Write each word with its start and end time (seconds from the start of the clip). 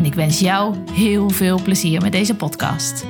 en 0.00 0.06
ik 0.06 0.14
wens 0.14 0.40
jou 0.40 0.90
heel 0.90 1.30
veel 1.30 1.62
plezier 1.62 2.00
met 2.02 2.12
deze 2.12 2.36
podcast. 2.36 3.04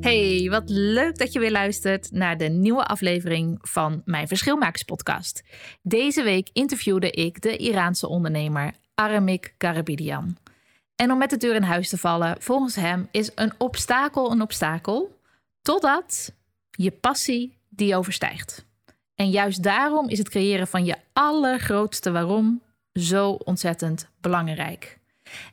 Hey, 0.00 0.46
wat 0.50 0.62
leuk 0.70 1.18
dat 1.18 1.32
je 1.32 1.38
weer 1.38 1.50
luistert 1.50 2.12
naar 2.12 2.36
de 2.36 2.48
nieuwe 2.48 2.84
aflevering 2.84 3.58
van 3.60 4.02
mijn 4.04 4.28
Verschilmakers 4.28 4.82
podcast. 4.82 5.42
Deze 5.82 6.22
week 6.22 6.48
interviewde 6.52 7.10
ik 7.10 7.40
de 7.40 7.56
Iraanse 7.56 8.08
ondernemer 8.08 8.72
Aramik 8.94 9.54
Karabidian. 9.56 10.36
En 10.96 11.12
om 11.12 11.18
met 11.18 11.30
de 11.30 11.36
deur 11.36 11.54
in 11.54 11.62
huis 11.62 11.88
te 11.88 11.98
vallen, 11.98 12.36
volgens 12.38 12.74
hem 12.74 13.08
is 13.10 13.30
een 13.34 13.52
obstakel 13.58 14.30
een 14.30 14.42
obstakel, 14.42 15.20
totdat 15.62 16.34
je 16.70 16.90
passie 16.90 17.58
die 17.68 17.96
overstijgt. 17.96 18.67
En 19.18 19.30
juist 19.30 19.62
daarom 19.62 20.08
is 20.08 20.18
het 20.18 20.28
creëren 20.28 20.66
van 20.66 20.84
je 20.84 20.96
allergrootste 21.12 22.10
waarom 22.10 22.62
zo 22.92 23.30
ontzettend 23.30 24.08
belangrijk. 24.20 24.98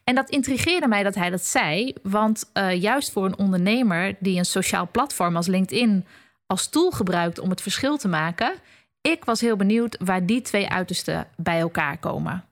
En 0.03 0.15
dat 0.15 0.29
intrigeerde 0.29 0.87
mij 0.87 1.03
dat 1.03 1.15
hij 1.15 1.29
dat 1.29 1.45
zei, 1.45 1.93
want 2.03 2.49
uh, 2.53 2.81
juist 2.81 3.11
voor 3.11 3.25
een 3.25 3.37
ondernemer 3.37 4.15
die 4.19 4.37
een 4.37 4.45
sociaal 4.45 4.87
platform 4.91 5.35
als 5.35 5.47
LinkedIn 5.47 6.05
als 6.47 6.67
tool 6.67 6.91
gebruikt 6.91 7.39
om 7.39 7.49
het 7.49 7.61
verschil 7.61 7.97
te 7.97 8.07
maken, 8.07 8.53
ik 9.01 9.25
was 9.25 9.41
heel 9.41 9.55
benieuwd 9.55 9.97
waar 9.99 10.25
die 10.25 10.41
twee 10.41 10.69
uitersten 10.69 11.27
bij 11.37 11.59
elkaar 11.59 11.97
komen. 11.97 12.43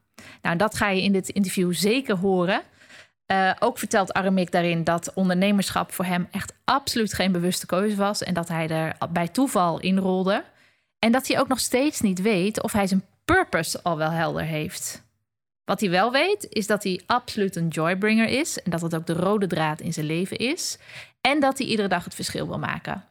Nou, 0.42 0.56
dat 0.56 0.76
ga 0.76 0.88
je 0.88 1.02
in 1.02 1.12
dit 1.12 1.28
interview 1.28 1.74
zeker 1.74 2.16
horen. 2.16 2.62
Uh, 3.26 3.52
ook 3.58 3.78
vertelt 3.78 4.12
Aramik 4.12 4.52
daarin 4.52 4.84
dat 4.84 5.12
ondernemerschap 5.14 5.92
voor 5.92 6.04
hem 6.04 6.28
echt 6.30 6.52
absoluut 6.64 7.14
geen 7.14 7.32
bewuste 7.32 7.66
keuze 7.66 7.96
was 7.96 8.22
en 8.22 8.34
dat 8.34 8.48
hij 8.48 8.68
er 8.68 8.96
bij 9.10 9.28
toeval 9.28 9.80
in 9.80 9.98
rolde. 9.98 10.44
En 11.04 11.12
dat 11.12 11.26
hij 11.28 11.40
ook 11.40 11.48
nog 11.48 11.60
steeds 11.60 12.00
niet 12.00 12.20
weet 12.22 12.62
of 12.62 12.72
hij 12.72 12.86
zijn 12.86 13.04
purpose 13.24 13.82
al 13.82 13.96
wel 13.96 14.10
helder 14.10 14.42
heeft. 14.42 15.02
Wat 15.64 15.80
hij 15.80 15.90
wel 15.90 16.12
weet, 16.12 16.46
is 16.48 16.66
dat 16.66 16.82
hij 16.82 17.00
absoluut 17.06 17.56
een 17.56 17.68
joybringer 17.68 18.28
is. 18.28 18.62
En 18.62 18.70
dat 18.70 18.80
het 18.80 18.94
ook 18.94 19.06
de 19.06 19.12
rode 19.12 19.46
draad 19.46 19.80
in 19.80 19.92
zijn 19.92 20.06
leven 20.06 20.36
is. 20.36 20.78
En 21.20 21.40
dat 21.40 21.58
hij 21.58 21.66
iedere 21.66 21.88
dag 21.88 22.04
het 22.04 22.14
verschil 22.14 22.46
wil 22.48 22.58
maken. 22.58 23.04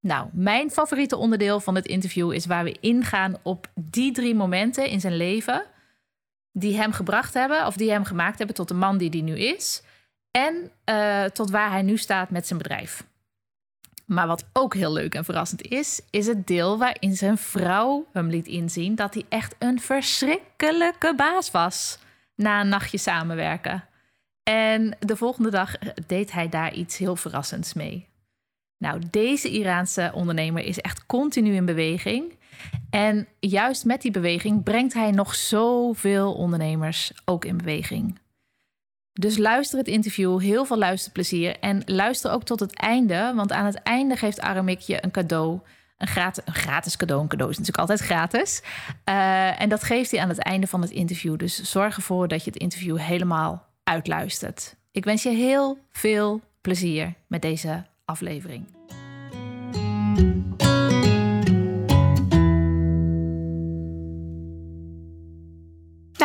Nou, 0.00 0.28
mijn 0.32 0.70
favoriete 0.70 1.16
onderdeel 1.16 1.60
van 1.60 1.74
het 1.74 1.86
interview 1.86 2.32
is 2.32 2.46
waar 2.46 2.64
we 2.64 2.76
ingaan 2.80 3.36
op 3.42 3.70
die 3.74 4.12
drie 4.12 4.34
momenten 4.34 4.88
in 4.88 5.00
zijn 5.00 5.16
leven. 5.16 5.64
die 6.52 6.76
hem 6.76 6.92
gebracht 6.92 7.34
hebben, 7.34 7.66
of 7.66 7.76
die 7.76 7.90
hem 7.90 8.04
gemaakt 8.04 8.38
hebben 8.38 8.56
tot 8.56 8.68
de 8.68 8.74
man 8.74 8.98
die 8.98 9.10
hij 9.10 9.20
nu 9.20 9.38
is. 9.38 9.82
En 10.30 10.70
uh, 10.90 11.24
tot 11.24 11.50
waar 11.50 11.70
hij 11.70 11.82
nu 11.82 11.96
staat 11.96 12.30
met 12.30 12.46
zijn 12.46 12.58
bedrijf. 12.58 13.06
Maar 14.06 14.26
wat 14.26 14.44
ook 14.52 14.74
heel 14.74 14.92
leuk 14.92 15.14
en 15.14 15.24
verrassend 15.24 15.62
is, 15.62 16.00
is 16.10 16.26
het 16.26 16.46
deel 16.46 16.78
waarin 16.78 17.16
zijn 17.16 17.38
vrouw 17.38 18.06
hem 18.12 18.28
liet 18.28 18.46
inzien 18.46 18.94
dat 18.94 19.14
hij 19.14 19.24
echt 19.28 19.54
een 19.58 19.80
verschrikkelijke 19.80 21.14
baas 21.16 21.50
was 21.50 21.98
na 22.34 22.60
een 22.60 22.68
nachtje 22.68 22.98
samenwerken. 22.98 23.84
En 24.42 24.96
de 24.98 25.16
volgende 25.16 25.50
dag 25.50 25.78
deed 26.06 26.32
hij 26.32 26.48
daar 26.48 26.74
iets 26.74 26.96
heel 26.96 27.16
verrassends 27.16 27.72
mee. 27.74 28.08
Nou, 28.78 29.02
deze 29.10 29.50
Iraanse 29.50 30.10
ondernemer 30.14 30.64
is 30.64 30.80
echt 30.80 31.06
continu 31.06 31.54
in 31.54 31.64
beweging. 31.64 32.38
En 32.90 33.26
juist 33.40 33.84
met 33.84 34.02
die 34.02 34.10
beweging 34.10 34.62
brengt 34.62 34.94
hij 34.94 35.10
nog 35.10 35.34
zoveel 35.34 36.34
ondernemers 36.34 37.12
ook 37.24 37.44
in 37.44 37.56
beweging. 37.56 38.18
Dus 39.18 39.38
luister 39.38 39.78
het 39.78 39.88
interview, 39.88 40.40
heel 40.40 40.64
veel 40.64 40.78
luisterplezier. 40.78 41.58
En 41.60 41.82
luister 41.86 42.30
ook 42.30 42.42
tot 42.42 42.60
het 42.60 42.74
einde, 42.74 43.32
want 43.34 43.52
aan 43.52 43.64
het 43.64 43.82
einde 43.82 44.16
geeft 44.16 44.40
Aramik 44.40 44.80
je 44.80 45.04
een 45.04 45.10
cadeau. 45.10 45.60
Een 45.98 46.06
gratis, 46.06 46.42
een 46.46 46.54
gratis 46.54 46.96
cadeau. 46.96 47.22
Een 47.22 47.28
cadeau 47.28 47.50
is 47.50 47.58
natuurlijk 47.58 47.88
altijd 47.88 48.08
gratis. 48.08 48.62
Uh, 49.08 49.60
en 49.60 49.68
dat 49.68 49.82
geeft 49.82 50.10
hij 50.10 50.20
aan 50.20 50.28
het 50.28 50.38
einde 50.38 50.66
van 50.66 50.80
het 50.80 50.90
interview. 50.90 51.38
Dus 51.38 51.62
zorg 51.62 51.96
ervoor 51.96 52.28
dat 52.28 52.44
je 52.44 52.50
het 52.50 52.60
interview 52.60 52.98
helemaal 52.98 53.66
uitluistert. 53.84 54.76
Ik 54.90 55.04
wens 55.04 55.22
je 55.22 55.30
heel 55.30 55.78
veel 55.92 56.40
plezier 56.60 57.14
met 57.26 57.42
deze 57.42 57.84
aflevering. 58.04 58.64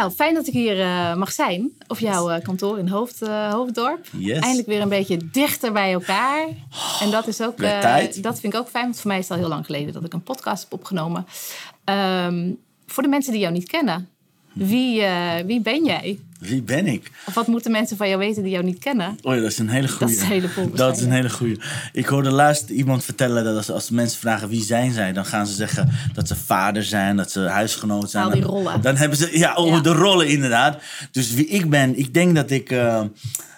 Nou, 0.02 0.14
fijn 0.14 0.34
dat 0.34 0.48
ik 0.48 0.54
hier 0.54 0.78
uh, 0.78 1.16
mag 1.16 1.32
zijn. 1.32 1.72
Op 1.88 2.00
jouw 2.00 2.32
uh, 2.32 2.42
kantoor 2.42 2.80
in 2.80 2.88
Hoofd, 2.88 3.22
uh, 3.22 3.54
Hoofddorp. 3.54 4.08
Yes. 4.18 4.40
Eindelijk 4.40 4.68
weer 4.68 4.82
een 4.82 4.90
beetje 4.90 5.30
dichter 5.32 5.72
bij 5.72 5.92
elkaar. 5.94 6.48
En 7.00 7.12
dat 7.12 7.28
is 7.28 7.42
ook. 7.42 7.58
dat 8.22 8.40
vind 8.40 8.54
ik 8.54 8.56
ook 8.56 8.70
fijn, 8.70 8.84
want 8.84 9.00
voor 9.00 9.08
mij 9.08 9.18
is 9.18 9.24
het 9.24 9.34
al 9.34 9.44
heel 9.44 9.54
lang 9.54 9.66
geleden 9.66 9.94
dat 9.94 10.04
ik 10.04 10.14
een 10.14 10.24
podcast 10.24 10.64
heb 10.64 10.74
opgenomen. 10.74 11.26
Um, 12.26 12.60
voor 12.86 13.04
de 13.04 13.10
mensen 13.10 13.32
die 13.32 13.42
jou 13.42 13.54
niet 13.54 13.68
kennen, 13.68 14.10
wie, 14.54 15.04
wie 15.46 15.62
ben 15.62 15.86
jij? 15.86 16.20
Wie 16.42 16.62
ben 16.62 16.88
ik? 16.88 17.12
Of 17.26 17.34
wat 17.34 17.48
moeten 17.48 17.72
mensen 17.72 17.98
van 17.98 18.08
jou 18.08 18.20
weten 18.20 18.44
die 18.44 18.52
jou 18.52 18.64
niet 18.64 18.80
kennen? 18.80 19.18
Oh 19.22 19.36
ja, 19.36 19.42
dat 19.42 19.52
is 19.52 19.58
een 19.58 19.70
hele 19.70 19.88
goede. 19.88 20.06
Dat 20.12 20.16
is 20.16 20.22
een 20.22 20.28
hele 20.28 20.72
Dat 20.76 20.98
is 20.98 21.04
een 21.04 21.12
hele 21.12 21.30
goede. 21.30 21.60
Ik 21.94 22.06
hoorde 22.06 22.32
laatst 22.32 22.70
iemand 22.70 23.04
vertellen 23.04 23.44
dat 23.44 23.56
als, 23.56 23.72
als 23.72 23.90
mensen 23.90 24.20
vragen 24.20 24.50
wie 24.50 24.64
zijn 24.64 24.92
zij, 24.92 25.14
dan 25.14 25.26
gaan 25.26 25.48
ze 25.48 25.54
zeggen 25.54 25.90
dat 26.14 26.28
ze 26.28 26.36
vader 26.36 26.84
zijn, 26.84 27.16
dat 27.16 27.32
ze 27.32 27.40
huisgenoot 27.40 28.12
zijn. 28.12 28.24
Al 28.24 28.32
die 28.32 28.42
rollen. 28.42 28.82
Dan 28.82 28.96
hebben 28.96 29.18
ze 29.18 29.38
ja, 29.38 29.56
oh, 29.56 29.68
ja. 29.68 29.80
de 29.80 29.94
rollen 29.94 30.28
inderdaad. 30.28 30.82
Dus 31.12 31.34
wie 31.34 31.48
ik 31.48 31.70
ben, 31.70 31.98
ik 31.98 32.14
denk 32.14 32.36
dat 32.36 32.52
ik. 32.52 32.72
Uh, 32.72 33.02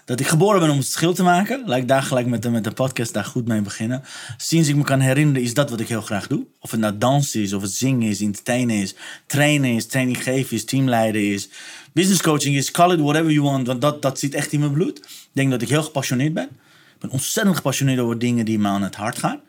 dat 0.05 0.19
ik 0.19 0.27
geboren 0.27 0.59
ben 0.59 0.69
om 0.69 0.77
het 0.77 0.85
verschil 0.85 1.13
te 1.13 1.23
maken. 1.23 1.63
Laat 1.65 1.77
ik 1.77 1.87
daar 1.87 2.03
gelijk 2.03 2.27
met 2.27 2.41
de, 2.41 2.49
met 2.49 2.63
de 2.63 2.71
podcast 2.71 3.13
daar 3.13 3.25
goed 3.25 3.47
mee 3.47 3.61
beginnen. 3.61 4.03
Sinds 4.37 4.69
ik 4.69 4.75
me 4.75 4.83
kan 4.83 4.99
herinneren 4.99 5.41
is 5.41 5.53
dat 5.53 5.69
wat 5.69 5.79
ik 5.79 5.87
heel 5.87 6.01
graag 6.01 6.27
doe. 6.27 6.45
Of 6.59 6.71
het 6.71 6.79
nou 6.79 6.97
dansen 6.97 7.41
is, 7.41 7.53
of 7.53 7.61
het 7.61 7.71
zingen 7.71 8.09
is, 8.09 8.21
entertainen 8.21 8.75
is, 8.75 8.95
trainen 9.27 9.75
is, 9.75 9.85
training 9.85 10.23
geven 10.23 10.55
is, 10.55 10.65
teamleiden 10.65 11.31
is. 11.31 11.49
Business 11.91 12.21
coaching 12.21 12.55
is, 12.55 12.71
call 12.71 12.93
it 12.93 12.99
whatever 12.99 13.31
you 13.31 13.43
want. 13.43 13.67
Want 13.67 13.81
dat, 13.81 14.01
dat 14.01 14.19
zit 14.19 14.33
echt 14.33 14.51
in 14.51 14.59
mijn 14.59 14.71
bloed. 14.71 14.97
Ik 14.99 15.29
denk 15.31 15.51
dat 15.51 15.61
ik 15.61 15.69
heel 15.69 15.83
gepassioneerd 15.83 16.33
ben. 16.33 16.49
Ik 16.93 16.99
ben 16.99 17.09
ontzettend 17.09 17.55
gepassioneerd 17.55 17.99
over 17.99 18.19
dingen 18.19 18.45
die 18.45 18.59
me 18.59 18.67
aan 18.67 18.83
het 18.83 18.95
hart 18.95 19.19
gaan. 19.19 19.39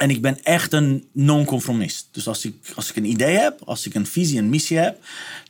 En 0.00 0.10
ik 0.10 0.22
ben 0.22 0.38
echt 0.42 0.72
een 0.72 1.08
non-conformist. 1.12 2.08
Dus 2.10 2.28
als 2.28 2.44
ik, 2.44 2.54
als 2.74 2.90
ik 2.90 2.96
een 2.96 3.04
idee 3.04 3.36
heb, 3.36 3.60
als 3.64 3.86
ik 3.86 3.94
een 3.94 4.06
visie 4.06 4.38
en 4.38 4.48
missie 4.48 4.78
heb, 4.78 4.98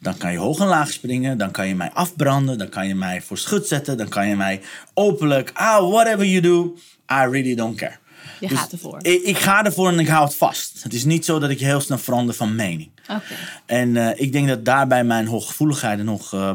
dan 0.00 0.16
kan 0.16 0.33
je 0.33 0.38
hoog 0.38 0.61
en 0.61 0.66
laag 0.66 0.93
springen. 0.93 1.38
Dan 1.38 1.50
kan 1.50 1.69
je 1.69 1.75
mij 1.75 1.91
afbranden. 1.93 2.59
Dan 2.59 2.69
kan 2.69 2.89
je 2.89 2.94
mij 2.94 3.22
voor 3.22 3.39
schut 3.39 3.66
zetten. 3.66 3.97
Dan 3.97 4.09
kan 4.09 4.28
je 4.28 4.37
mij 4.37 4.60
openlijk, 4.94 5.50
ah, 5.55 5.91
whatever 5.91 6.27
you 6.27 6.41
do, 6.41 6.77
I 7.12 7.31
really 7.31 7.55
don't 7.55 7.77
care. 7.77 7.97
Je 8.41 8.49
dus 8.49 8.59
gaat 8.59 8.72
ervoor. 8.72 8.99
Ik, 9.03 9.22
ik, 9.22 9.39
ga 9.39 9.65
ervoor 9.65 9.89
en 9.89 9.99
ik 9.99 10.09
hou 10.09 10.25
het 10.25 10.34
vast. 10.34 10.83
Het 10.83 10.94
is 10.94 11.05
niet 11.05 11.25
zo 11.25 11.39
dat 11.39 11.50
ik 11.50 11.60
heel 11.60 11.81
snel 11.81 11.99
verander 11.99 12.34
van 12.34 12.55
mening. 12.55 12.91
Okay. 13.03 13.21
En 13.66 13.89
uh, 13.89 14.10
ik 14.15 14.33
denk 14.33 14.49
dat 14.49 14.65
daarbij 14.65 15.05
mijn 15.05 15.27
hooggevoeligheid 15.27 15.99
en 15.99 16.05
nog. 16.05 16.33
Uh, 16.33 16.53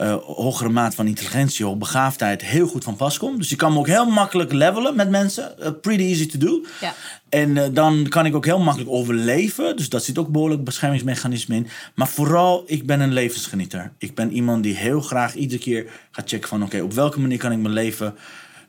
uh, 0.00 0.14
hogere 0.22 0.68
maat 0.68 0.94
van 0.94 1.06
intelligentie, 1.06 1.64
hoogbegaafdheid 1.64 2.42
heel 2.42 2.66
goed 2.66 2.84
van 2.84 2.96
pas 2.96 3.18
komt. 3.18 3.38
Dus 3.38 3.48
je 3.48 3.56
kan 3.56 3.72
me 3.72 3.78
ook 3.78 3.86
heel 3.86 4.10
makkelijk 4.10 4.52
levelen 4.52 4.96
met 4.96 5.10
mensen. 5.10 5.54
Uh, 5.60 5.68
pretty 5.80 6.02
easy 6.02 6.26
to 6.26 6.38
do. 6.38 6.64
Ja. 6.80 6.94
En 7.28 7.56
uh, 7.56 7.64
dan 7.72 8.06
kan 8.08 8.26
ik 8.26 8.34
ook 8.34 8.44
heel 8.44 8.58
makkelijk 8.58 8.90
overleven. 8.90 9.76
Dus 9.76 9.88
dat 9.88 10.04
zit 10.04 10.18
ook 10.18 10.28
behoorlijk 10.28 10.64
beschermingsmechanisme 10.64 11.56
in. 11.56 11.66
Maar 11.94 12.08
vooral, 12.08 12.64
ik 12.66 12.86
ben 12.86 13.00
een 13.00 13.12
levensgenieter. 13.12 13.92
Ik 13.98 14.14
ben 14.14 14.32
iemand 14.32 14.62
die 14.62 14.74
heel 14.74 15.00
graag 15.00 15.34
iedere 15.34 15.60
keer 15.60 15.86
gaat 16.10 16.28
checken 16.28 16.48
van... 16.48 16.62
oké, 16.62 16.66
okay, 16.66 16.80
op 16.80 16.92
welke 16.92 17.20
manier 17.20 17.38
kan 17.38 17.52
ik 17.52 17.58
mijn 17.58 17.74
leven 17.74 18.14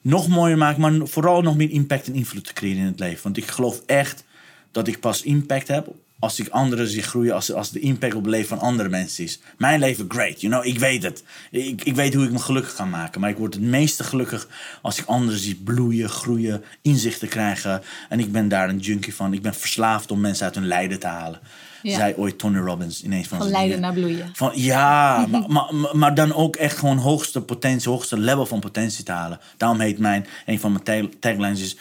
nog 0.01 0.27
mooier 0.27 0.57
maken... 0.57 0.81
maar 0.81 1.07
vooral 1.07 1.41
nog 1.41 1.57
meer 1.57 1.69
impact 1.69 2.07
en 2.07 2.13
invloed 2.13 2.45
te 2.45 2.53
creëren 2.53 2.79
in 2.79 2.85
het 2.85 2.99
leven. 2.99 3.23
Want 3.23 3.37
ik 3.37 3.47
geloof 3.47 3.81
echt 3.85 4.23
dat 4.71 4.87
ik 4.87 4.99
pas 4.99 5.21
impact 5.21 5.67
heb 5.67 5.87
als 6.21 6.39
ik 6.39 6.47
anderen 6.47 6.87
zie 6.87 7.01
groeien, 7.01 7.33
als, 7.33 7.53
als 7.53 7.71
de 7.71 7.79
impact 7.79 8.13
op 8.15 8.23
het 8.23 8.31
leven 8.31 8.47
van 8.47 8.59
andere 8.59 8.89
mensen 8.89 9.23
is. 9.23 9.39
Mijn 9.57 9.79
leven, 9.79 10.05
great, 10.07 10.41
you 10.41 10.53
know, 10.53 10.65
ik 10.65 10.79
weet 10.79 11.03
het. 11.03 11.23
Ik, 11.51 11.83
ik 11.83 11.95
weet 11.95 12.13
hoe 12.13 12.25
ik 12.25 12.31
me 12.31 12.39
gelukkig 12.39 12.73
kan 12.75 12.89
maken. 12.89 13.21
Maar 13.21 13.29
ik 13.29 13.37
word 13.37 13.53
het 13.53 13.63
meeste 13.63 14.03
gelukkig 14.03 14.47
als 14.81 14.99
ik 14.99 15.05
anderen 15.05 15.39
zie 15.39 15.55
bloeien, 15.55 16.09
groeien, 16.09 16.63
inzichten 16.81 17.27
krijgen. 17.27 17.81
En 18.09 18.19
ik 18.19 18.31
ben 18.31 18.47
daar 18.47 18.69
een 18.69 18.79
junkie 18.79 19.15
van. 19.15 19.33
Ik 19.33 19.41
ben 19.41 19.53
verslaafd 19.53 20.11
om 20.11 20.19
mensen 20.19 20.45
uit 20.45 20.55
hun 20.55 20.67
lijden 20.67 20.99
te 20.99 21.07
halen. 21.07 21.39
Ja. 21.81 21.95
Zei 21.95 22.13
ooit 22.17 22.37
Tony 22.37 22.57
Robbins 22.57 23.03
ineens 23.03 23.27
van 23.27 23.37
Van 23.37 23.49
lijden 23.49 23.79
naar 23.79 23.93
bloeien. 23.93 24.29
Van, 24.33 24.51
ja, 24.55 25.25
maar, 25.31 25.45
maar, 25.47 25.97
maar 25.97 26.15
dan 26.15 26.33
ook 26.33 26.55
echt 26.55 26.77
gewoon 26.77 26.97
hoogste 26.97 27.41
potentie, 27.41 27.89
hoogste 27.89 28.17
level 28.17 28.45
van 28.45 28.59
potentie 28.59 29.03
te 29.03 29.11
halen. 29.11 29.39
Daarom 29.57 29.79
heet 29.79 29.99
mijn, 29.99 30.25
een 30.45 30.59
van 30.59 30.71
mijn 30.71 31.09
taglines 31.19 31.61
is 31.61 31.77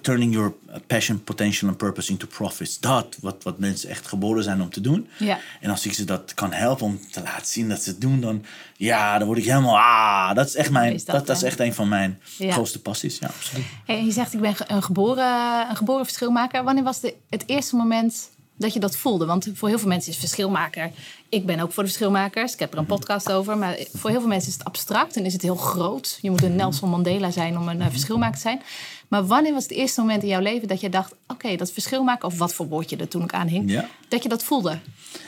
turning 0.00 0.32
your 0.32 0.52
passion, 0.86 1.24
potential 1.24 1.68
and 1.68 1.78
purpose 1.78 2.10
into 2.10 2.26
profits. 2.26 2.80
Dat, 2.80 3.16
wat, 3.20 3.42
wat 3.42 3.58
mensen 3.58 3.88
echt 3.90 4.06
geboren 4.06 4.42
zijn 4.42 4.62
om 4.62 4.70
te 4.70 4.80
doen. 4.80 5.08
Ja. 5.18 5.38
En 5.60 5.70
als 5.70 5.86
ik 5.86 5.92
ze 5.92 6.04
dat 6.04 6.34
kan 6.34 6.52
helpen 6.52 6.86
om 6.86 7.00
te 7.10 7.22
laten 7.22 7.46
zien 7.46 7.68
dat 7.68 7.82
ze 7.82 7.90
het 7.90 8.00
doen, 8.00 8.20
dan, 8.20 8.44
ja, 8.76 9.18
dan 9.18 9.26
word 9.26 9.38
ik 9.38 9.44
helemaal, 9.44 9.78
ah, 9.78 10.34
dat 10.34 10.46
is 10.46 10.54
echt, 10.54 10.70
mijn, 10.70 10.94
Is 10.94 11.04
dat, 11.04 11.14
dat, 11.14 11.26
dat, 11.26 11.36
is 11.36 11.42
echt 11.42 11.60
een 11.60 11.74
van 11.74 11.88
mijn 11.88 12.20
Ja. 12.38 12.52
grootste 12.52 12.80
passies. 12.80 13.18
Ja, 13.18 13.26
absoluut. 13.26 13.64
Hey, 13.84 14.04
je 14.04 14.12
zegt, 14.12 14.34
ik 14.34 14.40
ben 14.40 14.54
een 14.66 14.82
geboren, 14.82 15.70
een 15.70 15.76
geboren 15.76 16.04
verschilmaker. 16.04 16.64
Wanneer 16.64 16.84
was 16.84 17.00
de, 17.00 17.14
het 17.28 17.44
eerste 17.46 17.76
moment 17.76 18.30
dat 18.56 18.72
je 18.72 18.80
dat 18.80 18.96
voelde? 18.96 19.26
Want 19.26 19.48
voor 19.54 19.68
heel 19.68 19.78
veel 19.78 19.88
mensen 19.88 20.12
is 20.12 20.18
verschilmaker... 20.18 20.90
Ik 21.30 21.46
ben 21.46 21.60
ook 21.60 21.72
voor 21.72 21.82
de 21.82 21.88
verschilmakers. 21.88 22.52
Ik 22.52 22.58
heb 22.58 22.72
er 22.72 22.78
een 22.78 22.86
podcast 22.86 23.32
over. 23.32 23.58
Maar 23.58 23.78
voor 23.92 24.10
heel 24.10 24.18
veel 24.20 24.28
mensen 24.28 24.48
is 24.48 24.54
het 24.54 24.64
abstract 24.64 25.16
en 25.16 25.24
is 25.24 25.32
het 25.32 25.42
heel 25.42 25.56
groot. 25.56 26.18
Je 26.20 26.30
moet 26.30 26.42
een 26.42 26.56
Nelson 26.56 26.90
Mandela 26.90 27.30
zijn 27.30 27.58
om 27.58 27.68
een 27.68 27.80
eh, 27.80 27.86
verschilmaker 27.90 28.34
te 28.34 28.40
zijn. 28.40 28.62
Maar 29.08 29.26
wanneer 29.26 29.52
was 29.52 29.62
het 29.62 29.72
eerste 29.72 30.00
moment 30.00 30.22
in 30.22 30.28
jouw 30.28 30.40
leven 30.40 30.68
dat 30.68 30.80
je 30.80 30.88
dacht... 30.88 31.14
oké, 31.26 31.56
dat 31.56 31.72
verschil 31.72 32.02
maken, 32.02 32.28
of 32.28 32.38
wat 32.38 32.54
voor 32.54 32.68
woordje 32.68 32.96
er 32.96 33.08
toen 33.08 33.22
ook 33.22 33.32
aan 33.32 33.46
hing... 33.46 33.70
Ja. 33.70 33.88
dat 34.08 34.22
je 34.22 34.28
dat 34.28 34.44
voelde? 34.44 34.78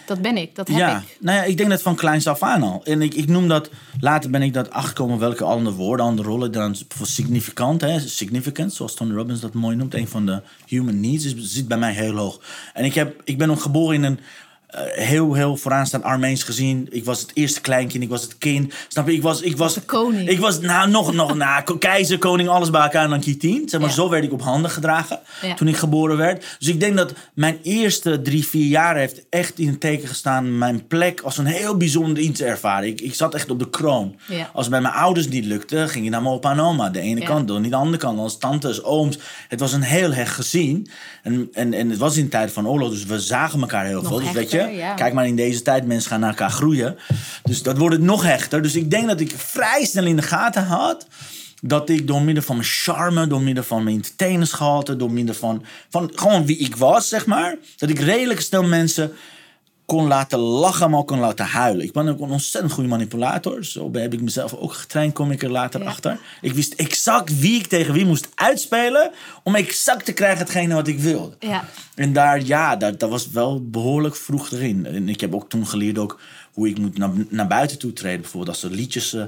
Dat 0.07 0.23
ben 0.23 0.37
ik, 0.37 0.55
dat 0.55 0.69
heb 0.69 0.77
ja, 0.77 0.99
ik. 0.99 1.17
nou 1.21 1.37
ja, 1.37 1.45
ik 1.45 1.57
denk 1.57 1.71
dat 1.71 1.83
van 1.83 1.97
kleins 1.97 2.27
af 2.27 2.43
aan 2.43 2.63
al. 2.63 2.81
En 2.85 3.03
ik, 3.03 3.15
ik 3.15 3.29
noem 3.29 3.49
dat, 3.49 3.71
later 4.01 4.31
ben 4.31 4.43
ik 4.43 4.55
dat 4.55 4.71
achterkomen 4.71 5.19
welke 5.19 5.45
andere 5.45 5.77
woorden, 5.77 6.07
andere 6.07 6.29
rollen 6.29 6.53
dan 6.53 6.77
voor 6.89 7.07
significant, 7.07 7.81
hè, 7.81 8.01
significant, 8.01 8.73
zoals 8.73 8.95
Tony 8.95 9.15
Robbins 9.15 9.41
dat 9.41 9.55
mooi 9.55 9.77
noemt. 9.77 9.95
Een 9.95 10.09
van 10.09 10.27
de 10.27 10.43
human 10.67 11.01
needs 11.01 11.25
is, 11.25 11.35
zit 11.37 11.69
bij 11.69 11.79
mij 11.79 11.93
heel 11.93 12.17
hoog. 12.17 12.41
En 12.75 12.85
ik, 12.85 12.95
heb, 12.95 13.21
ik 13.25 13.39
ben 13.39 13.51
ook 13.51 13.61
geboren 13.61 13.95
in 13.95 14.05
een 14.05 14.21
eh, 14.71 14.83
heel, 15.07 15.35
heel 15.35 15.57
vooraanstaand 15.57 16.05
Armeens 16.05 16.43
gezien. 16.43 16.87
Ik 16.91 17.05
was 17.05 17.21
het 17.21 17.31
eerste 17.35 17.61
kleinkind, 17.61 18.03
ik 18.03 18.09
was 18.09 18.23
het 18.23 18.39
kind. 18.39 18.75
Snap 18.89 19.07
je? 19.07 19.15
Ik 19.15 19.23
was, 19.23 19.41
ik 19.41 19.57
was 19.57 19.75
de 19.75 19.81
koning. 19.81 20.29
Ik 20.29 20.39
was 20.39 20.61
nou, 20.61 20.91
nog, 20.91 21.13
nog 21.13 21.35
na 21.35 21.65
keizer, 21.79 22.19
koning, 22.19 22.49
alles 22.49 22.71
bij 22.71 22.81
elkaar 22.83 23.05
en 23.05 23.11
dan 23.11 23.21
tien. 23.21 23.69
Zeg 23.69 23.81
maar, 23.81 23.89
Ja. 23.89 23.95
zo 23.95 24.09
werd 24.09 24.25
ik 24.25 24.33
op 24.33 24.43
handen 24.43 24.71
gedragen 24.71 25.21
Ja. 25.43 25.55
toen 25.55 25.69
ik 25.69 25.77
geboren 25.77 26.17
werd. 26.17 26.57
Dus 26.59 26.69
ik 26.69 26.81
denk 26.81 26.97
dat 26.97 27.13
mijn 27.35 27.59
eerste 27.63 28.23
drie, 28.23 28.47
vier 28.47 28.67
jaar 28.67 28.97
heeft 28.97 29.23
echt 29.31 29.59
in 29.59 29.69
het 29.69 29.81
teken 29.81 30.09
gestaan... 30.09 30.59
mijn 30.59 30.87
plek 30.87 31.21
als 31.21 31.39
een 31.39 31.47
heel 31.47 31.77
bijzonder 31.77 32.23
iets 32.23 32.41
ervaren. 32.41 32.89
Ik, 32.89 33.01
ik 33.01 33.15
zat 33.15 33.35
echt 33.35 33.51
op 33.51 33.59
de 33.59 33.71
kroon. 33.71 34.17
Ja. 34.29 34.51
Als 34.53 34.65
het 34.65 34.71
bij 34.71 34.81
mijn 34.81 34.95
ouders 34.95 35.29
niet 35.29 35.45
lukte, 35.45 35.89
ging 35.89 36.05
ik 36.05 36.11
naar 36.11 36.23
mijn 36.23 36.35
opa 36.35 36.51
en 36.53 36.61
oma. 36.61 36.89
De 36.91 37.01
ene 37.01 37.23
kant, 37.23 37.49
dan 37.49 37.63
niet 37.63 37.71
de 37.71 37.77
andere 37.77 37.97
kant. 37.97 38.19
Als 38.19 38.39
tantes, 38.39 38.83
ooms. 38.83 39.19
Het 39.49 39.61
was 39.61 39.73
een 39.73 39.83
heel 39.83 40.13
hecht 40.13 40.35
gezin. 40.35 40.89
En, 41.23 41.49
en, 41.53 41.73
en 41.75 41.91
het 41.91 41.99
was 41.99 42.17
in 42.17 42.25
de 42.25 42.31
tijd 42.31 42.53
van 42.53 42.69
oorlog, 42.69 42.91
dus 42.91 43.05
we 43.05 43.21
zagen 43.21 43.61
elkaar 43.61 43.85
heel 43.85 44.03
Nog 44.03 44.09
veel. 44.09 44.19
Dus 44.21 44.33
weet 44.33 44.51
je, 44.51 44.60
ja. 44.69 44.95
kijk 44.95 45.15
maar 45.15 45.27
in 45.27 45.37
deze 45.37 45.63
tijd, 45.63 45.87
mensen 45.87 46.11
gaan 46.11 46.21
naar 46.21 46.29
elkaar 46.29 46.51
groeien. 46.51 46.97
Dus 47.43 47.63
dat 47.63 47.79
wordt 47.79 47.95
het 47.95 48.05
nog 48.05 48.23
hechter. 48.23 48.63
Dus 48.63 48.75
ik 48.75 48.91
denk 48.91 49.07
dat 49.07 49.21
ik 49.21 49.35
vrij 49.37 49.85
snel 49.85 50.07
in 50.07 50.17
de 50.17 50.23
gaten 50.23 50.65
had 50.65 51.07
dat 51.63 51.89
ik 51.89 52.07
door 52.07 52.23
middel 52.23 52.43
van 52.43 52.57
mijn 52.57 52.69
charme, 52.69 53.27
door 53.27 53.43
middel 53.43 53.65
van 53.65 53.85
mijn 53.85 53.97
entertainersgehalte, 53.97 54.97
door 54.97 55.11
middel 55.11 55.35
van, 55.35 55.65
van 55.89 56.13
gewoon 56.15 56.47
wie 56.47 56.59
ik 56.59 56.77
was, 56.77 57.09
zeg 57.09 57.27
maar, 57.27 57.57
dat 57.77 57.91
ik 57.91 57.99
redelijk 57.99 58.41
snel 58.41 58.63
mensen 58.63 59.13
kon 59.91 60.07
laten 60.07 60.39
lachen, 60.39 60.91
maar 60.91 60.99
ook 60.99 61.07
kon 61.07 61.19
laten 61.19 61.45
huilen. 61.47 61.85
Ik 61.85 61.93
ben 61.93 62.09
ook 62.09 62.21
een 62.21 62.31
ontzettend 62.31 62.73
goede 62.73 62.89
manipulator. 62.89 63.65
Zo 63.65 63.91
heb 63.93 64.13
ik 64.13 64.21
mezelf 64.21 64.55
ook 64.55 64.73
getraind, 64.73 65.13
kom 65.13 65.31
ik 65.31 65.43
er 65.43 65.51
later 65.51 65.81
Ja. 65.81 65.87
achter. 65.87 66.19
Ik 66.41 66.53
wist 66.53 66.75
exact 66.75 67.39
wie 67.41 67.59
ik 67.59 67.67
tegen 67.67 67.95
wie 67.95 68.07
moest 68.07 68.29
uitspelen 68.35 69.11
om 69.43 69.55
exact 69.55 70.05
te 70.05 70.13
krijgen 70.13 70.39
hetgene 70.39 70.75
wat 70.75 70.89
ik 70.89 70.99
wilde. 70.99 71.37
Ja. 71.39 71.65
En 71.95 72.13
daar, 72.13 72.45
ja, 72.45 72.77
dat, 72.77 73.01
dat 73.01 73.11
was 73.11 73.31
wel 73.31 73.69
behoorlijk 73.69 74.17
vroeg 74.17 74.51
erin. 74.51 74.87
En 74.87 75.09
ik 75.09 75.21
heb 75.21 75.35
ook 75.35 75.49
toen 75.49 75.67
geleerd 75.67 75.99
ook 75.99 76.21
hoe 76.53 76.69
ik 76.69 76.79
moet 76.79 76.99
naar, 76.99 77.11
naar 77.29 77.47
buiten 77.47 77.79
toe 77.79 77.93
treden. 77.93 78.21
Bijvoorbeeld 78.21 78.57
als 78.57 78.63
er 78.63 78.71
liedjes 78.71 79.15
eh, 79.15 79.23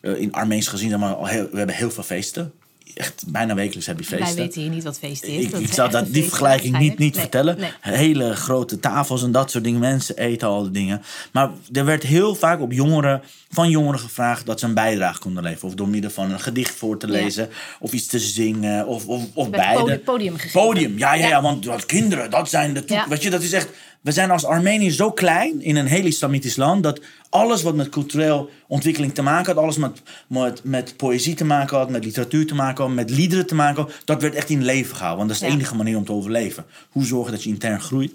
eh, 0.00 0.20
in 0.20 0.32
Armeens 0.32 0.68
gezien, 0.68 0.98
maar, 0.98 1.20
we 1.20 1.56
hebben 1.58 1.74
heel 1.74 1.90
veel 1.90 2.02
feesten. 2.02 2.52
Echt 2.94 3.24
bijna 3.26 3.54
wekelijks 3.54 3.86
heb 3.86 3.98
je 3.98 4.04
feesten. 4.04 4.26
Wij 4.36 4.44
weten 4.44 4.60
hier 4.62 4.70
niet 4.70 4.82
wat 4.84 4.98
feest 4.98 5.22
is. 5.24 5.44
Ik, 5.44 5.50
Dat 5.50 5.60
ik 5.60 5.68
is 5.68 5.74
zou 5.74 5.90
dat, 5.90 6.12
die 6.12 6.22
vergelijking 6.24 6.78
niet, 6.78 6.98
niet 6.98 7.16
vertellen. 7.18 7.56
Nee, 7.58 7.70
Hele 7.80 8.36
grote 8.36 8.80
tafels 8.80 9.22
en 9.22 9.32
dat 9.32 9.50
soort 9.50 9.64
dingen. 9.64 9.80
Mensen 9.80 10.16
eten 10.16 10.48
al 10.48 10.62
die 10.62 10.70
dingen. 10.70 11.02
Maar 11.32 11.50
er 11.72 11.84
werd 11.84 12.02
heel 12.02 12.34
vaak 12.34 12.60
op 12.60 12.72
jongeren, 12.72 13.22
van 13.50 13.70
jongeren 13.70 14.00
gevraagd 14.00 14.46
dat 14.46 14.60
ze 14.60 14.66
een 14.66 14.74
bijdrage 14.74 15.18
konden 15.18 15.42
leveren. 15.42 15.68
Of 15.68 15.74
door 15.74 15.88
middel 15.88 16.10
van 16.10 16.30
een 16.30 16.40
gedicht 16.40 16.74
voor 16.74 16.98
te 16.98 17.06
Ja. 17.06 17.12
lezen. 17.12 17.48
Of 17.80 17.92
iets 17.92 18.06
te 18.06 18.18
zingen. 18.18 18.86
Of, 18.86 19.06
of, 19.06 19.22
of 19.34 19.50
beide. 19.50 19.80
podi- 19.82 19.98
podium 19.98 20.36
gegeven. 20.36 20.60
Podium, 20.60 20.98
ja, 20.98 21.14
ja, 21.14 21.22
Ja. 21.22 21.28
ja. 21.28 21.42
Want 21.42 21.64
want 21.64 21.86
kinderen, 21.86 22.30
dat 22.30 22.48
zijn 22.48 22.74
de 22.74 22.78
toekomst. 22.80 23.02
Ja. 23.04 23.08
Weet 23.10 23.22
je, 23.22 23.30
dat 23.30 23.42
is 23.42 23.52
echt... 23.52 23.68
We 24.00 24.12
zijn 24.12 24.30
als 24.30 24.44
Armenië 24.44 24.90
zo 24.90 25.10
klein 25.10 25.60
in 25.62 25.76
een 25.76 25.86
heel 25.86 26.04
islamitisch 26.04 26.56
land... 26.56 26.82
dat 26.82 27.00
alles 27.32 27.62
wat 27.62 27.74
met 27.74 27.88
cultureel 27.88 28.50
ontwikkeling 28.66 29.14
te 29.14 29.22
maken 29.22 29.54
had... 29.54 29.62
alles 29.62 29.76
met, 29.76 30.02
met, 30.26 30.60
met 30.64 30.96
poëzie 30.96 31.34
te 31.34 31.44
maken 31.44 31.76
had, 31.76 31.90
met 31.90 32.04
literatuur 32.04 32.46
te 32.46 32.54
maken 32.54 32.84
had... 32.84 32.92
met 32.94 33.10
liederen 33.10 33.46
te 33.46 33.54
maken 33.54 33.82
had... 33.82 33.92
dat 34.04 34.22
werd 34.22 34.34
echt 34.34 34.50
in 34.50 34.64
leven 34.64 34.96
gehouden. 34.96 35.26
Want 35.26 35.28
dat 35.28 35.36
is 35.40 35.42
de 35.46 35.52
Ja. 35.52 35.58
enige 35.60 35.76
manier 35.76 35.96
om 35.96 36.04
te 36.04 36.12
overleven. 36.12 36.64
Hoe 36.90 37.04
zorgen 37.04 37.32
dat 37.32 37.42
je 37.42 37.48
intern 37.48 37.80
groeit. 37.80 38.12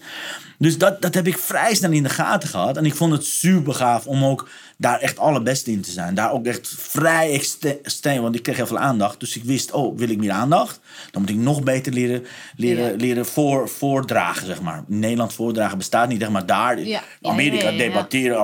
Dus 0.57 0.77
dat, 0.77 1.01
dat 1.01 1.13
heb 1.13 1.27
ik 1.27 1.37
vrij 1.37 1.75
snel 1.75 1.91
in 1.91 2.03
de 2.03 2.09
gaten 2.09 2.49
gehad. 2.49 2.77
En 2.77 2.85
ik 2.85 2.95
vond 2.95 3.11
het 3.11 3.25
super 3.25 3.73
gaaf 3.73 4.05
om 4.07 4.23
ook 4.25 4.49
daar 4.77 4.99
echt 4.99 5.19
allerbeste 5.19 5.71
in 5.71 5.81
te 5.81 5.91
zijn. 5.91 6.15
Daar 6.15 6.31
ook 6.31 6.45
echt 6.45 6.73
vrij 6.77 7.41
extreem... 7.81 8.21
Want 8.21 8.35
ik 8.35 8.43
kreeg 8.43 8.55
heel 8.55 8.67
veel 8.67 8.77
aandacht. 8.77 9.19
Dus 9.19 9.35
ik 9.35 9.43
wist, 9.43 9.71
oh, 9.71 9.97
wil 9.97 10.09
ik 10.09 10.17
meer 10.17 10.31
aandacht? 10.31 10.79
Dan 11.11 11.21
moet 11.21 11.31
ik 11.31 11.37
nog 11.37 11.63
beter 11.63 11.93
leren, 11.93 12.25
leren, 12.55 12.89
Ja. 12.91 12.95
leren 12.97 13.25
voor, 13.25 13.69
voordragen, 13.69 14.45
zeg 14.45 14.61
maar. 14.61 14.83
In 14.89 14.99
Nederland 14.99 15.33
voordragen 15.33 15.77
bestaat 15.77 16.09
niet, 16.09 16.21
zeg 16.21 16.29
maar 16.29 16.45
daar. 16.45 16.79
Ja. 16.79 17.01
Amerika 17.21 17.55
Ja, 17.63 17.69
ja, 17.69 17.77
ja, 17.77 17.83
ja. 17.83 17.89
debatteren, 17.89 18.37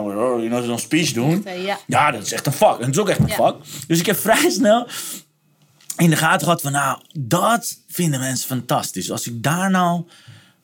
know, 0.65 0.77
zo'n 0.79 0.87
speech 0.87 1.11
doen. 1.11 1.45
Eh, 1.45 1.65
ja. 1.65 1.77
Ja, 1.87 2.11
dat 2.11 2.25
is 2.25 2.31
echt 2.31 2.45
een 2.45 2.53
vak. 2.53 2.75
En 2.79 2.85
dat 2.85 2.93
is 2.95 2.99
ook 3.01 3.09
echt 3.09 3.19
een 3.19 3.27
Ja. 3.27 3.35
vak. 3.35 3.61
Dus 3.87 3.99
ik 3.99 4.05
heb 4.05 4.17
vrij 4.27 4.49
snel 4.49 4.87
in 5.97 6.09
de 6.09 6.15
gaten 6.15 6.41
gehad 6.43 6.61
van, 6.61 6.71
nou, 6.71 6.99
dat 7.19 7.77
vinden 7.87 8.19
mensen 8.19 8.47
fantastisch. 8.47 9.11
Als 9.11 9.27
ik 9.27 9.43
daar 9.43 9.69
nou 9.71 10.03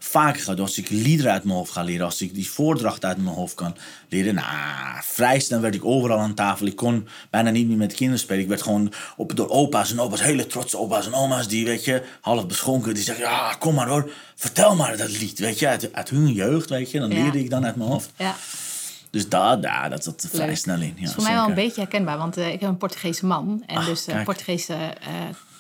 vaker 0.02 0.42
ga 0.42 0.54
doen, 0.54 0.66
als 0.66 0.78
ik 0.78 0.90
liederen 0.90 1.32
uit 1.32 1.44
mijn 1.44 1.58
hoofd 1.58 1.72
ga 1.72 1.84
leren, 1.84 2.06
als 2.06 2.22
ik 2.22 2.34
die 2.34 2.50
voordracht 2.50 3.06
uit 3.06 3.18
mijn 3.24 3.36
hoofd 3.36 3.54
kan 3.54 3.76
leren, 4.10 4.36
nou, 4.36 4.48
vrij 5.02 5.40
snel 5.40 5.60
werd 5.60 5.76
ik 5.76 5.86
overal 5.86 6.20
aan 6.20 6.34
tafel. 6.34 6.66
Ik 6.66 6.76
kon 6.76 7.08
bijna 7.30 7.50
niet 7.50 7.68
meer 7.68 7.78
met 7.78 7.94
kinderen 7.94 8.20
spelen. 8.20 8.42
Ik 8.42 8.48
werd 8.48 8.62
gewoon 8.62 8.94
op, 9.18 9.36
door 9.36 9.50
opa's 9.50 9.92
en 9.92 10.00
opa's, 10.00 10.22
hele 10.22 10.48
trotse 10.48 10.78
opa's 10.78 11.06
en 11.06 11.14
oma's, 11.14 11.48
die, 11.48 11.66
weet 11.66 11.86
je, 11.86 12.04
half 12.22 12.48
beschonken, 12.48 12.94
die 12.94 13.04
zeggen, 13.04 13.24
ja, 13.24 13.56
kom 13.60 13.76
maar 13.76 13.88
hoor, 13.88 14.12
vertel 14.36 14.76
maar 14.76 14.98
dat 14.98 15.10
lied, 15.10 15.40
weet 15.40 15.60
je, 15.60 15.68
uit, 15.68 15.94
uit 15.94 16.10
hun 16.10 16.32
jeugd, 16.34 16.70
weet 16.70 16.92
je. 16.92 17.00
Dan 17.00 17.10
Ja. 17.12 17.22
leerde 17.22 17.40
ik 17.40 17.50
dan 17.50 17.66
uit 17.66 17.76
mijn 17.76 17.90
hoofd. 17.90 18.10
Ja. 18.18 18.36
Dus 19.12 19.30
daar, 19.30 19.62
daar 19.62 19.90
dat 19.90 20.04
zat 20.04 20.28
vrij 20.32 20.56
snel 20.56 20.82
in. 20.82 20.82
Ja, 20.88 20.94
Dat 21.00 21.04
is 21.10 21.14
voor 21.14 21.24
mij 21.24 21.34
wel 21.34 21.48
een 21.48 21.54
beetje 21.54 21.82
herkenbaar, 21.82 22.18
want 22.18 22.38
eh, 22.38 22.48
ik 22.54 22.60
heb 22.60 22.70
een 22.70 22.78
Portugese 22.78 23.26
man. 23.26 23.64
En 23.66 23.78
Ah, 23.78 23.86
dus 23.86 24.06
kijk. 24.06 24.24
Portugese 24.24 24.74
eh 24.74 25.10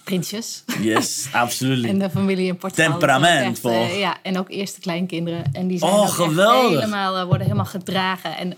prinsjes. 0.03 0.63
Yes, 0.81 1.27
absoluut. 1.31 1.85
En 1.85 1.99
de 1.99 2.09
familie 2.09 2.47
in 2.47 2.57
Portugal. 2.57 2.89
Temperament, 2.91 3.55
echt, 3.57 3.65
eh, 3.65 3.71
vol. 3.87 3.97
ja, 3.97 4.17
en 4.23 4.37
ook 4.39 4.49
eerste 4.49 4.79
kleinkinderen. 4.79 5.43
En 5.53 5.67
die 5.67 5.77
zijn 5.77 5.91
Oh, 5.91 6.09
geweldig. 6.09 6.69
helemaal, 6.79 7.25
worden 7.25 7.41
helemaal 7.43 7.65
gedragen. 7.65 8.37
En 8.37 8.57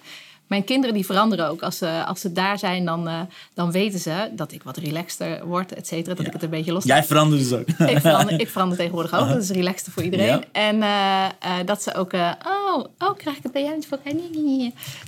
mijn 0.52 0.64
kinderen 0.64 0.96
die 0.96 1.06
veranderen 1.06 1.50
ook. 1.50 1.62
Als 1.62 1.78
ze, 1.78 2.04
als 2.06 2.22
ze 2.22 2.32
daar 2.32 2.60
zijn, 2.60 2.86
dan, 2.86 3.08
eh, 3.08 3.20
dan 3.54 3.72
weten 3.72 4.00
ze 4.00 4.30
dat 4.32 4.52
ik 4.52 4.64
wat 4.64 4.78
relaxter 4.78 5.46
word, 5.46 5.74
et 5.74 5.88
cetera. 5.88 6.16
Dat 6.16 6.26
ik 6.26 6.34
het 6.34 6.44
een 6.44 6.50
beetje 6.50 6.72
los 6.72 6.84
Jij 6.84 7.04
veranderde 7.04 7.44
dus 7.44 7.54
ook. 7.60 7.68
ik 7.90 8.00
verander, 8.00 8.40
ik 8.40 8.50
verander 8.50 8.78
tegenwoordig 8.78 9.14
ook. 9.14 9.28
Dat 9.28 9.42
is 9.42 9.50
relaxter 9.50 9.92
voor 9.92 10.04
iedereen. 10.04 10.28
Ja. 10.28 10.42
En 10.52 10.84
eh, 10.84 11.26
eh, 11.26 11.66
dat 11.66 11.84
ze 11.84 11.94
ook... 11.94 12.14
oh, 12.14 12.86
oh, 13.00 13.18
krijg 13.18 13.38
ik 13.38 13.44
het 13.44 13.52
bij 13.52 13.62
jou 13.62 13.76
niet 13.76 13.88
voor 13.88 14.00
elkaar? 14.04 14.22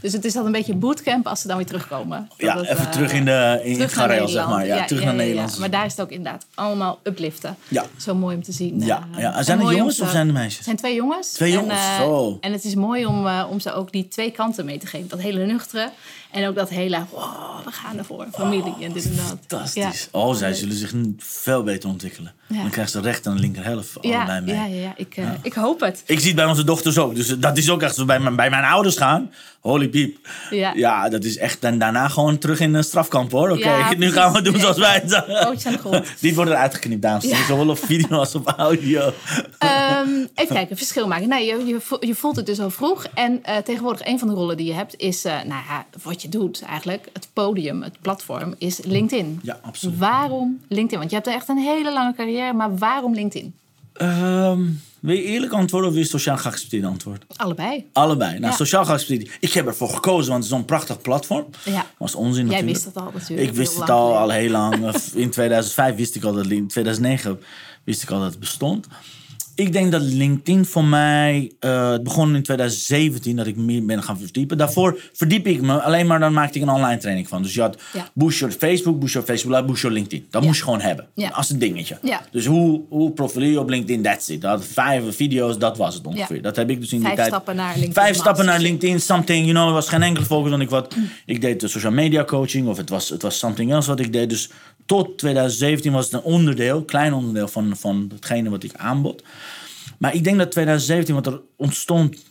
Dus 0.02 0.14
het 0.14 0.26
is 0.26 0.34
dan 0.34 0.46
een 0.46 0.52
beetje 0.52 0.76
bootcamp 0.76 1.28
als 1.28 1.42
ze 1.42 1.48
dan 1.48 1.58
weer 1.58 1.66
terugkomen. 1.66 2.30
Ja, 2.38 2.58
het, 2.58 2.68
even 2.68 2.92
terug 2.92 3.14
in, 3.14 3.26
de, 3.26 3.60
in 3.64 3.70
het 3.70 3.80
terug 3.80 3.96
naar 3.96 4.10
gareel, 4.10 4.28
zeg 4.28 4.48
maar. 4.48 4.66
Ja, 4.66 4.86
terug 4.86 5.04
naar 5.04 5.14
Nederland. 5.14 5.60
Maar 5.60 5.70
daar 5.70 5.86
is 5.86 5.92
het 5.92 6.02
ook 6.02 6.12
inderdaad 6.12 6.46
allemaal 6.54 7.00
upliften. 7.04 7.56
Ja. 7.68 7.86
Zo 7.98 8.16
mooi 8.16 8.36
om 8.36 8.44
te 8.44 8.52
zien. 8.52 8.80
Ja, 8.80 9.08
ja. 9.18 9.36
en 9.36 9.44
Zijn 9.44 9.60
er 9.60 9.66
om 9.66 9.72
jongens 9.76 10.02
of 10.02 10.10
zijn 10.10 10.28
er 10.28 10.34
Het 10.34 10.42
meisjes? 10.42 10.66
zijn 10.66 10.78
twee 10.78 10.96
jongens. 10.96 11.32
Twee 11.32 11.52
En, 11.52 11.60
jongens, 11.60 11.80
eh, 11.80 11.98
zo. 11.98 12.38
En 12.42 12.52
het 12.52 12.64
is 12.64 12.76
mooi 12.76 13.06
om, 13.06 13.28
om 13.28 13.60
ze 13.60 13.74
ook 13.74 13.92
die 13.92 14.08
twee 14.08 14.32
kanten 14.32 14.66
mee 14.66 14.78
te 14.78 14.88
geven. 14.88 15.08
Dat 15.08 15.20
hele 15.20 15.33
nuchtere 15.40 15.92
en 16.32 16.48
ook 16.48 16.56
dat 16.56 16.70
hele... 16.70 17.06
Wow, 17.12 17.66
we 17.66 17.72
gaan 17.72 17.98
ervoor. 17.98 18.28
Familie 18.34 18.76
en 18.82 18.92
dit 18.92 19.06
en 19.06 19.16
dat. 19.16 19.26
Fantastisch. 19.26 20.10
Ja. 20.12 20.20
Oh, 20.20 20.36
zij 20.36 20.54
zullen 20.54 20.76
zich 20.76 20.94
veel 21.18 21.64
beter 21.64 21.90
ontwikkelen. 21.90 22.34
Ja. 22.48 22.62
Dan 22.62 22.70
krijgen 22.70 22.92
ze 22.94 23.02
de 23.02 23.08
rechter 23.08 23.32
en 23.32 23.38
de 23.38 23.44
linker 23.44 23.64
helft 23.64 23.98
Ja, 24.02 24.16
allebei 24.18 24.42
mee. 24.42 24.56
ja, 24.56 24.66
ja, 24.66 24.82
ja. 24.82 24.94
Ik, 24.96 25.18
eh, 25.18 25.30
ik 25.42 25.54
hoop 25.54 25.80
het. 25.80 26.04
Ik 26.06 26.18
zie 26.20 26.28
het 26.28 26.36
bij 26.36 26.46
onze 26.46 26.64
dochters 26.64 26.98
ook. 26.98 27.16
Dus 27.16 27.28
dat 27.28 27.58
is 27.58 27.70
ook 27.70 27.82
echt 27.82 27.96
zo 27.96 28.06
bij 28.06 28.20
mijn, 28.20 28.36
bij 28.36 28.50
mijn 28.50 28.64
ouders 28.64 28.98
gaan. 28.98 29.32
Holy 29.64 29.88
piep. 29.88 30.18
Ja. 30.50 31.10
dat 31.10 31.24
is 31.24 31.38
echt. 31.38 31.64
En 31.64 31.80
daarna 31.80 32.08
gewoon 32.08 32.38
terug 32.38 32.60
in 32.60 32.74
de 32.74 32.82
strafkamp 32.82 33.32
hoor. 33.32 33.50
Oké, 33.50 33.70
Ja, 33.70 33.94
nu 33.98 34.12
gaan 34.12 34.34
we 34.34 34.42
doen 34.42 34.60
zoals 34.60 34.78
wij 34.78 34.94
het 34.94 35.10
de 35.10 35.78
grond. 35.78 36.06
Die 36.22 36.36
worden 36.36 36.54
eruit 36.54 36.74
geknipt, 36.74 37.02
dames. 37.02 37.46
Zowel 37.48 37.70
op 37.70 37.78
video 37.78 38.18
als 38.18 38.36
op 38.36 38.54
audio. 38.58 39.14
Ehm, 39.58 40.10
even 40.36 40.56
kijken, 40.56 40.78
verschil 40.78 41.08
maken. 41.08 41.28
Nee, 41.28 41.46
je, 41.46 41.80
je 42.00 42.16
voelt 42.16 42.36
het 42.36 42.46
dus 42.46 42.60
al 42.60 42.70
vroeg. 42.70 43.06
En 43.14 43.44
eh, 43.44 43.58
tegenwoordig 43.58 44.08
een 44.08 44.20
van 44.20 44.28
de 44.28 44.34
rollen 44.34 44.58
die 44.58 44.66
je 44.66 44.74
hebt 44.74 44.98
is, 44.98 45.26
eh, 45.26 45.34
nou 45.34 45.64
ja, 45.70 45.86
wat 46.04 46.22
je 46.22 46.30
doet 46.30 46.62
eigenlijk. 46.62 47.10
Het 47.14 47.28
podium, 47.34 47.82
het 47.82 48.02
platform, 48.02 48.56
is 48.58 48.80
LinkedIn. 48.84 49.40
Ja, 49.44 49.60
absoluut. 49.62 49.98
Waarom 49.98 50.62
LinkedIn? 50.68 50.98
Want 51.00 51.10
je 51.10 51.16
hebt 51.16 51.28
echt 51.28 51.48
een 51.48 51.58
hele 51.58 51.94
lange 51.94 52.14
carrière, 52.14 52.54
maar 52.54 52.78
waarom 52.78 53.14
LinkedIn? 53.14 53.54
Ehm, 53.94 54.62
wil 55.00 55.16
je 55.16 55.24
eerlijk 55.24 55.52
antwoorden 55.52 55.90
of 55.90 55.96
wil 55.96 56.04
je 56.04 56.10
sociaal 56.10 56.38
geaccepteerd 56.38 56.84
antwoord? 56.86 57.24
Allebei. 57.36 57.86
Allebei. 57.94 58.32
Nou, 58.32 58.44
Ja. 58.52 58.52
sociaal 58.52 58.86
geaccepteerd. 58.86 59.38
Ik 59.40 59.54
heb 59.54 59.68
ervoor 59.68 59.90
gekozen, 59.90 60.32
want 60.32 60.44
het 60.44 60.52
is 60.52 60.58
zo'n 60.58 60.66
prachtig 60.66 61.02
platform. 61.02 61.46
Ja. 61.66 61.86
Was 61.98 62.16
onzin 62.16 62.34
Jij 62.48 62.62
natuurlijk. 62.62 62.72
wist 62.74 62.86
het 62.86 62.98
al 63.04 63.12
natuurlijk. 63.14 63.50
Ik 63.50 63.56
wist 63.56 63.80
het 63.80 63.90
al, 63.90 64.06
geleden. 64.08 64.22
al 64.22 64.30
heel 64.30 64.50
lang. 64.50 64.96
In 65.24 65.30
2005 65.30 65.96
wist 65.96 66.16
ik 66.16 66.24
al 66.24 66.34
dat 66.34 66.46
in 66.48 66.68
2009 66.68 67.40
wist 67.84 68.04
ik 68.04 68.10
al 68.12 68.20
dat 68.20 68.30
het 68.30 68.40
bestond. 68.40 68.88
Ik 69.56 69.74
denk 69.74 69.92
dat 69.92 70.02
LinkedIn 70.02 70.66
voor 70.66 70.84
mij. 70.86 71.52
eh, 71.60 71.92
het 71.92 72.04
begon 72.04 72.36
in 72.36 72.44
2017 72.44 73.36
dat 73.36 73.48
ik 73.48 73.56
meer 73.56 73.86
ben 73.86 74.04
gaan 74.04 74.18
verdiepen. 74.20 74.58
Daarvoor 74.58 75.00
verdiep 75.14 75.48
ik 75.48 75.62
me 75.62 75.82
alleen 75.82 76.08
maar 76.08 76.20
dan 76.20 76.34
maakte 76.34 76.58
ik 76.58 76.64
een 76.64 76.70
online 76.70 76.98
training 77.00 77.28
van. 77.28 77.42
Dus 77.42 77.54
je 77.54 77.62
had 77.62 77.78
Ja. 77.94 78.10
Boost 78.14 78.40
Your 78.40 78.56
Facebook, 78.56 79.00
Boost 79.00 79.14
Your 79.14 79.28
Facebook 79.28 79.66
Boost 79.66 79.82
Your 79.82 79.96
LinkedIn. 79.98 80.28
Dat 80.30 80.42
Ja. 80.42 80.48
moest 80.48 80.60
je 80.60 80.66
gewoon 80.66 80.82
hebben. 80.82 81.08
Ja. 81.16 81.30
Als 81.30 81.50
een 81.50 81.60
dingetje. 81.60 81.98
Dus 82.32 82.46
hoe, 82.46 82.82
hoe 82.90 83.12
profileer 83.12 83.52
je 83.52 83.60
op 83.60 83.70
LinkedIn? 83.70 84.02
That's 84.02 84.28
it. 84.30 84.42
Dat 84.42 84.52
had 84.52 84.66
vijf 84.66 85.16
video's, 85.16 85.58
dat 85.58 85.78
was 85.78 85.94
het 85.96 86.08
ongeveer. 86.08 86.42
Dat 86.42 86.56
heb 86.56 86.70
ik 86.70 86.80
dus 86.80 86.92
in 86.92 86.98
die 86.98 87.06
Vijf 87.06 87.18
tijd. 87.18 87.28
stappen 87.28 87.56
naar 87.56 87.72
LinkedIn 87.74 87.94
Vijf 87.94 88.16
stappen 88.16 88.46
naar. 88.46 88.60
LinkedIn, 88.60 89.00
something, 89.00 89.40
you 89.42 89.52
know, 89.54 89.68
er 89.68 89.74
was 89.74 89.90
geen 89.90 90.04
enkele 90.04 90.26
focus 90.26 90.50
dan 90.52 90.62
ik 90.62 90.70
wat. 90.70 90.96
Ik 91.26 91.42
deed 91.42 91.60
de 91.60 91.68
social 91.68 91.92
media 91.92 92.24
coaching 92.24 92.68
of 92.68 92.78
het 92.78 92.90
was, 92.90 93.10
het 93.10 93.22
was 93.22 93.38
something 93.40 93.72
else 93.72 93.88
wat 93.90 94.00
ik 94.00 94.14
deed. 94.14 94.30
Dus 94.30 94.50
tot 94.86 95.18
2017 95.18 95.92
was 95.92 96.06
het 96.06 96.14
een 96.14 96.22
onderdeel, 96.22 96.84
klein 96.84 97.14
onderdeel 97.14 97.48
van, 97.48 97.78
van 97.78 98.10
hetgene 98.14 98.50
wat 98.50 98.64
ik 98.64 98.74
aanbod. 98.76 99.24
Maar 99.98 100.14
ik 100.14 100.24
denk 100.24 100.38
dat 100.38 100.52
2017, 100.52 101.16
wat 101.16 101.28
er 101.28 101.42
ontstond. 101.56 102.24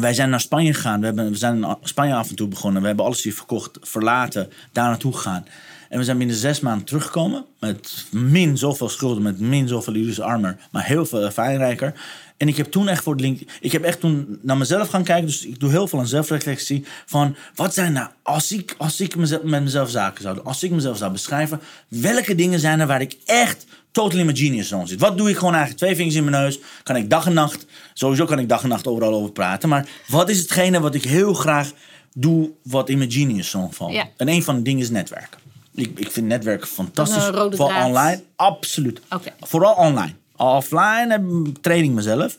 Wij 0.00 0.14
zijn 0.14 0.30
naar 0.30 0.40
Spanje 0.40 0.74
gegaan. 0.74 1.00
We, 1.00 1.06
hebben, 1.06 1.30
we 1.30 1.36
zijn 1.36 1.64
in 1.64 1.76
Spanje 1.82 2.14
af 2.14 2.28
en 2.28 2.36
toe 2.36 2.48
begonnen. 2.48 2.80
We 2.80 2.86
hebben 2.86 3.04
alles 3.04 3.22
hier 3.22 3.34
verkocht, 3.34 3.78
verlaten, 3.80 4.50
daar 4.72 4.88
naartoe 4.88 5.12
gegaan. 5.12 5.46
En 5.88 5.98
we 5.98 6.04
zijn 6.04 6.18
binnen 6.18 6.36
zes 6.36 6.60
maanden 6.60 6.86
teruggekomen. 6.86 7.44
Met 7.60 8.06
min 8.10 8.58
zoveel 8.58 8.88
schulden, 8.88 9.22
met 9.22 9.40
min 9.40 9.68
zoveel 9.68 9.94
illusie 9.94 10.22
armor. 10.22 10.56
Maar 10.70 10.84
heel 10.84 11.06
veel 11.06 11.22
ervaringrijker. 11.22 11.94
En 12.36 12.48
ik 12.48 12.56
heb 12.56 12.66
toen 12.66 12.88
echt 12.88 13.02
voor 13.02 13.12
het 13.12 13.22
link. 13.22 13.40
Ik 13.60 13.72
heb 13.72 13.82
echt 13.82 14.00
toen 14.00 14.38
naar 14.42 14.56
mezelf 14.56 14.88
gaan 14.88 15.04
kijken. 15.04 15.26
Dus 15.26 15.46
ik 15.46 15.60
doe 15.60 15.70
heel 15.70 15.88
veel 15.88 15.98
aan 15.98 16.06
zelfreflectie. 16.06 16.84
Van 17.06 17.36
wat 17.54 17.74
zijn 17.74 17.92
nou. 17.92 18.08
Als 18.22 18.52
ik, 18.52 18.74
als 18.78 19.00
ik 19.00 19.16
mezelf, 19.16 19.42
met 19.42 19.62
mezelf 19.62 19.90
zaken 19.90 20.22
zou 20.22 20.34
doen. 20.34 20.44
Als 20.44 20.62
ik 20.62 20.70
mezelf 20.70 20.96
zou 20.96 21.12
beschrijven. 21.12 21.60
Welke 21.88 22.34
dingen 22.34 22.60
zijn 22.60 22.80
er 22.80 22.86
waar 22.86 23.00
ik 23.00 23.16
echt 23.24 23.66
totally 23.90 24.20
in 24.20 24.26
mijn 24.26 24.38
genius 24.38 24.68
zone 24.68 24.86
zit. 24.86 25.00
Wat 25.00 25.18
doe 25.18 25.30
ik 25.30 25.36
gewoon 25.36 25.54
eigenlijk? 25.54 25.82
Twee 25.82 25.96
vingers 25.96 26.16
in 26.16 26.24
mijn 26.24 26.42
neus. 26.42 26.58
Kan 26.82 26.96
ik 26.96 27.10
dag 27.10 27.26
en 27.26 27.32
nacht. 27.32 27.66
Sowieso 27.94 28.24
kan 28.24 28.38
ik 28.38 28.48
dag 28.48 28.62
en 28.62 28.68
nacht 28.68 28.86
overal 28.86 29.14
over 29.14 29.32
praten. 29.32 29.68
Maar 29.68 29.88
wat 30.06 30.28
is 30.28 30.38
hetgene 30.38 30.80
wat 30.80 30.94
ik 30.94 31.04
heel 31.04 31.34
graag 31.34 31.72
doe. 32.14 32.50
Wat 32.62 32.88
in 32.88 32.98
mijn 32.98 33.12
genius 33.12 33.50
zone 33.50 33.68
valt? 33.70 33.92
Ja. 33.92 34.08
En 34.16 34.28
een 34.28 34.42
van 34.42 34.56
de 34.56 34.62
dingen 34.62 34.82
is 34.82 34.90
netwerken. 34.90 35.47
Ik, 35.78 35.98
ik 35.98 36.10
vind 36.10 36.26
netwerken 36.26 36.68
fantastisch. 36.68 37.24
Voor 37.24 37.50
draad. 37.50 37.84
online. 37.84 38.22
Absoluut. 38.36 39.00
Vooral 39.40 39.74
online. 39.74 40.12
Offline 40.36 41.06
heb, 41.08 41.22
train 41.60 41.84
ik 41.84 41.90
mezelf. 41.90 42.36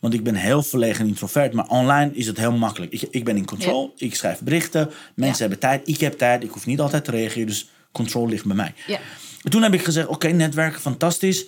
Want 0.00 0.14
ik 0.14 0.22
ben 0.22 0.34
heel 0.34 0.62
verlegen 0.62 1.00
en 1.00 1.06
introvert. 1.08 1.52
Maar 1.52 1.66
online 1.68 2.10
is 2.14 2.26
het 2.26 2.38
heel 2.38 2.52
makkelijk. 2.52 2.92
Ik, 2.92 3.02
ik 3.10 3.24
ben 3.24 3.36
in 3.36 3.44
control. 3.44 3.94
Ik 3.96 4.14
schrijf 4.14 4.40
berichten. 4.40 4.90
Mensen 5.14 5.34
Ja. 5.44 5.50
hebben 5.50 5.58
tijd. 5.58 5.88
Ik 5.88 6.00
heb 6.00 6.18
tijd. 6.18 6.42
Ik 6.42 6.50
hoef 6.50 6.66
niet 6.66 6.80
altijd 6.80 7.04
te 7.04 7.10
reageren. 7.10 7.46
Dus 7.46 7.68
controle 7.92 8.28
ligt 8.30 8.44
bij 8.44 8.56
mij. 8.56 8.74
Ja. 8.86 8.98
En 9.42 9.50
toen 9.50 9.62
heb 9.62 9.74
ik 9.74 9.84
gezegd, 9.84 10.06
oké, 10.06 10.28
netwerken, 10.28 10.80
fantastisch. 10.80 11.46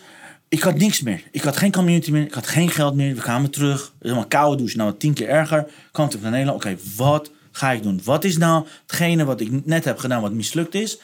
Ik 0.48 0.60
had 0.62 0.76
niks 0.78 1.00
meer. 1.02 1.22
Ik 1.30 1.42
had 1.42 1.56
geen 1.56 1.72
community 1.72 2.10
meer. 2.10 2.22
Ik 2.22 2.34
had 2.34 2.46
geen 2.46 2.70
geld 2.70 2.94
meer. 2.94 3.14
We 3.14 3.20
kwamen 3.20 3.50
terug. 3.50 3.92
Helemaal 4.00 4.26
koude 4.26 4.56
douche. 4.56 4.76
Nou, 4.76 4.96
tien 4.96 5.12
keer 5.14 5.28
erger. 5.28 5.66
Kwam 5.92 6.06
terug 6.08 6.22
naar 6.22 6.32
Nederland. 6.32 6.64
Oké, 6.64 6.76
wat 6.96 7.30
ga 7.50 7.70
ik 7.70 7.82
doen? 7.82 8.00
Wat 8.04 8.24
is 8.24 8.36
nou 8.36 8.66
hetgene 8.86 9.24
wat 9.24 9.40
ik 9.40 9.66
net 9.66 9.84
heb 9.84 9.98
gedaan 9.98 10.20
wat 10.20 10.32
mislukt 10.32 10.74
is? 10.74 10.98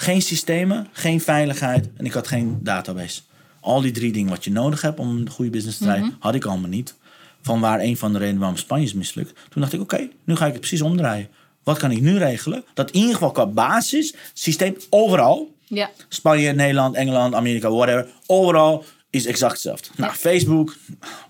Geen 0.00 0.22
systemen, 0.22 0.88
geen 0.92 1.20
veiligheid 1.20 1.88
en 1.96 2.04
ik 2.04 2.12
had 2.12 2.26
geen 2.28 2.58
database. 2.62 3.20
Al 3.60 3.80
die 3.80 3.90
drie 3.92 4.12
dingen 4.12 4.30
wat 4.30 4.44
je 4.44 4.50
nodig 4.50 4.80
hebt 4.82 4.98
om 4.98 5.16
een 5.16 5.30
goede 5.30 5.50
business 5.50 5.78
te 5.78 5.84
draaien, 5.84 6.16
had 6.18 6.34
ik 6.34 6.44
allemaal 6.44 6.68
niet. 6.68 6.94
Van 7.42 7.60
waar 7.60 7.80
een 7.80 7.96
van 7.96 8.12
de 8.12 8.18
redenen 8.18 8.40
waarom 8.40 8.56
Spanje 8.58 8.84
is 8.84 8.92
mislukt. 8.92 9.32
Toen 9.48 9.60
dacht 9.62 9.72
ik, 9.72 9.80
oké, 9.80 10.08
nu 10.24 10.36
ga 10.36 10.46
ik 10.46 10.50
het 10.52 10.60
precies 10.60 10.80
omdraaien. 10.80 11.28
Wat 11.62 11.78
kan 11.78 11.90
ik 11.90 12.00
nu 12.00 12.18
regelen? 12.18 12.64
Dat 12.74 12.90
in 12.90 12.98
ieder 12.98 13.12
geval 13.14 13.30
qua 13.30 13.46
basis, 13.46 14.14
systeem 14.32 14.76
overal, 14.90 15.54
Ja. 15.66 15.90
Spanje, 16.08 16.52
Nederland, 16.52 16.94
Engeland, 16.94 17.34
Amerika, 17.34 17.70
whatever. 17.70 18.06
Overal 18.26 18.84
is 19.10 19.26
exact 19.26 19.52
hetzelfde. 19.52 19.88
Nou, 19.96 20.12
Facebook, 20.12 20.76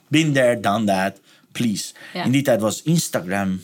been 0.08 0.32
there, 0.32 0.60
done 0.60 0.84
that, 0.84 1.20
please. 1.52 1.92
Ja. 2.14 2.24
In 2.24 2.30
die 2.30 2.42
tijd 2.42 2.60
was 2.60 2.82
Instagram, 2.82 3.60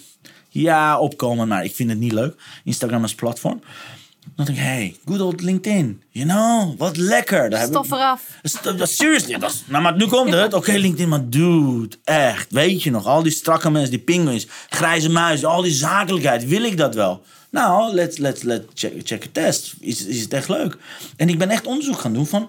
ja, 0.48 0.98
opkomen, 0.98 1.48
maar 1.48 1.64
ik 1.64 1.74
vind 1.74 1.90
het 1.90 1.98
niet 1.98 2.12
leuk. 2.12 2.34
Instagram 2.64 3.02
als 3.02 3.14
platform. 3.14 3.60
Dan 4.34 4.48
ik, 4.48 4.56
hey, 4.56 4.96
good 5.04 5.20
old 5.20 5.40
LinkedIn. 5.40 6.02
You 6.10 6.26
know, 6.26 6.78
wat 6.78 6.96
lekker. 6.96 7.50
Daar 7.50 7.60
heb 7.60 7.68
Stof 7.68 7.86
ik- 7.86 7.92
eraf. 7.92 8.22
Seriously, 8.82 9.38
dat 9.38 9.50
is, 9.50 9.62
nou, 9.66 9.82
maar 9.82 9.96
nu 9.96 10.06
komt 10.06 10.32
het. 10.32 10.54
Oké, 10.54 10.72
LinkedIn, 10.72 11.08
maar 11.08 11.28
dude, 11.28 11.96
echt. 12.04 12.52
Weet 12.52 12.82
je 12.82 12.90
nog, 12.90 13.06
al 13.06 13.22
die 13.22 13.32
strakke 13.32 13.70
mensen, 13.70 13.90
die 13.90 13.98
pinguïns, 14.00 14.46
grijze 14.68 15.10
muizen, 15.10 15.48
al 15.48 15.62
die 15.62 15.72
zakelijkheid. 15.72 16.46
Wil 16.46 16.62
ik 16.64 16.76
dat 16.76 16.94
wel? 16.94 17.22
Nou, 17.50 17.94
let's, 17.94 18.18
let's, 18.18 18.42
let's 18.42 18.64
check, 18.74 18.92
check 19.04 19.24
a 19.24 19.28
test. 19.32 19.74
Is, 19.80 20.04
is 20.04 20.20
het 20.20 20.32
echt 20.32 20.48
leuk? 20.48 20.76
En 21.16 21.28
ik 21.28 21.38
ben 21.38 21.50
echt 21.50 21.66
onderzoek 21.66 21.98
gaan 21.98 22.12
doen 22.12 22.26
van... 22.26 22.48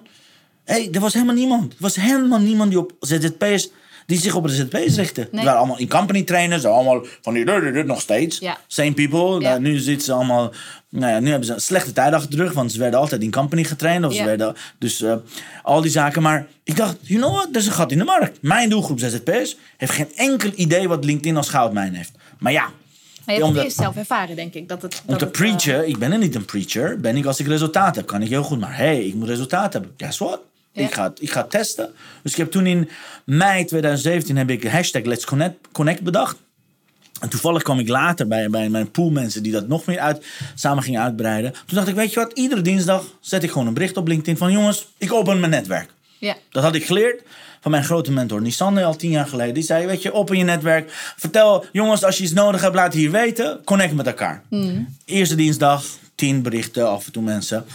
Hé, 0.63 0.73
hey, 0.73 0.89
er 0.91 0.99
was 0.99 1.13
helemaal 1.13 1.35
niemand. 1.35 1.71
Er 1.71 1.77
was 1.79 1.95
helemaal 1.95 2.39
niemand 2.39 2.69
die 2.69 2.79
op 2.79 2.93
ZZP's... 2.99 3.69
Die 4.07 4.19
zich 4.19 4.35
op 4.35 4.47
de 4.47 4.53
ZZP's 4.53 4.95
richten. 4.95 5.27
Nee. 5.31 5.45
Waren 5.45 5.59
allemaal 5.59 5.79
in 5.79 5.89
company 5.89 6.23
trainers. 6.23 6.65
Allemaal 6.65 7.05
van 7.21 7.33
die... 7.33 7.45
dit, 7.45 7.61
dit, 7.61 7.73
dit, 7.73 7.85
Nog 7.85 8.01
steeds. 8.01 8.39
Ja. 8.39 8.57
Same 8.67 8.93
people. 8.93 9.39
Ja. 9.39 9.49
Nou, 9.49 9.61
nu 9.61 9.77
zitten 9.77 10.05
ze 10.05 10.13
allemaal... 10.13 10.53
Nou 10.89 11.11
ja, 11.11 11.19
nu 11.19 11.29
hebben 11.29 11.47
ze 11.47 11.53
een 11.53 11.61
slechte 11.61 11.93
tijd 11.93 12.13
achter 12.13 12.29
de 12.29 12.37
rug. 12.37 12.53
Want 12.53 12.71
ze 12.71 12.79
werden 12.79 12.99
altijd 12.99 13.21
in 13.21 13.31
company 13.31 13.63
getraind. 13.63 14.05
Of 14.05 14.13
ze 14.13 14.23
werden... 14.23 14.55
Dus 14.79 15.01
eh, 15.01 15.15
al 15.63 15.81
die 15.81 15.91
zaken. 15.91 16.21
Maar 16.21 16.47
ik 16.63 16.75
dacht, 16.75 16.95
you 17.01 17.19
know 17.19 17.33
what? 17.33 17.47
Er 17.51 17.55
is 17.55 17.65
een 17.65 17.71
gat 17.71 17.91
in 17.91 17.97
de 17.97 18.03
markt. 18.03 18.37
Mijn 18.41 18.69
doelgroep 18.69 18.99
ZZP's 18.99 19.57
heeft 19.77 19.91
geen 19.91 20.11
enkel 20.15 20.51
idee 20.55 20.87
wat 20.87 21.05
LinkedIn 21.05 21.37
als 21.37 21.49
goudmijn 21.49 21.93
heeft. 21.93 22.11
Maar 22.39 22.51
ja, 22.51 22.69
Maar 23.25 23.35
je 23.35 23.43
hebt 23.43 23.57
het 23.57 23.73
zelf 23.73 23.95
ervaren, 23.95 24.35
denk 24.35 24.53
ik. 24.53 24.67
Dat 24.67 24.81
het, 24.81 25.01
om 25.05 25.17
dat 25.17 25.33
te 25.33 25.45
het, 25.45 25.67
eh, 25.67 25.87
ik 25.87 25.97
ben 25.97 26.11
er 26.11 26.17
niet 26.17 26.35
een 26.35 26.45
preacher. 26.45 26.99
Ben 26.99 27.17
ik 27.17 27.25
als 27.25 27.39
ik 27.39 27.47
resultaat 27.47 27.95
heb, 27.95 28.05
kan 28.05 28.21
ik 28.21 28.29
heel 28.29 28.43
goed. 28.43 28.59
Maar 28.59 28.77
hey, 28.77 29.05
ik 29.05 29.13
moet 29.13 29.27
resultaat 29.27 29.73
hebben. 29.73 29.91
Guess 29.97 30.17
what? 30.17 30.39
Ja. 30.77 30.83
Ik, 30.83 30.93
ga, 30.93 31.13
ik 31.19 31.31
ga 31.31 31.43
testen. 31.43 31.93
Dus 32.23 32.31
ik 32.31 32.37
heb 32.37 32.51
toen 32.51 32.65
in 32.65 32.89
mei 33.25 33.65
2017 33.65 34.37
heb 34.37 34.49
ik 34.49 34.63
hashtag 34.63 35.03
Let's 35.03 35.25
Connect, 35.25 35.55
Connect 35.71 36.01
bedacht. 36.01 36.37
En 37.19 37.29
toevallig 37.29 37.61
kwam 37.61 37.79
ik 37.79 37.87
later 37.87 38.27
bij, 38.27 38.49
bij 38.49 38.69
mijn 38.69 38.91
poolmensen 38.91 39.43
die 39.43 39.51
dat 39.51 39.67
nog 39.67 39.85
meer 39.85 39.99
uit, 39.99 40.25
samen 40.55 40.83
gingen 40.83 41.01
uitbreiden. 41.01 41.51
Toen 41.51 41.75
dacht 41.75 41.87
ik, 41.87 41.95
weet 41.95 42.13
je 42.13 42.19
wat, 42.19 42.31
iedere 42.33 42.61
dinsdag 42.61 43.05
zet 43.19 43.43
ik 43.43 43.51
gewoon 43.51 43.67
een 43.67 43.73
bericht 43.73 43.97
op 43.97 44.07
LinkedIn 44.07 44.37
van 44.37 44.51
jongens, 44.51 44.87
ik 44.97 45.13
open 45.13 45.39
mijn 45.39 45.51
netwerk. 45.51 45.89
ja. 46.19 46.35
Dat 46.51 46.63
had 46.63 46.75
ik 46.75 46.85
geleerd 46.85 47.21
van 47.67 47.75
mijn 47.75 47.87
grote 47.87 48.11
mentor 48.11 48.41
Nissan 48.41 48.77
al 48.77 48.95
tien 48.95 49.09
jaar 49.09 49.27
geleden. 49.27 49.53
Die 49.53 49.63
zei, 49.63 49.85
weet 49.85 50.01
je, 50.01 50.13
open 50.13 50.37
je 50.37 50.43
netwerk. 50.43 51.13
Vertel, 51.17 51.65
jongens, 51.71 52.03
als 52.03 52.17
je 52.17 52.23
iets 52.23 52.33
nodig 52.33 52.61
hebt, 52.61 52.75
laat 52.75 52.85
het 52.85 52.93
hier 52.93 53.11
weten. 53.11 53.59
Connect 53.63 53.93
met 53.93 54.07
elkaar. 54.07 54.43
Eerste 55.05 55.35
dinsdag, 55.35 55.83
tien 56.15 56.41
berichten, 56.41 56.89
af 56.89 57.05
en 57.05 57.11
toe 57.11 57.23
mensen. 57.23 57.65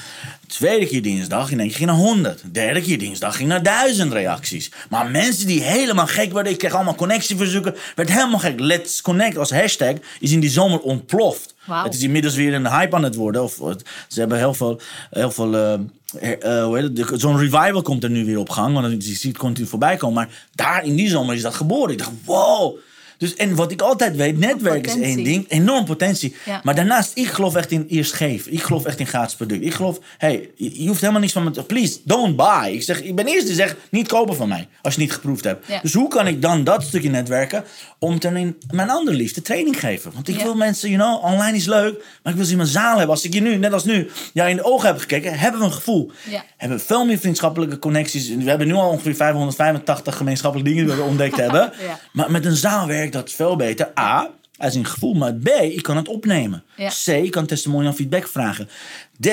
Tweede 0.47 0.87
keer 0.87 1.03
dinsdag, 1.03 1.51
in 1.51 1.59
één 1.59 1.69
keer 1.69 1.77
ging 1.77 1.89
naar 1.89 1.99
100. 1.99 2.43
Derde 2.53 2.81
keer 2.81 2.99
dinsdag 2.99 3.37
ging 3.37 3.49
naar 3.49 3.63
duizend 3.63 4.13
reacties. 4.13 4.71
Maar 4.91 5.11
mensen 5.11 5.47
die 5.47 5.63
helemaal 5.63 6.07
gek 6.07 6.33
werden, 6.33 6.53
ik 6.53 6.59
kreeg 6.59 6.75
allemaal 6.75 6.95
connectieverzoeken. 6.95 7.75
Werd 7.95 8.13
helemaal 8.13 8.39
gek. 8.39 8.61
Let's 8.61 9.01
Connect 9.03 9.39
als 9.39 9.51
hashtag 9.51 9.95
is 10.21 10.33
in 10.33 10.41
die 10.41 10.51
zomer 10.51 10.81
ontploft. 10.81 11.55
Het 11.85 11.95
is 11.95 12.03
inmiddels 12.03 12.35
weer 12.35 12.55
een 12.55 12.69
hype 12.71 12.97
aan 12.97 13.05
het 13.05 13.15
worden. 13.15 13.43
Of, 13.43 13.55
ze 14.09 14.21
hebben 14.21 14.39
heel 14.39 14.55
veel, 14.55 14.81
heel 15.11 15.31
veel 15.31 15.51
hoe 16.21 16.71
heet 16.73 16.83
het? 16.83 16.97
De- 16.97 17.19
zo'n 17.19 17.39
revival 17.39 17.83
komt 17.83 18.05
er 18.05 18.11
nu 18.11 18.25
weer 18.25 18.39
op 18.39 18.51
gang. 18.51 18.75
Want 18.75 19.05
je 19.05 19.15
ziet 19.15 19.23
het 19.23 19.39
continu 19.39 19.67
voorbij. 19.91 20.11
Maar 20.11 20.29
daar 20.55 20.85
in 20.85 20.95
die 20.95 21.09
zomer 21.09 21.35
is 21.35 21.43
dat 21.43 21.55
geboren. 21.55 21.93
Ik 21.93 21.99
dacht, 21.99 22.11
wow. 22.25 22.79
Dus, 23.23 23.35
en 23.35 23.55
wat 23.55 23.71
ik 23.71 23.83
altijd 23.83 24.17
weet, 24.17 24.39
netwerk 24.39 24.87
is 24.87 24.99
één 24.99 25.25
ding. 25.25 25.45
Enorm 25.49 25.85
potentie. 25.85 26.37
Ja. 26.45 26.61
Maar 26.63 26.75
daarnaast, 26.75 27.11
ik 27.15 27.27
geloof 27.27 27.55
echt 27.55 27.71
in 27.71 27.87
eerst 27.89 28.13
geven. 28.13 28.53
Ik 28.53 28.63
geloof 28.63 28.85
echt 28.85 28.99
in 28.99 29.07
gratis 29.07 29.35
product. 29.35 29.63
Ik 29.65 29.75
geloof, 29.75 29.99
hey, 30.19 30.51
je 30.57 30.83
je 30.83 30.89
hoeft 30.89 31.01
helemaal 31.01 31.21
niks 31.21 31.33
van 31.33 31.45
me 31.45 31.51
te... 31.51 31.63
Please, 31.63 31.99
don't 32.05 32.37
buy. 32.37 32.71
Ik, 32.73 32.83
zeg, 32.83 33.03
ik 33.03 33.15
ben 33.15 33.27
eerst 33.27 33.47
die 33.47 33.55
zegt, 33.55 33.77
niet 33.91 34.09
kopen 34.09 34.37
van 34.37 34.49
mij. 34.49 34.69
Als 34.83 34.95
je 34.95 35.01
het 35.01 35.09
niet 35.09 35.13
geproefd 35.13 35.45
hebt. 35.45 35.67
Ja. 35.69 35.79
Dus 35.83 35.93
hoe 35.93 36.09
kan 36.09 36.27
ik 36.27 36.43
dan 36.43 36.65
dat 36.65 36.83
stukje 36.83 37.11
netwerken... 37.11 37.65
om 37.99 38.19
ten 38.19 38.37
in 38.37 38.57
mijn 38.71 38.91
andere 38.91 39.17
liefde 39.17 39.43
training 39.43 39.81
geven? 39.81 40.13
Want 40.15 40.29
ik 40.29 40.37
Ja. 40.37 40.43
wil 40.43 40.55
mensen, 40.55 40.91
you 40.91 41.03
know, 41.03 41.33
online 41.33 41.57
is 41.57 41.67
leuk... 41.67 42.05
maar 42.23 42.33
ik 42.33 42.39
wil 42.39 42.45
ze 42.45 42.51
in 42.51 42.57
mijn 42.57 42.69
zaal 42.69 42.97
hebben. 42.97 43.15
Als 43.15 43.25
ik 43.25 43.35
je 43.35 43.41
nu, 43.41 43.57
net 43.57 43.73
als 43.73 43.85
nu, 43.85 44.11
jou 44.33 44.51
in 44.51 44.57
de 44.57 44.65
ogen 44.65 44.87
heb 44.87 44.99
gekeken... 44.99 45.39
hebben 45.39 45.61
we 45.61 45.67
een 45.67 45.73
gevoel. 45.73 46.11
Ja. 46.31 46.45
Hebben 46.57 46.79
we 46.79 46.85
veel 46.85 47.05
meer 47.05 47.19
vriendschappelijke 47.19 47.79
connecties. 47.79 48.29
We 48.29 48.49
hebben 48.49 48.67
nu 48.67 48.75
al 48.75 48.89
ongeveer 48.91 49.15
585 49.15 50.17
gemeenschappelijke 50.17 50.73
dingen... 50.73 50.87
die 50.87 50.97
we 50.97 51.03
ontdekt 51.03 51.37
hebben. 51.47 51.73
Ja. 51.87 51.99
Maar 52.13 52.31
met 52.31 52.45
een 52.45 52.57
zaal 52.57 52.87
werkt 53.13 53.29
dat 53.29 53.47
veel 53.47 53.57
beter. 53.57 53.93
A, 53.99 54.31
als 54.57 54.75
een 54.75 54.87
gevoel. 54.87 55.15
Maar 55.15 55.35
B, 55.35 55.49
ik 55.49 55.83
kan 55.83 55.97
het 55.97 56.09
opnemen. 56.09 56.65
Ja. 56.77 56.91
C, 57.05 57.07
ik 57.07 57.31
kan 57.31 57.47
testimonial 57.47 57.93
feedback 57.93 58.29
vragen. 58.29 58.69
D, 59.21 59.29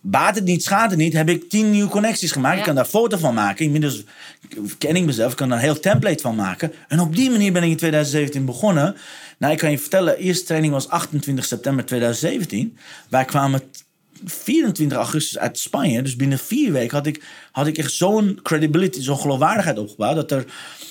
baat 0.00 0.34
het 0.34 0.44
niet, 0.44 0.62
schaadt 0.62 0.90
het 0.90 1.00
niet. 1.00 1.12
Heb 1.12 1.28
ik 1.28 1.48
tien 1.48 1.70
nieuwe 1.70 1.90
connecties 1.90 2.32
gemaakt. 2.32 2.54
Ja. 2.54 2.60
Ik 2.60 2.66
kan 2.66 2.74
daar 2.74 2.84
foto 2.84 3.16
van 3.16 3.34
maken. 3.34 3.64
Inmiddels 3.64 4.04
ken 4.78 4.96
ik 4.96 5.04
mezelf. 5.04 5.30
Ik 5.30 5.36
kan 5.36 5.48
daar 5.48 5.58
een 5.58 5.64
heel 5.64 5.80
template 5.80 6.22
van 6.22 6.34
maken. 6.34 6.72
En 6.88 7.00
op 7.00 7.16
die 7.16 7.30
manier 7.30 7.52
ben 7.52 7.62
ik 7.62 7.70
in 7.70 7.76
2017 7.76 8.44
begonnen. 8.44 8.96
Nou, 9.38 9.52
ik 9.52 9.58
kan 9.58 9.70
je 9.70 9.78
vertellen. 9.78 10.18
Eerste 10.18 10.44
training 10.44 10.72
was 10.72 10.88
28 10.88 11.44
september 11.44 11.84
2017. 11.84 12.76
Wij 13.08 13.24
kwamen 13.24 13.62
24 14.24 14.98
augustus 14.98 15.38
uit 15.38 15.58
Spanje. 15.58 16.02
Dus 16.02 16.16
binnen 16.16 16.38
vier 16.38 16.72
weken 16.72 16.96
had 16.96 17.06
ik, 17.06 17.22
had 17.52 17.66
ik 17.66 17.78
echt 17.78 17.92
zo'n 17.92 18.38
credibility, 18.42 19.00
zo'n 19.00 19.18
geloofwaardigheid 19.18 19.78
opgebouwd. 19.78 20.14
Dat 20.14 20.30
er, 20.30 20.44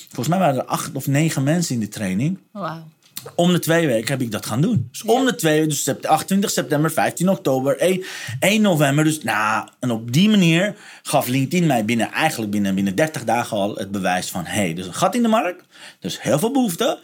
volgens 0.06 0.28
mij 0.28 0.38
waren 0.38 0.54
er 0.60 0.64
acht 0.64 0.90
of 0.92 1.06
negen 1.06 1.42
mensen 1.42 1.74
in 1.74 1.80
de 1.80 1.88
training. 1.88 2.38
Wauw. 2.52 2.88
Om 3.34 3.52
de 3.52 3.58
twee 3.58 3.86
weken 3.86 4.08
heb 4.08 4.20
ik 4.20 4.30
dat 4.30 4.46
gaan 4.46 4.60
doen. 4.60 4.88
Dus 4.90 5.02
om 5.02 5.24
de 5.24 5.34
twee 5.34 5.54
weken, 5.54 5.68
dus 5.68 5.82
sept- 5.82 6.06
28 6.06 6.50
september, 6.50 6.90
15 6.90 7.28
oktober, 7.28 7.78
1, 7.78 8.04
1 8.40 8.62
november. 8.62 9.04
Dus 9.04 9.22
nou, 9.22 9.68
en 9.80 9.90
op 9.90 10.12
die 10.12 10.28
manier 10.28 10.74
gaf 11.02 11.26
LinkedIn 11.26 11.66
mij 11.66 11.84
binnen, 11.84 12.12
eigenlijk 12.12 12.50
binnen, 12.50 12.74
binnen 12.74 12.94
30 12.94 13.24
dagen 13.24 13.56
al 13.56 13.74
het 13.74 13.90
bewijs 13.90 14.30
van: 14.30 14.44
hé, 14.44 14.60
hey, 14.60 14.70
er 14.72 14.78
is 14.78 14.86
een 14.86 14.94
gat 14.94 15.14
in 15.14 15.22
de 15.22 15.28
markt. 15.28 15.64
Dus 15.98 16.22
heel 16.22 16.38
veel 16.38 16.52
behoefte. 16.52 16.98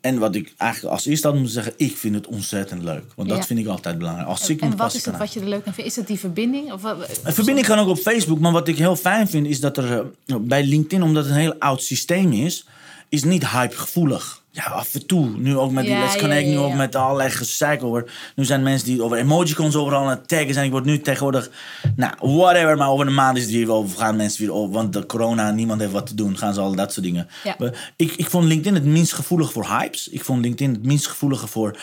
En 0.00 0.18
wat 0.18 0.34
ik 0.34 0.54
eigenlijk 0.56 0.94
als 0.94 1.06
eerste 1.06 1.26
had 1.26 1.36
moeten 1.36 1.54
zeggen, 1.54 1.72
ik 1.76 1.96
vind 1.96 2.14
het 2.14 2.26
ontzettend 2.26 2.82
leuk. 2.82 3.04
Want 3.16 3.28
dat 3.28 3.46
vind 3.46 3.58
ik 3.58 3.66
altijd 3.66 3.98
belangrijk. 3.98 4.28
Als 4.28 4.48
ik 4.48 4.60
En 4.60 4.76
wat 4.76 4.94
is 4.94 5.04
het 5.04 5.16
wat 5.16 5.32
je 5.32 5.40
er 5.40 5.48
leuk 5.48 5.66
aan 5.66 5.74
vindt? 5.74 5.90
Is 5.90 5.96
het 5.96 6.06
die 6.06 6.18
verbinding? 6.18 6.72
Of 6.72 6.82
wat? 6.82 7.20
een 7.22 7.32
verbinding 7.32 7.66
kan 7.66 7.78
ook 7.78 7.88
op 7.88 7.98
Facebook, 7.98 8.38
maar 8.38 8.52
wat 8.52 8.68
ik 8.68 8.78
heel 8.78 8.96
fijn 8.96 9.28
vind 9.28 9.46
is 9.46 9.60
dat 9.60 9.76
er 9.76 10.06
eh, 10.26 10.36
bij 10.36 10.64
LinkedIn, 10.64 11.02
omdat 11.02 11.24
het 11.24 11.32
een 11.32 11.40
heel 11.40 11.58
oud 11.58 11.82
systeem 11.82 12.32
is, 12.32 12.66
is 13.08 13.24
niet 13.24 13.48
hypegevoelig. 13.48 14.39
Ja, 14.52 14.62
af 14.62 14.94
en 14.94 15.06
toe. 15.06 15.28
Nu 15.36 15.56
ook 15.56 15.70
met 15.70 15.84
die 15.84 15.92
Ja, 15.92 16.00
Let's 16.00 16.16
Connect, 16.16 16.46
ja, 16.46 16.50
nu 16.50 16.58
ook 16.58 16.74
met 16.74 16.94
allerlei 16.94 17.30
gezeik 17.30 17.82
over. 17.82 18.12
Nu 18.34 18.44
zijn 18.44 18.62
mensen 18.62 18.86
die 18.86 19.02
over 19.02 19.16
emojicons 19.16 19.76
overal 19.76 20.02
aan 20.02 20.10
het 20.10 20.28
taggen 20.28 20.54
zijn. 20.54 20.66
Ik 20.66 20.72
word 20.72 20.84
nu 20.84 21.00
tegenwoordig, 21.00 21.50
nou, 21.96 22.12
whatever, 22.18 22.76
maar 22.76 22.88
over 22.88 23.06
een 23.06 23.14
maand 23.14 23.36
is 23.36 23.42
het 23.42 23.52
weer 23.52 23.72
over. 23.72 23.98
Gaan 23.98 24.16
mensen 24.16 24.44
weer 24.44 24.54
over, 24.54 24.72
want 24.72 24.92
de 24.92 25.06
corona, 25.06 25.50
niemand 25.50 25.80
heeft 25.80 25.92
wat 25.92 26.06
te 26.06 26.14
doen. 26.14 26.38
Gaan 26.38 26.54
ze 26.54 26.60
al 26.60 26.74
dat 26.74 26.92
soort 26.92 27.06
dingen. 27.06 27.28
Ik, 27.96 28.12
ik 28.16 28.30
vond 28.30 28.44
LinkedIn 28.44 28.74
het 28.74 28.84
minst 28.84 29.12
gevoelig 29.12 29.52
voor 29.52 29.66
hypes. 29.66 30.08
Ik 30.08 30.24
vond 30.24 30.40
LinkedIn 30.40 30.74
het 30.74 30.84
minst 30.84 31.06
gevoelige 31.06 31.46
voor, 31.46 31.78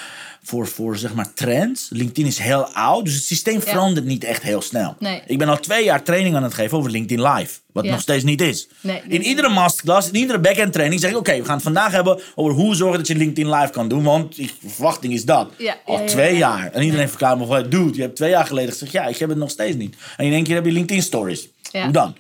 voor, 0.48 0.68
voor 0.68 0.98
zeg 0.98 1.14
maar 1.14 1.34
trends. 1.34 1.88
LinkedIn 1.90 2.26
is 2.26 2.38
heel 2.38 2.66
oud, 2.74 3.06
dus 3.06 3.14
het 3.14 3.24
systeem 3.24 3.62
verandert 3.62 4.06
niet 4.06 4.24
echt 4.24 4.44
heel 4.44 4.62
snel. 4.62 4.96
Nee. 5.00 5.22
Ik 5.26 5.38
ben 5.38 5.50
al 5.50 5.60
twee 5.60 5.84
jaar 5.84 6.04
training 6.04 6.36
aan 6.36 6.44
het 6.44 6.54
geven 6.54 6.78
over 6.78 6.92
LinkedIn 6.92 7.28
Live. 7.28 7.60
Wat 7.72 7.84
Ja. 7.86 7.92
nog 7.92 8.02
steeds 8.02 8.24
niet 8.24 8.42
is. 8.42 8.68
Nee, 8.82 9.02
in 9.08 9.24
iedere 9.24 9.50
masterclass, 9.50 10.08
in 10.08 10.16
iedere 10.16 10.40
backend 10.40 10.74
training 10.74 11.02
zeg 11.02 11.12
ik... 11.12 11.18
Oké, 11.18 11.38
we 11.38 11.46
gaan 11.46 11.54
het 11.54 11.64
vandaag 11.64 11.92
hebben 11.92 12.20
over 12.36 12.54
hoe 12.54 12.76
zorgen 12.76 12.98
dat 12.98 13.08
je 13.08 13.16
LinkedIn 13.16 13.54
Live 13.54 13.72
kan 13.72 13.88
doen. 13.88 14.04
Want 14.04 14.36
die 14.36 14.52
verwachting 14.68 15.14
is 15.14 15.26
dat. 15.26 15.52
Ja, 15.58 15.78
al 15.86 16.06
twee 16.06 16.34
ja. 16.34 16.38
jaar. 16.38 16.72
En 16.72 16.84
iedereen 16.84 17.10
verklaart 17.10 17.40
me 17.40 17.46
van... 17.46 17.70
Dude, 17.70 17.96
je 17.96 18.02
hebt 18.02 18.16
twee 18.16 18.30
jaar 18.30 18.46
geleden 18.46 18.72
gezegd... 18.72 18.92
Ja, 18.92 19.06
ik 19.06 19.18
heb 19.18 19.30
het 19.30 19.38
nog 19.38 19.50
steeds 19.50 19.76
niet. 19.76 19.96
En 20.18 20.26
in 20.26 20.34
één 20.34 20.44
keer 20.44 20.56
heb 20.56 20.66
je 20.66 20.72
LinkedIn 20.72 21.04
Stories. 21.04 21.48
Hoe 21.72 21.92
dan? 21.92 22.16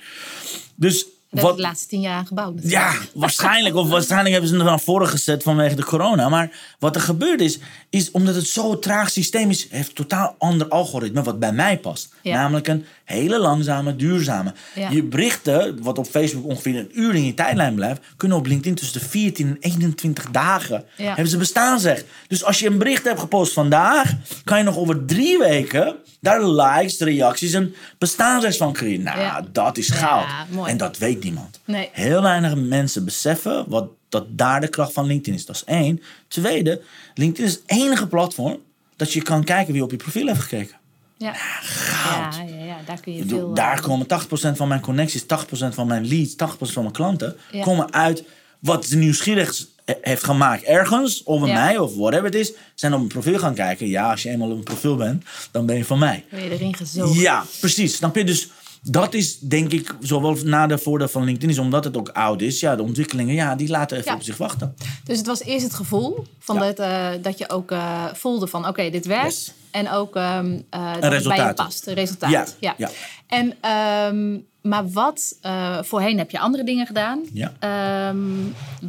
Dus 0.75 1.05
Dat 1.29 1.41
wat... 1.43 1.51
is 1.51 1.57
de 1.57 1.61
laatste 1.63 1.87
tien 1.87 2.01
jaar 2.01 2.25
gebouwd. 2.25 2.55
natuurlijk. 2.55 2.81
Ja, 2.83 2.93
waarschijnlijk. 3.21 3.75
Of 3.75 3.89
waarschijnlijk 3.89 4.31
hebben 4.31 4.49
ze 4.49 4.57
er 4.57 4.63
van 4.65 4.79
voren 4.79 5.07
gezet 5.07 5.43
vanwege 5.43 5.75
de 5.75 5.83
corona. 5.85 6.29
Maar 6.29 6.51
wat 6.79 6.95
er 6.95 7.01
gebeurd 7.01 7.41
is, 7.41 7.59
is 7.89 8.11
omdat 8.11 8.35
het 8.35 8.47
zo'n 8.47 8.79
traag 8.79 9.09
systeem 9.09 9.49
is, 9.49 9.67
heeft 9.69 9.87
een 9.87 9.93
totaal 9.95 10.35
ander 10.37 10.67
algoritme 10.67 11.21
wat 11.23 11.39
bij 11.39 11.51
mij 11.51 11.77
past. 11.79 12.13
Ja. 12.21 12.35
Namelijk 12.35 12.67
een 12.67 12.85
hele 13.03 13.39
langzame, 13.39 13.95
duurzame. 13.95 14.53
Ja. 14.75 14.89
Je 14.89 15.03
berichten, 15.03 15.83
wat 15.83 15.97
op 15.97 16.07
Facebook 16.07 16.45
ongeveer 16.45 16.75
een 16.77 16.91
uur 16.99 17.15
in 17.15 17.25
je 17.25 17.33
tijdlijn 17.33 17.75
blijft, 17.75 18.01
kunnen 18.17 18.37
op 18.37 18.45
LinkedIn 18.45 18.75
tussen 18.75 18.99
de 19.01 19.07
14 19.07 19.47
en 19.47 19.57
21 19.59 20.25
dagen 20.31 20.83
Ja. 20.97 21.05
hebben 21.07 21.27
ze 21.27 21.37
bestaan 21.37 21.79
zeg. 21.79 22.03
Dus 22.27 22.43
als 22.43 22.59
je 22.59 22.67
een 22.67 22.77
bericht 22.77 23.03
hebt 23.03 23.19
gepost 23.19 23.53
vandaag, 23.53 24.13
kan 24.43 24.57
je 24.57 24.63
nog 24.63 24.77
over 24.77 25.05
drie 25.05 25.37
weken 25.37 25.95
daar 26.21 26.45
likes, 26.45 26.99
reacties 26.99 27.53
en 27.53 27.75
bestaansrecht 27.97 28.57
van 28.57 28.73
creëren. 28.73 29.03
Nou, 29.03 29.19
Ja. 29.19 29.45
dat 29.51 29.77
is 29.77 29.89
goud. 29.89 30.25
En 30.65 30.77
dat 30.77 30.97
weet 30.97 31.16
niemand. 31.23 31.59
Nee. 31.65 31.89
Heel 31.91 32.21
weinig 32.21 32.55
mensen 32.55 33.05
beseffen 33.05 33.65
wat, 33.67 33.89
dat 34.09 34.25
daar 34.29 34.61
de 34.61 34.67
kracht 34.67 34.93
van 34.93 35.05
LinkedIn 35.05 35.33
is. 35.33 35.45
Dat 35.45 35.55
is 35.55 35.63
één. 35.63 36.01
Tweede, 36.27 36.81
LinkedIn 37.13 37.45
is 37.45 37.53
het 37.53 37.63
enige 37.65 38.07
platform 38.07 38.57
dat 38.95 39.13
je 39.13 39.21
kan 39.21 39.43
kijken 39.43 39.73
wie 39.73 39.83
op 39.83 39.91
je 39.91 39.97
profiel 39.97 40.27
heeft 40.27 40.39
gekeken. 40.41 40.75
Ja. 41.17 41.33
goud. 41.33 42.35
Ja, 42.35 42.41
ja, 42.57 42.65
ja, 42.65 42.77
daar 42.85 42.99
kun 42.99 43.13
je 43.13 43.25
veel... 43.27 43.53
daar 43.53 43.77
eh, 43.77 43.83
komen 43.83 44.07
80% 44.53 44.55
van 44.55 44.67
mijn 44.67 44.81
connecties, 44.81 45.23
80% 45.23 45.25
van 45.69 45.87
mijn 45.87 46.07
leads, 46.07 46.33
80% 46.33 46.37
van 46.59 46.81
mijn 46.81 46.93
klanten 46.93 47.35
komen 47.61 47.93
uit 47.93 48.23
wat 48.59 48.85
ze 48.85 48.97
nieuwsgierig 48.97 49.65
he- 49.85 49.97
heeft 50.01 50.23
gemaakt 50.23 50.63
ergens, 50.63 51.25
over 51.25 51.47
mij 51.47 51.77
of 51.77 51.95
whatever 51.95 52.25
het 52.25 52.35
is. 52.35 52.51
Zijn 52.75 52.91
op 52.93 52.97
mijn 52.99 53.11
profiel 53.11 53.39
gaan 53.39 53.53
kijken. 53.53 53.87
Ja, 53.87 54.11
als 54.11 54.23
je 54.23 54.29
eenmaal 54.29 54.47
op 54.47 54.53
mijn 54.53 54.63
profiel 54.63 54.95
bent, 54.95 55.23
dan 55.51 55.65
ben 55.65 55.75
je 55.77 55.85
van 55.85 55.99
mij. 55.99 56.25
Ben 56.29 56.43
je 56.43 56.49
erin 56.49 56.75
gezogen. 56.75 57.21
Ja, 57.21 57.45
precies. 57.59 57.95
Snap 57.95 58.15
je? 58.15 58.23
Dus 58.23 58.49
dat 58.81 59.13
is 59.13 59.39
denk 59.39 59.71
ik 59.71 59.95
zowel 59.99 60.37
na 60.43 60.67
de 60.67 60.77
voordeel 60.77 61.07
van 61.07 61.23
LinkedIn 61.23 61.49
is 61.49 61.57
omdat 61.57 61.83
het 61.83 61.97
ook 61.97 62.09
oud 62.09 62.41
is. 62.41 62.59
Ja, 62.59 62.75
de 62.75 62.81
ontwikkelingen, 62.83 63.35
ja, 63.35 63.55
die 63.55 63.67
laten 63.69 63.97
even 63.97 64.11
Ja. 64.11 64.17
op 64.17 64.23
zich 64.23 64.37
wachten. 64.37 64.75
Dus 65.03 65.17
het 65.17 65.27
was 65.27 65.43
eerst 65.43 65.63
het 65.65 65.73
gevoel 65.73 66.23
van 66.39 66.55
Ja. 66.55 66.61
dat, 66.61 66.79
eh, 66.79 67.09
dat 67.21 67.37
je 67.37 67.49
ook 67.49 67.71
eh, 67.71 68.05
voelde 68.13 68.47
van 68.47 68.67
oké, 68.67 68.89
dit 68.89 69.05
werkt. 69.05 69.25
Yes. 69.25 69.53
En 69.71 69.89
ook 69.91 70.15
ehm 70.15 70.59
eh, 70.69 70.81
dat 70.81 70.91
het 70.93 70.99
bij 71.01 71.09
je 71.09 71.15
resultaat. 71.15 71.55
past. 71.55 71.87
Een 71.87 71.93
resultaat. 71.93 72.31
Ja, 72.31 72.45
Ja. 72.59 72.73
ja. 72.77 72.89
En, 73.27 73.53
ehm, 73.61 74.39
maar 74.61 74.89
wat, 74.91 75.37
voorheen 75.81 76.17
heb 76.17 76.31
je 76.31 76.39
andere 76.39 76.63
dingen 76.63 76.85
gedaan. 76.85 77.21
Ja. 77.33 77.53
Ehm, 77.59 78.17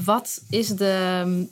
wat 0.05 0.43
is 0.51 0.69
de, 0.69 1.47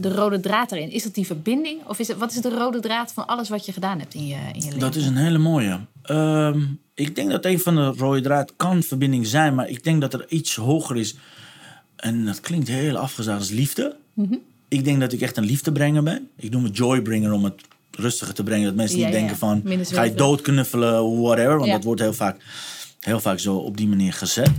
de 0.00 0.14
rode 0.14 0.40
draad 0.40 0.72
erin? 0.72 0.90
Is 0.90 1.04
het 1.04 1.14
die 1.14 1.26
verbinding? 1.26 1.86
Of 1.86 1.98
is 1.98 2.08
het, 2.08 2.18
wat 2.18 2.30
is 2.32 2.40
de 2.40 2.48
rode 2.56 2.80
draad 2.80 3.12
van 3.12 3.26
alles 3.26 3.48
wat 3.48 3.66
je 3.66 3.72
gedaan 3.72 3.98
hebt 3.98 4.14
in 4.14 4.26
je, 4.26 4.34
in 4.52 4.60
je 4.60 4.64
leven? 4.64 4.78
Dat 4.78 4.94
is 4.94 5.06
een 5.06 5.16
hele 5.16 5.38
mooie. 5.38 5.80
Ehm, 6.10 6.60
ik 6.94 7.14
denk 7.14 7.30
dat 7.30 7.44
een 7.44 7.60
van 7.60 7.74
de 7.74 7.86
rode 7.86 8.20
draad 8.20 8.52
kan 8.56 8.82
verbinding 8.82 9.26
zijn, 9.26 9.54
maar 9.54 9.68
ik 9.68 9.84
denk 9.84 10.00
dat 10.00 10.14
er 10.14 10.24
iets 10.28 10.56
hoger 10.56 10.96
is. 10.96 11.16
En 11.96 12.24
dat 12.24 12.40
klinkt 12.40 12.68
heel 12.68 12.96
afgezaagd 12.96 13.38
als 13.38 13.50
liefde. 13.50 13.96
Mhm. 14.14 14.34
Ik 14.68 14.84
denk 14.84 15.00
dat 15.00 15.12
ik 15.12 15.20
echt 15.20 15.36
een 15.36 15.44
liefdebrenger 15.44 16.02
ben. 16.02 16.28
Ik 16.36 16.50
noem 16.50 16.64
het 16.64 16.76
joybringer 16.76 17.32
om 17.32 17.44
het 17.44 17.60
rustiger 17.90 18.34
te 18.34 18.42
brengen. 18.42 18.64
Dat 18.64 18.74
mensen 18.74 18.98
Ja, 18.98 19.04
niet 19.04 19.14
ja, 19.14 19.20
denken 19.20 19.36
van, 19.38 19.62
ga 19.82 20.02
je 20.02 20.14
doodknuffelen, 20.14 21.20
whatever. 21.20 21.54
Want 21.56 21.66
Ja. 21.66 21.72
dat 21.74 21.84
wordt 21.84 22.00
heel 22.00 22.12
vaak, 22.12 22.36
heel 23.00 23.20
vaak 23.20 23.38
zo 23.38 23.56
op 23.56 23.76
die 23.76 23.88
manier 23.88 24.12
gezet. 24.12 24.50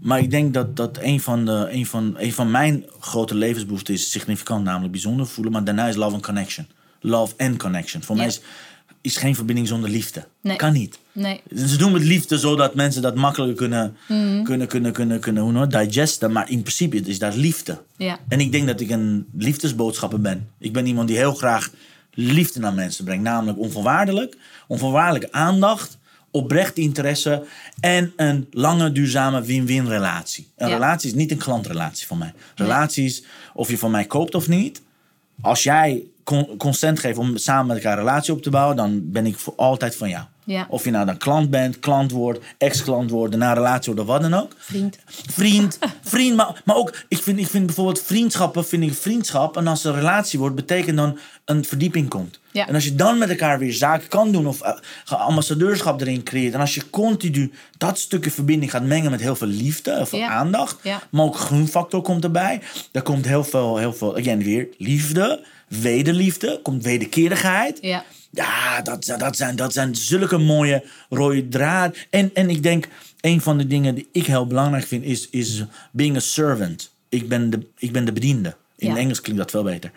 Maar 0.00 0.18
ik 0.18 0.30
denk 0.30 0.54
dat, 0.54 0.76
dat 0.76 0.98
een, 1.00 1.20
van 1.20 1.44
de, 1.44 1.66
een, 1.70 1.86
van, 1.86 2.14
een 2.18 2.32
van 2.32 2.50
mijn 2.50 2.84
grote 3.00 3.34
levensbehoeften 3.34 3.94
is 3.94 4.10
significant, 4.10 4.64
namelijk 4.64 4.92
bijzonder 4.92 5.26
voelen. 5.26 5.52
Maar 5.52 5.64
daarna 5.64 5.86
is 5.88 5.96
love 5.96 6.14
and 6.14 6.22
connection. 6.22 6.66
Love 7.00 7.34
and 7.36 7.56
connection. 7.56 8.02
Voor 8.02 8.16
mij 8.16 8.26
is, 8.26 8.40
is 9.00 9.16
geen 9.16 9.34
verbinding 9.34 9.68
zonder 9.68 9.90
liefde. 9.90 10.26
Nee. 10.40 10.56
Kan 10.56 10.72
niet. 10.72 10.98
Nee. 11.12 11.40
Ze 11.56 11.76
doen 11.76 11.94
het 11.94 12.02
liefde 12.02 12.38
zodat 12.38 12.74
mensen 12.74 13.02
dat 13.02 13.14
makkelijker 13.14 13.56
kunnen, 13.56 13.96
Mhm. 14.08 14.42
kunnen, 14.42 14.66
kunnen, 14.68 14.92
kunnen, 14.92 15.20
kunnen 15.20 15.42
hoe 15.42 15.66
digesten. 15.66 16.32
Maar 16.32 16.50
in 16.50 16.62
principe 16.62 16.96
is 16.96 17.18
daar 17.18 17.34
liefde. 17.34 17.82
Ja. 17.96 18.18
En 18.28 18.40
ik 18.40 18.52
denk 18.52 18.66
dat 18.66 18.80
ik 18.80 18.90
een 18.90 19.26
liefdesboodschapper 19.36 20.20
ben. 20.20 20.48
Ik 20.58 20.72
ben 20.72 20.86
iemand 20.86 21.08
die 21.08 21.16
heel 21.16 21.34
graag 21.34 21.70
liefde 22.14 22.60
naar 22.60 22.74
mensen 22.74 23.04
brengt. 23.04 23.22
Namelijk 23.24 23.58
onvoorwaardelijk, 23.58 24.36
onvoorwaardelijke 24.68 25.32
aandacht, 25.32 25.98
oprecht 26.30 26.76
interesse 26.76 27.44
en 27.80 28.12
een 28.16 28.46
lange, 28.50 28.92
duurzame 28.92 29.42
win-win 29.42 29.86
relatie. 29.88 30.48
Een 30.56 30.68
Ja. 30.68 30.74
relatie 30.74 31.08
is 31.10 31.14
niet 31.16 31.30
een 31.30 31.38
klantrelatie 31.38 32.06
van 32.06 32.18
mij. 32.18 32.32
Relaties, 32.54 33.24
of 33.54 33.70
je 33.70 33.78
van 33.78 33.90
mij 33.90 34.04
koopt 34.04 34.34
of 34.34 34.48
niet. 34.48 34.82
Als 35.40 35.62
jij 35.62 36.02
consent 36.58 36.98
geeft 36.98 37.18
om 37.18 37.36
samen 37.36 37.66
met 37.66 37.76
elkaar 37.76 37.92
een 37.92 37.98
relatie 38.04 38.32
op 38.32 38.42
te 38.42 38.50
bouwen, 38.50 38.76
dan 38.76 39.00
ben 39.04 39.26
ik 39.26 39.38
voor 39.38 39.52
altijd 39.56 39.96
van 39.96 40.08
jou. 40.08 40.24
Ja. 40.44 40.66
Of 40.68 40.84
je 40.84 40.90
nou 40.90 41.06
dan 41.06 41.16
klant 41.16 41.50
bent, 41.50 41.78
klant 41.78 42.10
wordt, 42.10 42.38
ex-klant 42.58 43.10
wordt, 43.10 43.30
daarna 43.30 43.52
relatie 43.52 43.94
wordt 43.94 44.00
of 44.00 44.06
wat 44.06 44.30
dan 44.30 44.34
ook. 44.40 44.52
Vriend. 44.58 44.98
Vriend, 45.30 45.78
vriend, 46.02 46.36
maar, 46.36 46.62
maar 46.64 46.76
ook, 46.76 46.94
ik 47.08 47.22
vind, 47.22 47.38
ik 47.38 47.46
vind 47.46 47.66
bijvoorbeeld 47.66 48.02
vriendschappen, 48.02 48.64
vind 48.66 48.82
ik 48.82 48.94
vriendschap. 48.94 49.56
En 49.56 49.66
als 49.66 49.84
er 49.84 49.92
een 49.92 49.98
relatie 49.98 50.38
wordt, 50.38 50.54
betekent 50.54 50.96
dan 50.96 51.18
een 51.44 51.64
verdieping 51.64 52.08
komt. 52.08 52.38
Ja. 52.52 52.68
En 52.68 52.74
als 52.74 52.84
je 52.84 52.94
dan 52.94 53.18
met 53.18 53.30
elkaar 53.30 53.58
weer 53.58 53.72
zaken 53.72 54.08
kan 54.08 54.32
doen 54.32 54.46
of 54.46 54.62
uh, 54.62 54.72
ambassadeurschap 55.04 56.00
erin 56.00 56.22
creëert. 56.22 56.54
En 56.54 56.60
als 56.60 56.74
je 56.74 56.90
continu 56.90 57.52
dat 57.78 57.98
stukje 57.98 58.30
verbinding 58.30 58.70
gaat 58.70 58.84
mengen 58.84 59.10
met 59.10 59.20
heel 59.20 59.36
veel 59.36 59.48
liefde, 59.48 59.94
heel 59.94 60.06
veel 60.06 60.18
Ja. 60.18 60.28
aandacht. 60.28 60.76
Maar 61.10 61.24
ook 61.24 61.36
groenfactor 61.36 62.02
komt 62.02 62.24
erbij. 62.24 62.60
Daar 62.92 63.02
komt 63.02 63.26
heel 63.26 63.44
veel, 63.44 63.76
heel 63.76 63.92
veel, 63.92 64.16
again 64.16 64.42
weer, 64.42 64.68
liefde, 64.78 65.44
wederliefde, 65.80 66.60
komt 66.62 66.82
wederkerigheid. 66.82 67.78
Ja. 67.80 68.04
Ja, 68.30 68.82
dat, 68.82 69.14
dat, 69.18 69.36
zijn, 69.36 69.56
dat 69.56 69.72
zijn 69.72 69.94
zulke 69.94 70.38
mooie 70.38 70.84
rode 71.08 71.48
draad. 71.48 71.96
En, 72.10 72.30
en 72.34 72.50
ik 72.50 72.62
denk, 72.62 72.88
een 73.20 73.40
van 73.40 73.58
de 73.58 73.66
dingen 73.66 73.94
die 73.94 74.08
ik 74.12 74.26
heel 74.26 74.46
belangrijk 74.46 74.86
vind, 74.86 75.04
is, 75.04 75.28
is 75.30 75.62
being 75.92 76.16
a 76.16 76.20
servant. 76.20 76.90
Ik 77.08 77.28
ben 77.28 77.50
de, 77.50 77.66
ik 77.78 77.92
ben 77.92 78.04
de 78.04 78.12
bediende. 78.12 78.56
In 78.76 78.88
Ja. 78.88 78.96
Engels 78.96 79.20
klinkt 79.20 79.40
dat 79.42 79.50
veel 79.50 79.62
beter. 79.62 79.90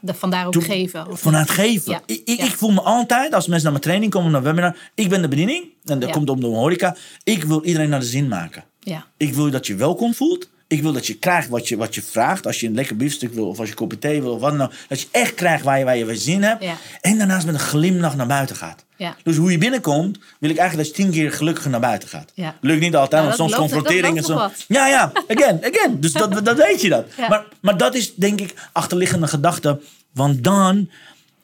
De, 0.00 0.14
vandaar 0.14 0.46
ook 0.46 0.52
Toen- 0.52 0.62
geven. 0.62 1.08
Of 1.10 1.20
Vanuit 1.20 1.50
geven. 1.50 1.92
Ja. 1.92 2.02
Ik, 2.06 2.20
ik, 2.24 2.38
Ja. 2.38 2.44
ik 2.44 2.50
voel 2.56 2.70
me 2.72 2.80
altijd, 2.80 3.34
als 3.34 3.46
mensen 3.46 3.62
naar 3.62 3.72
mijn 3.72 3.84
training 3.84 4.12
komen, 4.12 4.30
naar 4.30 4.40
een 4.40 4.46
webinar, 4.46 4.76
ik 4.94 5.08
ben 5.08 5.22
de 5.22 5.28
bediening. 5.28 5.64
En 5.84 5.98
dat 5.98 6.10
komt 6.10 6.30
om 6.30 6.40
de 6.40 6.46
horeca. 6.46 6.96
Ik 7.24 7.44
wil 7.44 7.64
iedereen 7.64 7.88
naar 7.88 8.00
de 8.00 8.06
zin 8.06 8.28
maken. 8.28 8.64
Ja. 8.80 9.06
Ik 9.16 9.34
wil 9.34 9.50
dat 9.50 9.66
je 9.66 9.74
welkom 9.74 10.14
voelt. 10.14 10.48
Ik 10.68 10.82
wil 10.82 10.92
dat 10.92 11.06
je 11.06 11.14
krijgt 11.14 11.48
wat 11.48 11.68
je, 11.68 11.76
wat 11.76 11.94
je 11.94 12.02
vraagt. 12.02 12.46
Als 12.46 12.60
je 12.60 12.66
een 12.66 12.74
lekker 12.74 12.96
biefstuk 12.96 13.32
wil 13.34 13.48
of 13.48 13.58
als 13.58 13.66
je 13.66 13.72
een 13.72 13.78
kopje 13.78 13.98
thee 13.98 14.22
wil 14.22 14.32
of 14.32 14.40
wat 14.40 14.50
dan 14.50 14.62
ook. 14.62 14.72
Dat 14.88 15.00
je 15.00 15.06
echt 15.10 15.34
krijgt 15.34 15.64
waar 15.64 15.78
je, 15.78 15.84
waar 15.84 15.96
je 15.96 16.04
weer 16.04 16.16
zin 16.16 16.42
hebt. 16.42 16.64
Ja. 16.64 16.74
En 17.00 17.18
daarnaast 17.18 17.46
met 17.46 17.54
een 17.54 17.60
glimlach 17.60 18.16
naar 18.16 18.26
buiten 18.26 18.56
gaat. 18.56 18.84
Ja. 18.96 19.16
Dus 19.22 19.36
hoe 19.36 19.50
je 19.50 19.58
binnenkomt, 19.58 20.18
wil 20.38 20.50
ik 20.50 20.56
eigenlijk 20.56 20.88
dat 20.88 20.96
je 20.96 21.02
tien 21.02 21.12
keer 21.12 21.32
gelukkiger 21.32 21.70
naar 21.70 21.80
buiten 21.80 22.08
gaat. 22.08 22.32
Ja. 22.34 22.54
Lukt 22.60 22.80
niet 22.80 22.96
altijd, 22.96 23.20
Ja, 23.22 23.26
want 23.28 23.38
soms 23.40 23.54
confronteringen. 23.54 24.22
zo-. 24.24 24.50
Ja, 24.68 24.86
ja, 24.86 25.12
again, 25.28 25.64
again. 25.64 26.00
Dus 26.00 26.12
dat, 26.12 26.44
dat 26.44 26.56
weet 26.56 26.80
je 26.80 26.88
dat. 26.88 27.06
Maar, 27.28 27.44
maar 27.60 27.76
dat 27.76 27.94
is 27.94 28.14
denk 28.14 28.40
ik 28.40 28.54
achterliggende 28.72 29.26
gedachte. 29.26 29.80
Want 30.12 30.44
dan 30.44 30.90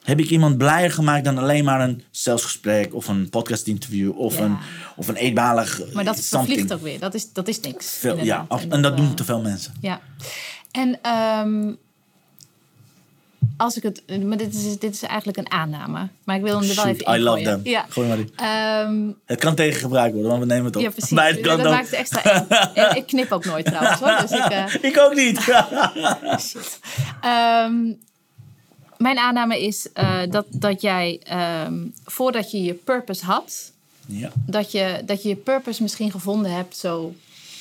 Heb 0.05 0.19
ik 0.19 0.29
iemand 0.29 0.57
blijer 0.57 0.91
gemaakt 0.91 1.23
dan 1.25 1.37
alleen 1.37 1.63
maar 1.63 1.81
een 1.81 2.03
salesgesprek 2.11 2.93
of 2.95 3.07
een 3.07 3.29
podcastinterview 3.29 4.19
of, 4.19 4.37
Ja. 4.37 4.43
een, 4.43 4.57
of 4.95 5.07
een 5.07 5.15
eenmalig 5.15 5.81
Maar 5.93 6.03
dat 6.03 6.17
something. 6.17 6.71
ook 6.71 6.81
weer. 6.81 6.99
Dat 6.99 7.13
is, 7.13 7.33
dat 7.33 7.47
is 7.47 7.59
niks. 7.59 7.97
Veel, 7.97 8.23
ja, 8.23 8.45
en 8.69 8.81
dat 8.81 8.97
doen 8.97 9.07
eh, 9.07 9.13
te 9.13 9.23
veel 9.23 9.41
mensen. 9.41 9.73
Ja. 9.81 10.01
En 10.71 10.99
ehm, 11.01 11.73
als 13.57 13.77
ik 13.77 13.83
het... 13.83 14.23
Maar 14.23 14.37
dit 14.37 14.53
is, 14.53 14.79
dit 14.79 14.93
is 14.93 15.01
eigenlijk 15.03 15.37
een 15.37 15.51
aanname. 15.51 16.07
Maar 16.23 16.35
ik 16.35 16.41
wil 16.41 16.59
hem 16.59 16.69
er 16.69 16.75
wel 16.75 16.85
even 16.85 17.05
in 17.05 17.13
I 17.13 17.19
love 17.23 17.41
them. 17.43 17.59
Ja. 17.63 17.85
Gooi 17.89 18.07
maar 18.07 18.17
die. 18.17 18.31
Ehm, 18.35 19.11
Het 19.25 19.39
kan 19.39 19.55
tegengebruikt 19.55 20.13
worden, 20.13 20.31
want 20.31 20.43
we 20.43 20.47
nemen 20.49 20.65
het 20.65 20.75
op. 20.75 20.81
ja, 20.81 20.89
precies. 20.89 21.09
Beide 21.15 21.41
dat 21.41 21.47
kanten 21.47 21.65
ook. 21.67 21.73
maakt 21.73 21.89
het 21.89 21.99
extra. 21.99 22.47
En 22.89 22.95
ik 22.95 23.05
knip 23.05 23.31
ook 23.31 23.45
nooit 23.45 23.65
trouwens 23.65 23.99
hoor. 23.99 24.17
Dus 24.21 24.31
ik, 24.31 24.45
eh, 24.45 24.73
Ik 24.81 24.99
ook 24.99 25.15
niet. 25.15 25.39
Shit. 26.47 26.79
Mijn 28.97 29.17
aanname 29.17 29.61
is 29.65 29.91
eh, 29.93 30.19
dat, 30.29 30.45
dat 30.49 30.81
jij, 30.81 31.19
ehm, 31.23 31.73
voordat 32.05 32.51
je 32.51 32.63
je 32.63 32.73
purpose 32.73 33.25
had, 33.25 33.71
ja. 34.05 34.31
dat 34.45 34.71
je, 34.71 35.01
dat 35.05 35.23
je 35.23 35.29
je 35.29 35.35
purpose 35.35 35.81
misschien 35.81 36.11
gevonden 36.11 36.51
hebt 36.51 36.77
zo 36.77 37.13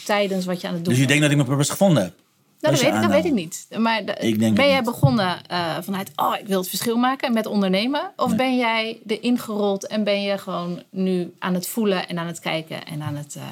tijdens 0.04 0.44
wat 0.44 0.60
je 0.60 0.66
aan 0.66 0.74
het 0.74 0.84
doen 0.84 0.92
Dus 0.92 1.02
je 1.02 1.08
denkt 1.08 1.22
dat 1.22 1.30
ik 1.30 1.36
mijn 1.36 1.48
purpose 1.48 1.70
gevonden 1.70 2.02
heb? 2.02 2.12
Nou, 2.60 2.76
Dat 2.76 2.84
weet, 2.84 2.94
ik- 2.94 3.00
dat 3.00 3.10
weet 3.10 3.24
ik 3.24 3.32
niet. 3.32 3.66
Maar 3.78 4.00
Ik 4.20 4.38
ben 4.38 4.54
jij 4.54 4.74
niet. 4.74 4.84
begonnen 4.84 5.46
eh, 5.46 5.76
vanuit, 5.80 6.10
oh, 6.16 6.34
ik 6.40 6.46
wil 6.46 6.58
het 6.60 6.68
verschil 6.68 6.96
maken 6.96 7.32
met 7.32 7.46
ondernemen? 7.46 8.10
Of 8.16 8.36
ben 8.36 8.56
jij 8.56 8.98
erin 9.06 9.38
gerold 9.38 9.86
en 9.86 10.04
ben 10.04 10.22
je 10.22 10.38
gewoon 10.38 10.82
nu 10.90 11.32
aan 11.38 11.54
het 11.54 11.66
voelen 11.68 12.08
en 12.08 12.18
aan 12.18 12.26
het 12.26 12.40
kijken 12.40 12.84
en 12.86 13.02
aan 13.02 13.16
het... 13.16 13.34
eh, 13.36 13.42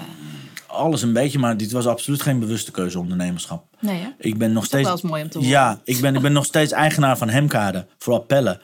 Alles 0.73 1.03
een 1.03 1.13
beetje, 1.13 1.39
maar 1.39 1.57
dit 1.57 1.73
was 1.73 1.87
absoluut 1.87 2.23
geen 2.23 2.39
bewuste 2.39 2.71
keuze 2.71 2.99
ondernemerschap. 2.99 3.65
nee, 3.81 4.01
hè? 4.01 4.09
Ik 4.19 4.39
ben 4.39 4.53
nog 4.53 4.65
steeds. 4.65 4.89
wel 4.89 4.99
mooi 5.03 5.23
om 5.23 5.29
te 5.29 5.39
horen. 5.39 5.53
Ja, 5.53 5.81
ik 5.85 6.01
ben, 6.01 6.15
ik 6.15 6.21
ben 6.23 6.33
nog 6.33 6.45
steeds 6.45 6.73
eigenaar 6.73 7.17
van 7.19 7.29
Hemkade. 7.29 7.87
Vooral 7.99 8.23
Pelle, 8.23 8.61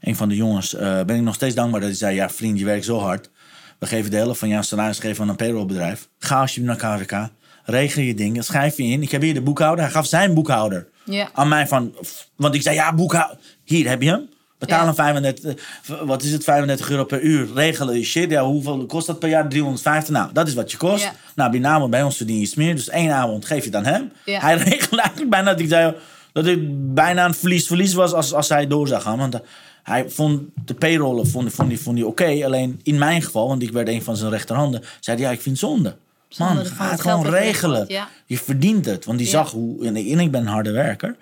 een 0.00 0.16
van 0.16 0.28
de 0.28 0.36
jongens. 0.36 0.74
eh, 0.74 1.02
ben 1.02 1.16
ik 1.16 1.22
nog 1.22 1.34
steeds 1.34 1.54
dankbaar 1.54 1.80
dat 1.80 1.88
hij 1.88 1.98
zei: 1.98 2.14
Ja, 2.14 2.28
vriend, 2.30 2.58
je 2.58 2.64
werkt 2.64 2.84
zo 2.84 2.98
hard. 2.98 3.30
We 3.78 3.86
geven 3.86 4.10
de 4.10 4.16
helft 4.16 4.38
van 4.38 4.48
jouw 4.48 4.62
salaris 4.62 4.98
geven 4.98 5.22
aan 5.22 5.28
een 5.28 5.36
payrollbedrijf. 5.36 6.08
Ga 6.18 6.40
alsjeblieft 6.40 6.82
naar 6.82 6.98
KVK. 6.98 7.28
Regel 7.64 8.02
je 8.02 8.14
dingen. 8.14 8.44
Schrijf 8.44 8.76
je 8.76 8.82
in. 8.82 9.02
Ik 9.02 9.10
heb 9.10 9.22
hier 9.22 9.34
de 9.34 9.42
boekhouder. 9.42 9.84
Hij 9.84 9.92
gaf 9.92 10.06
zijn 10.06 10.34
boekhouder 10.34 10.88
Ja. 11.04 11.30
aan 11.32 11.48
mij 11.48 11.66
van. 11.68 11.94
Want 12.36 12.54
ik 12.54 12.62
zei: 12.62 12.74
Ja, 12.76 12.94
boekhouder. 12.94 13.38
Hier 13.64 13.88
heb 13.88 14.02
je 14.02 14.08
hem. 14.10 14.28
Hem 14.70 14.94
35, 14.94 15.54
eh, 15.54 16.02
wat 16.02 16.22
is 16.22 16.32
het, 16.32 16.44
35 16.44 16.90
euro 16.90 17.04
per 17.04 17.20
uur. 17.20 17.48
Regelen 17.54 17.98
je 17.98 18.04
shit. 18.04 18.30
Ja, 18.30 18.44
hoeveel 18.44 18.86
kost 18.86 19.06
dat 19.06 19.18
per 19.18 19.28
jaar? 19.28 19.48
350. 19.48 20.14
Nou, 20.14 20.32
dat 20.32 20.48
is 20.48 20.54
wat 20.54 20.70
je 20.70 20.76
kost. 20.76 21.10
Nou, 21.34 21.60
bij 21.60 21.88
bij 21.88 22.02
ons 22.02 22.16
verdien 22.16 22.36
je 22.36 22.42
iets 22.42 22.54
meer. 22.54 22.74
Dus 22.74 22.88
één 22.88 23.12
avond 23.12 23.44
geef 23.44 23.64
je 23.64 23.76
aan 23.76 23.84
hem. 23.84 24.12
Hij 24.24 24.56
regelde 24.68 25.00
eigenlijk 25.00 25.30
bijna 25.30 25.50
dat 25.50 25.60
ik 25.60 25.68
zei 25.68 25.94
dat 26.32 26.44
het 26.44 26.94
bijna 26.94 27.24
een 27.24 27.34
verlies-verlies 27.34 27.94
was 27.94 28.12
als, 28.12 28.34
als 28.34 28.48
hij 28.48 28.66
door 28.66 28.88
zou 28.88 29.02
gaan. 29.02 29.18
Want 29.18 29.34
eh, 29.34 29.40
hij 29.82 30.10
vond 30.10 30.42
de 30.64 30.74
payrollen 30.74 31.26
vond, 31.26 31.52
vond 31.52 31.80
vond 31.80 32.04
oké. 32.04 32.44
Alleen 32.44 32.80
in 32.82 32.98
mijn 32.98 33.22
geval, 33.22 33.48
want 33.48 33.62
ik 33.62 33.72
werd 33.72 33.88
een 33.88 34.02
van 34.02 34.16
zijn 34.16 34.30
rechterhanden, 34.30 34.82
zei 35.00 35.16
hij 35.16 35.26
ja, 35.26 35.32
ik 35.32 35.40
vind 35.40 35.60
het 35.60 35.68
zonde. 35.68 35.96
Man, 36.38 36.56
van 36.56 36.66
ga 36.66 36.90
het 36.90 37.00
gewoon 37.00 37.26
regelen. 37.26 37.84
ja. 37.88 38.08
Je 38.26 38.38
verdient 38.38 38.84
het. 38.86 39.04
Want 39.04 39.18
die 39.18 39.26
Ja. 39.26 39.32
zag 39.32 39.50
hoe... 39.50 39.84
En 39.86 39.96
ik 39.96 40.30
ben 40.30 40.40
een 40.40 40.46
harde 40.46 40.70
werker. 40.70 41.16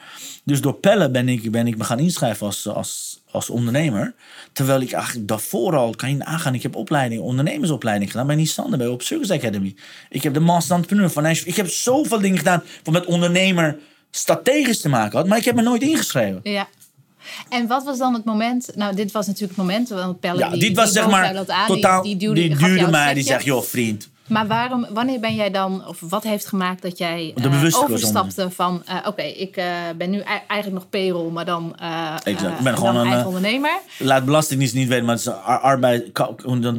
Dus 0.45 0.61
door 0.61 0.75
pellen 0.75 1.13
ben 1.13 1.29
ik, 1.29 1.51
ben 1.51 1.67
ik 1.67 1.77
me 1.77 1.85
gaan 1.85 1.99
inschrijven 1.99 2.47
als, 2.47 2.67
als, 2.69 3.21
als 3.31 3.51
ondernemer. 3.51 4.15
Terwijl 4.53 4.81
ik 4.81 4.93
eigenlijk 4.93 5.29
daarvoor 5.29 5.77
al... 5.77 5.95
Kan 5.97 6.11
je 6.11 6.17
nagaan, 6.17 6.55
ik 6.55 6.63
heb 6.63 6.77
opleiding, 6.77 7.21
ondernemersopleiding 7.23 8.11
gedaan 8.11 8.27
bij 8.27 8.37
Nissan. 8.37 8.71
bij 8.79 8.87
op 8.87 9.03
Circus 9.03 9.31
Academy. 9.31 9.75
Ik 10.09 10.23
heb 10.23 10.35
de 10.35 10.41
Master 10.41 10.75
Entrepreneur 10.77 11.11
Financial... 11.11 11.49
Ik 11.49 11.57
heb 11.57 11.69
zoveel 11.69 12.21
dingen 12.21 12.39
gedaan 12.39 12.63
wat 12.85 12.95
met 12.95 13.05
ondernemer 13.07 13.79
strategisch 14.11 14.81
te 14.81 14.89
maken 14.89 15.19
had. 15.19 15.27
Maar 15.27 15.39
ik 15.39 15.45
heb 15.45 15.55
me 15.55 15.63
nooit 15.63 15.83
ingeschreven. 15.83 16.41
Ja. 16.43 16.69
En 17.49 17.67
wat 17.67 17.85
was 17.85 17.99
dan 17.99 18.15
het 18.15 18.25
moment? 18.25 18.71
Nou, 18.75 18.95
dit 18.95 19.13
was 19.13 19.27
natuurlijk 19.27 19.57
het 19.59 19.67
moment. 19.67 19.89
Want 19.89 20.21
Pelle, 20.21 20.39
Ja, 20.39 20.51
die, 20.51 20.61
dit 20.61 20.77
was 20.77 20.93
die 20.93 21.03
zeg 21.03 21.11
maar 21.11 21.25
aan, 21.25 21.45
die- 21.67 21.77
totaal... 21.77 22.03
Die, 22.03 22.17
Die, 22.17 22.29
duwde, 22.57 22.81
het 22.81 22.91
mij, 22.91 23.15
die 23.15 23.23
zegt... 23.25 23.45
joh 23.45 23.63
vriend, 23.63 24.09
Maar 24.31 24.47
waarom, 24.47 24.87
wanneer 24.93 25.21
ben 25.21 25.35
jij 25.35 25.51
dan, 25.51 25.87
of 25.87 26.01
wat 26.01 26.23
heeft 26.23 26.47
gemaakt 26.47 26.83
dat 26.83 26.99
jij 26.99 27.33
eh, 27.37 27.83
overstapte 27.83 28.51
van, 28.51 28.83
eh, 28.87 28.97
oké, 29.07 29.23
ik 29.23 29.57
eh, 29.57 29.67
ben 29.97 30.11
nu 30.11 30.21
eigenlijk 30.21 30.73
nog 30.73 30.89
payroll, 30.89 31.31
maar 31.33 31.45
dan, 31.45 31.77
Exact. 32.23 32.59
Ik 32.59 32.65
ben 32.65 32.77
gewoon 32.77 32.97
een, 32.97 33.07
eigen 33.07 33.27
ondernemer. 33.27 33.81
Laat 33.99 34.25
belastingdienst 34.25 34.75
niet 34.75 34.89
weten, 34.89 35.05
maar 35.05 35.15
het 35.15 35.27
is 35.27 35.33
ar- 35.33 35.59
arbeid... 35.59 36.15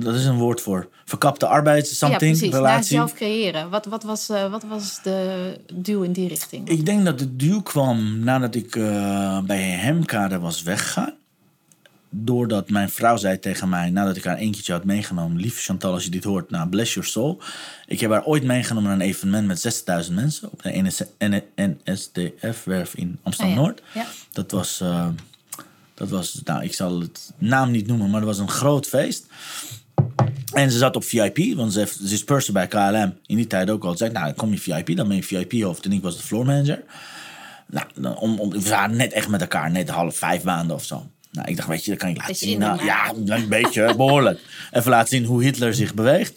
Dat 0.04 0.16
is 0.16 0.26
een 0.26 0.38
woord 0.38 0.62
voor. 0.62 0.88
Verkapte 1.06 1.48
arbeid, 1.48 1.90
Ja, 1.90 1.96
something, 1.96 2.38
precies. 2.38 2.52
Naar 2.52 2.62
relatie. 2.62 2.96
zelf 2.96 3.14
creëren. 3.14 3.70
Wat, 3.70 3.86
wat, 3.86 4.04
was, 4.04 4.28
wat 4.28 4.64
was 4.70 5.00
de 5.04 5.58
duw 5.74 6.02
in 6.02 6.12
die 6.12 6.28
richting? 6.28 6.70
Ik 6.70 6.86
denk 6.86 7.06
dat 7.06 7.20
de 7.20 7.36
duw 7.36 7.62
kwam 7.62 8.20
nadat 8.20 8.56
ik 8.56 8.72
bij 9.46 9.62
Hemkade 9.62 10.40
was 10.40 10.62
weggegaan. 10.62 11.14
Doordat 12.14 12.70
mijn 12.70 12.90
vrouw 12.90 13.18
zei 13.18 13.40
tegen 13.40 13.70
mij, 13.70 13.90
nadat 13.90 14.16
ik 14.16 14.24
haar 14.24 14.40
een 14.40 14.52
keertje 14.52 14.74
had 14.74 14.84
meegenomen... 14.84 15.38
Lieve 15.42 15.62
Chantal, 15.62 15.94
als 15.94 16.04
je 16.04 16.10
dit 16.10 16.24
hoort, 16.24 16.50
nou, 16.50 16.70
bless 16.70 16.94
your 16.94 17.10
soul. 17.10 17.42
Ik 17.88 18.00
heb 18.00 18.12
haar 18.12 18.26
ooit 18.26 18.44
meegenomen 18.44 18.90
naar 18.90 19.00
een 19.00 19.06
evenement 19.08 19.48
met 19.48 19.62
6000 19.62 20.16
mensen... 20.16 20.52
op 20.52 20.64
de 20.64 20.82
NS 20.82 21.04
NSDF-werf 21.86 22.96
in 22.96 23.20
Amsterdam-Noord. 23.24 23.82
Ja. 23.94 24.06
Dat 24.32 24.52
was... 24.52 24.82
eh, 24.82 25.08
dat 25.94 26.10
was, 26.10 26.42
nou, 26.44 26.64
ik 26.64 26.74
zal 26.74 27.00
het 27.00 27.34
naam 27.38 27.72
niet 27.72 27.88
noemen, 27.88 28.10
maar 28.10 28.20
dat 28.20 28.30
was 28.30 28.40
een 28.40 28.50
groot 28.50 28.88
feest. 28.88 29.26
En 30.54 30.72
ze 30.72 30.78
zat 30.78 30.96
op 30.96 31.04
VIP, 31.04 31.56
want 31.56 31.74
ze, 31.74 31.80
heeft, 31.80 31.98
ze 32.04 32.14
is 32.14 32.24
purser 32.24 32.54
bij 32.54 32.68
KLM. 32.68 33.18
In 33.26 33.36
die 33.36 33.48
tijd 33.48 33.70
ook 33.70 33.84
al. 33.84 33.92
Ze 33.92 33.98
zei, 33.98 34.12
nou, 34.12 34.34
kom 34.34 34.52
je 34.52 34.60
VIP, 34.60 34.96
dan 34.96 35.08
ben 35.08 35.18
je 35.18 35.24
VIP-hoofd. 35.24 35.86
En 35.86 35.92
ik 35.92 36.02
was 36.02 36.18
de 36.18 36.24
floor 36.24 36.46
manager. 36.46 36.84
Nou, 37.96 38.16
om, 38.18 38.40
om, 38.40 38.50
we 38.50 38.70
waren 38.70 38.96
net 38.96 39.14
echt 39.14 39.28
met 39.28 39.42
elkaar, 39.42 39.72
net 39.72 39.90
half 39.90 40.18
vijf 40.18 40.44
maanden 40.44 40.76
of 40.76 40.84
zo. 40.84 41.10
Nou, 41.32 41.48
ik 41.50 41.56
dacht, 41.56 41.68
weet 41.68 41.86
je, 41.86 41.92
dat 41.92 42.00
kan 42.00 42.10
ik 42.10 42.18
laten 42.18 42.36
zien. 42.36 42.60
Nou, 42.60 42.84
ja, 42.84 43.14
een 43.26 43.48
beetje, 43.48 43.96
behoorlijk. 43.96 44.40
Even 44.72 44.92
laten 44.92 45.10
zien 45.10 45.26
hoe 45.26 45.44
Hitler 45.44 45.74
zich 45.74 45.94
beweegt. 45.94 46.34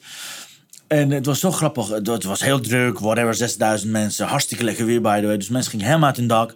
En 0.86 1.10
het 1.10 1.26
was 1.26 1.40
zo 1.40 1.50
grappig. 1.50 1.88
Het 1.88 2.06
het 2.06 2.24
was 2.24 2.42
heel 2.42 2.60
druk, 2.60 2.98
whatever, 2.98 3.34
6000 3.34 3.90
mensen. 3.90 4.26
Hartstikke 4.26 4.64
lekker 4.64 4.86
weer, 4.86 5.00
by 5.00 5.20
the 5.20 5.26
way. 5.26 5.36
Dus 5.36 5.48
mensen 5.48 5.70
gingen 5.70 5.86
helemaal 5.86 6.08
uit 6.08 6.16
hun 6.16 6.26
dak. 6.26 6.54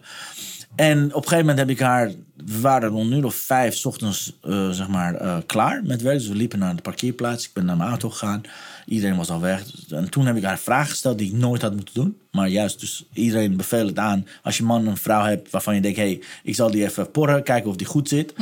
En 0.75 1.05
op 1.05 1.15
een 1.15 1.29
gegeven 1.29 1.37
moment 1.37 1.57
heb 1.57 1.69
ik 1.69 1.79
haar... 1.79 2.11
We 2.45 2.59
waren 2.61 2.89
rond 2.89 3.11
uur 3.11 3.25
of 3.25 3.35
vijf 3.35 3.75
's 3.75 3.85
ochtends, 3.85 4.37
eh, 4.41 4.69
zeg 4.69 4.87
maar, 4.87 5.15
eh, 5.15 5.37
klaar 5.45 5.81
met 5.83 6.01
werk. 6.01 6.17
Dus 6.17 6.27
we 6.27 6.35
liepen 6.35 6.59
naar 6.59 6.75
de 6.75 6.81
parkeerplaats. 6.81 7.45
Ik 7.45 7.53
ben 7.53 7.65
naar 7.65 7.77
mijn 7.77 7.89
auto 7.89 8.09
gegaan. 8.09 8.41
Iedereen 8.85 9.17
was 9.17 9.29
al 9.29 9.39
weg. 9.39 9.63
En 9.89 10.09
toen 10.09 10.25
heb 10.25 10.35
ik 10.35 10.43
haar 10.43 10.59
vraag 10.59 10.89
gesteld 10.89 11.17
die 11.17 11.27
ik 11.27 11.33
nooit 11.33 11.61
had 11.61 11.75
moeten 11.75 11.93
doen. 11.93 12.17
Maar 12.31 12.47
juist, 12.47 12.79
dus 12.79 13.05
iedereen 13.13 13.57
beveelt 13.57 13.89
het 13.89 13.99
aan. 13.99 14.27
Als 14.43 14.57
je 14.57 14.63
man 14.63 14.87
en 14.87 14.97
vrouw 14.97 15.23
hebt 15.23 15.49
waarvan 15.49 15.75
je 15.75 15.81
denkt... 15.81 15.97
hé, 15.97 16.03
hey, 16.03 16.21
ik 16.43 16.55
zal 16.55 16.71
die 16.71 16.83
even 16.83 17.11
porren, 17.11 17.43
kijken 17.43 17.69
of 17.69 17.75
die 17.75 17.87
goed 17.87 18.07
zit. 18.07 18.33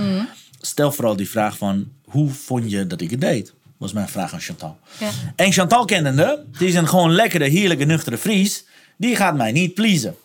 Stel 0.62 0.92
vooral 0.92 1.16
die 1.16 1.30
vraag 1.30 1.58
van... 1.58 1.92
hoe 2.04 2.30
vond 2.30 2.72
je 2.72 2.88
dat 2.88 3.02
ik 3.02 3.12
het 3.12 3.22
deed? 3.22 3.54
Was 3.78 3.94
mijn 3.94 4.08
vraag 4.08 4.34
aan 4.34 4.40
Chantal. 4.40 4.78
Ja. 5.00 5.10
En 5.36 5.52
Chantal 5.52 5.86
kennende, 5.86 6.46
die 6.58 6.68
is 6.68 6.76
een 6.76 6.88
gewoon 6.88 7.12
lekkere, 7.12 7.44
heerlijke, 7.44 7.86
nuchtere 7.86 8.18
Fries. 8.18 8.66
Die 8.98 9.16
gaat 9.16 9.36
mij 9.36 9.52
niet 9.52 9.74
pleasen. 9.74 10.16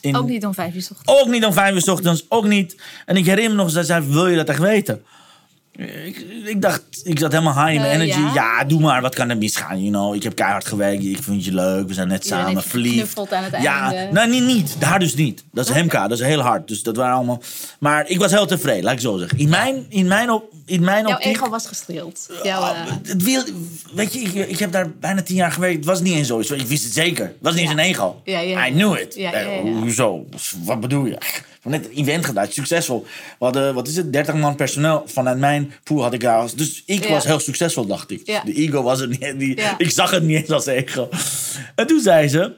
In- 0.00 0.16
Ook 0.16 0.28
niet 0.28 0.46
om 0.46 0.54
vijf 0.54 0.74
uur 0.74 0.82
's 0.82 0.90
ochtends. 0.90 1.20
ook 1.20 1.28
niet 1.28 1.44
om 1.44 1.52
vijf 1.52 1.74
uur 1.74 1.80
's 1.80 1.88
ochtends, 1.88 2.24
ook 2.28 2.46
niet. 2.46 2.76
En 3.06 3.16
ik 3.16 3.24
herinner 3.26 3.56
me 3.56 3.62
nog, 3.62 3.70
zij 3.70 3.82
zei, 3.82 4.06
wil 4.06 4.26
je 4.26 4.36
dat 4.36 4.48
echt 4.48 4.58
weten? 4.58 5.02
Ik, 6.04 6.16
ik 6.44 6.62
dacht, 6.62 6.82
ik 7.04 7.18
zat 7.18 7.32
helemaal 7.32 7.54
high 7.66 7.74
in 7.74 7.80
mijn 7.80 8.00
Eh, 8.00 8.00
energy. 8.06 8.20
ja? 8.20 8.34
Ja? 8.34 8.64
doe 8.64 8.80
maar, 8.80 9.02
wat 9.02 9.14
kan 9.14 9.30
er 9.30 9.36
misgaan? 9.36 9.78
You 9.78 9.90
know? 9.90 10.14
Ik 10.14 10.22
heb 10.22 10.34
keihard 10.34 10.66
gewerkt, 10.66 11.04
ik 11.04 11.22
vind 11.22 11.44
je 11.44 11.54
leuk, 11.54 11.88
we 11.88 11.94
zijn 11.94 12.08
net 12.08 12.24
Iedereen 12.24 12.44
samen, 12.46 12.62
verliefd. 12.62 13.18
aan 13.32 13.42
het 13.44 13.62
ja, 13.62 13.92
einde. 13.94 14.12
nou 14.12 14.30
niet, 14.30 14.44
niet, 14.44 14.76
daar 14.78 14.98
dus 14.98 15.14
niet. 15.14 15.44
Dat 15.52 15.68
is 15.68 15.74
Hemka, 15.74 16.08
dat 16.08 16.18
is 16.20 16.26
heel 16.26 16.40
hard. 16.40 16.68
Dus 16.68 16.82
dat 16.82 16.96
waren 16.96 17.14
allemaal... 17.14 17.42
Maar 17.78 18.08
ik 18.08 18.18
was 18.18 18.30
heel 18.30 18.46
tevreden, 18.46 18.84
laat 18.84 18.92
ik 18.92 19.00
zo 19.00 19.16
zeggen. 19.18 19.38
In 19.38 19.48
mijn, 19.48 19.86
in 19.88 20.06
mijn, 20.06 20.30
op, 20.30 20.52
in 20.66 20.84
mijn 20.84 21.06
Jouw 21.06 21.16
optiek... 21.16 21.34
ego 21.36 21.48
was 21.48 21.66
gestreeld. 21.66 22.28
Jouw, 22.42 22.60
Ah, 22.60 22.78
eh, 22.80 22.92
het 23.02 23.22
wil, 23.22 23.42
weet 23.94 24.12
je, 24.12 24.20
ik, 24.20 24.34
ik 24.48 24.58
heb 24.58 24.72
daar 24.72 24.90
bijna 24.90 25.22
tien 25.22 25.36
jaar 25.36 25.52
gewerkt. 25.52 25.76
Het 25.76 25.84
was 25.84 26.00
niet 26.00 26.14
eens 26.14 26.26
zo. 26.28 26.38
Ik 26.38 26.66
wist 26.66 26.84
het 26.84 26.92
zeker. 26.92 27.24
Het 27.24 27.34
was 27.40 27.52
niet 27.54 27.62
eens 27.62 27.70
Ja. 27.72 27.78
een 27.78 27.84
ego. 27.84 28.20
Ja, 28.24 28.38
ja, 28.40 28.66
I 28.66 28.68
ja. 28.68 28.74
knew 28.74 28.98
it. 28.98 29.14
Ja, 29.14 29.32
Eh, 29.32 29.44
ja, 29.44 29.50
ja. 29.52 29.60
Hoezo? 29.80 30.24
Wat 30.64 30.80
bedoel 30.80 31.04
je? 31.06 31.18
Net 31.62 31.84
een 31.86 31.92
event 31.92 32.24
gedaan, 32.24 32.46
succesvol. 32.48 33.02
We 33.38 33.44
hadden, 33.44 33.74
wat 33.74 33.88
is 33.88 33.96
het, 33.96 34.12
30 34.12 34.34
man 34.34 34.56
personeel. 34.56 35.02
Vanuit 35.06 35.38
mijn 35.38 35.72
pool 35.84 36.02
had 36.02 36.12
ik 36.12 36.20
daar. 36.20 36.48
Dus 36.56 36.82
ik 36.86 37.04
Ja. 37.04 37.10
was 37.10 37.24
heel 37.24 37.38
succesvol, 37.40 37.86
dacht 37.86 38.10
ik. 38.10 38.26
Ja. 38.26 38.42
De 38.44 38.52
ego 38.54 38.82
was 38.82 39.00
er 39.00 39.08
niet. 39.08 39.38
Die, 39.38 39.56
Ja. 39.56 39.78
Ik 39.78 39.90
zag 39.90 40.10
het 40.10 40.22
niet 40.22 40.36
eens 40.36 40.50
als 40.50 40.66
ego. 40.66 41.08
En 41.74 41.86
toen 41.86 42.00
zei 42.00 42.28
ze: 42.28 42.54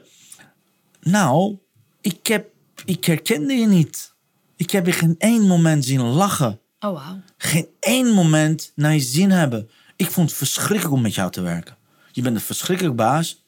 Nou, 1.01 1.57
ik, 2.01 2.27
heb, 2.27 2.47
ik 2.85 3.05
herkende 3.05 3.53
je 3.53 3.67
niet. 3.67 4.13
Ik 4.55 4.71
heb 4.71 4.85
je 4.85 4.91
geen 4.91 5.15
één 5.17 5.41
moment 5.47 5.85
zien 5.85 6.01
lachen 6.01 6.59
oh, 6.79 6.93
wauw. 6.93 7.19
geen 7.37 7.67
één 7.79 8.07
moment 8.13 8.71
naar 8.75 8.93
je 8.93 8.99
zin 8.99 9.31
hebben. 9.31 9.69
Ik 9.95 10.11
vond 10.11 10.29
het 10.29 10.37
verschrikkelijk 10.37 10.93
om 10.93 11.01
met 11.01 11.15
jou 11.15 11.31
te 11.31 11.41
werken. 11.41 11.77
Je 12.11 12.21
bent 12.21 12.35
een 12.35 12.41
verschrikkelijk 12.41 12.95
baas. 12.95 13.42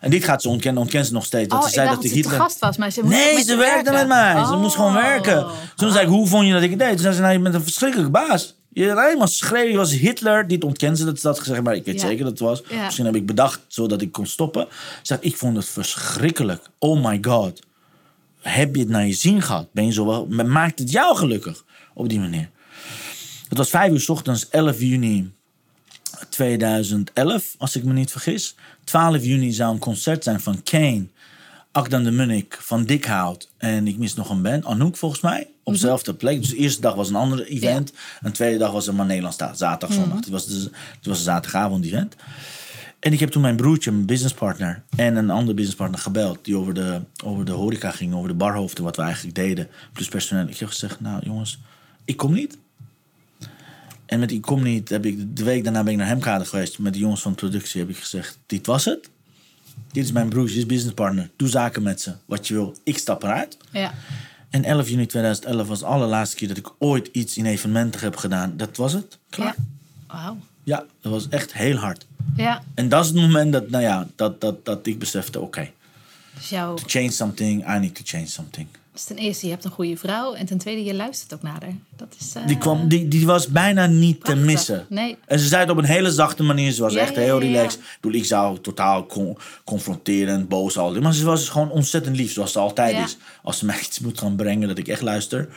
En 0.00 0.10
dit 0.10 0.24
gaat 0.24 0.42
ze 0.42 0.48
ontkennen, 0.48 0.82
ontkent 0.82 1.06
ze 1.06 1.12
nog 1.12 1.24
steeds. 1.24 1.48
Dat 1.48 1.58
Oh, 1.58 1.64
ze 1.66 1.72
zei 1.72 1.88
dat 1.88 2.04
ik 2.04 2.10
Hitler... 2.12 2.40
gast 2.40 2.58
was, 2.58 2.76
maar 2.76 2.90
ze 2.90 3.04
Nee, 3.04 3.34
met 3.34 3.46
ze 3.46 3.56
werkte 3.56 3.92
met 3.92 4.06
mij. 4.08 4.44
Ze 4.44 4.56
moest 4.56 4.74
gewoon 4.74 4.96
Oh. 4.96 5.02
werken. 5.02 5.46
Toen 5.76 5.92
zei 5.92 6.04
ik, 6.04 6.10
hoe 6.10 6.26
vond 6.26 6.46
je 6.46 6.52
dat 6.52 6.62
ik 6.62 6.70
het 6.70 6.78
deed? 6.78 6.88
Toen 6.88 6.98
zei 6.98 7.14
ze, 7.14 7.20
nou, 7.20 7.32
je 7.32 7.38
bent 7.40 7.54
een 7.54 7.62
verschrikkelijke 7.62 8.10
baas. 8.10 8.58
Je 8.72 8.84
je 9.70 9.76
was 9.76 9.92
Hitler. 9.92 10.46
Dit 10.46 10.64
ontkent 10.64 10.98
ze 10.98 11.04
dat 11.04 11.16
ze 11.20 11.26
dat 11.26 11.38
gezegd 11.38 11.62
maar 11.62 11.74
ik 11.74 11.84
weet 11.84 12.00
Ja. 12.00 12.06
zeker 12.06 12.22
dat 12.24 12.32
het 12.32 12.40
was. 12.40 12.62
Ja. 12.68 12.84
Misschien 12.84 13.04
heb 13.04 13.14
ik 13.14 13.26
bedacht 13.26 13.60
zodat 13.68 14.00
ik 14.02 14.12
kon 14.12 14.26
stoppen. 14.26 14.66
Ze 14.70 14.76
zegt, 15.02 15.24
ik 15.24 15.36
vond 15.36 15.56
het 15.56 15.68
verschrikkelijk. 15.68 16.62
Oh 16.78 17.04
my 17.04 17.18
god. 17.20 17.60
Heb 18.40 18.74
je 18.74 18.80
het 18.80 18.90
naar 18.90 19.06
je 19.06 19.12
zin 19.12 19.42
gehad? 19.42 19.68
Ben 19.72 19.86
je 19.86 19.92
zo 19.92 20.06
wel... 20.06 20.26
Maakt 20.26 20.78
het 20.78 20.90
jou 20.90 21.16
gelukkig? 21.16 21.64
Op 21.94 22.08
die 22.08 22.20
manier. 22.20 22.50
Het 23.48 23.58
was 23.58 23.70
5 23.70 23.92
uur 23.92 24.00
's 24.00 24.08
ochtends, 24.08 24.48
11 24.48 24.80
juni 24.80 25.32
2011, 26.28 27.54
als 27.58 27.76
ik 27.76 27.84
me 27.84 27.92
niet 27.92 28.10
vergis. 28.10 28.54
12 28.84 29.24
juni 29.24 29.52
zou 29.52 29.72
een 29.72 29.78
concert 29.78 30.24
zijn 30.24 30.40
van 30.40 30.62
Kane, 30.62 31.06
Akdan 31.72 32.04
de 32.04 32.10
Munnik, 32.10 32.58
Van 32.60 32.84
Dikhout 32.84 33.50
en 33.56 33.86
ik 33.86 33.98
mis 33.98 34.14
nog 34.14 34.30
een 34.30 34.42
band, 34.42 34.64
Anouk 34.64 34.96
volgens 34.96 35.20
mij, 35.20 35.48
op 35.62 35.72
dezelfde 35.72 36.14
plek. 36.14 36.40
Dus 36.40 36.50
de 36.50 36.56
eerste 36.56 36.80
dag 36.80 36.94
was 36.94 37.08
een 37.08 37.14
ander 37.14 37.46
event 37.46 37.92
en 38.20 38.28
de 38.28 38.30
tweede 38.30 38.58
dag 38.58 38.72
was 38.72 38.86
een 38.86 38.94
maar 38.94 39.06
Nederlands 39.06 39.36
staat, 39.36 39.58
zaterdag, 39.58 39.96
zondag. 39.96 40.16
Het 40.16 40.28
was, 40.28 40.46
dus, 40.46 40.62
het 40.62 41.06
was 41.06 41.18
een 41.18 41.24
zaterdagavond 41.24 41.84
event. 41.84 42.16
En 43.00 43.12
ik 43.12 43.20
heb 43.20 43.30
toen 43.30 43.42
mijn 43.42 43.56
broertje, 43.56 43.92
mijn 43.92 44.06
businesspartner 44.06 44.82
en 44.96 45.16
een 45.16 45.30
andere 45.30 45.54
businesspartner 45.54 46.00
gebeld. 46.00 46.44
Die 46.44 46.56
over 46.56 46.74
de, 46.74 47.00
over 47.24 47.44
de 47.44 47.52
horeca 47.52 47.90
ging, 47.90 48.14
over 48.14 48.28
de 48.28 48.34
barhoofden, 48.34 48.84
wat 48.84 48.96
we 48.96 49.02
eigenlijk 49.02 49.34
deden. 49.34 49.68
Plus 49.92 50.08
personeel. 50.08 50.48
Ik 50.48 50.58
heb 50.58 50.68
gezegd, 50.68 51.00
nou 51.00 51.22
jongens, 51.24 51.58
ik 52.04 52.16
kom 52.16 52.32
niet. 52.32 52.58
En 54.10 54.18
met 54.18 54.30
ik 54.30 54.40
kom 54.40 54.62
niet, 54.62 54.88
heb 54.88 55.06
ik, 55.06 55.36
de 55.36 55.44
week 55.44 55.64
daarna 55.64 55.82
ben 55.82 55.92
ik 55.92 55.98
naar 55.98 56.06
Hemkade 56.06 56.44
geweest. 56.44 56.78
Met 56.78 56.92
de 56.92 56.98
jongens 56.98 57.22
van 57.22 57.30
de 57.30 57.36
productie 57.36 57.80
heb 57.80 57.90
ik 57.90 57.96
gezegd, 57.96 58.38
dit 58.46 58.66
was 58.66 58.84
het. 58.84 59.08
Dit 59.92 60.04
is 60.04 60.12
mijn 60.12 60.28
broertje, 60.28 60.54
dit 60.54 60.62
is 60.62 60.68
businesspartner. 60.68 61.30
Doe 61.36 61.48
zaken 61.48 61.82
met 61.82 62.00
ze. 62.00 62.12
Wat 62.24 62.48
je 62.48 62.54
wil, 62.54 62.76
ik 62.84 62.98
stap 62.98 63.22
eruit. 63.22 63.56
Ja. 63.70 63.94
En 64.50 64.64
11 64.64 64.88
juni 64.88 65.06
2011 65.06 65.68
was 65.68 65.78
de 65.78 65.84
allerlaatste 65.84 66.36
keer 66.36 66.48
dat 66.48 66.56
ik 66.56 66.72
ooit 66.78 67.08
iets 67.12 67.36
in 67.36 67.46
evenementen 67.46 68.00
heb 68.00 68.16
gedaan. 68.16 68.56
Dat 68.56 68.76
was 68.76 68.92
het. 68.92 69.18
Klaar. 69.28 69.54
Ja. 70.08 70.14
Wauw. 70.14 70.38
Ja, 70.62 70.84
dat 71.00 71.12
was 71.12 71.28
echt 71.28 71.52
heel 71.52 71.76
hard. 71.76 72.06
Ja. 72.36 72.62
En 72.74 72.88
dat 72.88 73.04
is 73.04 73.10
het 73.10 73.20
moment 73.20 73.52
dat, 73.52 73.70
nou 73.70 73.82
ja, 73.82 74.08
dat, 74.16 74.40
dat, 74.40 74.64
dat 74.64 74.86
ik 74.86 74.98
besefte, 74.98 75.40
oké, 75.40 75.70
Dus 76.34 76.48
to 76.48 76.76
change 76.86 77.10
something, 77.10 77.74
I 77.74 77.78
need 77.78 77.94
to 77.94 78.02
change 78.04 78.26
something. 78.26 78.66
Dus 78.92 79.04
ten 79.04 79.16
eerste, 79.16 79.46
je 79.46 79.52
hebt 79.52 79.64
een 79.64 79.70
goede 79.70 79.96
vrouw. 79.96 80.34
En 80.34 80.46
ten 80.46 80.58
tweede, 80.58 80.84
je 80.84 80.94
luistert 80.94 81.34
ook 81.34 81.42
naar 81.42 81.52
haar. 81.60 81.74
Dat 81.96 82.14
is... 82.20 82.32
eh, 82.34 82.46
Die, 82.46 82.58
kwam, 82.58 82.88
die, 82.88 83.08
die 83.08 83.26
was 83.26 83.46
bijna 83.48 83.86
niet 83.86 84.24
te 84.24 84.34
missen. 84.36 84.86
Nee. 84.88 85.16
En 85.26 85.38
ze 85.38 85.46
zei 85.46 85.60
het 85.60 85.70
op 85.70 85.76
een 85.76 85.84
hele 85.84 86.10
zachte 86.12 86.42
manier. 86.42 86.72
Ze 86.72 86.82
was 86.82 86.92
Ja, 86.92 87.00
echt 87.00 87.14
ja, 87.14 87.20
heel 87.20 87.40
ja, 87.42 87.46
relaxed. 87.46 87.80
Ik 87.80 87.98
bedoel, 88.00 88.20
ik 88.20 88.26
zou 88.26 88.58
totaal 88.60 89.06
con- 89.06 89.38
confronterend, 89.64 90.48
boos 90.48 90.78
al. 90.78 91.00
Maar 91.00 91.14
ze 91.14 91.24
was 91.24 91.48
gewoon 91.48 91.70
ontzettend 91.70 92.16
lief, 92.16 92.32
zoals 92.32 92.52
ze 92.52 92.58
altijd 92.58 93.04
is. 93.06 93.16
Als 93.42 93.58
ze 93.58 93.64
mij 93.70 93.78
iets 93.80 93.98
moet 94.00 94.18
gaan 94.18 94.36
brengen 94.36 94.68
dat 94.68 94.78
ik 94.78 94.88
echt 94.88 95.02
luister. 95.02 95.48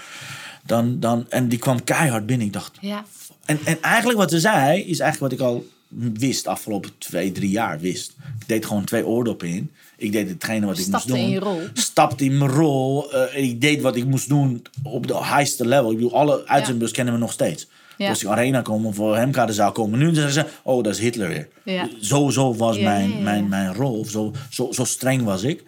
Dan, 0.66 1.00
dan, 1.00 1.26
en 1.30 1.48
die 1.48 1.60
kwam 1.60 1.84
keihard 1.84 2.26
binnen. 2.26 2.48
Ik 2.48 2.54
dacht, 2.54 2.78
Ja. 2.82 3.04
En, 3.46 3.60
en 3.64 3.82
eigenlijk 3.82 4.20
wat 4.20 4.32
ze 4.32 4.40
zei, 4.40 4.82
is 4.82 5.00
eigenlijk 5.00 5.20
wat 5.20 5.32
ik 5.42 5.54
al 5.54 5.66
wist 6.14 6.48
afgelopen 6.48 6.92
twee, 6.98 7.32
drie 7.32 7.50
jaar 7.50 7.80
wist. 7.80 8.14
Ik 8.40 8.48
deed 8.48 8.66
gewoon 8.66 8.84
twee 8.84 9.06
oordoppen 9.06 9.48
in. 9.48 9.72
Ik 10.04 10.12
deed 10.12 10.30
hetgene 10.30 10.66
wat 10.66 10.78
ik 10.78 10.84
Stapte 10.86 11.08
moest 11.12 11.20
doen. 11.20 11.30
in 11.30 11.34
je 11.34 11.40
rol. 11.40 11.60
Stapte 11.74 12.24
in 12.26 12.38
mijn 12.38 12.52
rol. 12.52 13.14
eh, 13.14 13.44
ik 13.44 13.62
deed 13.62 13.82
wat 13.82 13.96
ik 13.96 14.06
moest 14.06 14.30
doen 14.30 14.62
op 14.84 15.08
de 15.08 15.18
highste 15.18 15.68
level. 15.68 15.90
Ik 15.92 15.96
bedoel, 15.98 16.16
alle 16.18 16.48
uitzendbussen 16.48 16.96
kennen 16.96 17.14
me 17.14 17.20
nog 17.20 17.32
steeds. 17.32 17.68
Ja. 17.98 18.10
Als 18.10 18.24
ik 18.24 18.28
arena 18.30 18.62
kom 18.62 18.86
of 18.86 18.96
voor 18.96 19.18
Hemkade 19.18 19.54
zou 19.54 19.72
komen. 19.72 20.00
Nu 20.00 20.14
zeggen 20.14 20.34
ze, 20.34 20.46
oh, 20.64 20.84
dat 20.84 20.94
is 20.94 21.00
Hitler 21.00 21.28
weer. 21.28 21.48
Ja. 21.66 21.90
Zo, 22.02 22.30
zo 22.30 22.56
was 22.56 22.80
mijn. 22.80 23.24
Mijn, 23.24 23.48
mijn 23.48 23.74
rol. 23.74 24.00
Of 24.00 24.10
zo, 24.10 24.32
zo, 24.50 24.72
zo 24.72 24.84
streng 24.84 25.24
was 25.24 25.44
ik. 25.44 25.64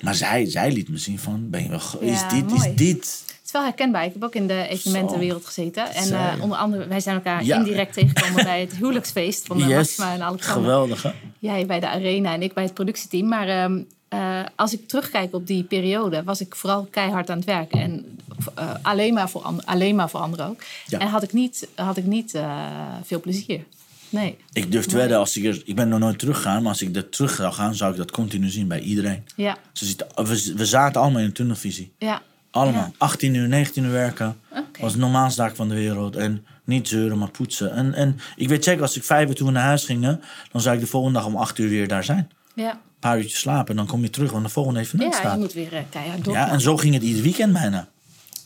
Maar 0.00 0.14
zij, 0.14 0.50
zij 0.50 0.72
liet 0.72 0.88
me 0.88 0.98
zien 0.98 1.18
van, 1.18 1.50
ben 1.50 1.62
je 1.62 1.68
wel, 1.68 1.80
is 2.00 2.20
dit, 2.32 2.48
mooi. 2.48 2.68
is 2.68 2.76
dit... 2.76 3.24
Is 3.50 3.56
wel 3.56 3.68
herkenbaar. 3.68 4.04
Ik 4.04 4.12
heb 4.12 4.24
ook 4.24 4.34
in 4.34 4.46
de 4.46 4.66
evenementenwereld 4.68 5.46
gezeten. 5.46 5.90
En 5.94 6.12
eh, 6.12 6.42
onder 6.42 6.58
andere, 6.58 6.86
wij 6.86 7.00
zijn 7.00 7.14
elkaar 7.16 7.44
Ja. 7.44 7.56
indirect 7.56 7.92
tegengekomen 7.92 8.44
bij 8.44 8.60
het 8.60 8.76
huwelijksfeest 8.76 9.46
van 9.46 9.58
de 9.58 9.64
Maxima 9.66 10.12
en 10.14 10.22
Alexander. 10.22 10.62
Geweldig, 10.62 11.02
hè? 11.02 11.10
Jij 11.38 11.66
bij 11.66 11.80
de 11.80 11.88
arena 11.88 12.32
en 12.34 12.42
ik 12.42 12.54
bij 12.54 12.64
het 12.64 12.74
productieteam. 12.74 13.28
Maar 13.28 13.48
ehm, 13.48 13.78
eh, 14.08 14.40
als 14.56 14.72
ik 14.72 14.88
terugkijk 14.88 15.34
op 15.34 15.46
die 15.46 15.62
periode, 15.62 16.22
was 16.22 16.40
ik 16.40 16.54
vooral 16.54 16.88
keihard 16.90 17.30
aan 17.30 17.36
het 17.36 17.46
werken. 17.46 17.80
En 17.80 18.18
eh, 18.54 18.74
alleen, 18.82 19.14
maar 19.14 19.30
voor 19.30 19.42
alleen 19.64 19.94
maar 19.94 20.10
voor 20.10 20.20
anderen 20.20 20.46
ook. 20.46 20.60
Ja. 20.86 20.98
En 20.98 21.06
had 21.08 21.22
ik 21.22 21.32
niet, 21.32 21.68
had 21.74 21.96
ik 21.96 22.04
niet 22.04 22.34
eh, 22.34 22.66
veel 23.04 23.20
plezier. 23.20 23.64
Nee. 24.08 24.36
Ik 24.52 24.72
durf 24.72 24.86
te 24.86 24.96
wedden, 24.96 25.18
als 25.18 25.36
ik, 25.36 25.44
er, 25.44 25.62
ik 25.64 25.74
ben 25.74 25.88
nog 25.88 25.98
nooit 25.98 26.18
teruggegaan, 26.18 26.62
maar 26.62 26.72
als 26.72 26.82
ik 26.82 26.96
er 26.96 27.08
terug 27.08 27.34
zou 27.34 27.52
gaan, 27.52 27.74
zou 27.74 27.90
ik 27.90 27.96
dat 27.96 28.10
continu 28.10 28.48
zien 28.48 28.68
bij 28.68 28.80
iedereen. 28.80 29.24
Ja, 29.36 29.56
Ze 29.72 29.86
zitten, 29.86 30.06
we, 30.14 30.52
we 30.56 30.66
zaten 30.66 31.00
allemaal 31.00 31.20
in 31.20 31.26
een 31.26 31.32
tunnelvisie. 31.32 31.92
ja. 31.98 32.22
Allemaal. 32.50 32.82
Ja. 32.82 32.92
18 32.96 33.34
uur, 33.34 33.48
19 33.48 33.84
uur 33.84 33.90
werken. 33.92 34.40
Oké. 34.50 34.80
was 34.80 34.92
de 34.92 34.98
normaalste 34.98 35.42
zaak 35.42 35.56
van 35.56 35.68
de 35.68 35.74
wereld. 35.74 36.16
En 36.16 36.46
niet 36.64 36.88
zeuren, 36.88 37.18
maar 37.18 37.30
poetsen. 37.30 37.72
En, 37.72 37.94
en 37.94 38.20
ik 38.36 38.48
weet 38.48 38.64
zeker, 38.64 38.82
als 38.82 38.96
ik 38.96 39.04
vijf 39.04 39.28
uur 39.28 39.34
toen 39.34 39.46
we 39.46 39.52
naar 39.52 39.64
huis 39.64 39.84
gingen, 39.84 40.20
dan 40.52 40.60
zou 40.60 40.74
ik 40.74 40.80
de 40.80 40.86
volgende 40.86 41.18
dag 41.18 41.26
om 41.28 41.36
acht 41.36 41.58
uur 41.58 41.68
weer 41.68 41.88
daar 41.88 42.04
zijn. 42.04 42.30
Ja, 42.54 42.70
Een 42.70 42.78
paar 43.00 43.16
uurtjes 43.18 43.38
slapen 43.40 43.68
en 43.70 43.76
dan 43.76 43.86
kom 43.86 44.02
je 44.02 44.10
terug, 44.10 44.30
want 44.30 44.44
de 44.44 44.50
volgende 44.50 44.80
evenement 44.80 45.12
ja 45.14 45.20
je 45.20 45.26
staat. 45.26 45.38
moet 45.38 45.52
weer 45.52 45.74
eh, 45.74 45.82
keihard 45.90 46.24
door. 46.24 46.34
Ja, 46.34 46.50
en 46.50 46.60
zo 46.60 46.76
ging 46.76 46.94
het 46.94 47.02
ieder 47.02 47.22
weekend 47.22 47.52
bijna. 47.52 47.88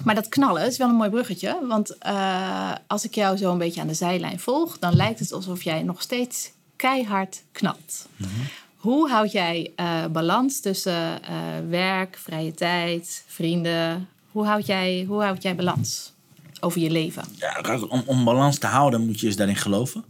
Maar 0.04 0.14
dat 0.14 0.28
knallen 0.28 0.66
is 0.66 0.76
wel 0.78 0.88
een 0.88 0.94
mooi 0.94 1.10
bruggetje. 1.10 1.58
Want 1.68 1.98
eh, 1.98 2.72
als 2.86 3.04
ik 3.04 3.14
jou 3.14 3.36
zo 3.36 3.52
een 3.52 3.58
beetje 3.58 3.80
aan 3.80 3.86
de 3.86 3.94
zijlijn 3.94 4.40
volg, 4.40 4.78
dan 4.78 4.94
lijkt 4.96 5.18
het 5.18 5.32
alsof 5.32 5.62
jij 5.62 5.82
nog 5.82 6.02
steeds 6.02 6.50
keihard 6.76 7.42
knalt. 7.52 8.06
Hoe 8.84 9.10
houd 9.10 9.32
jij 9.32 9.72
eh, 9.76 10.04
balans 10.12 10.60
tussen 10.60 11.22
eh, 11.22 11.36
werk, 11.68 12.18
vrije 12.22 12.52
tijd, 12.52 13.24
vrienden? 13.26 14.08
Hoe 14.30 14.44
houd, 14.44 14.66
jij, 14.66 15.04
hoe 15.08 15.22
houd 15.22 15.42
jij 15.42 15.54
balans 15.54 16.12
over 16.60 16.80
je 16.80 16.90
leven? 16.90 17.22
Ja, 17.36 17.78
om, 17.88 18.02
om 18.06 18.24
balans 18.24 18.58
te 18.58 18.66
houden 18.66 19.06
moet 19.06 19.20
je 19.20 19.26
eens 19.26 19.36
daarin 19.36 19.56
geloven. 19.56 20.04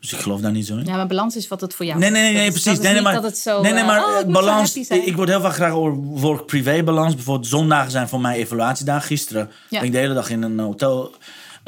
Dus 0.00 0.12
ik 0.12 0.18
geloof 0.18 0.40
daar 0.40 0.52
niet 0.52 0.66
zo 0.66 0.76
in. 0.76 0.84
Ja, 0.84 0.96
maar 0.96 1.06
balans 1.06 1.36
is 1.36 1.48
wat 1.48 1.60
het 1.60 1.74
voor 1.74 1.86
jou 1.86 1.98
Nee, 1.98 2.10
nee, 2.10 2.22
nee, 2.22 2.32
is. 2.32 2.38
nee 2.38 2.50
precies. 2.50 2.78
nee, 2.78 2.92
nee, 2.92 3.02
maar, 3.02 3.14
dat 3.14 3.22
het 3.22 3.38
zo... 3.38 3.62
nee, 3.62 3.72
nee, 3.72 3.84
maar 3.84 4.04
oh, 4.04 4.18
eh, 4.18 4.20
zo 4.20 4.30
balans. 4.30 4.76
Ik, 4.76 5.16
word 5.16 5.28
heel 5.28 5.40
vaak 5.40 5.54
graag 5.54 5.72
over 5.72 5.96
work-privé-balans. 5.98 7.14
Bijvoorbeeld 7.14 7.48
zondagen 7.48 7.90
zijn 7.90 8.08
voor 8.08 8.20
mij 8.20 8.36
evaluatiedagen. 8.36 9.06
Gisteren 9.06 9.50
Ja. 9.68 9.78
ben 9.78 9.88
ik 9.88 9.92
de 9.92 9.98
hele 9.98 10.14
dag 10.14 10.30
in 10.30 10.42
een 10.42 10.58
hotel 10.58 11.14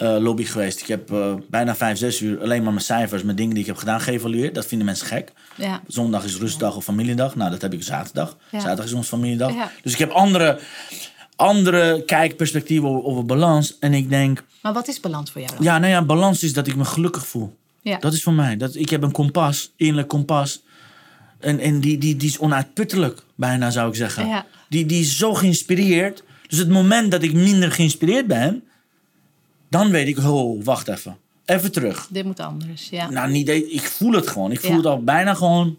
lobby 0.05 0.45
geweest. 0.45 0.81
Ik 0.81 0.87
heb 0.87 1.13
eh, 1.13 1.35
bijna 1.51 1.77
vijf, 1.77 1.99
zes 1.99 2.21
uur 2.21 2.41
alleen 2.41 2.63
maar 2.63 2.73
mijn 2.73 2.85
cijfers, 2.85 3.23
mijn 3.23 3.37
dingen 3.37 3.53
die 3.53 3.61
ik 3.61 3.67
heb 3.69 3.77
gedaan, 3.77 4.01
geëvalueerd. 4.01 4.55
Dat 4.55 4.67
vinden 4.67 4.87
mensen 4.87 5.07
gek. 5.07 5.33
Ja. 5.55 5.83
Zondag 5.87 6.25
is 6.25 6.37
rustdag 6.37 6.77
of 6.77 6.85
familiedag. 6.85 7.37
Nou, 7.37 7.51
dat 7.51 7.63
heb 7.63 7.73
ik 7.73 7.83
zaterdag. 7.83 8.37
Ja. 8.51 8.61
Zaterdag 8.61 8.85
is 8.85 8.93
ons 8.93 9.09
familiedag. 9.09 9.53
Ja. 9.55 9.71
Dus 9.83 9.93
ik 9.93 9.99
heb 9.99 10.11
andere, 10.11 10.61
andere 11.37 12.03
kijkperspectieven 12.05 12.89
over, 12.89 13.05
over 13.05 13.25
balans. 13.25 13.79
En 13.79 13.95
ik 13.95 14.09
denk, 14.11 14.45
Maar 14.63 14.73
wat 14.73 14.89
is 14.89 15.01
balans 15.01 15.31
voor 15.31 15.41
jou 15.41 15.55
dan? 15.55 15.65
ja, 15.65 15.79
nou 15.79 15.93
ja, 15.93 16.05
balans 16.05 16.43
is 16.43 16.53
dat 16.53 16.67
ik 16.67 16.77
me 16.77 16.85
gelukkig 16.85 17.27
voel. 17.27 17.57
Ja. 17.83 17.99
Dat 17.99 18.13
is 18.13 18.23
voor 18.23 18.33
mij. 18.33 18.57
Dat, 18.57 18.75
ik 18.75 18.91
heb 18.91 19.03
een 19.03 19.13
kompas, 19.13 19.73
innerlijk 19.77 20.09
kompas. 20.09 20.63
En, 21.41 21.59
en 21.59 21.81
die, 21.81 21.99
die, 21.99 22.17
die 22.17 22.29
is 22.29 22.39
onuitputtelijk, 22.39 23.23
bijna 23.35 23.71
zou 23.71 23.89
ik 23.89 23.95
zeggen. 23.95 24.27
Ja. 24.29 24.47
Die, 24.69 24.87
die 24.87 25.01
is 25.01 25.17
zo 25.17 25.35
geïnspireerd. 25.35 26.23
Dus 26.47 26.59
het 26.59 26.69
moment 26.69 27.11
dat 27.11 27.23
ik 27.23 27.33
minder 27.33 27.73
geïnspireerd 27.73 28.27
ben, 28.27 28.63
dan 29.71 29.91
weet 29.91 30.09
ik, 30.09 30.19
oh, 30.19 30.65
wacht 30.65 30.89
even. 30.89 31.17
Even 31.45 31.73
terug. 31.73 32.07
Dit 32.11 32.25
moet 32.25 32.41
anders, 32.41 32.89
ja. 32.89 33.11
Nou, 33.11 33.31
niet, 33.31 33.49
ik 33.49 33.81
voel 33.83 34.13
het 34.13 34.29
gewoon. 34.29 34.53
Ik 34.53 34.61
voel 34.61 34.71
Ja. 34.71 34.77
het 34.77 34.87
al 34.87 35.03
bijna 35.05 35.35
gewoon 35.35 35.77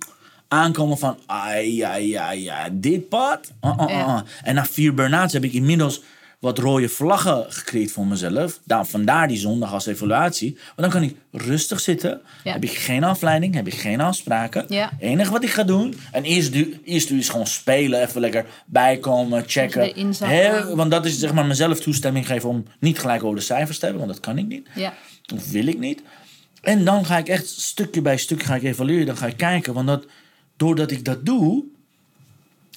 aankomen 0.47 0.97
van, 0.97 1.17
ai, 1.25 1.75
ja, 1.75 1.95
ja, 1.95 2.31
ja, 2.31 2.69
dit 2.71 3.09
pad. 3.09 3.51
Uh, 3.65 3.73
uh, 3.79 3.85
uh, 3.87 3.89
Ja. 3.93 4.05
uh. 4.15 4.21
En 4.43 4.55
na 4.55 4.65
vier 4.65 4.93
burn-outs 4.93 5.33
heb 5.33 5.43
ik 5.43 5.53
inmiddels 5.53 6.01
wat 6.39 6.57
rode 6.57 6.89
vlaggen 6.89 7.45
gecreëerd 7.49 7.91
voor 7.91 8.07
mezelf. 8.07 8.59
Daar, 8.63 8.85
vandaar 8.85 9.27
die 9.27 9.37
zondag 9.37 9.73
als 9.73 9.85
evaluatie. 9.85 10.53
Want 10.75 10.77
dan 10.77 10.89
kan 10.89 11.03
ik 11.03 11.15
rustig 11.31 11.79
zitten. 11.79 12.21
Ja. 12.43 12.51
Heb 12.53 12.63
ik 12.63 12.71
geen 12.71 13.03
afleiding, 13.03 13.53
heb 13.55 13.67
ik 13.67 13.73
geen 13.73 14.01
afspraken. 14.01 14.65
Ja. 14.67 14.91
enige 14.99 15.31
wat 15.31 15.43
ik 15.43 15.49
ga 15.49 15.63
doen. 15.63 15.95
En 16.11 16.23
eerst, 16.23 16.53
du- 16.53 16.79
eerst 16.83 17.09
is 17.11 17.29
gewoon 17.29 17.47
spelen. 17.47 18.01
Even 18.01 18.21
lekker 18.21 18.45
bijkomen, 18.65 19.43
checken. 19.47 19.81
Hè, 20.29 20.75
want 20.75 20.91
dat 20.91 21.05
is 21.05 21.19
zeg 21.19 21.33
maar 21.33 21.45
mezelf 21.45 21.79
toestemming 21.79 22.25
geven 22.25 22.49
om 22.49 22.65
niet 22.79 22.99
gelijk 22.99 23.23
over 23.23 23.35
de 23.37 23.43
cijfers 23.45 23.79
te 23.79 23.85
hebben. 23.85 24.03
Want 24.05 24.15
dat 24.15 24.25
kan 24.25 24.37
ik 24.37 24.47
niet. 24.47 24.67
Ja. 24.75 24.93
Of 25.33 25.51
wil 25.51 25.67
ik 25.67 25.79
niet. 25.79 26.01
En 26.61 26.85
dan 26.85 27.05
ga 27.05 27.17
ik 27.17 27.27
echt 27.27 27.47
stukje 27.47 28.01
bij 28.01 28.17
stukje 28.17 28.45
ga 28.45 28.55
ik 28.55 28.63
evalueren. 28.63 29.05
Dan 29.05 29.17
ga 29.17 29.25
ik 29.27 29.37
kijken. 29.37 29.73
Want 29.73 29.87
dat, 29.87 30.05
doordat 30.57 30.91
ik 30.91 31.05
dat 31.05 31.25
doe. 31.25 31.63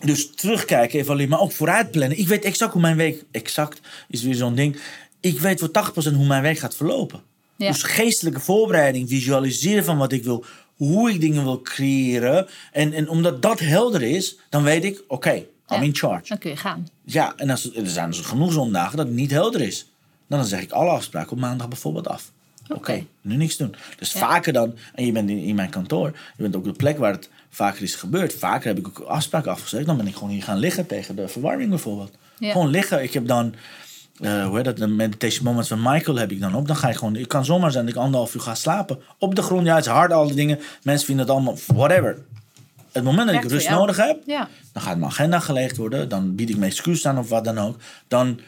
Dus 0.04 0.30
terugkijken, 0.34 0.98
evalueren. 1.00 1.30
Maar 1.30 1.40
ook 1.40 1.52
vooruit 1.52 1.90
plannen. 1.90 2.18
Ik 2.18 2.28
weet 2.28 2.44
exact 2.44 2.72
hoe 2.72 2.80
mijn 2.82 2.96
week... 2.96 3.24
Exact 3.30 3.80
is 4.08 4.22
weer 4.22 4.34
zo'n 4.34 4.54
ding. 4.54 4.76
Ik 5.20 5.40
weet 5.40 5.60
voor 5.60 5.70
80% 6.12 6.14
hoe 6.14 6.26
mijn 6.26 6.42
week 6.42 6.58
gaat 6.58 6.76
verlopen. 6.76 7.22
Ja. 7.56 7.68
Dus 7.70 7.82
geestelijke 7.82 8.40
voorbereiding. 8.40 9.08
Visualiseren 9.08 9.84
van 9.84 9.98
wat 9.98 10.12
ik 10.12 10.24
wil. 10.24 10.44
Hoe 10.76 11.10
ik 11.10 11.20
dingen 11.20 11.44
wil 11.44 11.60
creëren. 11.62 12.46
En, 12.72 12.92
en 12.92 13.08
omdat 13.08 13.42
dat 13.42 13.58
helder 13.58 14.02
is. 14.02 14.36
Dan 14.48 14.62
weet 14.62 14.84
ik, 14.84 15.02
oké, 15.08 15.32
I'm 15.34 15.44
Ja. 15.68 15.80
in 15.80 15.94
charge. 15.94 16.28
Dan 16.28 16.38
kun 16.38 16.50
je 16.50 16.56
gaan. 16.56 16.88
Ja, 17.04 17.32
en 17.36 17.50
als, 17.50 17.74
er 17.74 17.88
zijn 17.88 18.10
dus 18.10 18.20
genoeg 18.20 18.52
zondagen 18.52 18.96
dat 18.96 19.06
het 19.06 19.14
niet 19.14 19.30
helder 19.30 19.60
is. 19.60 19.86
Dan 20.28 20.44
zeg 20.44 20.60
ik 20.62 20.70
alle 20.72 20.90
afspraken 20.90 21.32
op 21.32 21.38
maandag 21.38 21.68
bijvoorbeeld 21.68 22.08
af. 22.08 22.32
Oké, 22.68 23.04
nu 23.20 23.36
niks 23.36 23.56
doen. 23.56 23.74
Dus 23.98 24.12
Ja. 24.12 24.18
vaker 24.20 24.52
dan, 24.52 24.74
en 24.94 25.06
je 25.06 25.12
bent 25.12 25.30
in, 25.30 25.38
in 25.38 25.54
mijn 25.54 25.70
kantoor, 25.70 26.06
je 26.36 26.42
bent 26.42 26.56
ook 26.56 26.64
de 26.64 26.72
plek 26.72 26.98
waar 26.98 27.12
het 27.12 27.28
vaker 27.54 27.82
is 27.82 27.94
gebeurd. 27.94 28.34
Vaker 28.34 28.66
heb 28.66 28.78
ik 28.78 28.88
ook 28.88 28.98
afspraken 28.98 29.50
afgezegd. 29.50 29.86
Dan 29.86 29.96
ben 29.96 30.06
ik 30.06 30.14
gewoon 30.14 30.30
hier 30.30 30.42
gaan 30.42 30.58
liggen 30.58 30.86
tegen 30.86 31.16
de 31.16 31.28
verwarming 31.28 31.68
bijvoorbeeld. 31.70 32.16
Ja. 32.38 32.52
Gewoon 32.52 32.68
liggen. 32.70 33.02
Ik 33.02 33.12
heb 33.12 33.26
dan, 33.26 33.54
eh, 34.20 34.46
hoe 34.46 34.56
heet 34.56 34.64
dat, 34.64 34.76
de 34.76 34.86
meditation 34.86 35.44
moments 35.44 35.68
van 35.68 35.82
Michael 35.82 36.16
heb 36.16 36.30
ik 36.30 36.40
dan 36.40 36.54
op. 36.54 36.66
Dan 36.66 36.76
ga 36.76 36.88
je 36.88 36.94
gewoon, 36.94 37.14
het 37.14 37.26
kan 37.26 37.44
zomaar 37.44 37.70
zijn 37.72 37.86
dat 37.86 37.94
ik 37.94 38.00
anderhalf 38.00 38.34
uur 38.34 38.40
ga 38.40 38.54
slapen. 38.54 38.98
Op 39.18 39.34
de 39.34 39.42
grond, 39.42 39.66
ja, 39.66 39.74
het 39.74 39.84
is 39.84 39.90
hard, 39.90 40.12
al 40.12 40.26
die 40.26 40.34
dingen. 40.36 40.58
Mensen 40.82 41.06
vinden 41.06 41.24
het 41.24 41.34
allemaal, 41.34 41.56
whatever. 41.66 42.18
Het 42.92 43.04
moment 43.04 43.26
dat 43.32 43.44
ik 43.44 43.50
rust 43.50 43.66
jou. 43.66 43.78
nodig 43.78 43.96
heb, 43.96 44.22
Ja. 44.26 44.48
dan 44.72 44.82
gaat 44.82 44.96
mijn 44.96 45.10
agenda 45.10 45.38
geleegd 45.40 45.76
worden. 45.76 46.08
Dan 46.08 46.34
bied 46.34 46.50
ik 46.50 46.56
mijn 46.56 46.70
excuus 46.70 47.06
aan 47.06 47.18
of 47.18 47.28
wat 47.28 47.44
dan 47.44 47.58
ook. 47.58 47.76
Dan, 48.08 48.40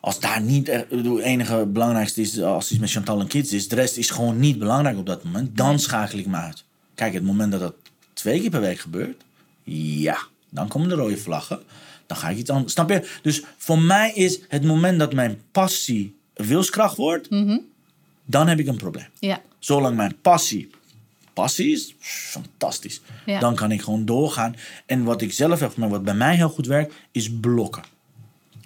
als 0.00 0.20
daar 0.20 0.40
niet 0.40 0.68
ik 0.68 0.88
bedoel, 0.88 1.16
het 1.16 1.24
enige 1.24 1.66
belangrijkste 1.66 2.20
is 2.20 2.40
als 2.42 2.70
iets 2.70 2.80
met 2.80 2.90
Chantal 2.90 3.20
en 3.20 3.26
Kids 3.26 3.52
is, 3.52 3.68
de 3.68 3.74
rest 3.74 3.96
is 3.96 4.10
gewoon 4.10 4.38
niet 4.38 4.58
belangrijk 4.58 4.98
op 4.98 5.06
dat 5.06 5.24
moment, 5.24 5.56
dan 5.56 5.78
schakel 5.78 6.18
ik 6.18 6.26
me 6.26 6.36
uit. 6.36 6.64
Kijk, 6.94 7.12
het 7.14 7.22
moment 7.22 7.50
dat 7.52 7.60
dat 7.60 7.74
twee 8.18 8.40
keer 8.40 8.50
per 8.50 8.60
week 8.60 8.78
gebeurt, 8.78 9.22
ja, 10.00 10.18
dan 10.50 10.68
komen 10.68 10.88
de 10.88 10.94
rode 10.94 11.16
vlaggen. 11.16 11.62
Dan 12.06 12.16
ga 12.16 12.28
ik 12.28 12.36
iets 12.36 12.50
anders. 12.50 12.72
Snap 12.72 12.90
je? 12.90 13.18
Dus 13.22 13.42
voor 13.56 13.78
mij 13.78 14.12
is 14.14 14.40
het 14.48 14.64
moment 14.64 14.98
dat 14.98 15.14
mijn 15.14 15.40
passie 15.52 16.16
wilskracht 16.34 16.96
wordt, 16.96 17.28
dan 18.24 18.48
heb 18.48 18.58
ik 18.58 18.66
een 18.66 18.76
probleem. 18.76 19.08
Ja. 19.18 19.42
Zolang 19.58 19.96
mijn 19.96 20.16
passie 20.20 20.70
passie 21.40 21.72
is, 21.72 21.94
fantastisch. 22.00 23.00
Ja. 23.26 23.40
Dan 23.40 23.54
kan 23.54 23.72
ik 23.72 23.82
gewoon 23.82 24.04
doorgaan. 24.04 24.56
En 24.86 25.04
wat 25.04 25.22
ik 25.22 25.32
zelf 25.32 25.60
heb 25.60 25.72
gemerkt, 25.72 25.94
wat 25.94 26.04
bij 26.04 26.14
mij 26.14 26.36
heel 26.36 26.48
goed 26.48 26.66
werkt, 26.66 26.94
is 27.12 27.30
blokken. 27.40 27.82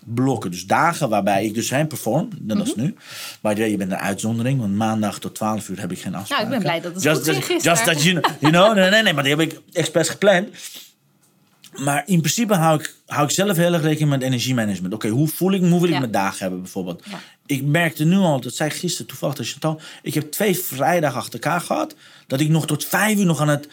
Blokken. 0.05 0.51
Dus 0.51 0.67
dagen 0.67 1.09
waarbij 1.09 1.45
ik 1.45 1.55
dus 1.55 1.71
heen 1.71 1.87
perform, 1.87 2.29
net 2.41 2.59
als 2.59 2.75
Mhm. 2.75 2.81
nu. 2.85 2.95
Maar 3.41 3.59
je 3.69 3.77
bent 3.77 3.91
een 3.93 3.99
uitzondering, 3.99 4.61
want 4.61 4.75
maandag 4.75 5.19
tot 5.19 5.35
12 5.35 5.69
uur 5.69 5.81
heb 5.81 5.93
ik 5.93 5.99
geen 6.01 6.15
afspraken. 6.15 6.49
ben 6.49 6.59
blij 6.59 6.81
dat 6.81 6.95
het 6.95 7.03
just, 7.03 7.31
goed 7.31 7.47
just, 7.49 7.65
just 7.65 7.85
that 7.85 8.03
you 8.03 8.21
know, 8.21 8.33
you 8.41 8.53
know? 8.53 8.75
Nee, 8.75 8.91
nee, 8.91 9.03
nee, 9.03 9.13
maar 9.13 9.23
die 9.25 9.37
heb 9.37 9.41
ik 9.53 9.61
expres 9.73 10.09
gepland. 10.09 10.49
Maar 11.77 12.03
in 12.07 12.21
principe 12.21 12.55
hou 12.55 12.81
ik, 12.81 12.95
hou 13.07 13.25
ik 13.25 13.31
zelf 13.31 13.57
heel 13.57 13.73
erg 13.73 13.83
rekening 13.83 14.11
met 14.11 14.23
energiemanagement. 14.23 14.95
Oké, 14.95 15.09
hoe 15.09 15.29
voel 15.29 15.53
ik 15.53 15.61
me? 15.61 15.69
Hoe 15.69 15.79
wil 15.79 15.89
ik 15.89 15.95
Ja. 15.95 15.99
mijn 16.01 16.11
dagen 16.11 16.39
hebben 16.39 16.61
bijvoorbeeld? 16.63 17.03
Ja. 17.11 17.21
Ik 17.47 17.63
merkte 17.65 18.05
nu 18.05 18.17
al, 18.17 18.41
dat 18.41 18.55
zei 18.55 18.71
ik 18.71 18.77
gisteren 18.77 19.07
toevallig 19.07 19.35
tegen 19.35 19.51
Chantal. 19.53 19.81
Ik 20.03 20.15
heb 20.15 20.31
twee 20.31 20.57
vrijdagen 20.59 21.17
achter 21.19 21.33
elkaar 21.33 21.61
gehad. 21.61 21.95
Dat 22.27 22.41
ik 22.41 22.49
nog 22.49 22.67
tot 22.67 22.85
vijf 22.85 23.19
uur 23.19 23.25
nog 23.27 23.41
aan 23.41 23.49
het, 23.49 23.69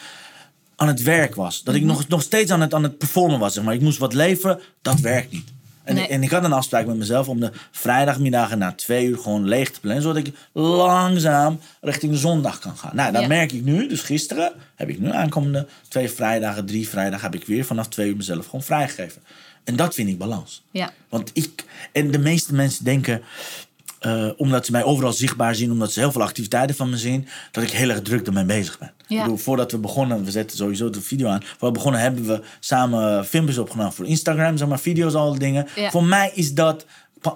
aan 0.76 0.88
het 0.88 1.02
werk 1.04 1.36
was. 1.36 1.64
Dat 1.64 1.76
ik 1.76 1.82
Mhm. 1.82 1.90
nog, 1.92 2.08
nog 2.08 2.22
steeds 2.22 2.52
aan 2.52 2.62
het, 2.62 2.74
aan 2.74 2.84
het 2.84 2.98
performen 2.98 3.40
was. 3.40 3.54
Zeg 3.54 3.64
maar. 3.64 3.74
Ik 3.74 3.82
moest 3.82 3.98
wat 3.98 4.14
leveren. 4.14 4.60
Dat 4.82 5.00
werkt 5.00 5.32
niet. 5.32 5.54
En, 5.90 5.96
Nee. 5.96 6.08
en 6.08 6.24
ik 6.24 6.30
had 6.30 6.44
een 6.44 6.54
afspraak 6.54 6.86
met 6.86 6.96
mezelf 6.98 7.28
om 7.30 7.40
de 7.40 7.52
vrijdagmiddagen 7.72 8.58
na 8.58 8.72
twee 8.72 9.06
uur 9.06 9.18
gewoon 9.18 9.48
leeg 9.48 9.72
te 9.72 9.80
plannen. 9.80 10.02
Zodat 10.04 10.18
ik 10.28 10.34
langzaam 10.54 11.60
richting 11.82 12.12
de 12.12 12.18
zondag 12.18 12.60
kan 12.60 12.78
gaan. 12.78 12.96
Nou, 12.96 13.12
dat 13.12 13.22
Ja. 13.22 13.28
merk 13.28 13.52
ik 13.52 13.64
nu. 13.64 13.88
Dus 13.88 14.02
gisteren 14.02 14.52
heb 14.76 14.90
ik 14.90 15.00
nu 15.00 15.12
aankomende 15.12 15.68
twee 15.88 16.10
vrijdagen, 16.10 16.66
drie 16.66 16.90
vrijdagen 16.90 17.32
heb 17.32 17.42
ik 17.42 17.48
weer 17.48 17.66
vanaf 17.66 17.88
twee 17.88 18.10
uur 18.10 18.16
mezelf 18.16 18.46
gewoon 18.46 18.64
vrijgegeven. 18.64 19.22
En 19.64 19.76
dat 19.76 19.94
vind 19.94 20.10
ik 20.10 20.18
balans. 20.18 20.64
Ja. 20.72 20.92
Want 21.10 21.30
ik, 21.34 21.64
en 21.92 22.12
de 22.12 22.20
meeste 22.20 22.54
mensen 22.56 22.84
denken, 22.84 23.22
eh, 24.00 24.28
omdat 24.38 24.66
ze 24.66 24.72
mij 24.72 24.84
overal 24.84 25.14
zichtbaar 25.14 25.56
zien, 25.56 25.72
omdat 25.72 25.92
ze 25.92 26.00
heel 26.00 26.12
veel 26.12 26.24
activiteiten 26.24 26.76
van 26.76 26.90
me 26.90 26.98
zien, 26.98 27.28
dat 27.52 27.64
ik 27.64 27.70
heel 27.72 27.90
erg 27.90 28.02
druk 28.02 28.28
ermee 28.28 28.44
bezig 28.46 28.80
ben. 28.80 28.92
Ja. 29.10 29.18
Ik 29.18 29.24
bedoel, 29.24 29.38
voordat 29.38 29.72
we 29.72 29.78
begonnen, 29.78 30.24
we 30.24 30.32
zetten 30.32 30.58
sowieso 30.58 30.90
de 30.90 31.02
video 31.02 31.28
aan. 31.28 31.42
Voordat 31.44 31.70
we 31.70 31.72
begonnen 31.72 32.02
hebben 32.02 32.26
we 32.26 32.42
samen 32.60 33.26
filmpjes 33.26 33.58
opgenomen 33.58 33.94
voor 33.94 34.06
Instagram, 34.06 34.58
zeg 34.58 34.68
maar, 34.68 34.80
video's, 34.80 35.14
al 35.14 35.30
die 35.30 35.40
dingen. 35.40 35.68
Ja. 35.76 35.90
Voor 35.90 36.04
mij 36.04 36.32
is 36.34 36.54
dat 36.54 36.86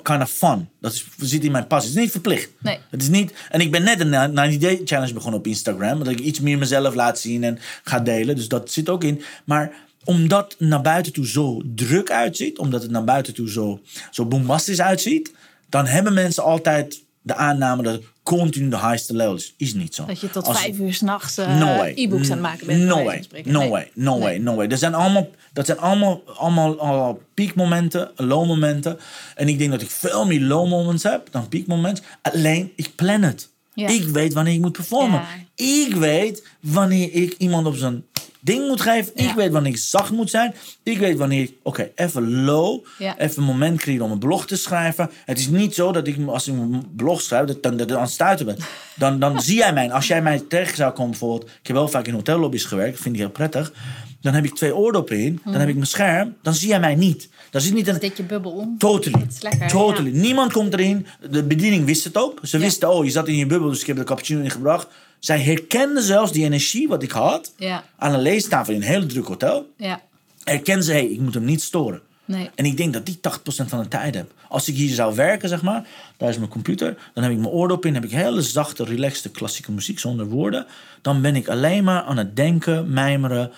kind 0.02 0.22
of 0.22 0.30
fun. 0.30 0.70
Dat 0.82 0.94
is, 0.94 1.06
zit 1.18 1.44
in 1.44 1.52
mijn 1.52 1.68
passie. 1.68 1.90
Het 1.90 1.98
is 1.98 2.04
niet 2.04 2.12
verplicht. 2.12 2.50
Nee. 2.60 2.80
Het 2.90 3.02
is 3.02 3.10
niet, 3.10 3.34
en 3.50 3.60
ik 3.60 3.72
ben 3.72 3.84
net 3.84 4.00
een 4.00 4.10
90 4.10 4.58
Day 4.58 4.82
Challenge 4.86 5.14
begonnen 5.14 5.40
op 5.40 5.48
Instagram. 5.48 5.98
Dat 5.98 6.08
ik 6.08 6.20
iets 6.20 6.40
meer 6.40 6.58
mezelf 6.58 6.96
laat 6.96 7.20
zien 7.20 7.44
en 7.44 7.60
ga 7.84 8.00
delen. 8.00 8.36
Dus 8.36 8.48
dat 8.48 8.72
zit 8.72 8.90
ook 8.90 9.04
in. 9.04 9.22
Maar 9.46 9.72
omdat 10.04 10.56
het 10.58 10.70
naar 10.70 10.82
buiten 10.82 11.14
toe 11.14 11.28
zo 11.28 11.62
druk 11.66 12.12
uitziet. 12.12 12.58
Omdat 12.58 12.82
het 12.82 12.92
naar 12.92 13.04
buiten 13.04 13.34
toe 13.34 13.50
zo, 13.50 13.80
zo 14.12 14.26
bombastisch 14.26 14.82
uitziet. 14.82 15.34
Dan 15.70 15.86
hebben 15.86 16.14
mensen 16.14 16.44
altijd 16.44 17.02
de 17.22 17.36
aanname 17.36 17.84
dat 17.84 18.02
continu 18.24 18.70
de 18.70 18.78
highste 18.80 19.16
level 19.16 19.40
is. 19.58 19.74
Niet 19.74 19.96
zo. 19.96 20.06
Dat 20.06 20.20
je 20.20 20.30
tot 20.30 20.48
Als- 20.48 20.62
vijf 20.62 20.78
uur 20.80 20.94
s'nachts 20.94 21.38
uh, 21.38 21.60
No 21.60 21.66
way. 21.66 21.94
e-books 21.96 22.26
aan 22.26 22.32
het 22.32 22.42
maken 22.42 22.68
bent. 22.68 22.84
No 22.84 23.04
way. 23.04 23.24
No 23.44 23.60
Nee. 23.60 23.70
way. 23.70 23.92
No 23.94 24.12
Nee. 24.12 24.20
way. 24.20 24.38
No 24.38 24.56
way. 24.56 24.68
Dat 24.68 24.80
zijn 24.80 24.94
allemaal, 24.94 25.30
dat 25.54 25.66
zijn 25.66 25.78
allemaal, 25.78 26.22
allemaal, 26.38 26.80
allemaal 26.80 27.20
piekmomenten, 27.34 28.12
low 28.16 28.48
momenten. 28.48 29.00
En 29.36 29.48
ik 29.50 29.58
denk 29.58 29.72
dat 29.72 29.82
ik 29.82 29.90
veel 29.90 30.26
meer 30.26 30.42
low 30.42 30.70
moments 30.70 31.04
heb 31.04 31.28
dan 31.32 31.48
piekmomenten. 31.48 32.04
Alleen, 32.22 32.72
ik 32.76 32.96
plan 32.96 33.22
het. 33.22 33.50
Ja. 33.74 33.88
Ik 33.88 34.04
weet 34.08 34.34
wanneer 34.34 34.54
ik 34.54 34.62
moet 34.62 34.72
performen. 34.72 35.22
Ja. 35.56 35.66
Ik 35.86 35.96
weet 35.96 36.48
wanneer 36.60 37.14
ik 37.14 37.36
iemand 37.38 37.66
op 37.68 37.76
zijn 37.76 38.04
ding 38.44 38.68
moet 38.68 38.82
geven. 38.82 39.12
Ik 39.16 39.26
Ja. 39.26 39.36
weet 39.36 39.52
wanneer 39.52 39.72
ik 39.72 39.78
zacht 39.78 40.12
moet 40.12 40.30
zijn. 40.30 40.54
Ik 40.84 40.98
weet 40.98 41.18
wanneer 41.18 41.42
ik, 41.42 41.54
oké, 41.64 41.90
even 41.96 42.44
low. 42.44 42.86
Ja. 42.98 43.18
Even 43.20 43.42
een 43.42 43.48
moment 43.48 43.80
creëren 43.80 44.06
om 44.06 44.12
een 44.12 44.20
blog 44.20 44.48
te 44.48 44.56
schrijven. 44.58 45.10
Het 45.26 45.40
is 45.40 45.48
niet 45.48 45.74
zo 45.76 45.92
dat 45.92 46.08
ik, 46.08 46.18
als 46.28 46.48
ik 46.48 46.54
een 46.54 46.86
blog 46.96 47.22
schrijf, 47.22 47.46
dat, 47.48 47.64
dan, 47.64 47.78
dat 47.78 47.90
ik 47.90 47.96
aan 47.96 48.02
het 48.02 48.12
stuiten 48.12 48.46
ben. 48.46 48.58
Dan, 48.96 49.20
dan 49.20 49.42
zie 49.42 49.58
jij 49.58 49.74
mij. 49.74 49.92
Als 49.92 50.08
jij 50.08 50.22
mij 50.22 50.40
tegen 50.50 50.76
zou 50.76 50.92
komen, 50.94 51.10
bijvoorbeeld. 51.12 51.44
Ik 51.50 51.68
heb 51.68 51.76
wel 51.76 51.88
vaak 51.88 52.08
in 52.08 52.14
hotellobby's 52.14 52.66
gewerkt, 52.66 53.00
vind 53.00 53.16
ik 53.16 53.22
heel 53.22 53.30
prettig. 53.30 53.74
Dan 54.22 54.34
heb 54.34 54.46
ik 54.46 54.56
twee 54.56 54.76
oordoppen 54.76 55.18
in. 55.20 55.40
Dan 55.44 55.54
heb 55.54 55.68
ik 55.70 55.76
mijn 55.76 55.88
scherm. 55.88 56.36
Dan 56.42 56.54
zie 56.54 56.68
jij 56.68 56.80
mij 56.80 56.96
niet. 56.96 57.30
Dan 57.52 57.62
zit 57.62 57.74
niet 57.74 57.88
een, 57.88 58.00
Dit 58.00 58.18
je 58.18 58.24
bubbel 58.24 58.52
om. 58.52 58.78
Totally. 58.78 59.26
Lekker, 59.42 59.68
totally. 59.68 60.14
ja. 60.14 60.20
Niemand 60.22 60.52
komt 60.52 60.74
erin. 60.74 61.06
De 61.30 61.44
bediening 61.44 61.86
wist 61.86 62.04
het 62.04 62.18
ook. 62.18 62.40
Ze 62.44 62.58
wisten, 62.58 62.90
oh, 62.90 63.06
je 63.06 63.12
zat 63.12 63.28
in 63.28 63.36
je 63.36 63.46
bubbel, 63.46 63.70
dus 63.70 63.82
ik 63.82 63.88
heb 63.88 63.98
de 63.98 64.04
cappuccino 64.04 64.42
ingebracht. 64.42 64.88
Zij 65.24 65.40
herkenden 65.42 66.04
zelfs 66.04 66.32
die 66.32 66.44
energie 66.44 66.88
wat 66.88 67.04
ik 67.04 67.12
had 67.12 67.54
Ja. 67.58 67.84
aan 67.98 68.14
een 68.14 68.22
leestafel 68.22 68.74
in 68.74 68.82
een 68.82 68.88
heel 68.88 69.06
druk 69.06 69.26
hotel. 69.28 69.70
Ja. 69.78 70.02
Herkennen 70.44 70.84
ze, 70.86 70.92
hé, 70.92 70.98
hey, 70.98 71.08
ik 71.08 71.20
moet 71.20 71.34
hem 71.34 71.44
niet 71.46 71.62
storen. 71.62 72.02
Nee. 72.26 72.50
En 72.56 72.66
ik 72.66 72.78
denk 72.78 72.94
dat 72.94 73.06
die 73.06 73.20
80% 73.20 73.70
van 73.70 73.82
de 73.82 73.88
tijd 73.88 74.16
heb. 74.16 74.32
Als 74.48 74.68
ik 74.68 74.76
hier 74.76 74.94
zou 74.94 75.16
werken, 75.16 75.50
zeg 75.50 75.62
maar, 75.62 75.88
daar 76.18 76.30
is 76.30 76.38
mijn 76.38 76.50
computer, 76.50 76.98
dan 77.14 77.24
heb 77.24 77.32
ik 77.34 77.38
mijn 77.40 77.50
oordop 77.52 77.86
in, 77.86 77.94
heb 77.94 78.04
ik 78.04 78.12
hele 78.12 78.42
zachte, 78.42 78.84
relaxte 78.84 79.30
klassieke 79.30 79.72
muziek 79.72 80.00
zonder 80.00 80.26
woorden. 80.26 80.66
Dan 81.02 81.22
ben 81.22 81.36
ik 81.36 81.48
alleen 81.48 81.84
maar 81.84 82.02
aan 82.04 82.18
het 82.18 82.36
denken, 82.36 82.94
mijmeren, 82.94 83.52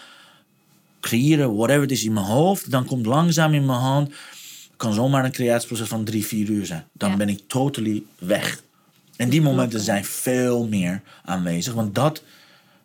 creëren, 0.99 1.56
whatever 1.56 1.82
het 1.82 1.91
is 1.91 2.04
in 2.04 2.13
mijn 2.13 2.25
hoofd. 2.25 2.71
Dan 2.71 2.86
komt 2.86 3.06
langzaam 3.06 3.54
in 3.54 3.65
mijn 3.65 3.80
hand, 3.80 4.12
kan 4.78 4.93
zomaar 4.93 5.25
een 5.25 5.32
creatieproces 5.32 5.88
van 5.88 6.04
drie, 6.04 6.25
vier 6.25 6.49
uur 6.49 6.65
zijn. 6.65 6.86
Dan 6.93 7.10
Ja. 7.10 7.15
ben 7.17 7.30
ik 7.30 7.39
totally 7.47 8.04
weg. 8.19 8.62
En 9.17 9.30
die 9.30 9.41
momenten 9.41 9.80
zijn 9.80 10.06
veel 10.06 10.67
meer 10.67 11.01
aanwezig, 11.25 11.73
want 11.73 11.95
dat, 11.95 12.23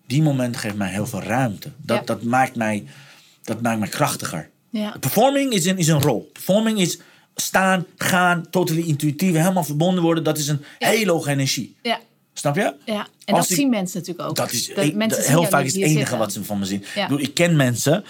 die 0.06 0.22
momenten 0.22 0.60
geven 0.60 0.76
mij 0.78 0.90
heel 0.90 1.06
veel 1.06 1.22
ruimte. 1.22 1.70
Dat, 1.76 1.98
Ja. 1.98 2.04
dat, 2.04 2.22
maakt, 2.22 2.56
mij, 2.56 2.84
dat 3.42 3.60
maakt 3.60 3.78
mij 3.78 3.88
krachtiger. 3.88 4.50
Ja. 4.70 4.96
Performing 5.00 5.52
is 5.52 5.64
een, 5.66 5.78
is 5.78 5.88
een 5.88 6.02
rol. 6.02 6.30
Performing 6.32 6.80
is 6.80 6.98
staan, 7.34 7.86
gaan, 7.96 8.50
totally 8.50 8.82
intuïtief, 8.82 9.34
helemaal 9.34 9.64
verbonden 9.64 10.02
worden. 10.02 10.24
Dat 10.24 10.38
is 10.38 10.48
een 10.48 10.64
hele 10.78 11.10
hoge 11.12 11.30
energie. 11.30 11.76
Ja. 11.82 11.98
Snap 12.32 12.56
je? 12.56 12.74
Ja. 12.84 13.06
En 13.24 13.34
dat 13.34 13.50
ik- 13.50 13.56
zien 13.56 13.70
mensen 13.70 13.98
natuurlijk 13.98 14.28
ook. 14.28 14.36
Dat 14.36 14.52
is 14.52 14.68
Dat 14.74 14.84
ik- 14.84 14.94
mensen 14.94 15.18
dat- 15.18 15.26
zien 15.28 15.38
heel 15.38 15.48
vaak 15.50 15.64
is 15.64 15.72
het 15.72 15.82
enige 15.82 15.98
zitten. 15.98 16.18
wat 16.18 16.32
ze 16.32 16.44
van 16.44 16.58
me 16.58 16.64
zien. 16.64 16.84
Ja. 16.94 17.02
Ik, 17.02 17.08
bedoel, 17.08 17.24
ik 17.24 17.34
ken 17.34 17.56
mensen, 17.56 18.04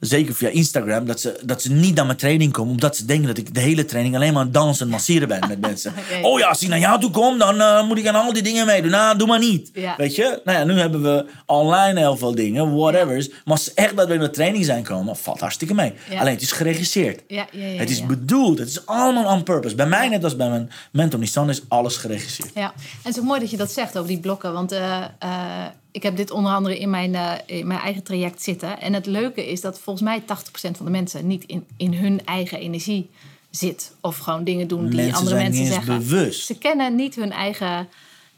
zeker 0.00 0.34
via 0.34 0.48
Instagram, 0.48 1.06
dat 1.06 1.20
ze, 1.20 1.40
dat 1.44 1.62
ze 1.62 1.72
niet 1.72 1.94
naar 1.94 2.06
mijn 2.06 2.18
training 2.18 2.52
komen. 2.52 2.70
Omdat 2.72 2.96
ze 2.96 3.04
denken 3.04 3.26
dat 3.26 3.38
ik 3.38 3.54
de 3.54 3.60
hele 3.60 3.84
training 3.84 4.14
alleen 4.14 4.32
maar 4.32 4.42
aan 4.42 4.52
dansen 4.52 4.84
en 4.86 4.92
masseren 4.92 5.28
ben 5.28 5.40
met 5.48 5.60
mensen. 5.60 5.92
Oh 6.22 6.38
ja, 6.38 6.48
als 6.48 6.62
ik 6.62 6.68
naar 6.68 6.78
jou 6.78 7.00
toe 7.00 7.10
kom, 7.10 7.38
dan 7.38 7.60
eh, 7.60 7.86
moet 7.86 7.98
ik 7.98 8.06
aan 8.06 8.14
al 8.14 8.32
die 8.32 8.42
dingen 8.42 8.66
meedoen. 8.66 8.90
Nou, 8.90 9.18
doe 9.18 9.26
maar 9.26 9.38
niet. 9.38 9.70
Ja. 9.74 9.94
Weet 9.96 10.14
je? 10.14 10.40
Nou 10.44 10.58
ja, 10.58 10.64
nu 10.64 10.78
hebben 10.78 11.02
we 11.02 11.26
online 11.46 11.98
heel 11.98 12.16
veel 12.16 12.34
dingen, 12.34 12.74
whatever's. 12.76 13.28
Maar 13.28 13.40
als 13.44 13.64
ze 13.64 13.72
echt 13.74 13.96
dat 13.96 14.08
we 14.08 14.14
naar 14.14 14.24
de 14.26 14.30
training 14.30 14.64
zijn 14.64 14.82
komen, 14.82 15.16
valt 15.16 15.40
hartstikke 15.40 15.74
mee. 15.74 15.92
Alleen 16.18 16.32
het 16.32 16.42
is 16.42 16.52
geregisseerd. 16.52 17.22
Ja, 17.28 17.46
ja, 17.52 17.66
ja, 17.66 17.78
het 17.78 17.90
is 17.90 18.06
bedoeld. 18.06 18.58
Het 18.58 18.68
is 18.68 18.86
allemaal 18.86 19.34
on 19.36 19.42
purpose. 19.42 19.74
Bij 19.74 19.86
mij, 19.86 20.08
net 20.08 20.24
als 20.24 20.36
bij 20.36 20.48
mijn 20.48 20.70
mentor 20.92 21.20
Nissan, 21.20 21.48
is 21.48 21.62
alles 21.68 21.96
geregisseerd. 21.96 22.50
Ja, 22.54 22.72
en 22.74 22.80
het 23.02 23.14
is 23.14 23.18
ook 23.18 23.26
mooi 23.26 23.40
dat 23.40 23.50
je 23.50 23.56
dat 23.56 23.70
zegt 23.72 23.96
over 23.96 24.08
die 24.08 24.20
blokken. 24.20 24.49
Want 24.52 24.72
eh, 24.72 25.04
eh, 25.18 25.66
ik 25.90 26.02
heb 26.02 26.16
dit 26.16 26.30
onder 26.30 26.52
andere 26.52 26.78
in 26.78 26.90
mijn, 26.90 27.14
eh, 27.14 27.32
in 27.46 27.66
mijn 27.66 27.80
eigen 27.80 28.02
traject 28.02 28.42
zitten. 28.42 28.80
En 28.80 28.92
het 28.92 29.06
leuke 29.06 29.50
is 29.50 29.60
dat 29.60 29.78
volgens 29.80 30.04
mij 30.04 30.20
80% 30.20 30.76
van 30.76 30.84
de 30.86 30.90
mensen 30.92 31.26
niet 31.26 31.44
in, 31.44 31.66
in 31.76 31.94
hun 31.94 32.24
eigen 32.24 32.58
energie 32.58 33.10
zit. 33.50 33.92
Of 34.00 34.16
gewoon 34.18 34.44
dingen 34.44 34.68
doen 34.68 34.86
die 34.86 34.96
Mensen 34.96 35.16
andere 35.16 35.36
mensen 35.36 35.66
zeggen. 35.66 35.98
bewust. 35.98 36.46
Ze 36.46 36.58
kennen 36.58 36.94
niet 36.94 37.14
hun 37.14 37.32
eigen, 37.32 37.88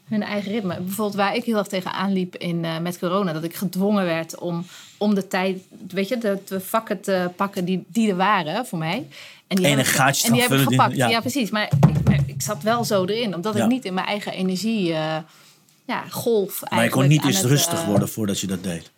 hun 0.07 0.23
eigen 0.23 0.51
ritme. 0.51 0.79
Bijvoorbeeld 0.81 1.15
waar 1.17 1.35
ik 1.35 1.43
heel 1.43 1.57
erg 1.57 1.67
tegenaan 1.67 2.13
liep 2.13 2.35
in, 2.35 2.65
met 2.81 2.99
corona. 2.99 3.33
Dat 3.33 3.43
ik 3.43 3.55
gedwongen 3.55 4.05
werd 4.05 4.39
om, 4.39 4.65
om 4.97 5.13
de 5.15 5.27
tijd, 5.27 5.57
weet 5.87 6.07
je, 6.07 6.17
de, 6.17 6.37
de 6.47 6.59
vakken 6.59 7.01
te 7.01 7.29
pakken 7.35 7.65
die, 7.65 7.83
die 7.87 8.09
er 8.09 8.15
waren 8.15 8.65
voor 8.65 8.77
mij. 8.79 9.07
En 9.47 9.55
die 9.55 9.65
Ene 9.65 9.75
heb 9.83 9.85
ik- 9.87 10.23
En 10.23 10.31
die 10.31 10.41
heb 10.41 10.51
ik 10.51 10.57
gaan 10.57 10.57
vullen, 10.57 10.67
gepakt. 10.71 10.95
Ja. 10.95 11.07
ja. 11.09 11.19
precies. 11.19 11.49
Maar 11.49 11.71
ik, 12.11 12.21
ik 12.25 12.41
zat 12.41 12.63
wel 12.63 12.83
zo 12.83 13.05
erin. 13.05 13.35
Omdat 13.35 13.55
Ja. 13.55 13.63
ik 13.63 13.69
niet 13.69 13.85
in 13.85 13.93
mijn 13.93 14.07
eigen 14.07 14.31
energie 14.33 14.93
ja, 15.85 16.03
golf 16.09 16.61
Maar 16.69 16.83
je 16.83 16.89
kon 16.89 17.01
eigenlijk 17.01 17.09
niet 17.09 17.25
eens 17.25 17.41
rustig 17.45 17.79
eh, 17.81 17.87
worden 17.87 18.09
voordat 18.09 18.39
je 18.39 18.47
dat 18.47 18.63
deed. 18.63 18.91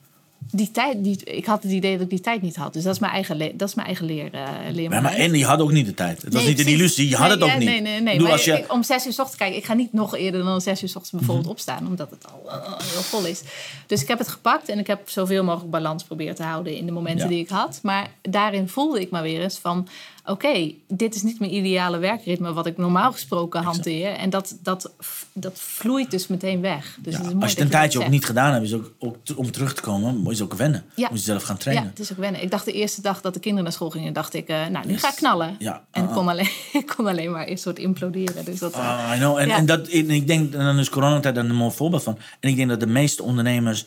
Die 0.52 0.72
tijd, 0.72 1.04
die, 1.04 1.24
ik 1.24 1.46
had 1.46 1.64
het 1.64 1.72
idee 1.72 1.92
dat 1.94 2.02
ik 2.02 2.10
die 2.10 2.20
tijd 2.22 2.42
niet 2.42 2.56
had. 2.56 2.74
Dus 2.74 2.84
dat 2.84 2.94
is 2.94 3.00
mijn 3.00 3.12
eigen, 3.14 3.58
dat 3.58 3.68
is 3.70 3.76
mijn 3.76 3.88
eigen 3.88 4.06
leer, 4.06 4.30
uh, 4.34 4.90
Maar, 4.90 5.02
maar, 5.02 5.14
en 5.14 5.34
je 5.34 5.46
had 5.46 5.60
ook 5.60 5.72
niet 5.72 5.86
de 5.86 5.94
tijd. 5.94 6.22
Het 6.22 6.34
was 6.34 6.46
niet 6.46 6.60
een 6.60 6.68
illusie, 6.68 7.10
je 7.10 7.16
had 7.16 7.30
het 7.30 7.42
ook 7.42 7.48
nee, 7.50 7.58
niet. 7.58 7.68
Nee, 7.68 7.82
nee, 7.82 8.02
nee. 8.02 8.18
Bedoel, 8.18 8.32
als 8.32 8.46
je, 8.46 8.54
ik- 8.58 8.72
om 8.74 8.84
zes 8.84 9.06
uur 9.06 9.14
s 9.14 9.20
ochtends, 9.20 9.38
kijk, 9.44 9.56
ik 9.56 9.66
ga 9.66 9.74
niet 9.74 9.94
nog 9.94 10.16
eerder 10.16 10.44
dan 10.44 10.62
zes 10.62 10.82
uur 10.84 10.90
s 10.90 10.96
ochtends 10.96 11.12
bijvoorbeeld 11.12 11.42
Mhm. 11.46 11.54
opstaan, 11.56 11.88
omdat 11.88 12.10
het 12.10 12.26
al 12.32 12.50
eh, 12.52 12.72
heel 12.92 13.02
vol 13.02 13.26
is. 13.26 13.42
Dus 13.88 14.02
ik 14.02 14.08
heb 14.08 14.18
het 14.18 14.28
gepakt 14.28 14.70
en 14.70 14.80
ik 14.80 14.88
heb 14.88 15.10
zoveel 15.10 15.44
mogelijk 15.44 15.72
balans 15.72 16.04
proberen 16.04 16.36
te 16.36 16.44
houden 16.44 16.76
in 16.76 16.86
de 16.86 16.92
momenten 16.92 17.24
Ja. 17.24 17.30
die 17.32 17.40
ik 17.40 17.50
had. 17.50 17.80
Maar 17.84 18.10
daarin 18.22 18.70
voelde 18.70 19.02
ik 19.02 19.10
maar 19.10 19.22
weer 19.24 19.42
eens 19.42 19.58
van, 19.58 19.88
oké, 20.26 20.72
dit 20.88 21.16
is 21.16 21.24
niet 21.24 21.40
mijn 21.40 21.54
ideale 21.56 21.98
werkritme 21.98 22.54
wat 22.54 22.66
ik 22.66 22.78
normaal 22.78 23.12
gesproken 23.12 23.64
hanteer. 23.64 24.12
En 24.12 24.30
dat, 24.30 24.58
dat, 24.64 24.92
dat 25.34 25.60
vloeit 25.60 26.12
dus 26.12 26.28
meteen 26.28 26.62
weg. 26.62 26.98
Dus 27.02 27.14
Ja, 27.14 27.20
het 27.22 27.28
is 27.28 27.34
als 27.42 27.44
je 27.52 27.56
het 27.56 27.60
een 27.66 27.70
tijdje 27.72 28.00
ook 28.04 28.08
niet 28.10 28.26
gedaan 28.26 28.54
hebt, 28.54 28.66
is 28.66 28.74
ook, 28.74 28.92
om 29.36 29.52
terug 29.52 29.74
te 29.74 29.82
komen, 29.82 30.18
moet 30.18 30.38
je 30.38 30.44
ook 30.44 30.54
wennen. 30.54 30.84
Ja. 30.96 31.08
Moet 31.10 31.20
je 31.20 31.26
zelf 31.26 31.44
gaan 31.44 31.56
Ja, 31.56 31.62
trainen. 31.62 31.88
het 31.90 32.00
is 32.00 32.12
ook 32.12 32.18
wennen. 32.18 32.42
Ik 32.44 32.52
dacht 32.52 32.66
de 32.66 32.72
eerste 32.72 33.02
dag 33.02 33.22
dat 33.22 33.34
de 33.34 33.40
kinderen 33.40 33.64
naar 33.66 33.74
school 33.74 33.90
gingen, 33.90 34.14
dacht 34.14 34.34
ik, 34.34 34.48
eh, 34.48 34.66
nou, 34.68 34.88
nu 34.88 34.98
ga 34.98 35.10
ik 35.10 35.16
knallen. 35.16 35.56
Ja, 35.60 35.86
En 35.92 36.04
ik 36.04 36.10
ah, 36.10 36.16
kon, 36.16 36.28
alleen, 36.28 36.50
ik 36.82 36.94
kon 36.96 37.08
alleen 37.08 37.32
maar 37.32 37.48
een 37.48 37.58
soort 37.58 37.80
imploderen. 37.80 38.46
Dus 38.46 38.60
dat, 38.60 38.74
eh, 38.74 39.10
Ah, 39.10 39.16
I 39.16 39.18
know. 39.20 39.38
En, 39.38 39.48
Ja. 39.48 39.56
en, 39.58 39.66
dat, 39.66 39.88
en 39.88 40.10
ik 40.10 40.28
denk, 40.28 40.54
en 40.54 40.60
dan 40.66 40.80
is 40.80 40.90
coronatijd 40.90 41.38
een 41.38 41.56
mooi 41.56 41.72
voorbeeld 41.72 42.04
van. 42.04 42.18
En 42.40 42.50
ik 42.50 42.56
denk 42.56 42.70
dat 42.70 42.80
de 42.80 42.88
meeste 42.88 43.24
ondernemers 43.24 43.86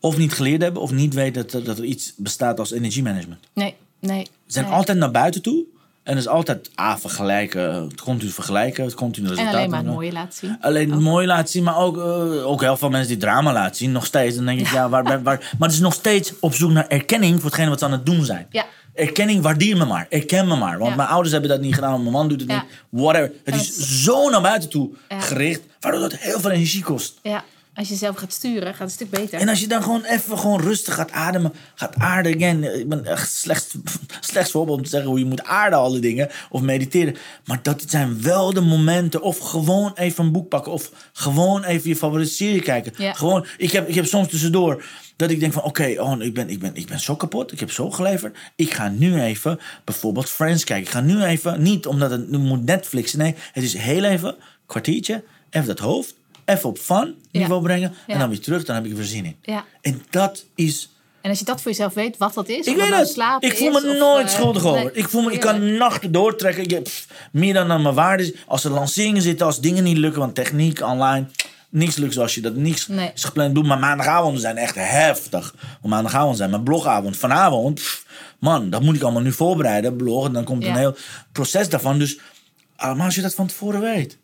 of 0.00 0.16
niet 0.16 0.32
geleerd 0.32 0.62
hebben 0.62 0.82
of 0.82 0.90
niet 0.92 1.14
weten 1.14 1.46
dat, 1.50 1.64
dat 1.64 1.78
er 1.78 1.84
iets 1.84 2.12
bestaat 2.16 2.58
als 2.58 2.70
energiemanagement. 2.70 3.40
nee, 3.52 3.74
nee. 4.00 4.24
Ze 4.24 4.30
zijn 4.46 4.64
nee. 4.64 4.74
altijd 4.74 4.98
naar 4.98 5.10
buiten 5.10 5.42
toe. 5.42 5.64
En 6.02 6.16
het 6.16 6.24
is 6.24 6.28
altijd 6.30 6.70
ah, 6.74 6.96
vergelijken, 6.96 7.74
het 7.74 8.00
continu 8.00 8.30
vergelijken, 8.30 8.84
het 8.84 8.94
continu 8.94 9.24
En 9.26 9.30
resultaten. 9.34 9.58
alleen 9.58 9.70
maar 9.70 9.78
het 9.84 9.88
mooie 9.94 10.12
laten 10.12 10.32
zien. 10.38 10.56
Alleen 10.60 10.90
het 10.90 11.00
mooie 11.00 11.26
laten 11.26 11.48
zien, 11.48 11.62
maar 11.62 11.76
ook, 11.76 11.96
eh, 11.96 12.46
ook 12.46 12.60
heel 12.60 12.76
veel 12.76 12.90
mensen 12.90 13.08
die 13.08 13.16
drama 13.16 13.52
laten 13.52 13.76
zien. 13.76 13.92
Nog 13.92 14.06
steeds. 14.06 14.36
Dan 14.36 14.44
denk 14.44 14.60
ik, 14.60 14.66
ja, 14.70 14.88
waar, 14.88 15.02
waar, 15.04 15.22
waar- 15.22 15.38
Maar 15.58 15.68
het 15.68 15.76
is 15.76 15.82
nog 15.82 15.94
steeds 15.94 16.32
op 16.40 16.54
zoek 16.54 16.70
naar 16.70 16.86
erkenning 16.88 17.34
voor 17.40 17.44
hetgene 17.44 17.68
wat 17.68 17.78
ze 17.78 17.84
aan 17.84 17.92
het 17.92 18.06
doen 18.06 18.24
zijn. 18.24 18.46
Ja. 18.50 18.64
Erkenning, 18.94 19.42
waardeer 19.42 19.76
me 19.76 19.84
maar. 19.84 20.06
Erken 20.08 20.48
me 20.48 20.56
maar. 20.56 20.78
Want 20.78 20.90
Ja. 20.90 20.96
mijn 20.96 21.08
ouders 21.08 21.32
hebben 21.32 21.50
dat 21.50 21.60
niet 21.60 21.74
gedaan, 21.74 22.00
mijn 22.00 22.12
man 22.12 22.28
doet 22.28 22.40
het 22.40 22.48
niet. 22.48 22.64
Whatever. 22.90 23.32
Het 23.44 23.54
En 23.54 23.60
is 23.60 24.02
zo 24.04 24.30
naar 24.30 24.42
buiten 24.42 24.68
toe 24.68 24.90
gericht, 25.08 25.60
waardoor 25.80 26.00
dat 26.00 26.12
heel 26.16 26.40
veel 26.40 26.50
energie 26.50 26.82
kost. 26.82 27.18
Ja, 27.22 27.44
als 27.80 27.88
je 27.88 27.94
zelf 27.94 28.16
gaat 28.16 28.32
sturen, 28.32 28.62
gaat 28.62 28.72
het 28.72 28.80
een 28.80 28.90
stuk 28.90 29.10
beter. 29.10 29.40
En 29.40 29.48
als 29.48 29.60
je 29.60 29.66
dan 29.66 29.82
gewoon 29.82 30.04
even 30.04 30.38
gewoon 30.38 30.60
rustig 30.60 30.94
gaat 30.94 31.10
ademen, 31.10 31.52
gaat 31.74 31.96
aarden. 31.96 32.34
Again, 32.34 32.78
ik 32.78 32.88
ben 32.88 33.04
echt 33.04 33.32
slecht, 33.32 33.74
slechts 34.20 34.50
voorbeeld 34.50 34.78
om 34.78 34.84
te 34.84 34.90
zeggen 34.90 35.10
hoe 35.10 35.18
je 35.18 35.24
moet 35.24 35.44
aarden, 35.44 35.78
alle 35.78 35.98
dingen. 35.98 36.28
Of 36.50 36.60
mediteren. 36.60 37.16
Maar 37.44 37.62
dat 37.62 37.84
zijn 37.86 38.22
wel 38.22 38.52
de 38.52 38.60
momenten. 38.60 39.22
Of 39.22 39.38
gewoon 39.38 39.92
even 39.94 40.24
een 40.24 40.32
boek 40.32 40.48
pakken. 40.48 40.72
Of 40.72 40.90
gewoon 41.12 41.64
even 41.64 41.88
je 41.88 41.96
favoriete 41.96 42.32
serie 42.32 42.62
kijken. 42.62 42.92
Ja. 42.96 43.12
Gewoon, 43.12 43.46
ik 43.56 43.72
heb, 43.72 43.88
ik 43.88 43.94
heb 43.94 44.06
soms 44.06 44.28
tussendoor 44.28 44.84
dat 45.16 45.30
ik 45.30 45.40
denk 45.40 45.52
van... 45.52 45.62
Oké, 45.62 45.94
oh, 45.98 46.22
ik, 46.22 46.34
ben, 46.34 46.48
ik, 46.48 46.58
ben, 46.58 46.74
ik 46.74 46.86
ben 46.86 47.00
zo 47.00 47.16
kapot. 47.16 47.52
Ik 47.52 47.60
heb 47.60 47.70
zo 47.70 47.90
geleverd. 47.90 48.38
Ik 48.56 48.72
ga 48.72 48.88
nu 48.88 49.20
even 49.20 49.58
bijvoorbeeld 49.84 50.30
Friends 50.30 50.64
kijken. 50.64 50.86
Ik 50.86 50.92
ga 50.92 51.00
nu 51.00 51.22
even, 51.22 51.62
niet 51.62 51.86
omdat 51.86 52.10
het 52.10 52.30
nu 52.30 52.38
moet 52.38 52.64
Netflixen. 52.64 53.18
Nee, 53.18 53.34
het 53.52 53.64
is 53.64 53.74
heel 53.74 54.04
even, 54.04 54.36
kwartiertje. 54.66 55.24
Even 55.50 55.66
dat 55.66 55.78
hoofd. 55.78 56.18
Even 56.50 56.68
op 56.68 56.78
fun 56.78 57.14
niveau 57.32 57.62
brengen. 57.62 57.94
En 58.06 58.18
dan 58.18 58.28
weer 58.28 58.40
terug. 58.40 58.64
Dan 58.64 58.74
heb 58.74 58.84
ik 58.84 58.90
er 58.90 58.96
weer 58.96 59.06
zin 59.06 59.24
in. 59.24 59.36
Ja. 59.42 59.64
En 59.80 60.02
dat 60.10 60.44
is. 60.54 60.88
En 61.20 61.30
als 61.30 61.38
je 61.38 61.44
dat 61.44 61.60
voor 61.62 61.70
jezelf 61.70 61.94
weet, 61.94 62.16
wat 62.16 62.34
dat 62.34 62.48
is. 62.48 62.66
Ik 62.66 62.76
weet 62.76 62.94
het. 62.94 63.08
slapen 63.08 63.48
Ik 63.48 63.56
voel 63.56 63.70
me 63.70 63.78
is, 63.78 63.84
of, 63.84 63.98
nooit 63.98 64.26
eh, 64.26 64.32
schuldig 64.32 64.64
over. 64.64 64.80
nee, 64.84 64.92
ik, 64.92 65.08
voel 65.08 65.22
me, 65.22 65.32
ik 65.32 65.40
kan 65.40 65.76
nachten 65.76 66.12
doortrekken. 66.12 66.62
Ik 66.62 66.70
heb 66.70 66.84
pff, 66.84 67.06
meer 67.32 67.54
dan 67.54 67.70
aan 67.70 67.82
mijn 67.82 67.94
waarde. 67.94 68.34
Als 68.46 68.64
er 68.64 68.70
lanceringen 68.70 69.22
zitten, 69.22 69.46
als 69.46 69.60
dingen 69.60 69.84
niet 69.84 69.96
lukken, 69.96 70.20
want 70.20 70.34
techniek, 70.34 70.80
online. 70.82 71.26
Niks 71.68 71.96
lukt 71.96 72.12
zoals 72.14 72.34
je 72.34 72.40
dat 72.40 72.54
niks 72.54 72.86
Nee. 72.86 73.10
is 73.14 73.24
gepland 73.24 73.54
doet. 73.54 73.66
Maar 73.66 73.78
maandagavonden 73.78 74.40
zijn 74.40 74.56
echt 74.56 74.74
heftig. 74.74 75.54
Maandagavond 75.82 76.36
zijn 76.36 76.50
mijn 76.50 76.62
blogavond. 76.62 77.16
Vanavond, 77.16 77.74
pff, 77.74 78.06
man, 78.38 78.70
dat 78.70 78.82
moet 78.82 78.96
ik 78.96 79.02
allemaal 79.02 79.22
nu 79.22 79.32
voorbereiden. 79.32 79.96
Bloggen, 79.96 80.32
dan 80.32 80.44
komt 80.44 80.62
Ja. 80.64 80.70
een 80.70 80.76
heel 80.76 80.96
proces 81.32 81.68
daarvan. 81.68 81.98
Dus, 81.98 82.18
maar 82.76 83.00
als 83.04 83.14
je 83.14 83.22
dat 83.22 83.34
van 83.34 83.46
tevoren 83.46 83.80
weet. 83.80 84.18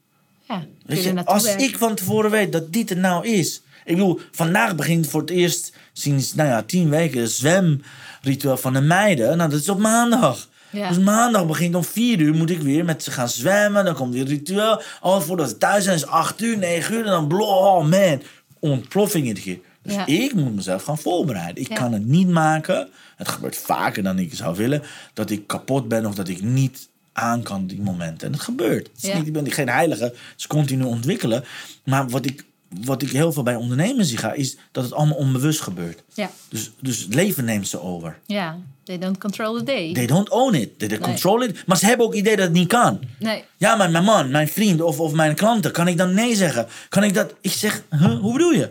Ja, 0.49 0.64
Weet 0.86 1.03
je 1.03 1.24
als 1.24 1.42
werken. 1.44 1.64
ik 1.64 1.78
van 1.78 1.94
tevoren 1.94 2.30
weet 2.30 2.53
dat 2.53 2.72
dit 2.72 2.88
het 2.88 2.99
nou 2.99 3.26
is. 3.26 3.62
Ik 3.84 3.94
bedoel, 3.97 4.20
vandaag 4.32 4.74
begint 4.76 5.07
voor 5.07 5.20
het 5.20 5.30
eerst 5.30 5.72
sinds 5.92 6.34
nou 6.34 6.49
ja, 6.49 6.62
tien 6.62 6.88
weken 6.90 7.20
het 7.20 7.30
zwemritueel 7.30 8.57
van 8.57 8.72
de 8.72 8.80
meiden. 8.80 9.36
Nou, 9.36 9.51
dat 9.51 9.61
is 9.61 9.68
op 9.68 9.78
maandag. 9.78 10.49
Ja. 10.70 10.88
Dus 10.88 10.99
maandag 10.99 11.47
begint 11.47 11.74
om 11.74 11.84
vier 11.84 12.20
uur, 12.20 12.34
moet 12.34 12.51
ik 12.51 12.61
weer 12.61 12.84
met 12.84 13.03
ze 13.03 13.11
gaan 13.11 13.28
zwemmen. 13.28 13.84
Dan 13.84 13.94
komt 13.94 14.12
weer 14.12 14.20
het 14.22 14.30
ritueel. 14.30 14.82
Al 15.01 15.20
voordat 15.20 15.49
ze 15.49 15.59
thuis 15.59 15.84
zijn 15.84 15.97
is 15.97 16.07
acht 16.07 16.42
uur, 16.42 16.59
negen 16.59 16.94
uur. 16.94 17.05
En 17.05 17.11
dan, 17.11 17.28
blo- 17.28 17.44
oh 17.47 17.84
man, 17.88 18.22
ontploffing 18.59 19.26
iedere 19.26 19.44
keer. 19.47 19.59
Dus 19.82 19.94
Ja. 19.94 20.07
ik 20.07 20.34
moet 20.34 20.55
mezelf 20.55 20.82
gaan 20.82 20.99
voorbereiden. 20.99 21.62
Ik 21.62 21.68
Ja. 21.68 21.74
kan 21.74 21.92
het 21.92 22.07
niet 22.07 22.28
maken. 22.28 22.88
Het 23.16 23.28
gebeurt 23.28 23.57
vaker 23.57 24.03
dan 24.03 24.18
ik 24.18 24.34
zou 24.34 24.57
willen. 24.57 24.82
Dat 25.14 25.30
ik 25.30 25.47
kapot 25.47 25.88
ben 25.88 26.07
of 26.07 26.14
dat 26.14 26.28
ik 26.28 26.42
niet 26.42 26.88
aan 27.17 27.43
kan 27.43 27.67
die 27.67 27.81
momenten. 27.81 28.27
En 28.27 28.33
het 28.33 28.43
gebeurt. 28.43 28.87
Het 28.87 29.03
is 29.03 29.09
Ja. 29.09 29.17
niet, 29.19 29.27
ik 29.27 29.33
ben 29.33 29.51
geen 29.53 29.69
heilige. 29.69 30.05
Het 30.05 30.14
is 30.37 30.47
continu 30.47 30.85
ontwikkelen. 30.85 31.45
Maar 31.85 32.09
wat 32.09 32.27
ik, 32.27 32.45
wat 32.85 33.03
ik 33.03 33.11
heel 33.11 33.33
veel 33.33 33.43
bij 33.43 33.55
ondernemers 33.55 34.09
zie 34.09 34.19
gaan... 34.19 34.35
is 34.35 34.57
dat 34.73 34.85
het 34.85 34.93
allemaal 34.93 35.17
onbewust 35.17 35.61
gebeurt. 35.61 36.03
Ja. 36.14 36.31
Dus, 36.49 36.71
dus 36.81 36.99
het 36.99 37.14
leven 37.14 37.45
neemt 37.45 37.69
ze 37.69 37.81
over. 37.81 38.19
ja, 38.27 38.59
they 38.85 38.99
don't 38.99 39.19
control 39.19 39.57
the 39.59 39.62
day. 39.64 39.93
They 39.95 40.07
don't 40.07 40.31
own 40.31 40.55
it. 40.55 40.79
They, 40.79 40.89
they 40.89 40.99
control 40.99 41.43
it. 41.43 41.67
Maar 41.67 41.77
ze 41.77 41.87
hebben 41.87 42.07
ook 42.07 42.12
het 42.12 42.21
idee 42.21 42.37
dat 42.37 42.45
het 42.45 42.55
niet 42.55 42.69
kan. 42.69 43.01
Nee. 43.19 43.45
Ja, 43.57 43.77
maar 43.77 43.91
mijn 43.91 44.05
man, 44.05 44.31
mijn 44.31 44.49
vriend 44.49 44.81
of, 44.81 45.01
of 45.01 45.12
mijn 45.12 45.35
klanten, 45.35 45.73
kan 45.73 45.89
ik 45.89 45.97
dan 45.97 46.14
nee 46.14 46.35
zeggen? 46.37 46.67
Kan 46.89 47.05
ik 47.05 47.14
dat? 47.14 47.35
Ik 47.41 47.53
zeg, 47.53 47.83
huh, 47.91 48.21
hoe 48.21 48.33
bedoel 48.33 48.53
je? 48.53 48.71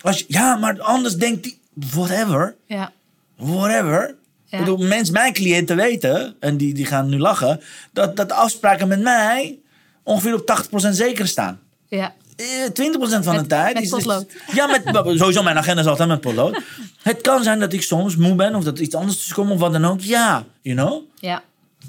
Als 0.00 0.18
je? 0.18 0.24
Ja, 0.28 0.56
maar 0.56 0.80
anders 0.80 1.16
denkt 1.16 1.42
die, 1.42 1.58
whatever, 1.74 2.54
Ja. 2.66 2.92
whatever. 3.36 4.14
Ja. 4.50 4.58
Ik 4.58 4.64
bedoel, 4.64 4.86
mensen, 4.86 5.14
mijn 5.14 5.32
cliënten 5.32 5.76
weten, 5.76 6.36
en 6.40 6.56
die, 6.56 6.74
die 6.74 6.86
gaan 6.86 7.08
nu 7.08 7.18
lachen, 7.18 7.60
dat, 7.92 8.16
dat 8.16 8.28
de 8.28 8.34
afspraken 8.34 8.88
met 8.88 9.00
mij 9.00 9.58
ongeveer 10.02 10.34
op 10.34 10.66
80% 10.84 10.88
zeker 10.90 11.28
staan. 11.28 11.60
Ja. 11.88 12.14
Eh, 12.36 12.46
20% 12.72 13.24
van 13.24 13.34
Met- 13.34 13.42
de 13.42 13.46
tijd. 13.48 13.74
met 13.74 13.82
is- 13.82 13.88
potlood. 13.90 14.26
Ja, 14.54 14.66
met, 14.66 14.82
sowieso 15.18 15.42
mijn 15.42 15.58
agenda 15.58 15.80
is 15.82 15.86
altijd 15.88 16.08
met 16.08 16.20
potlood. 16.20 16.60
Het 17.02 17.20
kan 17.20 17.42
zijn 17.42 17.58
dat 17.60 17.72
ik 17.72 17.82
soms 17.82 18.16
moe 18.16 18.34
ben 18.34 18.54
of 18.54 18.64
dat 18.64 18.76
er 18.78 18.84
iets 18.84 18.94
anders 18.94 19.16
tussen 19.16 19.34
komt 19.34 19.50
of 19.50 19.58
wat 19.58 19.72
dan 19.72 19.84
ook. 19.84 20.00
Ja, 20.00 20.44
you 20.62 20.76
know. 20.76 21.02
Ja. 21.18 21.42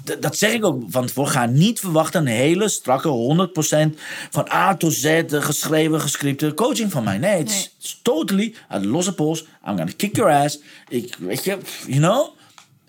D- 0.04 0.16
dat 0.22 0.36
zeg 0.36 0.52
ik 0.52 0.64
ook 0.64 0.82
van 0.88 1.06
tevoren. 1.06 1.30
Ga 1.32 1.46
niet 1.46 1.80
verwachten 1.80 2.20
een 2.20 2.26
hele 2.32 2.68
strakke 2.68 3.08
100% 3.08 3.98
van 4.30 4.48
A 4.52 4.76
tot 4.76 4.92
Z 4.92 5.04
eh, 5.04 5.22
geschreven, 5.28 6.00
gescripte 6.00 6.54
coaching 6.54 6.90
van 6.92 7.04
mij. 7.04 7.18
Nee, 7.18 7.38
het 7.38 7.48
is 7.48 7.54
Nee. 7.54 7.62
het 7.76 7.84
is 7.84 7.98
totally 8.02 8.54
uit 8.68 8.84
losse 8.84 9.14
pols. 9.14 9.40
I'm 9.42 9.48
gonna 9.76 9.92
kick 9.96 10.16
your 10.16 10.32
ass. 10.44 10.58
Ik, 10.88 11.16
weet 11.18 11.44
je, 11.44 11.58
you 11.86 11.98
know. 11.98 12.28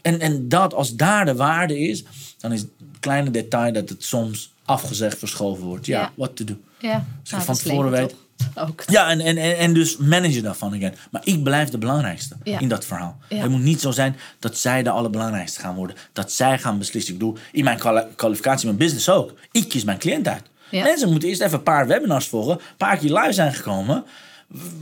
En, 0.04 0.20
en 0.20 0.49
dat, 0.49 0.74
als 0.74 0.95
daar 0.95 1.26
de 1.26 1.36
waarde 1.36 1.80
is, 1.80 2.04
dan 2.38 2.51
is 2.51 2.62
het 2.62 2.70
kleine 2.99 3.32
detail 3.32 3.74
dat 3.74 3.89
het 3.89 4.04
soms 4.04 4.51
afgezegd, 4.66 5.18
verschoven 5.18 5.64
wordt. 5.64 5.86
Ja, 5.86 5.99
Ja. 5.99 6.12
what 6.16 6.36
to 6.36 6.43
do. 6.45 6.58
Ja. 6.80 7.06
Nou, 7.32 7.43
van 7.43 7.56
tevoren 7.56 7.91
weet. 7.91 8.16
Ook. 8.56 8.84
Ja, 8.88 9.10
en, 9.10 9.20
en, 9.22 9.38
en, 9.58 9.74
dus 9.74 9.97
manage 9.97 10.41
daarvan 10.41 10.74
again. 10.74 10.93
Maar 11.12 11.22
ik 11.26 11.43
blijf 11.43 11.70
de 11.70 11.78
belangrijkste 11.78 12.36
Ja. 12.43 12.60
in 12.60 12.68
dat 12.68 12.86
verhaal. 12.86 13.18
Ja. 13.30 13.38
Het 13.38 13.49
moet 13.49 13.62
niet 13.62 13.82
zo 13.82 13.91
zijn 13.91 14.16
dat 14.39 14.58
zij 14.58 14.84
de 14.84 14.89
allerbelangrijkste 14.89 15.60
gaan 15.60 15.76
worden. 15.76 15.95
Dat 16.14 16.32
zij 16.32 16.60
gaan 16.60 16.78
beslissen. 16.78 17.14
Ik 17.14 17.20
bedoel, 17.20 17.38
in 17.51 17.64
mijn 17.64 17.78
kwali- 17.78 18.06
kwalificatie, 18.16 18.66
mijn 18.66 18.78
business 18.78 19.10
ook. 19.10 19.34
Ik 19.51 19.70
kies 19.70 19.84
mijn 19.84 19.97
cliënt 19.97 20.28
uit. 20.28 20.43
Ja. 20.70 20.84
Mensen 20.84 21.10
moeten 21.12 21.30
eerst 21.30 21.41
even 21.41 21.58
een 21.58 21.64
paar 21.64 21.88
webinars 21.88 22.28
volgen. 22.28 22.54
Een 22.54 22.76
paar 22.78 22.97
keer 22.97 23.14
live 23.20 23.34
zijn 23.34 23.54
gekomen. 23.54 24.04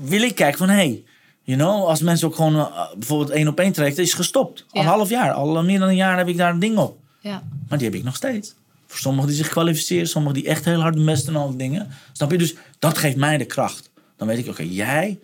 Wil 0.03 0.21
ik 0.21 0.35
kijken 0.35 0.57
van, 0.57 0.69
hé, 0.69 0.75
hey, 0.75 1.03
you 1.43 1.57
know, 1.57 1.85
als 1.87 2.01
mensen 2.01 2.27
ook 2.27 2.35
gewoon 2.35 2.55
eh, 2.55 2.91
bijvoorbeeld 2.97 3.29
één 3.29 3.47
op 3.47 3.59
één 3.59 3.71
traject 3.71 3.97
is 3.97 4.13
gestopt. 4.13 4.65
Al 4.69 4.81
een 4.81 4.87
half 4.87 5.09
jaar, 5.09 5.31
al 5.31 5.63
meer 5.63 5.79
dan 5.79 5.87
een 5.89 5.95
jaar 5.95 6.17
heb 6.17 6.27
ik 6.27 6.37
daar 6.37 6.51
een 6.53 6.59
ding 6.59 6.77
op. 6.77 6.97
Ja. 7.19 7.43
Maar 7.69 7.77
die 7.77 7.87
heb 7.87 7.97
ik 7.97 8.03
nog 8.03 8.15
steeds. 8.15 8.53
Voor 8.87 8.99
sommigen 8.99 9.27
die 9.27 9.37
zich 9.37 9.47
kwalificeren, 9.49 10.07
sommigen 10.07 10.37
die 10.37 10.47
echt 10.47 10.65
heel 10.65 10.81
hard 10.81 10.95
doen 10.95 11.07
en 11.09 11.35
al 11.35 11.47
die 11.49 11.57
dingen. 11.57 11.87
Snap 12.11 12.31
je? 12.31 12.37
Dus 12.37 12.55
dat 12.79 12.97
geeft 12.97 13.15
mij 13.15 13.37
de 13.37 13.45
kracht. 13.45 13.89
Dan 14.17 14.27
weet 14.27 14.37
ik, 14.37 14.47
oké, 14.47 14.63
jij, 14.63 15.19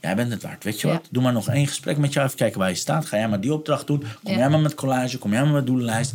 jij 0.00 0.16
bent 0.16 0.32
het 0.32 0.42
waard. 0.42 0.64
Weet 0.64 0.80
je 0.80 0.86
Ja. 0.86 0.92
wat? 0.92 1.08
Doe 1.10 1.22
maar 1.22 1.32
nog 1.32 1.48
één 1.48 1.66
gesprek 1.66 1.96
met 1.98 2.12
jou, 2.12 2.26
even 2.26 2.38
kijken 2.38 2.58
waar 2.58 2.68
je 2.68 2.74
staat. 2.74 3.06
Ga 3.06 3.16
jij 3.16 3.28
maar 3.28 3.40
die 3.40 3.52
opdracht 3.52 3.86
doen. 3.86 3.98
Kom 3.98 4.08
Ja. 4.22 4.30
Mhm. 4.30 4.38
jij 4.38 4.48
maar 4.48 4.60
met 4.60 4.74
collage, 4.74 5.18
kom 5.18 5.32
jij 5.32 5.42
maar 5.42 5.52
met 5.52 5.66
doelenlijst. 5.66 6.12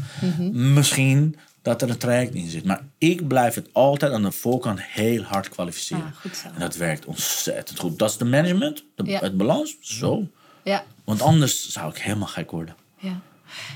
Misschien 0.52 1.36
dat 1.66 1.82
er 1.82 1.90
een 1.90 1.98
traject 1.98 2.34
in 2.34 2.50
zit. 2.50 2.66
Maar 2.66 2.84
ik 2.98 3.28
blijf 3.28 3.56
het 3.56 3.70
altijd 3.74 4.12
aan 4.12 4.22
de 4.24 4.32
voorkant 4.32 4.82
heel 4.82 5.22
hard 5.24 5.50
kwalificeren. 5.50 6.04
Ah, 6.04 6.16
goed 6.22 6.36
zo. 6.36 6.48
En 6.48 6.60
dat 6.60 6.76
werkt 6.76 7.06
ontzettend 7.06 7.80
goed. 7.80 8.00
Dat 8.00 8.10
is 8.10 8.18
de 8.18 8.26
management, 8.26 8.84
de, 8.96 9.04
Ja. 9.06 9.20
het 9.20 9.38
balans. 9.38 9.78
Zo. 9.80 10.28
Ja. 10.64 10.84
Want 11.04 11.22
anders 11.22 11.70
zou 11.70 11.90
ik 11.92 11.98
helemaal 11.98 12.28
gek 12.28 12.52
worden. 12.52 12.76
Ja. 12.98 13.20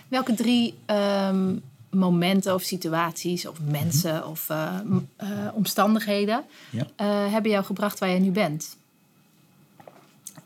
Welke 0.08 0.34
drie 0.34 0.74
ehm, 0.86 1.56
momenten 1.90 2.54
of 2.54 2.62
situaties 2.62 3.46
of 3.48 3.58
mensen 3.62 4.28
of 4.28 4.50
eh, 4.50 4.80
eh, 5.18 5.28
omstandigheden 5.54 6.44
Ja. 6.70 6.88
eh, 6.96 7.32
hebben 7.32 7.52
jou 7.52 7.66
gebracht 7.66 8.00
waar 8.00 8.10
je 8.10 8.20
nu 8.20 8.32
bent 8.32 8.78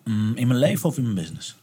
Mm, 0.04 0.36
In 0.36 0.48
mijn 0.48 0.60
leven 0.60 0.90
of 0.90 0.98
in 0.98 1.04
mijn 1.04 1.16
business? 1.16 1.56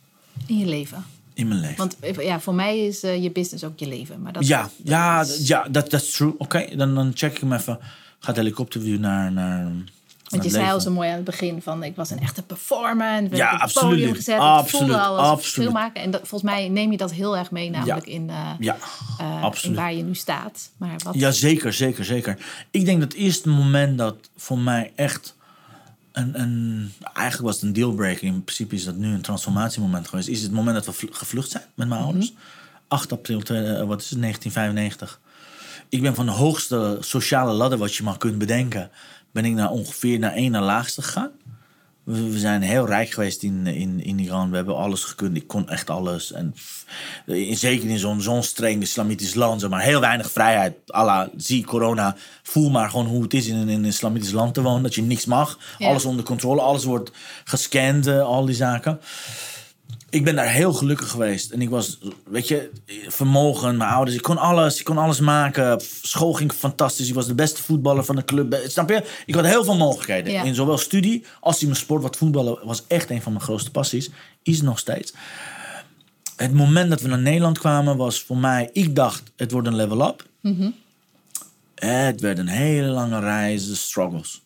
in 0.47 0.59
je 0.59 0.67
leven? 0.67 1.05
In 1.41 1.49
mijn 1.49 1.61
leven. 1.61 1.77
Want 1.77 1.97
eh, 2.01 2.25
ja, 2.25 2.41
voor 2.41 2.55
mij 2.55 2.79
is 2.87 3.03
eh, 3.03 3.23
je 3.23 3.31
business 3.31 3.65
ook 3.65 3.79
je 3.79 3.87
leven. 3.89 4.23
Maar 4.23 4.33
dat 4.33 4.47
Ja, 4.47 4.63
dat 4.63 4.71
ja, 4.85 5.21
is- 5.21 5.47
ja 5.49 5.67
dat 5.71 5.93
is 5.93 6.11
true. 6.11 6.35
Oké, 6.39 6.77
dan, 6.77 6.95
dan 6.95 7.11
check 7.15 7.33
ik 7.33 7.39
hem 7.41 7.53
even. 7.53 7.79
Gaat 8.19 8.37
helikopterview 8.37 8.99
naar, 8.99 9.33
naar, 9.33 9.65
naar 9.65 9.73
Want 10.29 10.45
je 10.45 10.51
zei 10.51 10.71
al 10.71 10.81
zo 10.81 10.91
mooi 10.91 11.09
aan 11.09 11.15
het 11.15 11.25
begin 11.25 11.63
van 11.63 11.83
ik 11.83 11.97
was 11.97 12.11
een 12.11 12.21
echte 12.21 12.43
performer. 12.43 13.07
En 13.09 13.29
Ja, 13.31 13.47
op 13.47 13.53
het 13.53 13.61
absoluut. 13.63 13.91
podium 13.95 14.15
gezet. 14.15 14.35
Ik 14.35 14.41
Absoluut, 14.41 14.71
voelde 14.87 15.01
al 15.03 15.19
als 15.19 15.29
absoluut. 15.29 15.73
maken. 15.73 16.03
En 16.03 16.11
dat, 16.11 16.21
volgens 16.29 16.51
mij 16.53 16.69
neem 16.69 16.91
je 16.91 16.97
dat 16.97 17.13
heel 17.13 17.37
erg 17.37 17.51
mee 17.51 17.71
namelijk 17.71 18.07
in, 18.07 18.31
eh, 18.31 18.51
Ja, 18.59 18.77
in 19.19 19.25
absoluut. 19.43 19.77
waar 19.77 19.95
je 19.95 20.03
nu 20.03 20.15
staat. 20.15 20.71
Maar 20.77 20.95
wat, 21.05 21.15
Ja, 21.15 21.31
zeker, 21.31 21.73
zeker, 21.73 22.05
zeker. 22.05 22.39
Ik 22.71 22.85
denk 22.85 23.01
dat 23.01 23.13
het 23.13 23.21
eerste 23.21 23.49
moment 23.49 23.99
dat 23.99 24.17
voor 24.37 24.59
mij 24.59 24.93
echt 24.95 25.37
een, 26.21 26.41
een 26.41 26.93
eigenlijk 27.03 27.47
was 27.47 27.55
het 27.55 27.65
een 27.65 27.73
dealbreaker. 27.73 28.25
In 28.25 28.45
principe 28.45 28.75
is 28.75 28.85
dat 28.85 28.97
nu 28.97 29.15
een 29.15 29.21
transformatiemoment 29.21 30.09
geweest. 30.09 30.29
Is 30.29 30.43
het 30.43 30.53
moment 30.53 30.77
dat 30.77 30.87
we 30.87 30.93
vl- 30.93 31.13
gevlucht 31.13 31.51
zijn 31.51 31.65
met 31.75 31.89
mijn 31.89 32.01
ouders. 32.03 32.33
8 32.89 33.13
april, 33.13 33.41
eh, 33.41 33.87
wat 33.87 34.01
is 34.01 34.11
het, 34.11 34.21
1995. 34.21 35.21
Ik 35.89 36.03
ben 36.03 36.15
van 36.15 36.27
de 36.27 36.33
hoogste 36.33 36.97
sociale 37.01 37.53
ladder 37.53 37.79
wat 37.79 37.95
je 37.95 38.03
maar 38.03 38.19
kunt 38.19 38.39
bedenken... 38.39 38.91
ben 39.33 39.45
ik 39.45 39.53
naar 39.53 39.71
ongeveer 39.71 40.19
naar 40.19 40.33
één 40.33 40.51
naar 40.51 40.63
laagste 40.63 41.03
gegaan. 41.03 41.31
We, 42.13 42.39
zijn 42.39 42.63
heel 42.63 42.87
rijk 42.87 43.11
geweest 43.11 43.43
in, 43.43 43.67
in, 43.67 44.05
in 44.05 44.19
Iran. 44.19 44.51
We 44.51 44.57
hebben 44.57 44.77
alles 44.77 45.05
gekund. 45.05 45.37
Ik 45.37 45.47
kon 45.47 45.69
echt 45.69 45.91
alles. 45.91 46.33
En 46.33 46.55
in, 47.25 47.57
zeker 47.57 47.89
in 47.89 47.99
zo'n 47.99 48.21
zo'n 48.21 48.43
streng 48.43 48.83
islamitisch 48.83 49.35
land, 49.35 49.61
zeg 49.61 49.71
maar 49.71 49.83
heel 49.83 50.01
weinig 50.01 50.31
vrijheid. 50.31 50.75
Allah, 50.87 51.29
zie 51.37 51.65
corona. 51.65 52.17
Voel 52.43 52.71
maar 52.71 52.91
gewoon 52.91 53.07
hoe 53.07 53.23
het 53.23 53.35
is 53.35 53.47
in 53.47 53.57
een, 53.57 53.69
in 53.69 53.79
een 53.79 53.85
islamitisch 53.85 54.33
land 54.33 54.55
te 54.55 54.63
wonen. 54.63 54.83
Dat 54.83 54.95
je 54.95 55.03
niks 55.03 55.25
mag. 55.25 55.59
Ja. 55.79 55.89
Alles 55.89 56.05
onder 56.05 56.25
controle. 56.25 56.61
Alles 56.61 56.85
wordt 56.85 57.11
gescand, 57.45 58.07
eh, 58.07 58.23
al 58.23 58.45
die 58.45 58.55
zaken. 58.55 59.01
Ik 60.11 60.25
ben 60.25 60.35
daar 60.35 60.49
heel 60.49 60.73
gelukkig 60.73 61.11
geweest. 61.11 61.51
En 61.51 61.63
ik 61.63 61.71
was, 61.71 61.99
weet 62.25 62.49
je, 62.49 62.71
vermogen, 63.09 63.77
mijn 63.77 63.91
ouders. 63.91 64.17
Ik 64.17 64.23
kon 64.23 64.39
alles, 64.39 64.79
ik 64.79 64.85
kon 64.85 64.99
alles 64.99 65.21
maken. 65.21 65.83
School 66.03 66.33
ging 66.33 66.53
fantastisch. 66.53 67.09
Ik 67.09 67.15
was 67.15 67.27
de 67.27 67.35
beste 67.35 67.63
voetballer 67.63 68.05
van 68.05 68.17
de 68.17 68.25
club. 68.25 68.61
Snap 68.67 68.89
je? 68.89 69.05
Ik 69.27 69.35
had 69.35 69.45
heel 69.45 69.65
veel 69.65 69.77
mogelijkheden. 69.77 70.33
Ja. 70.33 70.43
In 70.43 70.55
zowel 70.55 70.79
studie 70.79 71.25
als 71.41 71.61
in 71.61 71.67
mijn 71.67 71.79
sport. 71.79 72.03
Want 72.03 72.17
voetballen 72.17 72.59
was 72.63 72.85
echt 72.87 73.11
een 73.11 73.23
van 73.23 73.33
mijn 73.33 73.45
grootste 73.45 73.71
passies. 73.71 74.11
Is 74.43 74.63
nog 74.63 74.79
steeds. 74.79 75.13
Het 76.37 76.55
moment 76.55 76.91
dat 76.91 77.01
we 77.01 77.09
naar 77.09 77.19
Nederland 77.19 77.59
kwamen 77.59 77.97
was 77.97 78.23
voor 78.23 78.37
mij... 78.37 78.71
Ik 78.73 78.95
dacht, 78.95 79.23
het 79.37 79.51
wordt 79.51 79.67
een 79.67 79.77
level 79.77 80.09
up. 80.09 80.27
Het 81.75 82.21
werd 82.21 82.39
een 82.39 82.49
hele 82.49 82.87
lange 82.87 83.21
reis, 83.21 83.67
de 83.67 83.75
struggles. 83.75 84.43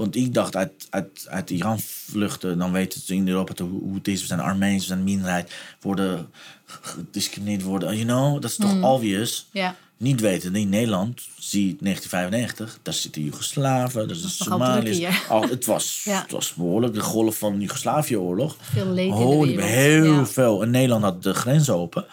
Want 0.00 0.16
ik 0.16 0.34
dacht, 0.34 0.56
uit, 0.56 0.86
uit, 0.90 1.26
uit 1.28 1.50
Iran 1.50 1.80
vluchten, 1.80 2.58
dan 2.58 2.72
weten 2.72 3.00
ze 3.00 3.14
in 3.14 3.28
Europa 3.28 3.64
hoe 3.64 3.94
het 3.94 4.08
is. 4.08 4.20
We 4.20 4.26
zijn 4.26 4.40
Armeens, 4.40 4.80
we 4.80 4.86
zijn 4.86 5.04
minderheid, 5.04 5.52
worden 5.80 6.28
gediscrimineerd 6.66 7.62
worden. 7.62 7.96
You 7.96 8.04
know, 8.06 8.32
dat 8.42 8.50
is 8.50 8.56
toch 8.56 8.82
obvious. 8.82 9.46
Ja. 9.52 9.76
Niet 9.96 10.20
weten, 10.20 10.54
in 10.54 10.68
Nederland, 10.68 11.20
zie 11.38 11.66
je 11.66 11.76
1995, 11.80 12.78
daar 12.82 12.94
zitten 12.94 13.22
Joegoslaven, 13.24 14.06
daar 14.06 14.16
zitten 14.16 14.44
Somaliërs. 14.44 15.28
Al, 15.28 15.42
het, 15.42 15.66
was, 15.66 16.00
Ja. 16.04 16.20
het 16.22 16.30
was 16.30 16.54
behoorlijk 16.54 16.94
de 16.94 17.00
golf 17.00 17.38
van 17.38 17.52
de 17.52 17.58
Joegoslavië-oorlog. 17.60 18.56
Veel 18.60 18.86
leed 18.86 19.04
in 19.04 19.10
de 19.10 19.16
Oh, 19.16 19.40
wereld. 19.46 19.64
heel 19.68 20.14
Ja. 20.14 20.26
veel. 20.26 20.62
En 20.62 20.70
Nederland 20.70 21.02
had 21.04 21.22
de 21.22 21.34
grens 21.34 21.70
open. 21.70 22.04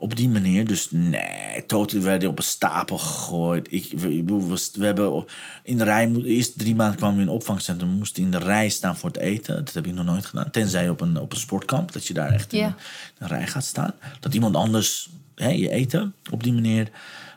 Op 0.00 0.16
die 0.16 0.28
manier. 0.28 0.66
Dus 0.66 0.88
nee, 0.90 1.66
totaal 1.66 2.00
werden 2.00 2.28
op 2.28 2.38
een 2.38 2.44
stapel 2.44 2.98
gegooid. 2.98 3.66
Ik, 3.70 3.92
we, 3.96 4.84
hebben 4.84 5.24
in 5.62 5.78
de 5.78 5.84
rij, 5.84 6.10
eerste 6.12 6.58
drie 6.58 6.74
maanden 6.74 6.96
kwamen 6.96 7.16
we 7.16 7.22
in 7.22 7.28
een 7.28 7.34
opvangcentrum. 7.34 7.90
We 7.90 7.96
moesten 7.96 8.22
in 8.22 8.30
de 8.30 8.38
rij 8.38 8.68
staan 8.68 8.96
voor 8.96 9.08
het 9.10 9.18
eten. 9.18 9.64
Dat 9.64 9.74
heb 9.74 9.86
ik 9.86 9.94
nog 9.94 10.04
nooit 10.04 10.26
gedaan. 10.26 10.50
Tenzij 10.50 10.88
op 10.88 11.00
een, 11.00 11.18
op 11.18 11.32
een 11.32 11.38
sportkamp, 11.38 11.92
dat 11.92 12.06
je 12.06 12.14
daar 12.14 12.30
echt 12.32 12.52
in 12.52 12.58
Ja. 12.58 12.76
een 13.18 13.28
rij 13.28 13.46
gaat 13.46 13.64
staan. 13.64 13.94
Dat 14.20 14.34
iemand 14.34 14.56
anders 14.56 15.08
hè, 15.34 15.48
je 15.48 15.70
eten 15.70 16.14
op 16.30 16.42
die 16.42 16.52
manier 16.52 16.90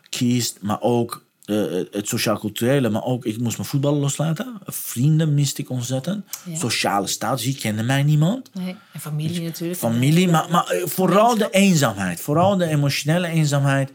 kiest. 0.09 0.57
Maar 0.61 0.81
ook 0.81 1.25
eh, 1.51 1.85
het 1.91 2.07
sociaal-culturele. 2.07 2.89
Maar 2.89 3.03
ook, 3.03 3.25
ik 3.25 3.39
moest 3.39 3.57
mijn 3.57 3.69
voetballen 3.69 3.99
loslaten. 3.99 4.53
Vrienden 4.65 5.33
miste 5.33 5.61
ik 5.61 5.69
ontzettend. 5.69 6.25
Ja. 6.43 6.55
Sociale 6.55 7.07
status, 7.07 7.43
hier 7.43 7.59
kende 7.59 7.83
mij 7.83 8.03
niemand. 8.03 8.49
Nee. 8.53 8.75
En 8.93 8.99
familie 8.99 9.41
natuurlijk. 9.41 9.79
Familie, 9.79 10.27
maar, 10.27 10.47
maar 10.49 10.67
eh, 10.67 10.85
vooral 10.85 11.37
de 11.37 11.49
eenzaamheid. 11.49 12.21
Vooral 12.21 12.57
de 12.57 12.65
emotionele 12.65 13.27
eenzaamheid. 13.27 13.91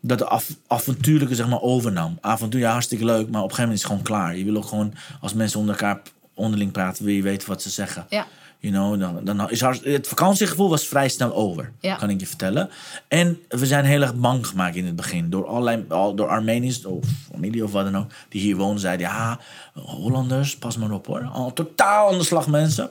Dat 0.00 0.18
de 0.18 0.26
af, 0.26 0.48
avontuurlijke 0.66 1.34
zeg 1.34 1.48
maar 1.48 1.60
overnam. 1.60 2.18
Avontuur, 2.20 2.60
ja, 2.60 2.72
hartstikke 2.72 3.04
leuk, 3.04 3.30
maar 3.30 3.42
op 3.42 3.50
een 3.50 3.54
gegeven 3.54 3.58
moment 3.58 3.78
is 3.78 3.82
het 3.82 3.90
gewoon 3.90 4.02
klaar. 4.02 4.36
Je 4.36 4.44
wil 4.44 4.56
ook 4.56 4.66
gewoon, 4.66 4.94
als 5.20 5.34
mensen 5.34 5.60
onder 5.60 5.74
elkaar 5.74 6.02
onderling 6.34 6.72
praten, 6.72 7.04
wil 7.04 7.14
je 7.14 7.22
weten 7.22 7.48
wat 7.48 7.62
ze 7.62 7.70
zeggen. 7.70 8.06
Ja. 8.08 8.26
You 8.62 8.74
know, 8.74 9.00
dan, 9.00 9.24
dan 9.24 9.50
is 9.50 9.60
het 9.60 10.08
vakantiegevoel 10.08 10.68
was 10.68 10.86
vrij 10.86 11.08
snel 11.08 11.34
over, 11.34 11.72
Ja. 11.80 11.94
kan 11.94 12.10
ik 12.10 12.20
je 12.20 12.26
vertellen. 12.26 12.70
En 13.08 13.38
we 13.48 13.66
zijn 13.66 13.84
heel 13.84 14.00
erg 14.02 14.14
bang 14.14 14.46
gemaakt 14.46 14.76
in 14.76 14.86
het 14.86 14.96
begin. 14.96 15.30
Door, 15.30 15.46
allerlei, 15.46 15.84
al- 15.88 16.14
door 16.14 16.28
Armeniërs 16.28 16.84
of 16.84 17.04
familie 17.32 17.64
of 17.64 17.72
wat 17.72 17.84
dan 17.84 17.96
ook, 17.96 18.10
die 18.28 18.40
hier 18.40 18.56
wonen, 18.56 18.80
zeiden: 18.80 19.06
ja, 19.06 19.40
Hollanders, 19.74 20.56
pas 20.56 20.76
maar 20.76 20.90
op 20.90 21.06
hoor. 21.06 21.22
Al 21.32 21.52
totaal 21.52 22.12
aan 22.12 22.18
de 22.18 22.24
slag 22.24 22.46
mensen. 22.48 22.90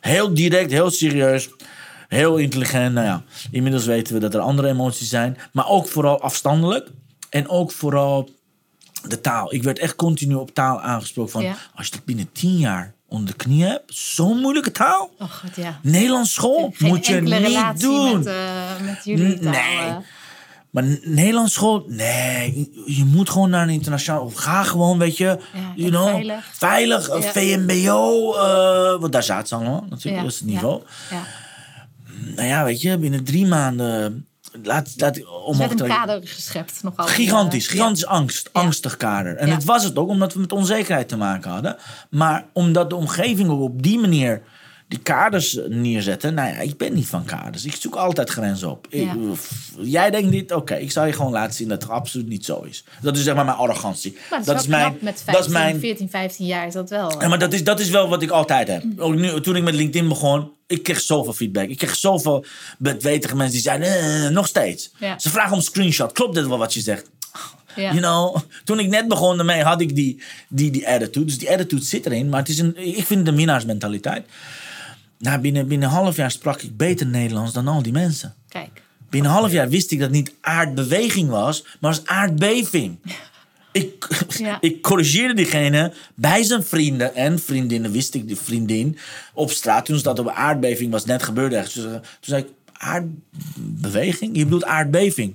Heel 0.00 0.34
direct, 0.34 0.70
heel 0.70 0.90
serieus. 0.90 1.48
Heel 2.08 2.36
intelligent. 2.36 2.94
Nou 2.94 3.06
ja, 3.06 3.22
inmiddels 3.50 3.84
weten 3.86 4.14
we 4.14 4.20
dat 4.20 4.34
er 4.34 4.40
andere 4.40 4.68
emoties 4.68 5.08
zijn. 5.08 5.38
Maar 5.52 5.68
ook 5.68 5.88
vooral 5.88 6.20
afstandelijk. 6.20 6.88
En 7.30 7.48
ook 7.48 7.72
vooral 7.72 8.30
de 9.08 9.20
taal. 9.20 9.54
Ik 9.54 9.62
werd 9.62 9.78
echt 9.78 9.96
continu 9.96 10.34
op 10.34 10.54
taal 10.54 10.80
aangesproken. 10.80 11.32
Van, 11.32 11.42
Ja. 11.42 11.56
Als 11.74 11.86
je 11.86 11.92
dat 11.92 12.04
binnen 12.04 12.32
tien 12.32 12.56
jaar 12.56 12.94
onder 13.12 13.26
de 13.30 13.36
knie 13.44 13.64
hebt. 13.64 13.94
Zo'n 13.94 14.38
moeilijke 14.38 14.72
taal. 14.72 15.10
Oh 15.18 15.30
god, 15.30 15.56
ja. 15.56 15.78
Nederlands 15.82 16.32
school 16.32 16.72
Geen 16.74 16.88
moet 16.88 17.06
je 17.06 17.20
niet 17.20 17.80
doen. 17.80 18.16
Met, 18.18 18.26
eh, 18.26 18.34
met 18.84 19.00
jullie 19.04 19.38
taal. 19.38 19.52
Nee. 19.52 19.94
Maar 20.70 20.84
Nederlands 21.02 21.52
school, 21.52 21.84
nee. 21.88 22.70
Je- 22.86 23.04
moet 23.04 23.30
gewoon 23.30 23.50
naar 23.50 23.62
een 23.62 23.68
internationaal. 23.74 24.24
Of 24.24 24.34
ga 24.34 24.62
gewoon, 24.62 24.98
weet 24.98 25.16
je. 25.16 25.38
you 25.76 25.90
know, 25.90 26.08
veilig. 26.08 26.50
Veilig, 26.52 27.08
eh, 27.08 27.22
Ja. 27.22 27.30
VMBO. 27.32 28.32
eh, 28.34 29.00
want 29.00 29.12
daar 29.12 29.22
zaten 29.22 29.48
ze 29.48 29.54
allemaal 29.54 29.84
natuurlijk. 29.90 30.16
Ja, 30.16 30.22
Dat 30.22 30.32
is 30.32 30.38
het 30.38 30.48
niveau. 30.48 30.82
Nou 32.36 32.48
ja, 32.48 32.64
weet 32.64 32.80
je, 32.82 32.98
binnen 32.98 33.24
drie 33.24 33.46
maanden. 33.46 34.26
Laat, 34.62 34.92
laat, 34.96 35.20
werd 35.56 35.80
een 35.80 35.88
kader 35.88 36.20
geschept. 36.24 36.82
Nogal. 36.82 37.06
Gigantisch, 37.06 37.66
gigantisch 37.66 38.06
angst, 38.06 38.48
angstig 38.52 38.96
kader. 38.96 39.36
En 39.36 39.50
het 39.50 39.64
was 39.64 39.84
het 39.84 39.96
ook 39.96 40.08
omdat 40.08 40.34
we 40.34 40.40
met 40.40 40.52
onzekerheid 40.52 41.08
te 41.08 41.16
maken 41.16 41.50
hadden. 41.50 41.76
Maar 42.10 42.46
omdat 42.52 42.90
de 42.90 42.96
omgeving 42.96 43.50
ook 43.50 43.60
op 43.60 43.82
die 43.82 43.98
manier 43.98 44.42
die 44.92 45.00
kaders 45.02 45.58
neerzetten. 45.68 46.34
Nou 46.34 46.48
ja, 46.54 46.58
ik 46.60 46.76
ben 46.76 46.94
niet 46.94 47.06
van 47.06 47.24
kaders. 47.24 47.64
Ik 47.64 47.74
zoek 47.74 47.94
altijd 47.94 48.30
grenzen 48.30 48.70
op. 48.70 48.86
Ja. 48.90 49.16
f- 49.36 49.72
jij 49.82 50.10
denkt 50.10 50.30
dit, 50.30 50.52
oké, 50.52 50.74
ik 50.74 50.90
zal 50.90 51.04
je 51.06 51.12
gewoon 51.12 51.32
laten 51.32 51.54
zien 51.54 51.68
dat 51.68 51.82
het 51.82 51.90
absoluut 51.90 52.28
niet 52.28 52.44
zo 52.44 52.60
is. 52.60 52.84
Dat 53.00 53.16
is 53.16 53.22
zeg 53.22 53.34
maar 53.34 53.44
mijn 53.44 53.56
arrogantie. 53.56 54.16
Maar 54.30 54.38
het 54.44 54.60
is, 54.60 54.66
knap 54.66 55.00
met 55.02 55.22
15, 55.24 55.32
dat 55.32 55.44
is 55.46 55.48
mijn, 55.52 55.80
14, 55.80 56.10
15 56.10 56.46
jaar 56.46 56.66
is 56.66 56.72
dat 56.72 56.90
wel. 56.90 57.20
ja, 57.20 57.28
maar 57.28 57.38
dat 57.38 57.52
is, 57.52 57.64
dat 57.64 57.80
is 57.80 57.88
wel 57.90 58.08
wat 58.08 58.22
ik 58.22 58.30
altijd 58.30 58.68
heb. 58.68 58.82
Ook 58.96 59.14
nu, 59.14 59.40
toen 59.40 59.56
ik 59.56 59.62
met 59.62 59.74
LinkedIn 59.74 60.08
begon, 60.08 60.50
ik 60.66 60.82
kreeg 60.82 61.00
zoveel 61.00 61.32
feedback. 61.32 61.68
Ik 61.68 61.78
kreeg 61.78 61.96
zoveel 61.96 62.44
bedwetige 62.78 63.36
mensen 63.36 63.52
die 63.54 63.62
zeiden, 63.62 63.88
"Eh, 64.24 64.28
nog 64.30 64.46
steeds. 64.46 64.90
Ja. 64.98 65.18
Ze 65.18 65.30
vragen 65.30 65.52
om 65.52 65.58
een 65.58 65.64
screenshot. 65.64 66.12
Klopt 66.12 66.34
dit 66.34 66.46
wel 66.46 66.58
wat 66.58 66.74
je 66.74 66.80
zegt? 66.80 67.10
Ja. 67.76 67.82
You 67.94 67.96
know, 67.98 68.36
toen 68.64 68.78
ik 68.78 68.88
net 68.88 69.08
begon 69.08 69.38
ermee, 69.38 69.62
had 69.62 69.80
ik 69.80 69.94
die, 69.94 70.22
die, 70.48 70.70
die 70.70 70.88
attitude. 70.88 71.24
Dus 71.26 71.38
die 71.38 71.50
attitude 71.50 71.84
zit 71.84 72.06
erin. 72.06 72.28
Maar 72.28 72.38
het 72.40 72.48
is 72.48 72.58
een, 72.58 72.76
ik 72.96 73.06
vind 73.06 73.18
het 73.20 73.28
een 73.28 73.34
minnaarsmentaliteit. 73.34 74.26
Nou, 75.22 75.40
binnen, 75.40 75.66
binnen 75.68 75.88
een 75.88 75.94
half 75.94 76.16
jaar 76.16 76.30
sprak 76.30 76.62
ik 76.62 76.76
beter 76.76 77.06
Nederlands 77.06 77.52
dan 77.52 77.68
al 77.68 77.82
die 77.82 77.92
mensen. 77.92 78.34
Kijk. 78.48 78.82
Binnen 79.10 79.30
een 79.30 79.36
half 79.36 79.52
jaar 79.52 79.68
wist 79.68 79.90
ik 79.90 79.98
dat 79.98 80.08
het 80.08 80.16
niet 80.16 80.34
aardbeweging 80.40 81.28
was, 81.28 81.64
maar 81.80 81.90
als 81.90 82.06
aardbeving. 82.06 82.96
Ik, 83.72 84.08
Ja. 84.38 84.58
ik 84.60 84.82
corrigeerde 84.82 85.34
diegene 85.34 85.92
bij 86.14 86.42
zijn 86.42 86.62
vrienden 86.64 87.14
en 87.14 87.38
vriendinnen, 87.38 87.90
wist 87.92 88.14
ik 88.14 88.28
de 88.28 88.36
vriendin, 88.36 88.98
op 89.34 89.50
straat 89.50 89.84
toen 89.84 89.96
ze 89.96 90.02
dat 90.02 90.18
op 90.18 90.26
een 90.26 90.32
aardbeving 90.32 90.90
was 90.90 91.04
net 91.04 91.22
gebeurd. 91.22 91.52
ergens. 91.52 91.76
Eh, 91.84 91.92
Toen 91.92 92.00
zei 92.20 92.42
ik, 92.42 92.48
aardbeweging? 92.72 94.36
Je 94.36 94.44
bedoelt 94.44 94.64
aardbeving? 94.64 95.34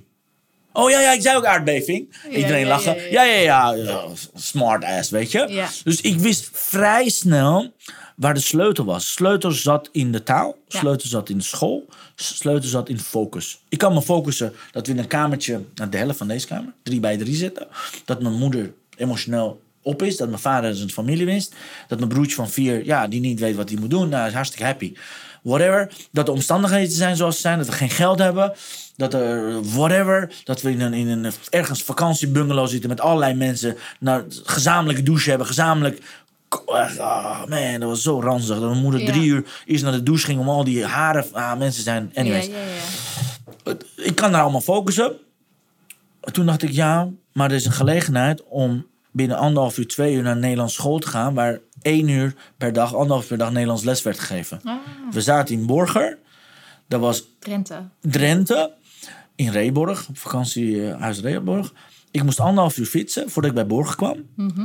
Oh 0.78 0.90
ja, 0.90 1.00
ja, 1.00 1.12
ik 1.12 1.20
zei 1.22 1.36
ook 1.36 1.44
aardbeving. 1.44 2.16
Iedereen 2.30 2.60
ja, 2.60 2.68
lachen. 2.68 3.10
ja, 3.10 3.22
Ja 3.22 3.74
ja. 3.74 4.06
Smart 4.34 4.84
ass, 4.84 5.10
weet 5.10 5.32
je? 5.32 5.66
Dus 5.84 6.00
ik 6.00 6.18
wist 6.18 6.48
vrij 6.52 7.08
snel 7.08 7.72
waar 8.16 8.34
de 8.34 8.40
sleutel 8.40 8.84
was. 8.84 9.12
Sleutel 9.12 9.50
zat 9.50 9.88
in 9.92 10.12
de 10.12 10.22
taal. 10.22 10.56
Sleutel 10.68 11.08
zat 11.08 11.28
in 11.28 11.38
de 11.38 11.44
school. 11.44 11.86
Sleutel 12.14 12.68
zat 12.68 12.88
in 12.88 12.98
focus. 12.98 13.60
Ik 13.68 13.78
kan 13.78 13.94
me 13.94 14.02
focussen 14.02 14.52
dat 14.72 14.86
we 14.86 14.92
in 14.92 14.98
een 14.98 15.06
kamertje, 15.06 15.64
naar 15.74 15.90
de 15.90 15.96
helft 15.96 16.18
van 16.18 16.28
deze 16.28 16.46
kamer, 16.46 16.72
drie 16.82 17.00
bij 17.00 17.16
drie 17.16 17.34
zitten. 17.34 17.66
Dat 18.04 18.22
mijn 18.22 18.34
moeder 18.34 18.72
emotioneel 18.96 19.60
op 19.82 20.02
is. 20.02 20.16
Dat 20.16 20.28
mijn 20.28 20.40
vader 20.40 20.74
zijn 20.74 20.90
familie 20.90 21.26
wist. 21.26 21.54
Dat 21.88 21.98
mijn 21.98 22.10
broertje 22.10 22.34
van 22.34 22.50
vier, 22.50 22.84
ja, 22.84 23.08
die 23.08 23.20
niet 23.20 23.40
weet 23.40 23.56
wat 23.56 23.68
hij 23.68 23.78
moet 23.78 23.90
doen. 23.90 24.08
Nou, 24.08 24.26
is 24.26 24.34
hartstikke 24.34 24.66
happy. 24.66 24.92
Whatever. 25.48 25.90
Dat 26.12 26.26
de 26.26 26.32
omstandigheden 26.32 26.92
zijn 26.92 27.16
zoals 27.16 27.34
ze 27.34 27.40
zijn. 27.40 27.58
Dat 27.58 27.66
we 27.66 27.72
geen 27.72 27.90
geld 27.90 28.18
hebben. 28.18 28.52
Dat 28.96 29.14
er, 29.14 29.62
whatever. 29.62 30.32
Dat 30.44 30.62
we 30.62 30.70
in 30.70 30.80
een, 30.80 30.94
in 30.94 31.08
een 31.08 31.32
ergens 31.50 31.82
vakantiebungalow 31.82 32.68
zitten 32.68 32.88
met 32.88 33.00
allerlei 33.00 33.34
mensen. 33.34 33.76
naar 34.00 34.24
gezamenlijke 34.44 35.02
douche 35.02 35.28
hebben. 35.28 35.46
Gezamenlijk 35.46 36.00
Ah, 36.98 37.46
man, 37.46 37.80
dat 37.80 37.88
was 37.88 38.02
zo 38.02 38.20
ranzig. 38.20 38.58
Dat 38.58 38.68
mijn 38.68 38.82
moeder 38.82 39.00
Ja. 39.00 39.06
drie 39.06 39.26
uur 39.26 39.44
eerst 39.66 39.82
naar 39.84 39.92
de 39.92 40.02
douche 40.02 40.24
ging 40.26 40.40
om 40.40 40.48
al 40.48 40.64
die 40.64 40.84
haren. 40.84 41.26
Ah, 41.32 41.58
mensen 41.58 41.82
zijn. 41.82 42.10
Anyways. 42.14 42.46
Ja, 42.46 42.52
ja, 42.52 42.58
ja. 43.64 43.76
Ik 43.96 44.14
kan 44.14 44.32
daar 44.32 44.42
allemaal 44.42 44.60
focussen. 44.60 45.12
Toen 46.20 46.46
dacht 46.46 46.62
ik, 46.62 46.70
ja, 46.70 47.08
maar 47.32 47.50
er 47.50 47.56
is 47.56 47.64
een 47.64 47.72
gelegenheid 47.72 48.42
om 48.48 48.86
binnen 49.12 49.36
anderhalf 49.36 49.78
uur, 49.78 49.86
twee 49.88 50.14
uur 50.14 50.22
naar 50.22 50.32
een 50.32 50.40
Nederlands 50.40 50.74
school 50.74 50.98
te 50.98 51.08
gaan. 51.08 51.34
Waar 51.34 51.58
één 51.82 52.08
uur 52.08 52.34
per 52.56 52.72
dag, 52.72 52.94
anderhalf 52.94 53.22
uur 53.22 53.28
per 53.28 53.38
dag 53.38 53.50
Nederlands 53.52 53.84
les 53.84 54.02
werd 54.02 54.18
gegeven. 54.18 54.60
Ah, 54.64 54.76
We 55.10 55.20
zaten 55.20 55.54
in 55.54 55.66
Borger. 55.66 56.18
Dat 56.88 57.00
was 57.00 57.24
Drenthe. 57.38 57.88
Drenthe. 58.00 58.72
In 59.34 59.50
Reeborg, 59.50 60.08
op 60.08 60.18
vakantiehuis 60.18 61.20
Reeborg. 61.20 61.72
Ik 62.10 62.22
moest 62.22 62.40
anderhalf 62.40 62.78
uur 62.78 62.86
fietsen 62.86 63.30
voordat 63.30 63.50
ik 63.50 63.56
bij 63.56 63.66
Borgen 63.66 63.96
kwam. 63.96 64.16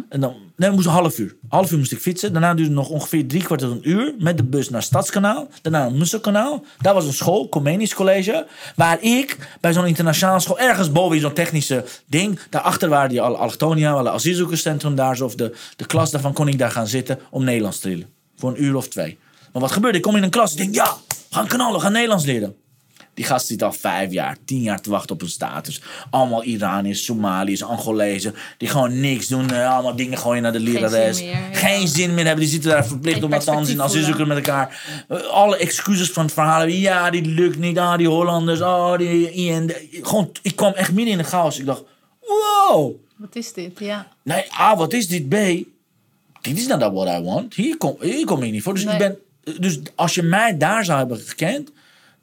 En 0.09 0.19
dan, 0.19 0.35
nee, 0.55 0.71
moest 0.71 0.85
een 0.85 0.91
half 0.91 1.19
uur. 1.19 1.35
Half 1.49 1.71
uur 1.71 1.77
moest 1.77 1.91
ik 1.91 1.99
fietsen. 1.99 2.31
Daarna 2.31 2.53
duurde 2.53 2.71
het 2.71 2.79
nog 2.79 2.89
ongeveer 2.89 3.27
drie 3.27 3.43
kwart 3.43 3.59
tot 3.59 3.71
een 3.71 3.89
uur 3.89 4.13
met 4.19 4.37
de 4.37 4.43
bus 4.43 4.69
naar 4.69 4.83
Stadskanaal. 4.83 5.47
Daarna 5.61 5.79
naar 5.79 5.91
Musselkanaal. 5.91 6.63
Daar 6.81 6.93
was 6.93 7.05
een 7.05 7.13
school, 7.13 7.49
Comenius 7.49 7.93
College. 7.93 8.47
Waar 8.75 9.01
ik 9.01 9.57
bij 9.61 9.73
zo'n 9.73 9.85
internationale 9.85 10.39
school, 10.39 10.59
ergens 10.59 10.91
boven 10.91 11.15
in 11.15 11.21
zo'n 11.21 11.33
technische 11.33 11.85
ding. 12.05 12.39
Daarachter 12.49 12.89
waren 12.89 13.09
die 13.09 13.21
alle 13.21 13.37
alle 13.37 14.09
asielzoekerscentrum 14.09 14.95
daar. 14.95 15.15
Zo, 15.15 15.25
of 15.25 15.35
de, 15.35 15.55
de 15.75 15.85
klas 15.85 16.11
daarvan 16.11 16.33
kon 16.33 16.47
ik 16.47 16.57
daar 16.57 16.71
gaan 16.71 16.87
zitten 16.87 17.19
om 17.29 17.43
Nederlands 17.43 17.79
te 17.79 17.87
leren. 17.87 18.07
Voor 18.35 18.49
een 18.49 18.63
uur 18.63 18.75
of 18.75 18.87
twee. 18.87 19.17
Maar 19.53 19.61
wat 19.61 19.71
gebeurde? 19.71 19.97
Ik 19.97 20.03
kom 20.03 20.15
in 20.15 20.23
een 20.23 20.29
klas. 20.29 20.51
Ik 20.51 20.57
denk, 20.57 20.75
ja, 20.75 20.97
gaan 21.29 21.47
knallen, 21.47 21.81
gaan 21.81 21.91
Nederlands 21.91 22.25
leren. 22.25 22.55
Die 23.13 23.25
gast 23.25 23.47
zit 23.47 23.63
al 23.63 23.71
vijf 23.71 24.11
jaar, 24.11 24.37
tien 24.45 24.61
jaar 24.61 24.81
te 24.81 24.89
wachten 24.89 25.15
op 25.15 25.21
een 25.21 25.29
status. 25.29 25.81
Allemaal 26.09 26.43
Iraniërs, 26.43 27.03
Somaliërs, 27.05 27.63
Angolezen. 27.63 28.35
Die 28.57 28.67
gewoon 28.67 28.99
niks 28.99 29.27
doen. 29.27 29.49
eh, 29.51 29.73
allemaal 29.73 29.95
dingen 29.95 30.17
gooien 30.17 30.41
naar 30.41 30.51
de 30.51 30.59
lerares. 30.59 31.17
zin 31.17 31.25
meer, 31.25 31.35
ja. 31.35 31.53
Geen 31.53 31.87
zin 31.87 32.13
meer 32.13 32.25
hebben. 32.25 32.43
Die 32.43 32.53
zitten 32.53 32.69
daar 32.71 32.85
verplicht 32.87 33.15
Geen 33.15 33.25
om 33.25 33.31
in 33.33 33.37
perspectief 33.37 33.79
asielzoekers 33.79 34.27
met 34.27 34.37
elkaar. 34.37 34.81
Eh, 35.07 35.21
alle 35.21 35.57
excuses 35.57 36.11
van 36.11 36.23
het 36.23 36.33
verhaal. 36.33 36.65
Ja, 36.67 37.09
die 37.09 37.25
lukt 37.25 37.57
niet. 37.57 37.77
Ah, 37.77 37.97
die 37.97 38.07
Hollanders. 38.07 38.61
Oh, 38.61 38.97
die 38.97 39.31
IND. 39.31 39.73
Gewoon, 39.91 40.31
ik 40.41 40.55
kwam 40.55 40.73
echt 40.73 40.91
midden 40.91 41.11
in 41.11 41.17
de 41.17 41.23
chaos. 41.23 41.59
Ik 41.59 41.65
dacht, 41.65 41.83
wow. 42.21 42.95
Wat 43.17 43.35
is 43.35 43.53
dit? 43.53 43.79
Ja. 43.79 44.07
Nee, 44.23 44.43
A, 44.59 44.75
wat 44.75 44.93
is 44.93 45.07
dit? 45.07 45.29
B, 45.29 45.35
dit 46.41 46.57
is 46.57 46.67
not 46.67 46.79
what 46.79 47.07
I 47.07 47.23
want. 47.23 47.53
Hier 47.53 47.77
kom, 47.77 47.95
hier 48.01 48.25
kom 48.25 48.43
ik 48.43 48.51
niet 48.51 48.63
voor. 48.63 48.73
Dus, 48.73 48.83
Nee. 48.83 48.93
ik 48.93 48.99
ben, 48.99 49.17
dus 49.59 49.79
als 49.95 50.15
je 50.15 50.21
mij 50.23 50.57
daar 50.57 50.85
zou 50.85 50.97
hebben 50.97 51.17
gekend, 51.17 51.71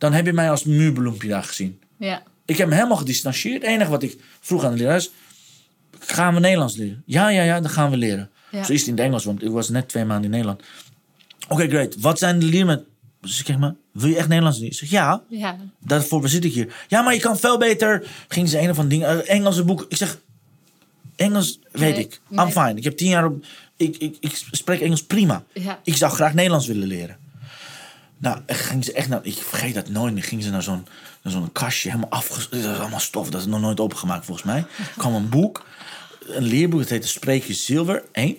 dan 0.01 0.13
heb 0.13 0.27
je 0.27 0.33
mij 0.33 0.51
als 0.51 0.65
muurbloempje 0.65 1.29
daar 1.29 1.43
gezien. 1.45 1.81
Ja. 1.97 2.23
Ik 2.45 2.57
heb 2.57 2.69
me 2.69 2.75
helemaal 2.75 2.97
gedistanceerd. 2.97 3.63
Het 3.63 3.71
enige 3.71 3.91
wat 3.91 4.03
ik 4.03 4.19
vroeg 4.41 4.65
aan 4.65 4.73
de 4.73 4.79
lerares, 4.79 5.11
gaan 5.99 6.35
we 6.35 6.41
Nederlands 6.41 6.77
leren? 6.77 7.03
Ja, 7.07 7.29
ja, 7.29 7.43
ja, 7.43 7.61
dan 7.61 7.71
gaan 7.71 7.91
we 7.91 7.97
leren. 7.97 8.31
Ja. 8.51 8.65
Zo 8.65 8.73
is 8.73 8.79
het 8.81 8.89
in 8.89 8.95
het 8.97 9.05
Engels, 9.05 9.25
want 9.25 9.43
ik 9.43 9.51
was 9.51 9.69
net 9.69 9.89
twee 9.89 10.05
maanden 10.05 10.25
in 10.25 10.31
Nederland. 10.31 10.63
Oké, 11.49 11.69
great. 11.69 11.97
Wat 11.99 12.19
zijn 12.19 12.39
de 12.39 12.47
leermethoden? 12.47 12.89
Dus 13.21 13.41
ik 13.41 13.47
zeg 13.47 13.59
maar, 13.59 13.75
wil 13.93 14.09
je 14.09 14.17
echt 14.17 14.29
Nederlands 14.29 14.59
leren? 14.59 14.73
Ik 14.73 14.79
zeg, 14.81 14.91
ja. 14.91 15.23
Ja. 15.29 15.57
Daarvoor 15.85 16.29
zit 16.29 16.45
ik 16.45 16.53
hier. 16.53 16.75
Ja, 16.89 17.03
maar 17.03 17.15
je 17.15 17.21
kan 17.21 17.39
veel 17.39 17.59
beter. 17.59 18.11
Ging 18.29 18.49
ze 18.49 18.59
een 18.61 18.71
of 18.71 18.79
andere 18.79 18.99
dingen. 19.01 19.25
eh, 19.27 19.35
Engelse 19.35 19.65
boek. 19.65 19.87
Ik 19.89 19.97
zeg. 19.97 20.19
Engels 21.17 21.59
weet 21.73 21.95
Nee, 21.95 22.05
ik. 22.05 22.21
I'm 22.31 22.37
nee. 22.37 22.51
fine. 22.53 22.75
Ik 22.75 22.85
heb 22.85 22.97
tien 22.97 23.09
jaar 23.09 23.25
op. 23.27 23.45
Ik, 23.77 23.97
ik, 23.97 24.17
ik 24.21 24.41
spreek 24.51 24.81
Engels 24.81 25.03
prima. 25.05 25.45
Ja. 25.53 25.81
Ik 25.85 25.97
zou 25.97 26.13
graag 26.13 26.35
Nederlands 26.35 26.67
willen 26.67 26.87
leren. 26.89 27.17
Nou, 28.21 28.39
ging 28.47 28.85
ze 28.85 28.93
echt 28.93 29.09
naar. 29.09 29.21
Ik 29.23 29.37
vergeet 29.37 29.75
dat 29.75 29.89
nooit 29.89 30.14
meer. 30.14 30.23
Ging 30.23 30.43
ze 30.43 30.51
naar 30.51 30.62
zo'n 30.62 30.87
naar 31.23 31.33
zo'n 31.33 31.53
kastje. 31.53 31.89
Helemaal 31.89 32.11
afges. 32.11 32.49
Dat 32.49 32.61
is 32.61 32.79
allemaal 32.79 33.01
stof. 33.01 33.31
Dat 33.31 33.41
is 33.41 33.47
nog 33.47 33.61
nooit 33.61 33.81
opengemaakt 33.81 34.25
volgens 34.25 34.47
mij. 34.47 34.59
Er 34.59 34.93
kwam 34.97 35.14
een 35.14 35.29
boek. 35.29 35.64
Een 36.27 36.43
leerboek. 36.43 36.81
Het 36.81 36.89
heette 36.91 37.09
Spreekje 37.09 37.55
Zilver 37.55 38.03
1. 38.12 38.37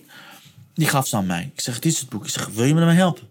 Die 0.73 0.87
gaf 0.87 1.07
ze 1.07 1.15
aan 1.15 1.25
mij. 1.25 1.51
Ik 1.55 1.61
zeg, 1.61 1.79
dit 1.79 1.93
is 1.93 1.99
het 1.99 2.09
boek. 2.09 2.23
Ik 2.23 2.29
zeg, 2.29 2.47
wil 2.47 2.65
je 2.65 2.73
me 2.73 2.79
ermee 2.79 2.95
helpen? 2.95 3.29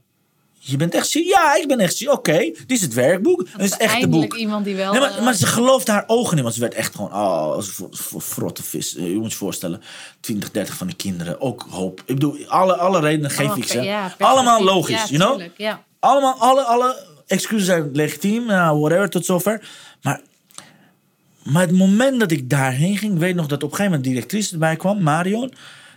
Je 0.62 0.76
bent 0.76 0.94
echt 0.94 1.08
ziek? 1.08 1.26
Ja, 1.26 1.56
ik 1.56 1.68
ben 1.68 1.78
echt 1.78 1.96
ziek. 1.96 2.10
Oké, 2.12 2.38
dit 2.38 2.70
is 2.70 2.80
het 2.80 2.94
werkboek. 2.94 3.46
Dit 3.56 3.60
is 3.60 3.76
echt 3.76 4.00
het 4.00 4.10
boek. 4.10 4.34
iemand 4.34 4.64
die 4.64 4.76
wel... 4.76 4.92
Nee, 4.92 5.00
maar, 5.00 5.16
eh, 5.16 5.24
maar 5.24 5.34
ze 5.34 5.46
geloofde 5.46 5.92
haar 5.92 6.04
ogen 6.06 6.34
niet. 6.34 6.42
Want 6.42 6.54
ze 6.54 6.60
werd 6.60 6.74
echt 6.74 6.94
gewoon, 6.94 7.12
oh, 7.12 7.52
als 7.52 7.78
een 7.78 7.88
voor, 7.90 8.20
frotte 8.20 8.62
vis. 8.62 8.96
Eh, 8.96 9.10
Je 9.10 9.16
moet 9.18 9.30
je 9.32 9.38
voorstellen, 9.38 9.82
20, 10.20 10.50
30 10.50 10.76
van 10.76 10.86
die 10.86 10.96
kinderen. 10.96 11.40
Ook 11.40 11.66
hoop. 11.70 12.00
Ik 12.00 12.14
bedoel, 12.14 12.46
alle, 12.46 12.76
alle 12.76 13.00
redenen 13.00 13.30
geef 13.30 13.50
oh, 13.50 13.56
ik 13.56 13.64
ze. 13.64 13.80
ja. 13.80 14.14
Allemaal 14.18 14.64
logisch, 14.64 15.08
Ja, 15.08 15.16
you 15.16 15.36
know? 15.36 15.48
Ja. 15.56 15.84
Allemaal, 16.00 16.34
alle, 16.38 16.62
alle 16.62 16.96
excuses 17.26 17.66
zijn 17.66 17.90
legitiem. 17.92 18.46
Nou, 18.46 18.78
whatever, 18.80 19.10
tot 19.10 19.24
zover. 19.24 19.68
Maar, 20.02 20.20
maar 21.44 21.62
het 21.62 21.72
moment 21.76 22.20
dat 22.20 22.30
ik 22.30 22.50
daarheen 22.50 22.96
ging... 22.96 23.18
Weet 23.18 23.34
nog 23.34 23.46
dat 23.46 23.62
op 23.62 23.70
een 23.70 23.76
gegeven 23.76 23.90
moment 23.92 24.04
de 24.04 24.10
directrice 24.10 24.52
erbij 24.52 24.76
kwam, 24.76 25.02
Marion. 25.02 25.52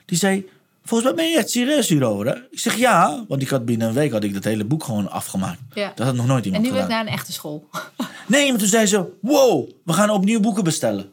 Die 0.06 0.18
zei, 0.18 0.50
volgens 0.86 1.10
mij 1.14 1.24
ben 1.24 1.32
je 1.32 1.38
echt 1.38 1.50
serieus 1.50 1.90
hierover, 1.90 2.26
hè? 2.28 2.34
Ik 2.52 2.60
zeg, 2.60 2.76
ja. 2.78 3.26
Want 3.28 3.42
ik 3.42 3.50
had 3.50 3.66
binnen 3.66 3.88
een 3.88 3.94
week 3.94 4.12
had 4.12 4.24
ik 4.24 4.34
dat 4.34 4.44
hele 4.44 4.64
boek 4.66 4.84
gewoon 4.84 5.12
afgemaakt. 5.12 5.60
Ja. 5.74 5.92
Dat 5.96 6.06
had 6.06 6.16
nog 6.16 6.26
nooit 6.28 6.40
En 6.46 6.46
iemand 6.46 6.64
nu 6.66 6.72
wil 6.72 6.82
gedaan. 6.82 7.00
ik 7.00 7.04
naar 7.06 7.14
een 7.14 7.20
echte 7.20 7.32
school. 7.32 7.68
Nee, 8.28 8.50
maar 8.50 8.60
toen 8.60 8.68
zei 8.68 8.86
ze: 8.86 9.06
Wow, 9.22 9.70
we 9.84 9.94
gaan 9.94 10.10
opnieuw 10.10 10.40
boeken 10.40 10.64
bestellen. 10.64 11.12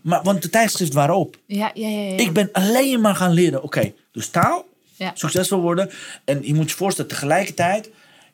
Maar, 0.00 0.22
want 0.22 0.42
de 0.42 0.50
tijdschriften 0.50 0.98
waren 0.98 1.16
op. 1.16 1.36
ja, 1.46 1.70
ja, 1.74 1.88
ja. 1.88 2.00
ja. 2.00 2.16
Ik 2.16 2.32
ben 2.32 2.48
alleen 2.52 3.00
maar 3.00 3.14
gaan 3.14 3.32
leren. 3.32 3.62
Oké, 3.62 3.92
dus 4.12 4.28
taal, 4.28 4.64
Ja. 4.96 5.10
succesvol 5.14 5.60
worden. 5.60 5.90
En 6.24 6.38
je 6.42 6.54
moet 6.54 6.70
je 6.70 6.76
voorstellen, 6.76 7.10
tegelijkertijd, 7.10 7.90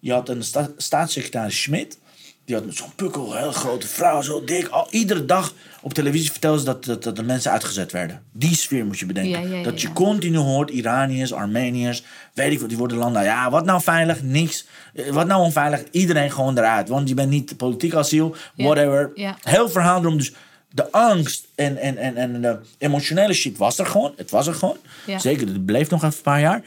je 0.06 0.12
had 0.12 0.28
een 0.28 0.42
sta- 0.42 0.70
staatssecretaris 0.76 1.62
Schmidt. 1.62 1.98
Die 2.44 2.54
had 2.54 2.64
zo'n 2.68 2.94
pukkel, 2.96 3.32
een 3.32 3.38
heel 3.38 3.52
grote 3.52 3.86
vrouw, 3.86 4.22
zo 4.22 4.44
dik. 4.44 4.66
Al, 4.68 4.86
iedere 4.90 5.24
dag 5.24 5.52
op 5.82 5.94
televisie 5.94 6.30
vertelde 6.30 6.58
ze 6.58 6.64
dat, 6.64 6.84
dat, 6.84 7.02
dat 7.02 7.16
de 7.16 7.22
mensen 7.22 7.50
uitgezet 7.50 7.92
werden. 7.92 8.22
Die 8.32 8.56
sfeer 8.56 8.86
moet 8.86 8.98
je 8.98 9.06
bedenken. 9.06 9.40
Ja, 9.42 9.48
ja, 9.48 9.56
ja, 9.56 9.62
dat 9.62 9.80
je 9.80 9.92
continu 9.92 10.36
hoort, 10.36 10.70
Iraniërs, 10.70 11.32
Armeniërs, 11.32 12.02
weet 12.34 12.52
ik 12.52 12.60
wat, 12.60 12.68
die 12.68 12.78
worden 12.78 12.96
landen. 12.96 13.22
Ja, 13.24 13.50
wat 13.50 13.64
nou 13.64 13.82
veilig? 13.82 14.22
Niks. 14.22 14.66
Eh, 14.94 15.10
Wat 15.10 15.26
nou 15.26 15.42
onveilig? 15.42 15.82
Iedereen 15.90 16.30
gewoon 16.30 16.58
eruit. 16.58 16.88
Want 16.88 17.08
je 17.08 17.14
bent 17.14 17.30
niet 17.30 17.56
politiek 17.56 17.94
asiel, 17.94 18.34
whatever. 18.56 19.10
Heel 19.40 19.68
verhaal 19.68 20.00
erom. 20.00 20.16
Dus 20.18 20.32
de 20.70 20.92
angst 20.92 21.46
en, 21.54 21.76
en, 21.76 21.96
en, 21.96 22.16
en 22.16 22.40
de 22.40 22.58
emotionele 22.78 23.32
shit 23.32 23.58
was 23.58 23.78
er 23.78 23.86
gewoon. 23.86 24.12
Het 24.16 24.30
was 24.30 24.46
er 24.46 24.54
gewoon. 24.54 24.76
Zeker, 25.16 25.46
het 25.46 25.64
bleef 25.66 25.90
nog 25.90 26.02
even 26.04 26.16
een 26.16 26.22
paar 26.22 26.40
jaar. 26.40 26.62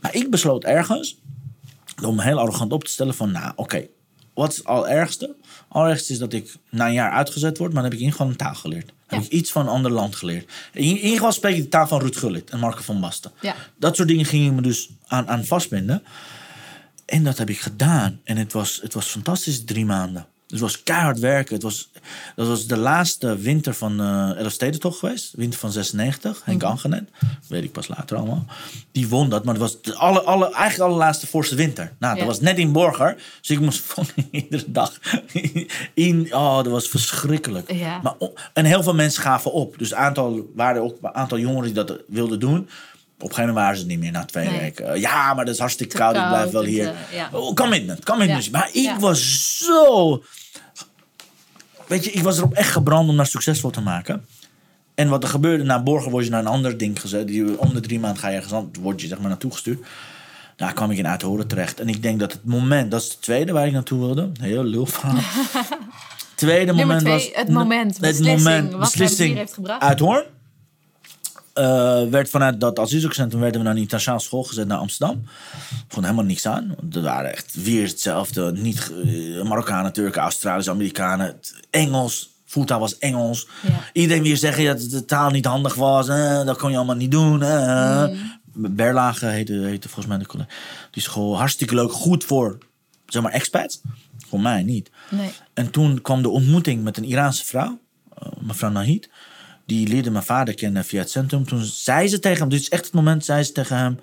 Maar 0.00 0.14
ik 0.14 0.30
besloot 0.30 0.64
ergens 0.64 1.18
om 2.04 2.20
heel 2.20 2.38
arrogant 2.38 2.72
op 2.72 2.84
te 2.84 2.90
stellen 2.90 3.14
van... 3.14 3.30
Nou, 3.30 3.52
oké, 3.56 3.86
wat 4.34 4.50
is 4.50 4.56
het 4.56 4.66
allerergste? 4.66 5.34
Allerergste 5.68 6.12
is 6.12 6.18
dat 6.18 6.32
ik 6.32 6.54
na 6.70 6.86
een 6.86 6.92
jaar 6.92 7.10
uitgezet 7.10 7.58
word... 7.58 7.72
maar 7.72 7.82
dan 7.82 7.90
heb 7.90 7.92
ik 7.92 7.98
in 7.98 8.04
ieder 8.04 8.18
geval 8.18 8.32
een 8.32 8.38
taal 8.38 8.54
geleerd. 8.54 8.92
Heb 9.06 9.22
ik 9.22 9.30
iets 9.30 9.52
van 9.52 9.62
een 9.62 9.72
ander 9.72 9.90
land 9.90 10.16
geleerd. 10.16 10.50
In, 10.72 10.82
in 10.82 10.96
ieder 10.96 11.10
geval 11.10 11.32
spreek 11.32 11.56
ik 11.56 11.62
de 11.62 11.68
taal 11.68 11.86
van 11.86 12.00
Ruud 12.00 12.16
Gullit 12.16 12.50
en 12.50 12.58
Marco 12.58 12.82
van 12.82 13.00
Basten. 13.00 13.32
Ja. 13.40 13.54
Dat 13.76 13.96
soort 13.96 14.08
dingen 14.08 14.24
ging 14.24 14.46
ik 14.46 14.52
me 14.52 14.62
dus 14.62 14.90
aan, 15.06 15.28
aan 15.28 15.44
vastbinden. 15.44 16.02
En 17.04 17.24
dat 17.24 17.38
heb 17.38 17.50
ik 17.50 17.60
gedaan. 17.60 18.20
En 18.24 18.36
het 18.36 18.52
was, 18.52 18.78
het 18.82 18.94
was 18.94 19.06
fantastisch, 19.06 19.64
drie 19.64 19.84
maanden. 19.84 20.26
Dus 20.46 20.60
het 20.60 20.70
was 20.70 20.82
keihard 20.82 21.18
werken. 21.18 21.54
Het 21.54 21.62
was, 21.62 21.89
dat 22.36 22.46
was 22.46 22.66
de 22.66 22.76
laatste 22.76 23.36
winter 23.36 23.74
van 23.74 24.00
uh, 24.00 24.38
Elfstedentocht 24.38 24.98
geweest. 24.98 25.32
Winter 25.36 25.58
van 25.58 25.72
96. 25.72 26.42
Henk 26.44 26.62
Angenet. 26.62 27.08
Weet 27.48 27.64
ik 27.64 27.72
pas 27.72 27.88
later 27.88 28.16
allemaal. 28.16 28.44
Die 28.92 29.08
won 29.08 29.28
dat. 29.28 29.44
Maar 29.44 29.54
het 29.54 29.62
was 29.62 29.82
de 29.82 29.94
alle, 29.94 30.22
alle, 30.22 30.44
eigenlijk 30.44 30.76
de 30.76 30.82
allerlaatste 30.82 31.26
voorste 31.26 31.54
winter. 31.54 31.92
Nou, 31.98 32.12
dat 32.14 32.22
Ja. 32.22 32.28
was 32.28 32.40
net 32.40 32.58
in 32.58 32.72
Borger. 32.72 33.16
Dus 33.40 33.50
ik 33.50 33.60
moest 33.60 33.82
iedere 34.30 34.64
dag 34.66 34.98
in... 35.94 36.28
Oh, 36.34 36.56
dat 36.56 36.66
was 36.66 36.88
verschrikkelijk. 36.88 37.72
Ja. 37.72 38.00
Maar, 38.02 38.14
en 38.52 38.64
heel 38.64 38.82
veel 38.82 38.94
mensen 38.94 39.22
gaven 39.22 39.52
op. 39.52 39.78
Dus 39.78 39.94
aantal, 39.94 40.50
waren 40.54 40.82
ook 40.82 40.96
een 41.02 41.14
aantal 41.14 41.38
jongeren 41.38 41.64
die 41.64 41.84
dat 41.84 41.98
wilden 42.08 42.40
doen. 42.40 42.68
Op 43.22 43.28
een 43.28 43.34
gegeven 43.34 43.54
moment 43.54 43.56
waren 43.64 43.76
ze 43.76 43.82
het 43.82 43.90
niet 43.92 44.00
meer 44.00 44.12
na 44.12 44.24
twee 44.24 44.48
Nee. 44.48 44.58
weken. 44.60 45.00
Ja, 45.00 45.34
maar 45.34 45.44
dat 45.44 45.54
is 45.54 45.60
hartstikke 45.60 45.92
Te 45.92 45.98
koud. 45.98 46.14
Ik 46.14 46.20
koud, 46.20 46.32
blijf 46.32 46.50
wel 46.50 46.60
het, 46.62 46.70
hier. 46.70 46.86
eh, 46.88 46.94
ja. 47.16 47.28
Oh, 47.32 47.54
commitment, 47.54 48.04
commitment. 48.04 48.44
Ja. 48.44 48.50
Maar 48.50 48.68
ik 48.72 48.82
Ja. 48.84 48.98
was 48.98 49.56
zo... 49.58 50.22
Weet 51.90 52.04
je, 52.04 52.10
ik 52.10 52.22
was 52.22 52.38
erop 52.38 52.52
echt 52.52 52.70
gebrand 52.70 53.08
om 53.08 53.16
dat 53.16 53.28
succesvol 53.28 53.70
te 53.70 53.80
maken. 53.80 54.26
En 54.94 55.08
wat 55.08 55.22
er 55.22 55.28
gebeurde, 55.28 55.64
na 55.64 55.82
Borgen 55.82 56.10
word 56.10 56.24
je 56.24 56.30
naar 56.30 56.40
een 56.40 56.46
ander 56.46 56.78
ding 56.78 57.00
gezet. 57.00 57.26
Die, 57.26 57.58
om 57.58 57.74
de 57.74 57.80
drie 57.80 58.00
maanden 58.00 58.20
ga 58.20 58.28
je 58.28 58.34
ergens 58.34 58.52
anders, 58.52 58.78
word 58.78 59.00
je 59.00 59.06
zeg 59.06 59.18
maar 59.18 59.28
naartoe 59.28 59.52
gestuurd. 59.52 59.86
Daar 60.56 60.72
kwam 60.72 60.90
ik 60.90 60.98
in 60.98 61.06
Uithoren 61.06 61.46
terecht. 61.46 61.80
En 61.80 61.88
ik 61.88 62.02
denk 62.02 62.20
dat 62.20 62.32
het 62.32 62.44
moment, 62.44 62.90
dat 62.90 63.02
is 63.02 63.08
het 63.08 63.22
tweede 63.22 63.52
waar 63.52 63.66
ik 63.66 63.72
naartoe 63.72 63.98
wilde. 63.98 64.30
Heel 64.40 64.64
lul 64.64 64.86
verhaal. 64.86 65.18
tweede 66.34 66.72
moment 66.72 67.00
twee, 67.00 67.12
was... 67.12 67.30
het 67.32 67.48
moment, 67.48 67.90
Het 67.92 68.00
beslissing, 68.00 68.38
moment, 68.38 68.72
wat 68.72 68.80
beslissing. 68.80 69.18
hem 69.18 69.28
hier 69.28 69.38
heeft 69.38 69.54
gebracht. 69.54 69.82
Uithoorn. 69.82 70.24
Eh, 71.54 72.02
werd 72.10 72.30
vanuit 72.30 72.60
dat 72.60 72.78
asielzoekerscentrum 72.78 73.40
werden 73.40 73.60
we 73.60 73.66
naar 73.66 73.74
een 73.74 73.80
internationale 73.80 74.22
school 74.22 74.42
gezet 74.42 74.66
naar 74.66 74.78
Amsterdam. 74.78 75.22
Vond 75.88 76.04
helemaal 76.04 76.24
niks 76.26 76.46
aan. 76.46 76.74
Er 76.92 77.02
waren 77.02 77.32
echt 77.32 77.62
weer 77.62 77.86
hetzelfde. 77.86 78.52
Niet, 78.52 78.80
ge- 78.80 79.42
Marokkanen, 79.46 79.92
Turken, 79.92 80.22
Australiërs, 80.22 80.68
Amerikanen. 80.68 81.40
Engels. 81.70 82.28
Voertaal 82.46 82.80
was 82.80 82.98
Engels. 82.98 83.46
Ja. 83.62 83.70
Iedereen 83.92 84.22
weer 84.22 84.36
zeggen 84.36 84.64
dat 84.64 84.90
de 84.90 85.04
taal 85.04 85.30
niet 85.30 85.44
handig 85.44 85.74
was. 85.74 86.08
eh, 86.08 86.44
dat 86.44 86.58
kon 86.58 86.70
je 86.70 86.76
allemaal 86.76 86.96
niet 86.96 87.10
doen. 87.10 87.42
eh. 87.42 88.04
Berlage 88.54 89.26
heette, 89.26 89.52
heette 89.52 89.88
volgens 89.88 90.06
mij 90.06 90.18
de 90.18 90.26
collega. 90.26 90.48
Die 90.90 91.02
school. 91.02 91.38
Hartstikke 91.38 91.74
leuk. 91.74 91.92
Goed 91.92 92.24
voor 92.24 92.58
zeg 93.06 93.22
maar 93.22 93.32
expats. 93.32 93.80
Voor 94.28 94.40
mij 94.40 94.62
niet. 94.62 94.90
Nee. 95.10 95.30
En 95.54 95.70
toen 95.70 96.00
kwam 96.02 96.22
de 96.22 96.28
ontmoeting 96.28 96.82
met 96.82 96.96
een 96.96 97.04
Iraanse 97.04 97.44
vrouw, 97.44 97.78
eh, 98.18 98.28
mevrouw 98.40 98.70
Nahid. 98.70 99.08
Die 99.70 99.88
leerde 99.88 100.10
mijn 100.10 100.24
vader 100.24 100.54
kennen 100.54 100.84
via 100.84 101.00
het 101.00 101.10
centrum. 101.10 101.46
Toen 101.46 101.64
zei 101.64 102.08
ze 102.08 102.18
tegen 102.18 102.38
hem, 102.38 102.48
dit 102.48 102.60
is 102.60 102.68
echt 102.68 102.84
het 102.84 102.94
moment, 102.94 103.24
zei 103.24 103.42
ze 103.42 103.52
tegen 103.52 103.76
hem... 103.76 103.98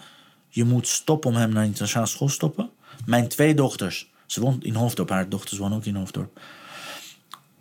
je 0.50 0.64
moet 0.64 0.88
stoppen 0.88 1.30
om 1.30 1.36
hem 1.36 1.50
naar 1.50 1.62
de 1.62 1.68
internationale 1.68 2.10
school 2.10 2.28
te 2.28 2.34
stoppen. 2.34 2.70
Mijn 3.06 3.28
twee 3.28 3.54
dochters, 3.54 4.12
ze 4.26 4.42
woont 4.42 4.64
in 4.64 4.76
Hoofddorp, 4.76 5.10
haar 5.10 5.30
dochters 5.30 5.60
wonen 5.60 5.78
ook 5.78 5.86
in 5.86 5.96
Hoofddorp. 5.96 6.40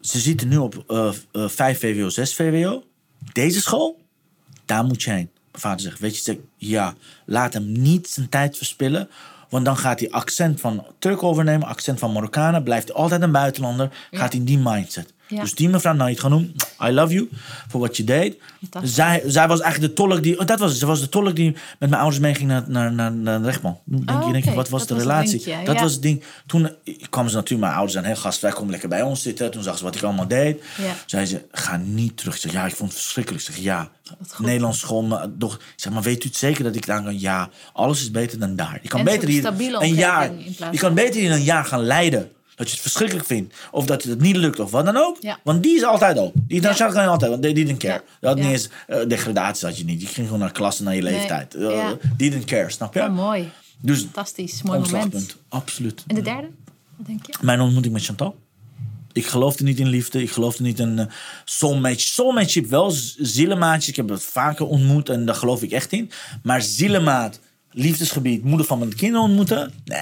Ze 0.00 0.18
zitten 0.18 0.48
nu 0.48 0.56
op 0.56 0.84
eh 0.86 1.12
eh, 1.32 1.48
5 1.48 1.78
VWO, 1.78 2.08
6 2.08 2.34
VWO. 2.34 2.84
Deze 3.32 3.60
school, 3.60 4.00
daar 4.64 4.84
moet 4.84 5.02
je 5.02 5.10
heen. 5.10 5.30
Mijn 5.50 5.62
vader 5.62 5.80
zegt, 5.80 5.98
weet 5.98 6.16
je, 6.16 6.22
zeg, 6.22 6.36
ja, 6.56 6.94
laat 7.24 7.52
hem 7.52 7.72
niet 7.72 8.08
zijn 8.08 8.28
tijd 8.28 8.56
verspillen. 8.56 9.08
Want 9.48 9.64
dan 9.64 9.76
gaat 9.76 10.00
hij 10.00 10.10
accent 10.10 10.60
van 10.60 10.86
Turk 10.98 11.22
overnemen, 11.22 11.68
accent 11.68 11.98
van 11.98 12.12
Marokkanen. 12.12 12.62
Blijft 12.62 12.88
hij 12.88 12.96
altijd 12.96 13.22
een 13.22 13.32
buitenlander. 13.32 13.90
Gaat 14.10 14.30
hij 14.30 14.40
in 14.40 14.46
die 14.46 14.58
mindset. 14.58 15.14
Ja. 15.28 15.40
Dus 15.40 15.54
die 15.54 15.68
mevrouw 15.68 15.92
Naid 15.92 16.20
Genoem, 16.20 16.52
I 16.84 16.90
love 16.90 17.14
you 17.14 17.28
voor 17.68 17.80
wat 17.80 17.96
je 17.96 18.04
deed. 18.04 18.36
Zij, 18.82 19.22
zij 19.26 19.48
was 19.48 19.60
eigenlijk 19.60 19.96
de 19.96 20.02
tolk 20.02 20.22
die, 20.22 20.38
oh, 20.40 20.46
dat 20.46 20.58
was 20.58 20.70
het, 20.70 20.78
ze 20.78 20.86
was 20.86 21.00
de 21.00 21.08
tolk 21.08 21.36
die 21.36 21.50
met 21.78 21.90
mijn 21.90 22.00
ouders 22.00 22.20
meeging 22.20 22.48
naar, 22.48 22.64
naar, 22.66 22.92
naar, 22.92 23.12
naar 23.12 23.38
de 23.40 23.44
rechtbank. 23.46 23.78
Denk 23.84 24.10
Oh, 24.10 24.26
je, 24.26 24.32
denk 24.32 24.44
je, 24.44 24.50
oké. 24.50 24.58
wat 24.58 24.68
was 24.68 24.80
Dat 24.80 24.88
de 24.88 24.94
was 24.94 25.02
relatie? 25.02 25.30
linkje, 25.30 25.64
dat 25.64 25.74
ja. 25.74 25.82
was 25.82 25.92
het 25.92 26.02
ding. 26.02 26.22
Toen 26.46 26.70
kwam 27.10 27.28
ze 27.28 27.34
natuurlijk, 27.34 27.60
mijn 27.60 27.72
ouders 27.72 27.92
zijn 27.92 28.04
heel 28.04 28.16
gastvrij, 28.16 28.52
kom 28.52 28.70
lekker 28.70 28.88
bij 28.88 29.02
ons 29.02 29.22
zitten. 29.22 29.50
Toen 29.50 29.62
zag 29.62 29.78
ze 29.78 29.84
wat 29.84 29.94
ik 29.94 30.02
allemaal 30.02 30.28
deed. 30.28 30.62
Ja. 30.76 30.94
Zei 31.06 31.26
ze, 31.26 31.44
ga 31.52 31.76
niet 31.76 32.16
terug. 32.16 32.34
Ik 32.34 32.40
zeg, 32.40 32.52
ja, 32.52 32.66
ik 32.66 32.74
vond 32.74 32.90
het 32.90 33.00
verschrikkelijk. 33.00 33.44
Ik 33.44 33.54
zeg, 33.54 33.64
ja. 33.64 33.90
Nederlands 34.38 34.78
school, 34.78 35.02
maar 35.02 35.26
toch. 35.38 35.54
Ik 35.54 35.60
zeg, 35.76 35.92
maar 35.92 36.02
weet 36.02 36.24
u 36.24 36.28
het 36.28 36.36
zeker 36.36 36.64
dat 36.64 36.74
ik 36.74 36.86
daar 36.86 37.02
kan? 37.02 37.20
Ja, 37.20 37.48
alles 37.72 38.00
is 38.00 38.10
beter 38.10 38.38
dan 38.38 38.56
daar. 38.56 38.78
Je 38.82 38.88
kan 38.88 38.98
En 38.98 39.04
beter 39.04 39.28
hier 39.28 39.46
een 39.82 39.94
jaar, 39.94 40.30
je 40.70 40.78
kan 40.78 40.94
beter 40.94 41.20
hier 41.20 41.30
een 41.32 41.42
jaar 41.42 41.64
gaan 41.64 41.82
leiden. 41.82 42.30
Dat 42.56 42.66
je 42.66 42.72
het 42.72 42.82
verschrikkelijk 42.82 43.26
vindt. 43.26 43.54
Of 43.70 43.86
dat 43.86 44.02
het 44.02 44.20
niet 44.20 44.36
lukt 44.36 44.60
of 44.60 44.70
wat 44.70 44.84
dan 44.84 44.96
ook. 44.96 45.16
Ja. 45.20 45.38
Want 45.44 45.62
die 45.62 45.76
is 45.76 45.82
altijd 45.84 46.18
op. 46.18 46.34
Die 46.48 46.62
Ja. 46.62 46.74
ja. 46.76 46.88
kan 46.88 47.02
je 47.02 47.08
altijd. 47.08 47.30
Want 47.30 47.42
die 47.42 47.54
didn't 47.54 47.78
care. 47.78 47.92
Ja. 47.92 48.02
Dat 48.20 48.30
had 48.30 48.38
Ja. 48.38 48.44
niet 48.44 48.52
eens 48.52 48.68
eh, 48.86 49.08
degradatie 49.08 49.66
had 49.68 49.78
je 49.78 49.84
niet. 49.84 50.00
Je 50.00 50.06
ging 50.06 50.26
gewoon 50.26 50.40
naar 50.40 50.52
klas 50.52 50.78
en 50.78 50.84
naar 50.84 50.94
je 50.94 51.02
Nee. 51.02 51.12
leeftijd. 51.12 51.54
Eh, 51.54 51.62
Ja. 51.70 51.96
Die 52.16 52.30
didn't 52.30 52.44
care, 52.44 52.70
snap 52.70 52.94
je? 52.94 53.00
Oh, 53.00 53.14
mooi. 53.14 53.50
Dus 53.80 54.00
Fantastisch. 54.00 54.62
Mooi 54.62 54.78
moment. 54.80 55.36
Absoluut. 55.48 56.04
En 56.06 56.14
de 56.14 56.22
derde? 56.22 56.48
Wat 56.96 57.06
denk 57.06 57.26
je? 57.26 57.32
Mijn 57.40 57.60
ontmoeting 57.60 57.94
met 57.94 58.04
Chantal. 58.04 58.36
Ik 59.12 59.26
geloofde 59.26 59.64
niet 59.64 59.78
in 59.78 59.88
liefde. 59.88 60.22
Ik 60.22 60.30
geloofde 60.30 60.62
niet 60.62 60.78
in 60.78 60.98
uh, 60.98 61.04
soulmate. 61.44 61.98
Soulmateship 62.00 62.66
wel. 62.66 62.90
Zielemaatjes. 63.18 63.88
Ik 63.88 63.96
heb 63.96 64.08
het 64.08 64.22
vaker 64.22 64.66
ontmoet. 64.66 65.08
En 65.08 65.24
daar 65.26 65.34
geloof 65.34 65.62
ik 65.62 65.70
echt 65.70 65.92
in. 65.92 66.10
Maar 66.42 66.62
zielemaat, 66.62 67.40
liefdesgebied, 67.70 68.44
moeder 68.44 68.66
van 68.66 68.78
mijn 68.78 68.94
kinderen 68.94 69.26
ontmoeten. 69.26 69.72
Nee. 69.84 69.98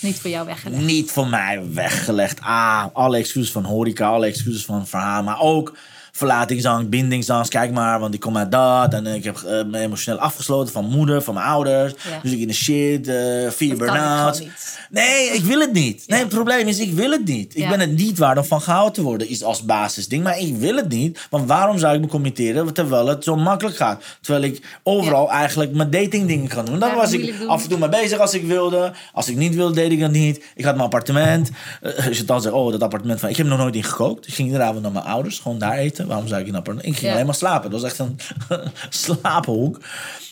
Niet 0.00 0.20
voor 0.20 0.30
jou 0.30 0.46
weggelegd. 0.46 0.82
Niet 0.82 1.10
voor 1.10 1.28
mij 1.28 1.60
weggelegd. 1.72 2.40
Ah, 2.40 2.84
alle 2.92 3.16
excuses 3.16 3.52
van 3.52 3.64
horeca, 3.64 4.08
alle 4.08 4.26
excuses 4.26 4.64
van 4.64 4.86
verhaal. 4.86 5.22
Maar 5.22 5.40
ook 5.40 5.76
verlatingsangst, 6.12 6.90
bindingsangst. 6.90 7.50
Kijk 7.50 7.72
maar, 7.72 8.00
want 8.00 8.14
ik 8.14 8.20
kom 8.20 8.36
uit 8.36 8.50
dat. 8.50 8.94
En 8.94 9.06
ik 9.06 9.24
heb 9.24 9.36
eh, 9.36 9.64
me 9.64 9.78
emotioneel 9.78 10.20
afgesloten 10.20 10.72
van 10.72 10.84
moeder, 10.84 11.22
van 11.22 11.34
mijn 11.34 11.46
ouders. 11.46 11.92
Ja. 11.92 12.20
Dus 12.22 12.32
ik 12.32 12.38
in 12.38 12.46
de 12.46 12.52
shit, 12.52 13.08
eh 13.08 13.50
vier 13.50 13.76
burn-outs. 13.76 14.42
Nee, 14.90 15.30
ik 15.30 15.44
wil 15.44 15.60
het 15.60 15.72
niet. 15.72 16.04
Nee, 16.06 16.18
het 16.18 16.28
probleem 16.28 16.68
is, 16.68 16.78
ik 16.78 16.92
wil 16.92 17.10
het 17.10 17.24
niet. 17.24 17.56
Ik 17.56 17.68
ben 17.68 17.80
het 17.80 17.96
niet 17.96 18.18
waard 18.18 18.38
om 18.38 18.44
van 18.44 18.60
gehouden 18.60 18.92
te 18.92 19.02
worden, 19.02 19.28
is 19.28 19.42
als 19.42 19.64
basisding. 19.64 20.22
Maar 20.22 20.38
ik 20.38 20.56
wil 20.56 20.76
het 20.76 20.88
niet. 20.88 21.26
Want 21.30 21.48
waarom 21.48 21.78
zou 21.78 21.94
ik 21.94 22.00
me 22.00 22.06
committeren 22.06 22.72
terwijl 22.72 23.06
het 23.06 23.24
zo 23.24 23.36
makkelijk 23.36 23.76
gaat? 23.76 24.02
Terwijl 24.20 24.44
ik 24.44 24.78
overal 24.82 25.30
eigenlijk 25.30 25.72
mijn 25.74 25.90
datingdingen 25.90 26.48
kan 26.48 26.64
doen. 26.64 26.78
Ja, 26.78 26.94
was 26.94 27.12
ik 27.12 27.34
af 27.46 27.62
en 27.62 27.68
toe 27.68 27.78
mee 27.78 27.88
bezig 27.88 28.18
als 28.18 28.34
ik 28.34 28.44
wilde. 28.44 28.92
Als 29.12 29.28
ik 29.28 29.36
niet 29.36 29.54
wilde, 29.54 29.74
deed 29.74 29.92
ik 29.92 30.00
dat 30.00 30.10
niet. 30.10 30.44
Ik 30.54 30.64
had 30.64 30.74
mijn 30.74 30.84
appartement. 30.84 31.50
Eh, 31.82 32.06
als 32.06 32.16
je 32.16 32.24
dan 32.24 32.42
zegt, 32.42 32.54
oh, 32.54 32.72
dat 32.72 32.82
appartement 32.82 33.20
van... 33.20 33.28
Ik 33.28 33.36
heb 33.36 33.46
nog 33.46 33.58
nooit 33.58 33.74
in 33.74 33.84
gekookt. 33.84 34.26
Ik 34.26 34.34
ging 34.34 34.48
iedere 34.48 34.64
avond 34.64 34.82
naar 34.82 34.92
mijn 34.92 35.04
ouders, 35.04 35.38
gewoon 35.38 35.58
daar 35.58 35.76
eten. 35.76 35.99
Waarom 36.06 36.28
zou 36.28 36.40
ik 36.40 36.46
in 36.46 36.52
een 36.52 36.58
appartement? 36.58 36.92
Ik 36.92 36.98
ging 36.98 37.06
Ja. 37.06 37.12
alleen 37.12 37.26
maar 37.26 37.34
slapen. 37.34 37.70
Dat 37.70 37.80
was 37.80 37.90
echt 37.90 37.98
een 37.98 38.18
slapenhoek. 38.88 39.80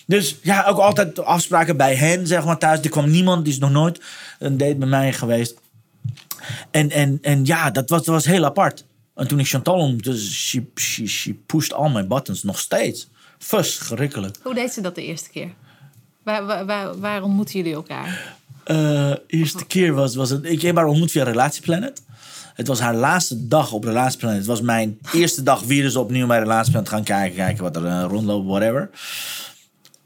Dus 0.07 0.37
ja, 0.43 0.65
ook 0.67 0.79
altijd 0.79 1.19
afspraken 1.19 1.77
bij 1.77 1.95
hen, 1.95 2.27
zeg 2.27 2.45
maar, 2.45 2.59
thuis. 2.59 2.81
Er 2.81 2.91
kwam 2.91 3.11
niemand, 3.11 3.45
die 3.45 3.53
is 3.53 3.59
nog 3.59 3.71
nooit 3.71 4.01
een 4.39 4.57
date 4.57 4.75
bij 4.77 4.89
mij 4.89 5.13
geweest. 5.13 5.55
En, 6.71 6.91
en, 6.91 7.19
en 7.23 7.45
ja, 7.45 7.71
dat 7.71 7.89
was, 7.91 8.05
dat 8.05 8.15
was 8.15 8.25
heel 8.25 8.45
apart. 8.45 8.85
En 9.15 9.29
toen 9.29 9.39
ik 9.39 9.47
Chantal 9.49 9.75
ontmoette, 9.75 10.19
she, 10.19 10.67
she, 10.75 11.07
she 11.07 11.35
pushed 11.47 11.73
all 11.73 11.91
my 11.91 12.07
buttons, 12.07 12.43
nog 12.43 12.59
steeds. 12.59 13.09
Verschrikkelijk. 13.39 14.37
Hoe 14.43 14.55
deed 14.55 14.73
ze 14.73 14.81
dat 14.81 14.95
de 14.95 15.05
eerste 15.05 15.31
keer? 15.31 15.49
Waar, 16.23 16.47
waar, 16.47 16.67
waar, 16.67 16.99
waar 17.01 17.23
ontmoeten 17.23 17.55
jullie 17.57 17.75
elkaar? 17.75 18.35
Eh, 18.65 19.13
eerste 19.27 19.67
keer 19.67 19.95
was, 19.95 20.15
was 20.15 20.31
het. 20.31 20.45
Ik 20.45 20.63
heb 20.63 20.77
haar 20.77 20.87
ontmoet 20.87 21.11
via 21.11 21.25
Relatieplanet. 21.25 22.03
Het 22.59 22.67
was 22.67 22.81
haar 22.81 22.95
laatste 22.95 23.47
dag 23.49 23.73
op 23.73 23.85
Relatieplanet. 23.85 24.37
Het 24.37 24.47
was 24.47 24.61
mijn 24.61 24.99
eerste 25.13 25.43
dag 25.43 25.63
weer 25.63 25.85
eens 25.85 25.97
opnieuw 25.97 26.27
bij 26.27 26.39
Relatieplanet 26.39 26.89
gaan 26.89 27.03
kijken. 27.05 27.37
Kijken 27.37 27.63
wat 27.63 27.77
er 27.77 27.83
uh, 27.85 28.05
rondloopt, 28.09 28.47
whatever. 28.47 28.91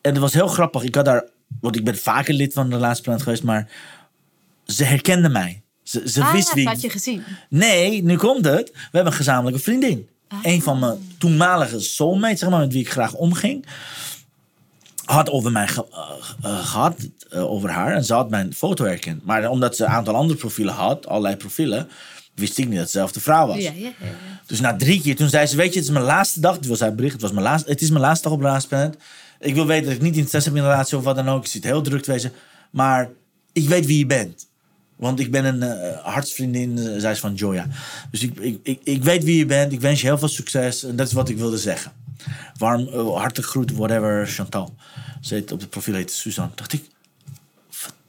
En 0.01 0.11
het 0.11 0.19
was 0.19 0.33
heel 0.33 0.47
grappig. 0.49 0.83
Ik 0.83 0.95
had 0.95 1.05
daar. 1.05 1.25
Want 1.61 1.77
ik 1.77 1.85
ben 1.85 1.97
vaker 1.99 2.35
lid 2.35 2.53
van 2.53 2.71
Relatieplanet 2.71 3.23
geweest. 3.23 3.43
Maar 3.43 3.69
ze 4.67 4.85
herkende 4.85 5.29
mij. 5.29 5.63
Ze, 5.83 6.03
ze 6.09 6.23
ah, 6.23 6.33
wist 6.33 6.49
ja, 6.49 6.55
wie. 6.55 6.65
dat 6.65 6.73
had 6.73 6.83
je 6.83 6.91
gezien. 6.91 7.23
Nee, 7.49 8.03
nu 8.03 8.17
komt 8.17 8.45
het. 8.45 8.71
We 8.73 8.79
hebben 8.83 9.13
een 9.13 9.19
gezamenlijke 9.19 9.61
vriendin. 9.63 10.09
Een 10.43 10.63
van 10.63 10.79
mijn 10.79 11.15
toenmalige 11.19 11.81
soulmates, 11.81 12.39
zeg 12.39 12.49
maar, 12.51 12.61
met 12.61 12.73
wie 12.73 12.83
ik 12.83 12.91
graag 12.91 13.15
omging. 13.15 13.67
Had 15.05 15.31
over 15.31 15.53
mij 15.53 15.69
ge- 15.69 15.87
eh, 15.91 16.51
eh, 16.51 16.67
gehad, 16.67 17.09
eh, 17.31 17.51
over 17.51 17.71
haar. 17.71 17.93
En 17.95 18.05
ze 18.05 18.15
had 18.15 18.31
mijn 18.31 18.55
foto 18.55 18.85
herkend. 18.85 19.25
Maar 19.25 19.49
omdat 19.49 19.77
ze 19.77 19.85
een 19.85 19.91
aantal 19.91 20.15
andere 20.15 20.39
profielen 20.39 20.75
had, 20.75 21.07
allerlei 21.07 21.37
profielen, 21.37 21.89
wist 22.35 22.59
ik 22.59 22.65
niet 22.65 22.75
dat 22.75 22.83
het 22.83 22.93
dezelfde 22.93 23.21
vrouw 23.21 23.47
was. 23.47 23.57
Ja, 23.57 23.73
ja, 23.75 23.93
ja. 24.01 24.15
Dus 24.47 24.61
na 24.61 24.77
drie 24.77 25.01
keer, 25.01 25.17
toen 25.17 25.29
zei 25.29 25.47
ze, 25.47 25.57
weet 25.57 25.73
je, 25.73 25.79
het 25.79 25.89
is 25.89 25.95
mijn 25.95 26.05
laatste 26.05 26.41
dag. 26.41 26.59
Dit 26.59 26.67
was 26.67 26.81
haar 26.81 26.95
bericht, 26.95 27.13
het, 27.13 27.23
was 27.23 27.33
mijn 27.33 27.45
laatste, 27.45 27.71
het 27.71 27.81
is 27.81 27.91
mijn 27.91 28.03
laatste 28.03 28.29
dag 28.29 28.37
op 28.37 28.43
Raasplanet. 28.43 28.97
Ik 29.41 29.55
wil 29.55 29.67
weten 29.67 29.85
dat 29.85 29.95
ik 29.95 30.03
niet 30.03 30.17
interesse 30.17 30.49
heb 30.49 30.59
in 30.59 30.65
een 30.65 30.71
relatie 30.71 30.97
of 30.97 31.05
wat 31.05 31.17
dan 31.17 31.29
ook. 31.29 31.45
Ik 31.45 31.51
zit 31.51 31.65
heel 31.65 31.83
druk 31.83 32.03
te 32.03 32.13
wezen. 32.13 32.33
Maar 32.71 33.11
ik 33.53 33.69
weet 33.69 33.87
wie 33.87 33.99
je 33.99 34.07
bent. 34.07 34.47
Want 34.97 35.21
ik 35.21 35.31
ben 35.31 35.45
een 35.45 35.63
eh, 35.63 35.99
hartsvriendin, 36.05 36.79
eh, 36.79 36.85
zij 36.97 37.13
is 37.13 37.19
van 37.19 37.35
Joya. 37.35 37.67
Dus 38.11 38.23
ik, 38.23 38.39
ik, 38.39 38.59
ik, 38.63 38.81
ik 38.85 39.05
weet 39.05 39.25
wie 39.25 39.37
je 39.37 39.47
bent. 39.47 39.73
Ik 39.73 39.81
wens 39.81 40.01
je 40.01 40.07
heel 40.07 40.19
veel 40.19 40.29
succes. 40.29 40.85
En 40.85 40.97
dat 40.97 41.07
is 41.07 41.13
wat 41.13 41.29
ik 41.29 41.37
wilde 41.37 41.59
zeggen. 41.59 41.93
Warm, 42.59 42.81
uh, 42.81 43.17
hartelijk 43.17 43.49
groet, 43.49 43.73
whatever, 43.73 44.27
Chantal. 44.27 44.75
Ze 45.21 45.35
heet, 45.35 45.53
op 45.53 45.61
het 45.61 45.71
profiel 45.71 45.95
heet 45.95 46.13
Suzanne. 46.13 46.53
Dacht 46.55 46.73
ik, 46.73 46.85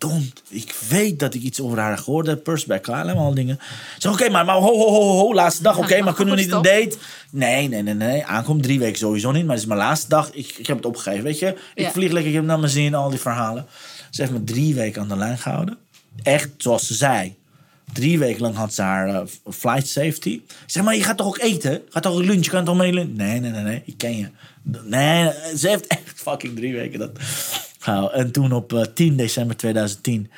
verdomd. 0.09 0.43
Ik 0.49 0.75
weet 0.89 1.19
dat 1.19 1.33
ik 1.33 1.41
iets 1.41 1.61
over 1.61 1.79
haar 1.79 1.97
gehoord 1.97 2.27
heb. 2.27 2.43
Persback, 2.43 2.87
allemaal 2.87 3.33
dingen. 3.33 3.59
Zeg, 3.97 4.11
oké, 4.11 4.29
maar, 4.29 4.45
maar 4.45 4.55
ho, 4.55 4.77
ho, 4.77 4.89
ho, 4.89 5.17
ho, 5.17 5.33
laatste 5.33 5.63
dag. 5.63 5.77
Oké, 5.77 6.01
maar 6.01 6.13
kunnen 6.13 6.35
we 6.35 6.41
niet 6.41 6.51
een 6.51 6.61
date? 6.61 6.95
Nee, 7.29 7.67
nee, 7.67 7.81
nee, 7.83 7.93
nee. 7.93 8.25
Aankomt 8.25 8.63
drie 8.63 8.79
weken 8.79 8.97
sowieso 8.97 9.31
niet. 9.31 9.43
Maar 9.43 9.53
het 9.53 9.61
is 9.61 9.67
mijn 9.67 9.79
laatste 9.79 10.09
dag. 10.09 10.31
Ik, 10.33 10.53
ik 10.57 10.67
heb 10.67 10.77
het 10.77 10.85
opgegeven, 10.85 11.23
weet 11.23 11.39
je. 11.39 11.47
Ik 11.75 11.83
Ja. 11.85 11.91
vlieg 11.91 12.11
lekker, 12.11 12.29
ik 12.29 12.35
heb 12.37 12.45
naar 12.45 12.59
mijn 12.59 12.71
zin, 12.71 12.95
al 12.95 13.09
die 13.09 13.19
verhalen. 13.19 13.65
Ze 14.09 14.21
heeft 14.21 14.33
me 14.33 14.43
drie 14.43 14.75
weken 14.75 15.01
aan 15.01 15.07
de 15.07 15.15
lijn 15.17 15.37
gehouden. 15.37 15.77
Echt 16.23 16.49
zoals 16.57 16.87
ze 16.87 16.93
zei. 16.93 17.35
Drie 17.93 18.19
weken 18.19 18.41
lang 18.41 18.55
had 18.55 18.73
ze 18.73 18.81
haar 18.81 19.07
eh, 19.09 19.21
flight 19.51 19.87
safety. 19.87 20.41
Zeg, 20.65 20.83
maar 20.83 20.95
je 20.95 21.03
gaat 21.03 21.17
toch 21.17 21.27
ook 21.27 21.39
eten? 21.39 21.81
Gaat 21.89 22.03
toch 22.03 22.13
ook 22.13 22.23
lunch? 22.23 22.43
Je 22.43 22.49
kan 22.49 22.65
toch 22.65 22.77
mee 22.77 22.93
lunch? 22.93 23.15
Nee, 23.15 23.39
nee, 23.39 23.51
nee, 23.51 23.63
nee. 23.63 23.81
Ik 23.85 23.97
ken 23.97 24.17
je. 24.17 24.27
Nee, 24.83 25.31
ze 25.57 25.69
heeft 25.69 25.87
echt 25.87 26.13
fucking 26.15 26.55
drie 26.55 26.73
weken 26.73 26.99
dat 26.99 27.11
En 27.86 28.31
toen 28.31 28.51
op 28.51 28.73
eh, 28.73 28.81
10 28.93 29.15
december 29.15 29.57
2010, 29.57 30.31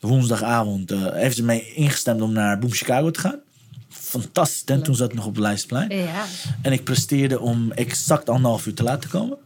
woensdagavond, 0.00 0.90
eh, 0.90 0.98
heeft 1.12 1.36
ze 1.36 1.42
mee 1.42 1.72
ingestemd 1.74 2.20
om 2.22 2.32
naar 2.32 2.58
Boom 2.58 2.72
Chicago 2.72 3.10
te 3.10 3.20
gaan. 3.20 3.40
Fantastisch. 3.88 4.64
En 4.64 4.82
toen 4.82 4.94
zat 4.94 5.08
ik 5.08 5.14
nog 5.14 5.26
op 5.26 5.34
de 5.34 5.40
Leidseplein. 5.40 5.96
Ja. 5.96 6.24
En 6.62 6.72
ik 6.72 6.84
presteerde 6.84 7.40
om 7.40 7.72
exact 7.72 8.28
anderhalf 8.28 8.66
uur 8.66 8.74
te 8.74 8.82
laat 8.82 9.00
te 9.00 9.08
komen. 9.08 9.38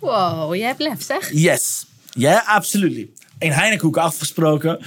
Wow, 0.00 0.54
jij 0.54 0.66
hebt 0.66 0.80
lef, 0.80 1.02
zeg. 1.02 1.32
Yes. 1.32 1.86
Ja, 2.10 2.30
yeah, 2.30 2.48
absoluut. 2.48 3.08
Een 3.38 3.52
Heinekoek 3.52 3.96
afgesproken. 3.96 4.78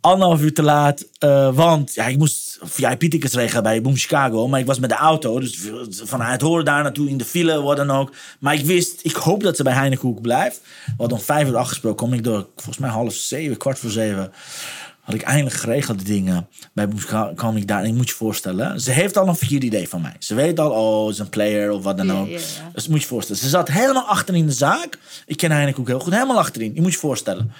Anderhalf 0.00 0.40
uur 0.40 0.54
te 0.54 0.62
laat. 0.62 1.04
eh, 1.18 1.54
want 1.54 1.94
ja, 1.94 2.06
ik 2.06 2.18
moest 2.18 2.51
VIP-tickets 2.62 3.34
regelen 3.34 3.62
bij 3.62 3.82
Boom 3.82 3.96
Chicago. 3.96 4.48
Maar 4.48 4.60
ik 4.60 4.66
was 4.66 4.78
met 4.78 4.90
de 4.90 4.96
auto. 4.96 5.40
Dus 5.40 5.70
vanuit 6.02 6.40
Horen 6.40 6.64
daar 6.64 6.82
naartoe 6.82 7.08
in 7.08 7.16
de 7.16 7.24
file, 7.24 7.62
wat 7.62 7.76
dan 7.76 7.90
ook. 7.90 8.12
Maar 8.38 8.54
ik 8.54 8.64
wist, 8.64 9.00
ik 9.02 9.14
hoop 9.14 9.42
dat 9.42 9.56
ze 9.56 9.62
bij 9.62 9.72
Heinekoek 9.72 10.20
blijft. 10.20 10.60
Hadden 10.96 11.18
om 11.18 11.24
vijf 11.24 11.48
uur 11.48 11.56
afgesproken. 11.56 11.96
Kom 12.06 12.12
ik 12.14 12.24
door, 12.24 12.46
volgens 12.56 12.78
mij 12.78 12.90
half 12.90 13.14
zeven, 13.14 13.56
kwart 13.56 13.78
voor 13.78 13.90
zeven. 13.90 14.32
Had 15.00 15.14
ik 15.14 15.22
eindelijk 15.22 15.56
geregeld 15.56 15.98
de 15.98 16.04
dingen. 16.04 16.48
Bij 16.72 16.88
kwam 17.34 17.56
ik 17.56 17.68
daar. 17.68 17.82
En 17.82 17.88
je 17.88 17.94
moet 17.94 18.08
je 18.08 18.14
voorstellen, 18.14 18.80
ze 18.80 18.90
heeft 18.90 19.16
al 19.16 19.28
een 19.28 19.36
vier 19.36 19.62
idee 19.62 19.88
van 19.88 20.00
mij. 20.00 20.16
Ze 20.18 20.34
weet 20.34 20.58
al, 20.58 20.70
oh, 20.70 21.06
ze 21.06 21.12
is 21.12 21.18
een 21.18 21.28
player 21.28 21.70
of 21.70 21.82
wat 21.82 21.96
dan 21.96 22.12
ook. 22.12 22.28
ja. 22.28 22.38
Dus 22.72 22.88
moet 22.88 22.96
je 22.96 23.02
je 23.02 23.08
voorstellen. 23.08 23.40
Ze 23.42 23.48
zat 23.48 23.68
helemaal 23.68 24.06
achter 24.06 24.34
in 24.34 24.46
de 24.46 24.52
zaak. 24.52 24.98
Ik 25.26 25.36
ken 25.36 25.50
Heinekoek 25.50 25.86
heel 25.86 26.00
goed. 26.00 26.12
Helemaal 26.12 26.38
achterin. 26.38 26.74
Je 26.74 26.80
moet 26.80 26.92
je 26.92 26.98
voorstellen. 26.98 27.52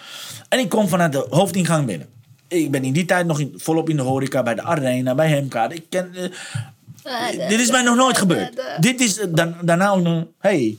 En 0.48 0.58
ik 0.58 0.68
kom 0.68 0.88
vanuit 0.88 1.12
de 1.12 1.26
hoofdingang 1.30 1.86
binnen. 1.86 2.08
Ik 2.52 2.70
ben 2.70 2.84
in 2.84 2.92
die 2.92 3.04
tijd 3.04 3.26
nog 3.26 3.40
in, 3.40 3.52
volop 3.56 3.88
in 3.88 3.96
de 3.96 4.02
horeca. 4.02 4.42
Bij 4.42 4.54
de 4.54 4.62
Arena, 4.62 5.14
bij 5.14 5.28
Hemkade. 5.28 5.74
Ik 5.74 5.84
ken... 5.88 6.14
eh, 6.14 7.48
dit 7.48 7.60
is 7.60 7.70
mij 7.70 7.82
nog 7.82 7.96
nooit 7.96 8.18
gebeurd. 8.18 8.62
Dit 8.80 9.00
is 9.00 9.18
eh, 9.18 9.26
dan, 9.30 9.54
daarna 9.62 9.88
ook 9.90 10.02
nog... 10.02 10.24
Hey, 10.38 10.78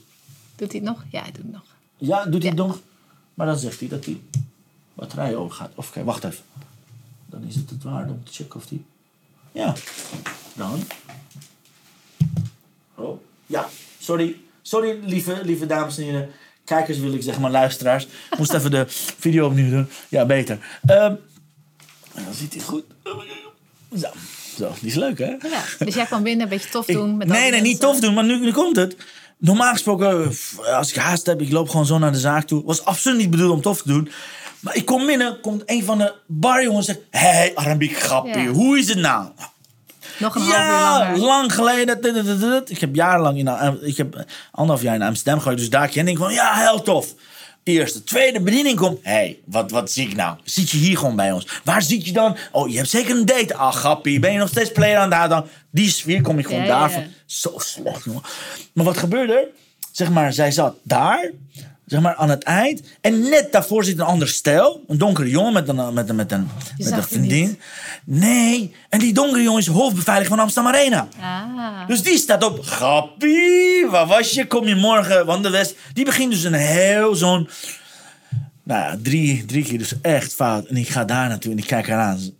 Doet 0.55 0.71
hij 0.71 0.81
het 0.81 0.89
nog? 0.89 1.03
Ja, 1.09 1.21
hij 1.21 1.31
doet 1.31 1.43
het 1.43 1.51
nog. 1.51 1.63
ja, 1.97 2.25
doet 2.25 2.41
hij 2.41 2.49
het 2.51 2.59
nog? 2.59 2.79
Maar 3.33 3.47
dan 3.47 3.57
zegt 3.57 3.79
hij 3.79 3.89
dat 3.89 4.03
die 4.03 4.21
batterij 4.93 5.35
overgaat. 5.35 5.71
Of 5.75 5.91
kijk, 5.91 6.05
wacht 6.05 6.23
even. 6.23 6.43
Dan 7.25 7.43
is 7.47 7.55
het 7.55 7.69
het 7.69 7.83
waarde 7.83 8.11
om 8.11 8.23
te 8.23 8.31
checken 8.33 8.55
of 8.59 8.65
die... 8.65 8.85
Ja. 9.51 9.73
Dan. 10.53 10.83
Oh, 12.95 13.19
ja. 13.45 13.67
Sorry. 13.99 14.35
Sorry, 14.61 14.99
lieve, 15.03 15.39
lieve 15.43 15.65
dames 15.65 15.97
en 15.97 16.03
heren. 16.03 16.29
Kijkers 16.63 16.97
wil 16.99 17.13
ik 17.13 17.21
zeggen, 17.23 17.41
maar 17.41 17.51
luisteraars. 17.51 18.03
Ik 18.31 18.37
moest 18.37 18.53
even 18.53 18.71
de 18.71 18.85
video 18.87 19.45
opnieuw 19.45 19.69
doen. 19.69 19.87
Ja, 20.09 20.25
beter. 20.25 20.79
Ehm 20.85 21.15
en 22.15 22.23
dan 22.23 22.33
ziet 22.33 22.53
hij 22.53 22.61
het 22.61 22.69
goed. 22.69 22.83
Zo. 23.99 24.07
Zo, 24.57 24.71
die 24.79 24.89
is 24.89 24.95
leuk, 24.95 25.17
hè? 25.19 25.25
Ja. 25.25 25.61
Dus 25.85 25.93
jij 25.95 26.05
kwam 26.05 26.23
binnen, 26.23 26.43
een 26.43 26.49
beetje 26.49 26.69
tof 26.69 26.85
doen. 26.85 27.17
Met 27.17 27.27
nee, 27.27 27.51
nee, 27.51 27.61
niet 27.61 27.79
tof 27.79 27.99
doen, 27.99 28.13
maar 28.13 28.23
nu, 28.23 28.39
nu 28.39 28.51
komt 28.51 28.75
het. 28.75 28.95
Normaal 29.37 29.71
gesproken, 29.71 30.33
f- 30.33 30.59
als 30.59 30.89
ik 30.89 30.95
haast 30.95 31.25
heb, 31.25 31.41
ik 31.41 31.51
loop 31.51 31.69
gewoon 31.69 31.85
zo 31.85 31.97
naar 31.97 32.11
de 32.11 32.19
zaak 32.19 32.47
toe. 32.47 32.63
Was 32.65 32.85
absoluut 32.85 33.17
niet 33.17 33.29
bedoeld 33.29 33.51
om 33.51 33.61
tof 33.61 33.81
te 33.81 33.87
doen. 33.87 34.11
Maar 34.59 34.75
ik 34.75 34.85
kom 34.85 35.05
binnen, 35.05 35.39
komt 35.41 35.63
een 35.65 35.83
van 35.83 35.97
de 35.97 36.13
barjongens 36.27 36.87
en 36.87 36.93
zegt... 36.93 37.07
Hé, 37.23 37.29
hey, 37.31 37.51
Arabiek 37.55 37.97
grappie, 37.97 38.37
Ja. 38.41 38.47
hoe 38.47 38.77
is 38.79 38.87
het 38.89 38.97
nou? 38.97 39.27
Nog 40.19 40.35
een 40.35 40.43
Ja, 40.43 41.17
lang 41.17 41.53
geleden. 41.53 42.01
Dit, 42.01 42.13
dit, 42.13 42.25
dit, 42.25 42.39
dit. 42.39 42.69
Ik 42.69 42.79
heb 42.79 42.95
jarenlang 42.95 43.37
in, 43.37 43.47
Am- 43.47 43.77
ik 43.81 43.97
heb 43.97 44.25
anderhalf 44.51 44.81
jaar 44.81 44.95
in 44.95 45.01
Amsterdam 45.01 45.39
geweest. 45.41 45.59
Dus 45.59 45.69
daar 45.69 45.87
ken 45.87 46.07
ik 46.07 46.17
van, 46.17 46.33
ja, 46.33 46.53
heel 46.53 46.81
tof. 46.81 47.13
Eerste. 47.63 48.03
Tweede 48.03 48.41
bediening 48.41 48.77
komt. 48.77 48.99
Hé, 49.03 49.11
hey, 49.11 49.39
wat, 49.45 49.71
wat 49.71 49.91
zie 49.91 50.07
ik 50.07 50.15
nou? 50.15 50.37
Zit 50.43 50.69
je 50.69 50.77
hier 50.77 50.97
gewoon 50.97 51.15
bij 51.15 51.31
ons? 51.31 51.47
Waar 51.63 51.81
zit 51.81 52.05
je 52.05 52.11
dan? 52.11 52.37
Oh, 52.51 52.69
je 52.69 52.77
hebt 52.77 52.89
zeker 52.89 53.15
een 53.15 53.25
date. 53.25 53.55
Ah, 53.55 53.73
grappie. 53.73 54.19
Ben 54.19 54.31
je 54.31 54.37
nog 54.37 54.49
steeds 54.49 54.71
player 54.71 54.97
aan 54.97 55.09
het 55.09 55.13
houden? 55.17 55.49
Die 55.71 55.89
sfeer 55.89 56.21
kom 56.21 56.39
ik 56.39 56.45
gewoon 56.45 56.61
ja, 56.61 56.67
daarvan. 56.67 57.01
ja. 57.01 57.07
Zo 57.25 57.53
slecht, 57.57 58.03
jongen. 58.03 58.21
Maar 58.73 58.85
wat 58.85 58.97
gebeurde 58.97 59.33
er? 59.33 59.47
Zeg 59.91 60.09
maar, 60.09 60.33
zij 60.33 60.51
zat 60.51 60.75
daar. 60.83 61.31
Zeg 61.85 62.01
maar 62.01 62.15
aan 62.15 62.29
het 62.29 62.43
eind. 62.43 62.81
En 63.01 63.29
net 63.29 63.51
daarvoor 63.51 63.83
zit 63.83 63.99
een 63.99 64.05
ander 64.05 64.27
stel. 64.27 64.83
Een 64.87 64.97
donkere 64.97 65.29
jongen 65.29 65.53
met 65.53 65.67
een, 65.67 65.93
met 65.93 66.09
een, 66.09 66.15
met 66.15 66.31
een, 66.31 66.49
met 66.77 66.91
een 66.91 67.03
vriendin. 67.03 67.59
Nee. 68.03 68.75
En 68.89 68.99
die 68.99 69.13
donkere 69.13 69.43
jongen 69.43 69.59
is 69.59 69.67
hoofdbeveiliger 69.67 70.29
van 70.29 70.39
Amsterdam 70.39 70.73
Arena. 70.73 71.07
Ah. 71.19 71.87
Dus 71.87 72.03
die 72.03 72.17
staat 72.17 72.43
op. 72.43 72.65
Grappie, 72.65 73.87
waar 73.89 74.07
was 74.07 74.31
je? 74.31 74.47
Kom 74.47 74.67
je 74.67 74.75
morgen? 74.75 75.25
Want 75.25 75.43
de 75.43 75.49
West. 75.49 75.75
Die 75.93 76.05
begint 76.05 76.31
dus 76.31 76.43
een 76.43 76.53
heel 76.53 77.15
zo'n. 77.15 77.49
Nou 78.63 78.81
ja, 78.81 78.97
drie, 79.01 79.45
drie 79.45 79.63
keer 79.63 79.77
dus 79.77 79.93
echt 80.01 80.33
fout. 80.33 80.65
En 80.65 80.77
ik 80.77 80.89
ga 80.89 81.05
daar 81.05 81.27
naartoe 81.29 81.51
en 81.51 81.57
ik 81.57 81.67
kijk 81.67 81.87
haar 81.87 81.99
aan. 81.99 82.19
Ze 82.19 82.31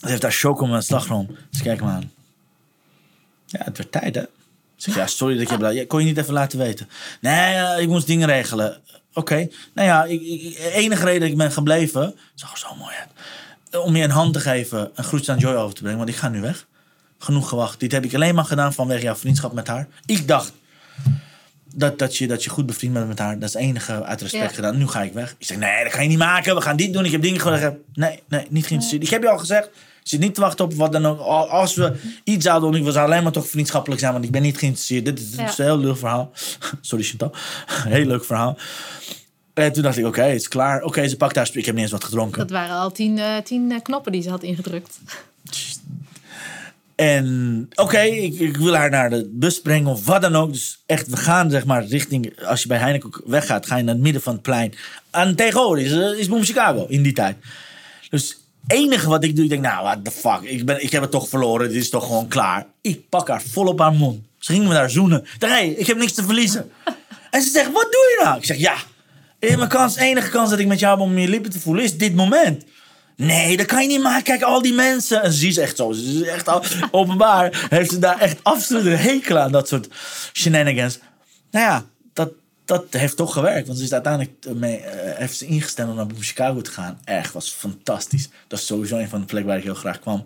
heeft 0.00 0.20
daar 0.20 0.32
choco 0.32 0.66
met 0.66 0.84
slagroom. 0.84 1.36
Ze 1.50 1.62
kijkt 1.62 1.82
me 1.82 1.88
aan. 1.88 2.12
Ja, 3.46 3.60
het 3.64 3.76
werd 3.76 3.92
tijd 3.92 4.14
hè. 4.14 4.22
Ik 4.86 4.92
zeg, 4.92 4.94
ja, 4.94 5.06
sorry 5.06 5.34
dat 5.34 5.42
ik 5.42 5.48
heb 5.48 5.60
laten. 5.60 5.76
Ja, 5.76 5.84
kon 5.86 6.00
je 6.00 6.06
niet 6.06 6.18
even 6.18 6.32
laten 6.32 6.58
weten? 6.58 6.88
Nee, 7.20 7.54
eh, 7.54 7.82
ik 7.82 7.88
moest 7.88 8.06
dingen 8.06 8.28
regelen. 8.28 8.80
Oké. 9.14 9.48
Nou 9.74 9.88
ja, 9.88 10.04
ik, 10.04 10.22
ik, 10.22 10.58
enige 10.74 11.04
reden 11.04 11.20
dat 11.20 11.28
ik 11.30 11.36
ben 11.36 11.52
gebleven. 11.52 12.14
Zag 12.34 12.58
zo 12.58 12.74
mooi 12.78 12.94
uit. 13.00 13.08
eh, 13.70 13.80
Om 13.84 13.96
je 13.96 14.02
een 14.04 14.10
hand 14.10 14.32
te 14.32 14.40
geven. 14.40 14.90
Een 14.94 15.04
groetje 15.04 15.32
aan 15.32 15.38
Joy 15.38 15.54
over 15.54 15.74
te 15.74 15.80
brengen. 15.80 15.98
Want 15.98 16.10
ik 16.10 16.16
ga 16.16 16.28
nu 16.28 16.40
weg. 16.40 16.66
Genoeg 17.18 17.48
gewacht. 17.48 17.80
Dit 17.80 17.92
heb 17.92 18.04
ik 18.04 18.14
alleen 18.14 18.34
maar 18.34 18.44
gedaan 18.44 18.72
vanwege 18.72 19.02
jouw 19.02 19.14
vriendschap 19.14 19.52
met 19.52 19.66
haar. 19.68 19.88
Ik 20.06 20.28
dacht 20.28 20.52
dat, 21.74 21.98
dat, 21.98 22.16
je, 22.16 22.26
dat 22.26 22.44
je 22.44 22.50
goed 22.50 22.66
bevriend 22.66 22.92
bent 22.94 23.08
met 23.08 23.18
haar. 23.18 23.38
Dat 23.38 23.48
is 23.48 23.54
het 23.54 23.62
enige 23.62 24.04
uit 24.04 24.20
respect 24.22 24.48
Ja. 24.48 24.54
gedaan. 24.54 24.78
Nu 24.78 24.86
ga 24.88 25.02
ik 25.02 25.12
weg. 25.12 25.34
Ik 25.38 25.46
zeg, 25.46 25.56
nee, 25.56 25.84
dat 25.84 25.92
ga 25.92 26.00
je 26.00 26.08
niet 26.08 26.18
maken. 26.18 26.54
We 26.54 26.60
gaan 26.60 26.76
dit 26.76 26.92
doen. 26.92 27.04
Ik 27.04 27.12
heb 27.12 27.22
dingen 27.22 27.40
gezegd. 27.40 27.72
Nee, 27.94 28.22
nee, 28.28 28.46
niet 28.50 28.66
geïnteresseerd. 28.66 29.02
Ik 29.02 29.10
heb 29.10 29.22
je 29.22 29.28
al 29.28 29.38
gezegd. 29.38 29.68
Zit 30.04 30.20
niet 30.20 30.34
te 30.34 30.40
wachten 30.40 30.64
op 30.64 30.74
wat 30.74 30.92
dan 30.92 31.06
ook. 31.06 31.18
Al- 31.18 31.48
Als 31.48 31.74
we 31.74 31.92
iets 32.24 32.44
zouden 32.44 32.70
doen, 32.70 32.80
ik 32.80 32.86
was 32.86 32.94
alleen 32.96 33.22
maar 33.22 33.32
toch 33.32 33.48
vriendschappelijk 33.48 34.00
zijn. 34.00 34.12
Want 34.12 34.24
ik 34.24 34.30
ben 34.30 34.42
niet 34.42 34.58
geïnteresseerd. 34.58 35.04
Dit 35.04 35.20
is, 35.20 35.34
Ja. 35.36 35.42
een 35.42 35.64
heel 35.64 35.78
leuk 35.78 35.96
verhaal. 35.96 36.32
Sorry, 36.80 37.04
Chantal. 37.04 37.32
heel 37.96 38.06
leuk 38.06 38.24
verhaal. 38.24 38.58
En 39.54 39.72
toen 39.72 39.82
dacht 39.82 39.96
ik, 39.98 40.06
oké, 40.06 40.22
het 40.22 40.40
is 40.40 40.48
klaar. 40.48 40.82
Oké, 40.82 41.08
ze 41.08 41.16
pakt 41.16 41.36
haar. 41.36 41.48
Ik 41.52 41.64
heb 41.66 41.74
niet 41.74 41.82
eens 41.82 41.92
wat 41.92 42.04
gedronken. 42.04 42.38
Dat 42.38 42.50
waren 42.50 42.76
al 42.76 42.92
tien, 42.92 43.18
eh, 43.18 43.36
tien 43.44 43.72
eh, 43.72 43.82
knoppen 43.82 44.12
die 44.12 44.22
ze 44.22 44.30
had 44.30 44.42
ingedrukt. 44.42 44.98
En 46.94 47.68
oké, 47.74 48.00
ik, 48.00 48.38
ik 48.38 48.56
wil 48.56 48.74
haar 48.74 48.90
naar 48.90 49.10
de 49.10 49.30
bus 49.32 49.60
brengen 49.60 49.90
of 49.90 50.04
wat 50.06 50.22
dan 50.22 50.36
ook. 50.36 50.52
Dus 50.52 50.82
echt, 50.86 51.06
we 51.08 51.16
gaan 51.16 51.50
zeg 51.50 51.64
maar 51.64 51.84
richting... 51.84 52.40
Als 52.46 52.62
je 52.62 52.68
bij 52.68 52.78
Heineken 52.78 53.10
weggaat, 53.26 53.66
ga 53.66 53.76
je 53.76 53.82
naar 53.82 53.94
het 53.94 54.02
midden 54.02 54.22
van 54.22 54.32
het 54.32 54.42
plein. 54.42 54.74
En 55.10 55.36
tegenwoordig 55.36 55.84
is, 55.84 55.92
eh, 55.92 56.18
is 56.18 56.28
Boom 56.28 56.42
Chicago 56.44 56.86
in 56.88 57.02
die 57.02 57.12
tijd. 57.12 57.36
Dus 58.10 58.36
enige 58.66 59.08
wat 59.08 59.24
ik 59.24 59.34
doe, 59.36 59.44
ik 59.44 59.50
denk, 59.50 59.62
nou, 59.62 59.82
what 59.82 60.04
the 60.04 60.10
fuck. 60.10 60.40
Ik, 60.42 60.64
ben, 60.64 60.82
ik 60.82 60.92
heb 60.92 61.02
het 61.02 61.10
toch 61.10 61.28
verloren, 61.28 61.68
dit 61.68 61.82
is 61.82 61.90
toch 61.90 62.06
gewoon 62.06 62.28
klaar. 62.28 62.66
Ik 62.80 63.08
pak 63.08 63.28
haar 63.28 63.42
vol 63.42 63.66
op 63.66 63.78
haar 63.78 63.92
mond. 63.92 64.24
Ze 64.38 64.52
ging 64.52 64.66
me 64.66 64.74
daar 64.74 64.90
zoenen. 64.90 65.24
Hé, 65.38 65.56
ik 65.56 65.86
heb 65.86 65.96
niks 65.96 66.12
te 66.12 66.24
verliezen. 66.24 66.70
En 67.30 67.42
ze 67.42 67.50
zegt, 67.50 67.72
wat 67.72 67.82
doe 67.90 68.16
je 68.16 68.20
nou? 68.24 68.36
Ik 68.36 68.44
zeg, 68.44 68.56
ja, 68.56 68.74
eh, 69.38 69.56
mijn 69.56 69.68
kans, 69.68 69.96
enige 69.96 70.30
kans 70.30 70.50
dat 70.50 70.58
ik 70.58 70.66
met 70.66 70.78
jou 70.78 70.98
heb 70.98 71.06
om 71.06 71.18
je 71.18 71.28
lippen 71.28 71.50
te 71.50 71.60
voelen 71.60 71.84
is 71.84 71.96
dit 71.96 72.14
moment. 72.14 72.64
Nee, 73.16 73.56
dat 73.56 73.66
kan 73.66 73.82
je 73.82 73.88
niet 73.88 74.02
maken. 74.02 74.22
Kijk, 74.22 74.42
al 74.42 74.62
die 74.62 74.72
mensen. 74.72 75.22
En 75.22 75.32
ze 75.32 75.46
is 75.46 75.56
echt 75.56 75.76
zo. 75.76 75.92
Ze 75.92 76.02
is 76.02 76.22
echt 76.22 76.48
openbaar. 76.90 77.66
Heeft 77.70 77.90
ze 77.90 77.98
daar 77.98 78.18
echt 78.18 78.38
absoluut 78.42 78.86
een 78.86 78.96
hekel 78.96 79.38
aan. 79.38 79.52
Dat 79.52 79.68
soort 79.68 79.88
shenanigans. 80.32 80.98
Nou 81.50 81.64
ja, 81.64 81.84
dat, 82.12 82.30
dat 82.64 82.84
heeft 82.90 83.16
toch 83.16 83.32
gewerkt. 83.32 83.66
Want 83.66 83.78
ze 83.78 83.84
is 83.84 83.92
uiteindelijk 83.92 84.54
mee, 84.54 84.76
eh, 84.76 85.18
heeft 85.18 85.36
ze 85.36 85.46
ingestemd 85.46 85.90
om 85.90 85.96
naar 85.96 86.06
Chicago 86.18 86.60
te 86.60 86.70
gaan. 86.70 86.98
Echt, 87.04 87.32
was 87.32 87.50
fantastisch. 87.50 88.28
Dat 88.48 88.58
is 88.58 88.66
sowieso 88.66 88.96
een 88.96 89.08
van 89.08 89.20
de 89.20 89.26
plekken 89.26 89.48
waar 89.48 89.58
ik 89.58 89.64
heel 89.64 89.74
graag 89.74 90.00
kwam. 90.00 90.24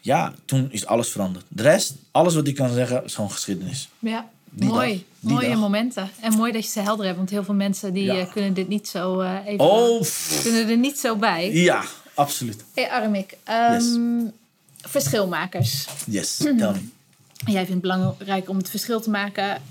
Ja, 0.00 0.32
toen 0.44 0.68
is 0.72 0.86
alles 0.86 1.08
veranderd. 1.08 1.44
De 1.48 1.62
rest, 1.62 1.94
alles 2.10 2.34
wat 2.34 2.46
ik 2.46 2.54
kan 2.54 2.72
zeggen, 2.72 3.04
is 3.04 3.14
gewoon 3.14 3.30
geschiedenis. 3.30 3.88
Ja, 3.98 4.28
Die 4.50 4.68
mooi. 4.68 5.06
dag. 5.20 5.30
Mooie 5.32 5.48
dag. 5.48 5.58
momenten. 5.58 6.10
En 6.20 6.32
mooi 6.32 6.52
dat 6.52 6.64
je 6.64 6.70
ze 6.70 6.80
helder 6.80 7.04
hebt. 7.04 7.16
Want 7.16 7.30
heel 7.30 7.44
veel 7.44 7.54
mensen 7.54 7.92
die 7.92 8.04
Ja. 8.04 8.18
eh, 8.18 8.32
kunnen 8.32 8.54
dit 8.54 8.68
niet 8.68 8.88
zo 8.88 9.20
eh, 9.20 9.34
even... 9.46 9.64
Oh, 9.64 10.02
Kunnen 10.42 10.68
er 10.68 10.76
niet 10.76 10.98
zo 10.98 11.16
bij. 11.16 11.52
ja, 11.52 11.84
absoluut. 12.14 12.64
Hey 12.74 12.90
Armik, 12.90 13.36
ehm, 13.44 14.24
verschilmakers. 14.80 15.86
Yes, 16.06 16.36
tell 16.36 16.54
me. 16.54 16.72
Jij 17.52 17.54
vindt 17.66 17.70
het 17.70 17.80
belangrijk 17.80 18.48
om 18.48 18.56
het 18.56 18.70
verschil 18.70 19.00
te 19.00 19.10
maken. 19.10 19.62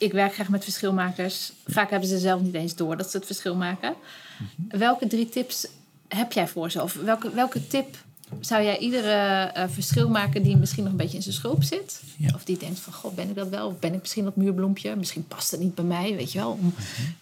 Ik 0.00 0.12
werk 0.12 0.34
graag 0.34 0.48
met 0.48 0.64
verschilmakers. 0.64 1.52
Vaak 1.66 1.90
hebben 1.90 2.08
ze 2.08 2.18
zelf 2.18 2.40
niet 2.40 2.54
eens 2.54 2.74
door 2.76 2.96
dat 2.96 3.10
ze 3.10 3.16
het 3.16 3.26
verschil 3.26 3.54
maken. 3.54 3.94
Mhm. 4.38 4.78
Welke 4.78 5.06
drie 5.06 5.28
tips 5.28 5.66
heb 6.08 6.32
jij 6.32 6.48
voor 6.48 6.70
ze? 6.70 6.82
Of 6.82 6.94
welke, 6.94 7.30
welke 7.34 7.66
tip 7.66 7.96
zou 8.40 8.62
jij 8.62 8.78
iedere 8.78 9.12
eh, 9.54 9.64
verschil 9.68 10.08
maken 10.08 10.42
die 10.42 10.56
misschien 10.56 10.82
nog 10.82 10.92
een 10.92 10.98
beetje 10.98 11.16
in 11.16 11.22
zijn 11.22 11.34
schulp 11.34 11.62
zit? 11.62 12.02
Ja. 12.16 12.30
Of 12.34 12.44
die 12.44 12.58
denkt 12.58 12.78
van, 12.78 12.92
god, 12.92 13.14
ben 13.14 13.28
ik 13.28 13.34
dat 13.34 13.48
wel? 13.48 13.66
Of 13.66 13.78
ben 13.78 13.94
ik 13.94 14.00
misschien 14.00 14.24
dat 14.24 14.36
muurbloempje? 14.36 14.96
Misschien 14.96 15.26
past 15.26 15.50
het 15.50 15.60
niet 15.60 15.74
bij 15.74 15.84
mij, 15.84 16.16
weet 16.16 16.32
je 16.32 16.38
wel? 16.38 16.50
Om 16.50 16.58
Mhm. 16.66 16.76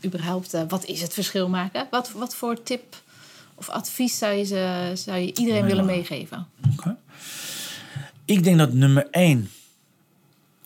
überhaupt, 0.07 0.55
eh, 0.55 0.63
wat 0.69 0.85
is 0.85 1.01
het 1.01 1.15
verschil 1.15 1.49
maken? 1.49 1.87
Wat, 1.91 2.13
wat 2.13 2.35
voor 2.35 2.63
tip 2.63 3.03
of 3.55 3.69
advies 3.69 4.19
zou 4.19 4.33
je, 4.35 4.45
ze, 4.45 4.91
zou 4.95 5.19
je 5.19 5.35
iedereen 5.35 5.65
willen 5.65 5.85
meegeven? 5.85 6.47
Oké. 6.73 6.97
Ik 8.25 8.45
denk 8.45 8.59
dat 8.59 8.73
nummer 8.73 9.07
één. 9.11 9.51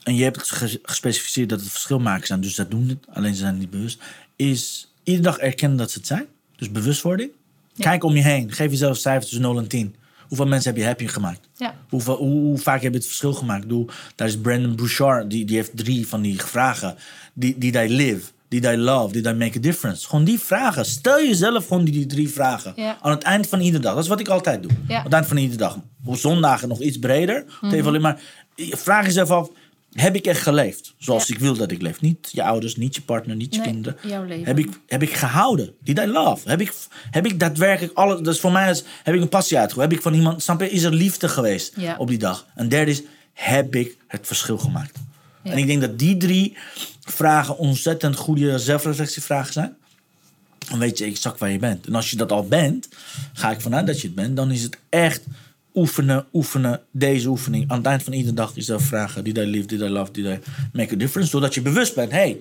En 0.04 0.14
je 0.14 0.22
hebt 0.22 0.50
gespecificeerd 0.82 1.48
dat 1.48 1.60
het 1.60 1.70
verschilmakers 1.70 2.26
zijn, 2.26 2.40
dus 2.40 2.54
dat 2.54 2.70
doen 2.70 2.88
het. 2.88 2.98
Alleen 3.12 3.34
ze 3.34 3.40
zijn 3.40 3.58
niet 3.58 3.70
bewust. 3.70 4.02
Is 4.36 4.92
iedere 5.02 5.24
dag 5.24 5.38
erkennen 5.38 5.78
dat 5.78 5.90
ze 5.90 5.98
het 5.98 6.06
zijn. 6.06 6.26
Dus 6.56 6.70
bewustwording. 6.70 7.30
Kijk 7.78 8.04
om 8.04 8.16
je 8.16 8.22
heen. 8.22 8.52
Geef 8.52 8.70
jezelf 8.70 8.96
cijfers 8.96 9.24
tussen 9.24 9.42
0 9.42 9.58
en 9.58 9.68
10. 9.68 9.94
Hoeveel 10.28 10.46
mensen 10.46 10.70
heb 10.70 10.80
je 10.80 10.86
happy 10.86 11.06
gemaakt? 11.06 11.48
Ja. 11.56 11.74
Hoeveel, 11.88 12.16
hoe, 12.16 12.40
hoe 12.40 12.58
vaak 12.58 12.82
heb 12.82 12.92
je 12.92 12.98
het 12.98 13.06
verschil 13.06 13.32
gemaakt? 13.32 13.68
Doe, 13.68 13.86
daar 14.14 14.28
is 14.28 14.38
Brandon 14.38 14.76
Bouchard, 14.76 15.30
die, 15.30 15.44
die 15.44 15.56
heeft 15.56 15.76
drie 15.76 16.08
van 16.08 16.22
die 16.22 16.42
vragen. 16.42 16.96
Die, 17.32 17.58
die 17.58 17.72
they 17.72 17.88
live, 17.88 18.30
die 18.48 18.60
they 18.60 18.76
love, 18.76 19.12
die 19.12 19.22
they 19.22 19.34
make 19.34 19.58
a 19.58 19.60
difference. 19.60 20.08
Gewoon 20.08 20.24
die 20.24 20.38
vragen. 20.38 20.84
Stel 20.84 21.18
jezelf 21.18 21.66
gewoon 21.66 21.84
die, 21.84 21.94
die 21.94 22.06
drie 22.06 22.28
vragen. 22.28 22.72
Ja. 22.76 22.98
Aan 23.00 23.10
het 23.10 23.22
eind 23.22 23.48
van 23.48 23.60
iedere 23.60 23.82
dag. 23.82 23.94
Dat 23.94 24.02
is 24.02 24.08
wat 24.08 24.20
ik 24.20 24.28
altijd 24.28 24.62
doe. 24.62 24.70
Aan 24.88 25.04
het 25.04 25.12
eind 25.12 25.26
van 25.26 25.36
iedere 25.36 25.58
dag. 25.58 25.78
Op 26.04 26.16
zondagen 26.16 26.68
nog 26.68 26.80
iets 26.80 26.98
breder. 26.98 27.44
Mm 27.60 27.86
alleen 27.86 28.00
maar 28.00 28.20
vraag 28.56 29.04
jezelf 29.04 29.30
af. 29.30 29.50
Heb 29.92 30.14
ik 30.14 30.26
echt 30.26 30.40
geleefd 30.42 30.94
zoals 30.98 31.26
Ja. 31.28 31.34
ik 31.34 31.40
wil 31.40 31.54
dat 31.56 31.70
ik 31.70 31.82
leef? 31.82 32.00
Niet 32.00 32.28
je 32.32 32.42
ouders, 32.42 32.76
niet 32.76 32.94
je 32.94 33.02
partner, 33.02 33.36
niet 33.36 33.54
je 33.54 33.60
Nee, 33.60 33.70
kinderen. 33.70 33.96
jouw 34.06 34.24
leven. 34.24 34.46
Heb 34.46 34.58
ik, 34.58 34.68
heb 34.86 35.02
ik 35.02 35.12
gehouden? 35.14 35.74
Did 35.82 35.98
I 35.98 36.06
love? 36.06 36.48
Heb 36.48 36.60
ik, 36.60 36.72
heb 37.10 37.26
ik 37.26 37.40
daadwerkelijk 37.40 37.96
alles... 37.96 38.20
Dat 38.20 38.34
is 38.34 38.40
voor 38.40 38.52
mij 38.52 38.70
is, 38.70 38.84
heb 39.02 39.14
ik 39.14 39.20
een 39.20 39.28
passie 39.28 39.58
uitgevoerd. 39.58 39.88
Heb 39.88 39.96
ik 39.96 40.02
van 40.04 40.14
iemand... 40.14 40.42
Snap 40.42 40.60
je? 40.60 40.70
Is 40.70 40.82
er 40.82 40.92
liefde 40.94 41.28
geweest 41.28 41.72
Ja. 41.76 41.96
op 41.98 42.08
die 42.08 42.18
dag? 42.18 42.46
En 42.54 42.68
derde 42.68 42.90
is, 42.90 43.02
heb 43.32 43.74
ik 43.74 43.96
het 44.06 44.26
verschil 44.26 44.58
gemaakt? 44.58 44.98
Ja. 45.42 45.50
En 45.50 45.58
ik 45.58 45.66
denk 45.66 45.80
dat 45.80 45.98
die 45.98 46.16
drie 46.16 46.56
vragen 47.00 47.58
ontzettend 47.58 48.16
goede 48.16 48.58
zelfreflectievragen 48.58 49.52
zijn. 49.52 49.76
Dan 50.70 50.78
weet 50.78 50.98
je 50.98 51.04
exact 51.04 51.38
waar 51.38 51.50
je 51.50 51.58
bent. 51.58 51.86
En 51.86 51.94
als 51.94 52.10
je 52.10 52.16
dat 52.16 52.32
al 52.32 52.46
bent, 52.46 52.88
ga 53.32 53.50
ik 53.50 53.60
vanuit 53.60 53.86
dat 53.86 54.00
je 54.00 54.06
het 54.06 54.16
bent. 54.16 54.36
Dan 54.36 54.50
is 54.50 54.62
het 54.62 54.78
echt 54.88 55.22
oefenen, 55.74 56.26
oefenen, 56.32 56.80
deze 56.90 57.28
oefening. 57.28 57.70
Aan 57.70 57.76
het 57.76 57.86
eind 57.86 58.02
van 58.02 58.12
iedere 58.12 58.34
dag 58.34 58.54
jezelf 58.54 58.82
vragen. 58.82 59.24
Did 59.24 59.38
I 59.38 59.40
live, 59.40 59.66
did 59.66 59.80
I 59.80 59.88
love, 59.88 60.12
did 60.12 60.24
I 60.24 60.38
make 60.72 60.94
a 60.94 60.96
difference? 60.96 61.30
Zodat 61.30 61.54
je 61.54 61.62
bewust 61.62 61.94
bent. 61.94 62.12
Hey, 62.12 62.40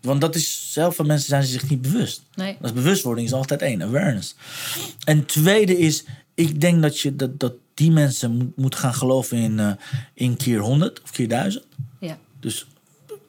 want 0.00 0.20
dat 0.20 0.34
is, 0.34 0.72
zelf 0.72 0.96
van 0.96 1.06
mensen 1.06 1.28
zijn 1.28 1.42
ze 1.42 1.50
zich 1.50 1.70
niet 1.70 1.82
bewust. 1.82 2.22
Nee. 2.34 2.56
Dat 2.60 2.70
is 2.70 2.76
bewustwording 2.76 3.26
is 3.26 3.32
altijd 3.32 3.62
één, 3.62 3.82
awareness. 3.82 4.34
En 5.04 5.26
tweede 5.26 5.78
is, 5.78 6.04
ik 6.34 6.60
denk 6.60 6.82
dat 6.82 7.00
je 7.00 7.16
dat, 7.16 7.40
dat 7.40 7.52
die 7.74 7.90
mensen 7.90 8.36
moet, 8.36 8.56
moet 8.56 8.74
gaan 8.74 8.94
geloven 8.94 9.36
in, 9.36 9.58
eh, 9.58 9.72
in 10.14 10.36
keer 10.36 10.58
100 10.58 11.02
of 11.02 11.10
keer 11.10 11.28
1000. 11.28 11.64
Ja. 12.00 12.18
Dus 12.40 12.66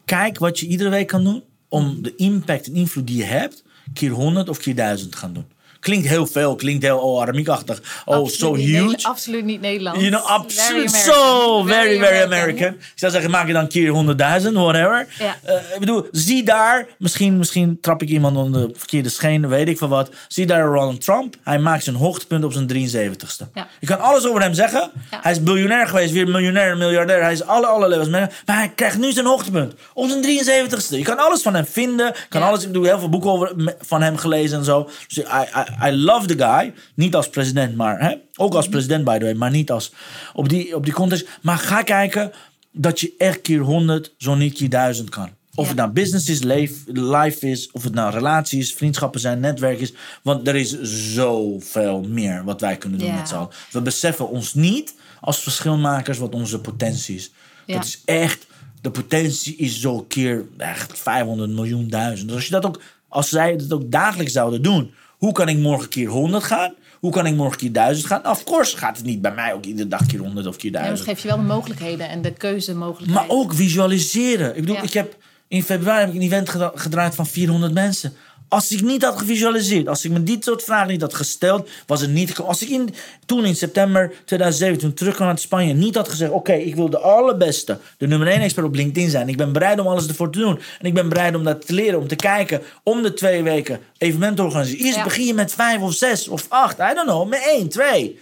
kijk 0.06 0.40
wat 0.40 0.60
je 0.60 0.68
iedere 0.68 0.90
week 0.90 1.08
kan 1.08 1.24
doen 1.24 1.44
om 1.68 2.02
de 2.02 2.16
impact 2.16 2.68
en 2.68 2.76
invloed 2.76 3.08
die 3.08 3.18
je 3.18 3.24
hebt, 3.24 3.64
keer 3.94 4.12
100 4.12 4.50
of 4.50 4.58
keer 4.58 4.76
1000 4.76 5.12
te 5.12 5.18
gaan 5.18 5.34
doen. 5.34 5.46
Klinkt 5.84 6.08
heel 6.08 6.28
veel, 6.28 6.56
klinkt 6.56 6.84
heel 6.84 6.98
oh, 6.98 7.22
aramiekachtig. 7.22 7.82
Oh, 8.06 8.16
Absoluut 8.16 8.34
so 8.34 8.56
huge. 8.56 8.98
Absoluut 9.02 9.46
niet 9.46 9.62
Nederlands. 9.62 10.00
You 10.00 10.12
know, 10.12 10.26
absoluut. 10.26 10.92
So 10.92 11.64
very, 11.64 12.00
very 12.00 12.24
American. 12.24 12.68
Ik 12.68 12.92
zou 12.96 13.12
zeggen, 13.12 13.32
maak 13.32 13.48
je 13.48 13.54
dan 13.54 13.68
keer 13.68 13.94
100.000, 14.42 14.52
whatever. 14.52 15.08
Ja. 15.20 15.36
Eh, 15.44 15.56
ik 15.56 15.80
bedoel, 15.80 16.08
zie 16.12 16.44
daar, 16.44 16.88
misschien, 16.98 17.38
misschien 17.38 17.78
trap 17.82 18.02
ik 18.02 18.10
iemand 18.10 18.38
onder 18.38 18.68
de 18.68 18.74
verkeerde 18.78 19.10
scheen, 19.10 19.48
weet 19.48 19.68
ik 19.68 19.78
van 19.78 19.90
wat. 19.90 20.10
Zie 20.28 20.46
daar 20.46 20.66
Ronald 20.66 21.02
Trump. 21.02 21.36
Hij 21.44 21.60
maakt 21.60 21.84
zijn 21.84 21.96
hoogtepunt 21.96 22.44
op 22.44 22.54
zijn 22.54 22.68
73ste. 22.68 23.48
Ja. 23.54 23.68
Je 23.80 23.88
kan 23.88 24.00
alles 24.00 24.28
over 24.28 24.42
hem 24.42 24.54
zeggen. 24.54 24.92
Ja. 25.12 25.20
Hij 25.22 25.32
is 25.32 25.44
biljonair 25.44 25.88
geweest, 25.88 26.12
weer 26.12 26.28
miljonair, 26.28 26.78
miljardair. 26.78 27.22
Hij 27.24 27.32
is 27.32 27.44
alle, 27.44 27.66
alle 27.68 27.88
levels. 27.88 28.10
Maar 28.10 28.42
hij 28.46 28.72
krijgt 28.76 28.98
nu 28.98 29.12
zijn 29.12 29.26
hoogtepunt 29.26 29.74
op 29.94 30.10
zijn 30.10 30.24
73ste. 30.24 30.98
Je 30.98 31.04
kan 31.04 31.18
alles 31.18 31.42
van 31.42 31.54
hem 31.54 31.66
vinden. 31.66 32.14
Kan 32.30 32.42
Ja. 32.42 32.48
alles, 32.48 32.62
ik 32.62 32.68
bedoel, 32.68 32.84
heel 32.84 33.00
veel 33.00 33.10
boeken 33.10 33.30
over, 33.30 33.76
van 33.80 34.02
hem 34.02 34.18
gelezen 34.18 34.58
en 34.58 34.66
zo. 34.66 34.90
Dus 35.08 35.18
I, 35.18 35.22
I, 35.24 35.73
I 35.84 35.92
love 35.92 36.28
the 36.28 36.38
guy. 36.38 36.74
Niet 36.96 37.16
als 37.16 37.30
president, 37.30 37.76
maar 37.76 38.00
hè? 38.02 38.16
ook 38.36 38.54
als 38.54 38.70
president, 38.70 39.04
by 39.04 39.18
the 39.18 39.24
way. 39.24 39.34
Maar 39.34 39.52
niet 39.52 39.72
als 39.72 39.92
op 40.34 40.50
die, 40.50 40.76
op 40.76 40.84
die 40.84 40.94
context. 40.94 41.28
Maar 41.42 41.58
ga 41.58 41.82
kijken 41.82 42.32
dat 42.72 43.00
je 43.00 43.14
echt 43.18 43.42
keer 43.42 43.60
100, 43.60 44.14
zo 44.18 44.36
niet 44.36 44.54
keer 44.54 44.70
1000 44.70 45.10
kan. 45.10 45.30
Of 45.56 45.64
Ja. 45.64 45.68
het 45.70 45.78
nou 45.78 45.92
business 45.92 46.30
is, 46.30 46.40
life, 46.86 47.48
is, 47.50 47.72
of 47.72 47.84
het 47.84 47.94
nou 47.94 48.14
relatie 48.14 48.60
is, 48.60 48.74
vriendschappen 48.74 49.20
zijn, 49.20 49.40
netwerk 49.40 49.80
is. 49.80 49.94
Want 50.22 50.48
er 50.48 50.56
is 50.56 50.82
zoveel 51.14 52.04
meer 52.08 52.44
wat 52.44 52.62
wij 52.62 52.78
kunnen 52.78 53.00
doen 53.00 53.08
Ja. 53.08 53.16
met 53.16 53.28
z'n 53.28 53.36
allen. 53.36 53.50
We 53.72 53.82
beseffen 53.82 54.30
ons 54.30 54.54
niet 54.54 54.96
als 55.22 55.40
verschilmakers 55.40 56.18
wat 56.18 56.34
onze 56.34 56.60
potentie 56.60 57.16
is. 57.16 57.32
Ja. 57.66 57.74
Dat 57.76 57.86
is 57.86 58.02
echt, 58.06 58.46
de 58.82 58.92
potentie 58.92 59.56
is 59.56 59.80
zo 59.82 60.06
keer 60.08 60.46
echt 60.58 61.00
500 61.00 61.50
miljoen 61.52 61.88
duizend. 61.90 62.28
Dus 62.28 62.36
als 62.36 62.46
je 62.46 62.52
dat 62.52 62.66
ook, 62.66 62.82
als 63.08 63.30
zij 63.30 63.52
het 63.52 63.74
ook 63.74 63.92
dagelijks 63.92 64.32
zouden 64.34 64.62
doen. 64.62 64.94
Hoe 65.24 65.32
kan 65.32 65.48
ik 65.50 65.58
morgen 65.58 65.90
keer 65.90 66.08
100 66.08 66.44
gaan? 66.44 66.74
Hoe 67.00 67.12
kan 67.12 67.26
ik 67.26 67.36
morgen 67.36 67.58
keer 67.58 67.72
1000 67.72 68.08
gaan? 68.08 68.28
Of 68.28 68.44
course 68.44 68.78
gaat 68.78 68.98
het 68.98 69.06
niet 69.06 69.22
bij 69.22 69.32
mij 69.34 69.54
ook 69.54 69.66
iedere 69.66 69.88
dag 69.88 70.06
keer 70.06 70.20
100 70.20 70.48
of 70.48 70.56
keer 70.58 70.72
Ja, 70.72 70.78
maar 70.80 70.88
1000. 70.88 71.00
het 71.00 71.18
geeft 71.18 71.22
je 71.22 71.28
wel 71.36 71.48
de 71.48 71.54
mogelijkheden 71.54 72.10
en 72.10 72.22
de 72.22 72.32
keuzemogelijkheden. 72.34 73.28
Maar 73.28 73.38
ook 73.38 73.54
visualiseren. 73.54 74.50
Ik 74.56 74.62
bedoel, 74.62 74.76
Ja. 74.76 74.82
ik 74.82 74.94
heb 74.94 75.16
in 75.48 75.64
februari 75.64 76.00
heb 76.00 76.10
ik 76.10 76.16
een 76.16 76.22
event 76.22 76.50
gedraaid 76.76 77.16
van 77.16 77.26
400 77.28 77.74
mensen. 77.74 78.14
Als 78.54 78.72
ik 78.72 78.82
niet 78.82 79.04
had 79.04 79.18
gevisualiseerd, 79.20 79.88
als 79.88 80.06
ik 80.06 80.12
me 80.12 80.24
dit 80.24 80.44
soort 80.44 80.64
vragen 80.64 80.88
niet 80.92 81.02
had 81.02 81.14
gesteld, 81.14 81.70
was 81.88 82.02
het 82.02 82.10
niet 82.10 82.30
gekomen. 82.30 82.52
Als 82.52 82.62
ik 82.62 82.70
in, 82.70 82.90
toen 83.26 83.46
in 83.46 83.56
september 83.56 84.14
2007, 84.26 84.78
toen 84.80 84.94
terugkwam 84.94 85.28
uit 85.28 85.40
Spanje, 85.42 85.74
niet 85.74 85.96
had 85.96 86.10
gezegd: 86.10 86.32
Oké, 86.32 86.54
ik 86.54 86.76
wil 86.76 86.90
de 86.90 86.98
allerbeste, 86.98 87.78
de 87.98 88.08
nummer 88.08 88.28
1 88.28 88.42
expert 88.42 88.66
op 88.66 88.76
LinkedIn 88.76 89.10
zijn. 89.10 89.30
Ik 89.30 89.38
ben 89.38 89.52
bereid 89.52 89.80
om 89.80 89.88
alles 89.88 90.08
ervoor 90.08 90.32
te 90.32 90.40
doen. 90.40 90.60
En 90.80 90.86
ik 90.86 90.94
ben 90.94 91.10
bereid 91.10 91.36
om 91.36 91.44
dat 91.44 91.66
te 91.66 91.74
leren, 91.74 92.00
om 92.00 92.08
te 92.08 92.16
kijken, 92.16 92.62
om 92.84 93.02
de 93.04 93.14
twee 93.14 93.44
weken 93.44 93.80
evenement 93.98 94.36
te 94.38 94.44
organiseren. 94.44 94.86
Eerst 94.86 94.98
Ja. 94.98 95.04
begin 95.04 95.26
je 95.26 95.34
met 95.34 95.54
vijf 95.54 95.82
of 95.82 95.94
zes 95.94 96.28
of 96.28 96.46
acht, 96.50 96.80
I 96.80 96.94
don't 96.94 97.08
know, 97.08 97.30
met 97.30 97.42
één, 97.46 97.70
twee. 97.70 98.20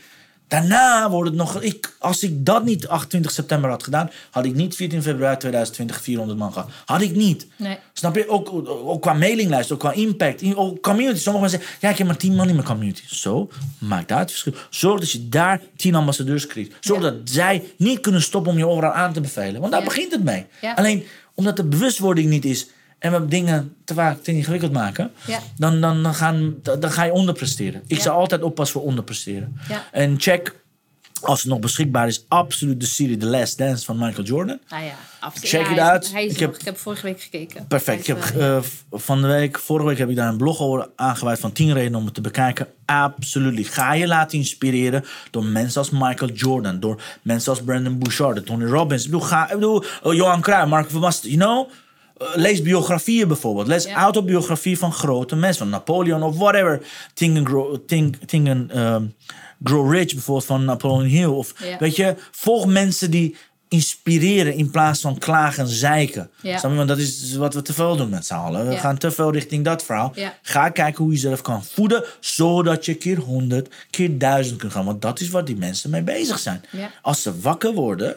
Daarna 0.52 1.10
wordt 1.10 1.30
het 1.30 1.38
nog. 1.38 1.62
Ik, 1.62 1.96
als 2.00 2.24
ik 2.24 2.46
dat 2.46 2.64
niet 2.66 2.88
28 2.88 3.32
september 3.32 3.70
had 3.70 3.84
gedaan, 3.84 4.10
had 4.32 4.46
ik 4.46 4.54
niet 4.54 4.76
14 4.76 5.02
februari 5.02 5.38
2020 5.38 6.02
400 6.02 6.40
man 6.40 6.54
gehad. 6.54 6.70
Had 6.86 7.02
ik 7.02 7.16
niet. 7.16 7.48
Nee. 7.56 7.78
Snap 7.94 8.16
je? 8.16 8.30
Ook, 8.30 8.50
ook 8.68 9.02
qua 9.02 9.14
mailinglijst, 9.14 9.72
ook 9.72 9.80
qua 9.80 9.92
impact, 9.92 10.56
ook 10.56 10.82
community. 10.82 11.20
Sommige 11.20 11.46
mensen 11.46 11.60
zeggen, 11.60 11.78
ja, 11.82 11.90
ik 11.90 11.98
heb 11.98 12.08
maar 12.08 12.18
10 12.18 12.36
man 12.36 12.48
in 12.50 12.56
mijn 12.56 12.68
community. 12.68 13.02
Zo, 13.08 13.50
maakt 13.78 14.08
daar 14.08 14.20
het 14.20 14.30
verschil. 14.32 14.54
Zorg 14.70 15.00
dat 15.00 15.12
je 15.12 15.30
daar 15.30 15.62
10 15.76 15.96
ambassadeurs 15.96 16.48
krijgt. 16.48 16.74
Zorg 16.80 17.02
Ja. 17.04 17.10
dat 17.10 17.16
zij 17.24 17.64
niet 17.78 18.00
kunnen 18.00 18.22
stoppen 18.22 18.52
om 18.52 18.58
je 18.58 18.68
overal 18.68 18.92
aan 18.92 19.14
te 19.14 19.22
bevelen. 19.22 19.60
Want 19.60 19.72
daar 19.72 19.82
Ja. 19.82 19.88
begint 19.88 20.12
het 20.12 20.24
mee. 20.24 20.46
Ja. 20.62 20.74
Alleen 20.74 21.04
omdat 21.36 21.56
de 21.56 21.64
bewustwording 21.66 22.30
niet 22.30 22.46
is 22.46 22.68
en 23.02 23.12
we 23.12 23.28
dingen 23.28 23.76
te 23.86 23.94
vaak 23.94 24.22
te 24.24 24.32
ingewikkeld 24.32 24.72
maken, 24.72 25.12
Ja. 25.26 25.40
dan, 25.58 25.82
dan, 25.82 26.04
dan, 26.04 26.14
gaan, 26.16 26.56
dan 26.62 26.92
ga 26.92 27.04
je 27.04 27.12
onderpresteren. 27.12 27.82
Ik 27.88 27.98
Ja. 27.98 28.04
zou 28.04 28.16
altijd 28.18 28.42
oppassen 28.44 28.80
voor 28.80 28.88
onderpresteren. 28.90 29.58
Ja. 29.70 29.84
En 29.92 30.16
check, 30.20 30.56
als 31.22 31.40
het 31.42 31.52
nog 31.52 31.60
beschikbaar 31.60 32.08
is, 32.08 32.26
absoluut 32.28 32.80
de 32.80 32.86
serie 32.86 33.18
The 33.18 33.26
Last 33.26 33.58
Dance 33.58 33.86
van 33.86 33.98
Michael 33.98 34.24
Jordan. 34.28 34.60
Ja, 34.68 34.78
absoluut. 35.20 35.50
Check 35.50 35.62
Ja, 35.66 35.70
it 35.72 35.76
hij 35.78 35.86
is- 35.86 35.92
out. 35.92 36.12
Hij 36.12 36.26
is 36.26 36.34
Ik 36.34 36.40
nog- 36.40 36.50
heb- 36.50 36.60
ik 36.60 36.66
heb 36.66 36.78
vorige 36.78 37.02
week 37.06 37.22
gekeken. 37.22 37.68
Perfect. 37.68 38.00
Ik 38.00 38.06
heb 38.08 38.24
eh, 38.38 38.58
van 38.92 39.22
de 39.22 39.28
week, 39.28 39.60
vorige 39.60 39.88
week 39.88 39.98
heb 39.98 40.10
ik 40.10 40.16
daar 40.16 40.28
een 40.30 40.38
blog 40.38 40.60
over 40.60 40.90
aangeweid 40.96 41.40
van 41.40 41.52
10 41.52 41.74
redenen 41.74 42.00
om 42.00 42.06
het 42.06 42.14
te 42.14 42.22
bekijken. 42.22 42.68
Absoluut. 42.86 43.68
Ga 43.68 43.94
je 43.94 44.08
laten 44.08 44.38
inspireren 44.38 45.04
door 45.32 45.44
mensen 45.46 45.82
als 45.82 45.90
Michael 45.90 46.32
Jordan, 46.32 46.80
door 46.80 47.02
mensen 47.22 47.52
als 47.52 47.62
Brandon 47.64 47.98
Bouchard, 48.00 48.46
Tony 48.46 48.66
Robbins. 48.66 49.04
Ik 49.06 49.12
bedoel, 49.12 49.26
ga, 49.28 49.44
ik 49.50 49.54
bedoel 49.54 49.84
eh, 50.04 50.14
Johan 50.14 50.42
Cruijff, 50.42 50.70
Mark 50.70 50.90
van 50.90 51.02
Basten, 51.02 51.30
you 51.32 51.42
know? 51.42 51.70
Eh, 52.22 52.28
lees 52.36 52.62
biografieën 52.62 53.28
bijvoorbeeld. 53.28 53.68
Lees 53.68 53.84
Ja. 53.84 53.96
autobiografie 53.96 54.78
van 54.78 54.94
grote 54.94 55.36
mensen, 55.36 55.58
van 55.62 55.70
Napoleon 55.70 56.24
of 56.24 56.38
whatever. 56.38 56.82
Think 57.14 57.38
and 57.38 57.48
Grow, 57.48 57.78
think, 57.86 58.16
think 58.26 58.48
and, 58.50 58.72
ehm, 58.72 59.06
grow 59.64 59.94
Rich 59.94 60.14
bijvoorbeeld 60.14 60.46
van 60.48 60.66
Napoleon 60.66 61.10
Hill. 61.10 61.26
Of, 61.26 61.54
Ja. 61.64 61.78
Weet 61.78 61.96
je, 61.96 62.16
volg 62.32 62.66
mensen 62.66 63.12
die 63.12 63.36
inspireren 63.68 64.54
in 64.54 64.70
plaats 64.72 65.02
van 65.02 65.18
klagen 65.18 65.64
en 65.64 65.70
zeiken. 65.70 66.30
Ja. 66.42 66.62
Want 66.62 66.88
dat 66.88 66.98
is 66.98 67.36
wat 67.36 67.54
we 67.54 67.62
te 67.62 67.74
veel 67.74 67.96
doen 67.96 68.10
met 68.10 68.26
z'n 68.26 68.34
allen. 68.34 68.68
We 68.68 68.78
gaan 68.78 68.98
te 68.98 69.12
veel 69.12 69.32
richting 69.32 69.66
dat 69.66 69.84
verhaal. 69.84 70.14
Ga 70.42 70.70
kijken 70.70 71.04
hoe 71.04 71.14
je 71.14 71.20
jezelf 71.20 71.42
kan 71.42 71.64
voeden, 71.64 72.04
zodat 72.20 72.86
je 72.86 72.94
keer 72.94 73.18
100, 73.18 73.70
keer 73.90 74.18
1000 74.18 74.60
kunt 74.60 74.72
gaan. 74.72 74.86
Want 74.86 75.02
dat 75.02 75.20
is 75.20 75.30
waar 75.30 75.46
die 75.46 75.58
mensen 75.58 75.90
mee 75.90 76.02
bezig 76.04 76.40
zijn. 76.40 76.64
Als 77.02 77.22
ze 77.22 77.40
wakker 77.40 77.74
worden, 77.74 78.16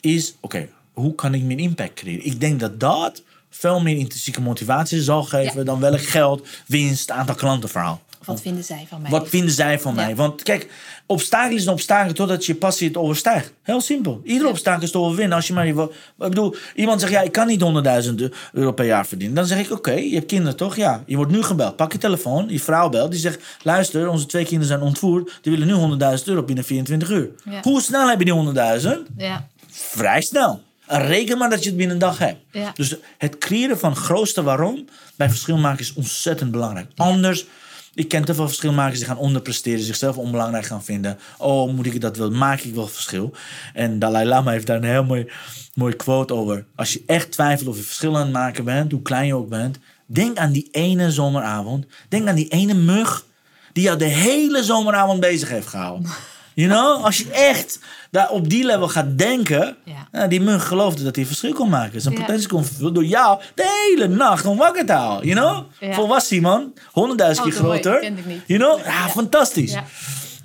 is 0.00 0.36
oké, 0.40 0.68
hoe 0.96 1.14
kan 1.14 1.34
ik 1.34 1.42
meer 1.42 1.58
impact 1.58 1.92
creëren? 1.94 2.26
Ik 2.26 2.40
denk 2.40 2.60
dat 2.60 2.80
dat 2.80 3.22
veel 3.50 3.80
meer 3.80 3.96
intrinsieke 3.96 4.40
motivatie 4.40 5.02
zal 5.02 5.22
geven 5.22 5.58
Ja. 5.58 5.64
dan 5.64 5.80
welk 5.80 6.02
geld, 6.02 6.46
winst, 6.66 7.10
aantal 7.10 7.34
klanten 7.34 7.68
verhaal. 7.68 8.04
Wat 8.24 8.40
vinden 8.40 8.64
zij 8.64 8.86
van 8.88 9.02
mij? 9.02 9.10
Wat 9.10 9.28
vinden 9.28 9.50
zij 9.50 9.80
van 9.80 9.94
Ja. 9.94 10.04
mij? 10.04 10.16
Want 10.16 10.42
kijk, 10.42 10.70
obstakel 11.06 11.56
is 11.56 11.66
een 11.66 11.72
obstakel 11.72 12.12
totdat 12.12 12.46
je 12.46 12.54
passie 12.54 12.88
het 12.88 12.96
overstijgt. 12.96 13.52
Heel 13.62 13.80
simpel. 13.80 14.20
Ieder 14.24 14.42
Ja. 14.44 14.48
obstakel 14.50 14.82
is 14.82 14.90
te 14.90 14.98
overwinnen. 14.98 15.36
Als 15.36 15.46
je 15.46 15.52
maar, 15.52 15.66
ik 15.66 15.74
bedoel, 16.16 16.54
iemand 16.74 17.00
zegt 17.00 17.12
ja, 17.12 17.20
ik 17.20 17.32
kan 17.32 17.46
niet 17.46 17.60
100.000 17.60 18.30
euro 18.52 18.72
per 18.72 18.84
jaar 18.84 19.06
verdienen. 19.06 19.36
Dan 19.36 19.46
zeg 19.46 19.58
ik 19.58 19.70
oké, 19.70 19.92
je 19.92 20.14
hebt 20.14 20.26
kinderen 20.26 20.56
toch? 20.56 20.76
Ja, 20.76 21.02
je 21.06 21.16
wordt 21.16 21.32
nu 21.32 21.42
gebeld. 21.42 21.76
Pak 21.76 21.92
je 21.92 21.98
telefoon, 21.98 22.48
je 22.48 22.60
vrouw 22.60 22.88
belt, 22.88 23.10
die 23.10 23.20
zegt 23.20 23.42
luister, 23.62 24.08
onze 24.08 24.26
twee 24.26 24.42
kinderen 24.44 24.66
zijn 24.66 24.80
ontvoerd. 24.80 25.38
Die 25.42 25.52
willen 25.52 25.66
nu 25.66 25.72
100.000 25.74 26.28
euro 26.28 26.42
binnen 26.42 26.64
24 26.64 27.10
uur. 27.10 27.30
Ja. 27.50 27.60
Hoe 27.62 27.80
snel 27.80 28.08
heb 28.08 28.18
je 28.18 28.24
die 28.24 28.34
100.000? 28.34 29.06
Ja, 29.16 29.48
vrij 29.70 30.20
snel. 30.22 30.62
En 30.86 31.06
reken 31.06 31.38
maar 31.38 31.50
dat 31.50 31.62
je 31.62 31.68
het 31.68 31.78
binnen 31.78 31.96
een 31.96 32.02
dag 32.02 32.18
hebt. 32.18 32.38
Ja. 32.50 32.72
Dus 32.74 32.96
het 33.18 33.38
creëren 33.38 33.78
van 33.78 33.96
grootste 33.96 34.42
waarom 34.42 34.84
bij 35.16 35.28
verschilmakers 35.28 35.88
is 35.88 35.94
ontzettend 35.94 36.50
belangrijk. 36.50 36.90
Anders, 36.96 37.46
ik 37.94 38.08
ken 38.08 38.24
te 38.24 38.34
veel 38.34 38.46
verschilmakers 38.46 38.98
die 38.98 39.08
gaan 39.08 39.18
onderpresteren, 39.18 39.80
zichzelf 39.80 40.16
onbelangrijk 40.16 40.66
gaan 40.66 40.84
vinden. 40.84 41.18
Oh, 41.38 41.72
moet 41.72 41.86
ik 41.86 42.00
dat 42.00 42.16
wel? 42.16 42.30
Maak 42.30 42.60
ik 42.60 42.74
wel 42.74 42.88
verschil? 42.88 43.32
En 43.72 43.98
Dalai 43.98 44.26
Lama 44.26 44.50
heeft 44.50 44.66
daar 44.66 44.76
een 44.76 44.84
heel 44.84 45.04
mooi, 45.04 45.30
mooi 45.74 45.96
quote 45.96 46.34
over. 46.34 46.64
Als 46.74 46.92
je 46.92 47.02
echt 47.06 47.30
twijfelt 47.30 47.68
of 47.68 47.76
je 47.76 47.82
verschil 47.82 48.16
aan 48.16 48.22
het 48.22 48.32
maken 48.32 48.64
bent, 48.64 48.92
hoe 48.92 49.02
klein 49.02 49.26
je 49.26 49.34
ook 49.34 49.48
bent, 49.48 49.78
denk 50.06 50.38
aan 50.38 50.52
die 50.52 50.68
ene 50.70 51.10
zomeravond. 51.10 51.86
Denk 52.08 52.28
aan 52.28 52.34
die 52.34 52.48
ene 52.48 52.74
mug 52.74 53.26
die 53.72 53.84
jou 53.84 53.98
de 53.98 54.04
hele 54.04 54.64
zomeravond 54.64 55.20
bezig 55.20 55.48
heeft 55.48 55.66
gehouden. 55.66 56.10
You 56.56 56.68
know? 56.68 57.04
Als 57.04 57.18
je 57.18 57.30
echt 57.30 57.78
daar 58.10 58.30
op 58.30 58.48
die 58.50 58.64
level 58.64 58.88
gaat 58.88 59.18
denken. 59.18 59.76
Ja. 59.84 60.08
nou, 60.12 60.28
die 60.28 60.40
mug 60.40 60.66
geloofde 60.68 61.04
dat 61.04 61.16
hij 61.16 61.26
verschil 61.26 61.52
kon 61.52 61.68
maken. 61.68 62.00
Zijn 62.00 62.14
Ja. 62.14 62.20
potentie 62.20 62.48
kon 62.48 62.64
vervullen 62.64 62.94
door 62.94 63.04
jou 63.04 63.40
de 63.54 63.86
hele 63.90 64.08
nacht 64.08 64.46
om 64.46 64.56
wakker 64.56 64.86
te 64.86 64.92
houden. 64.92 65.28
You 65.28 65.40
know? 65.40 65.64
Ja. 65.88 65.94
Volwassen 65.94 66.42
man. 66.42 66.72
Honderdduizend 66.92 67.46
Oh, 67.46 67.52
keer 67.52 67.62
groter. 67.62 67.98
Kende 68.00 68.20
ik 68.20 68.26
niet. 68.26 68.42
You 68.46 68.60
know? 68.60 68.76
Nee, 68.76 68.84
Ja, 68.84 69.08
fantastisch. 69.08 69.76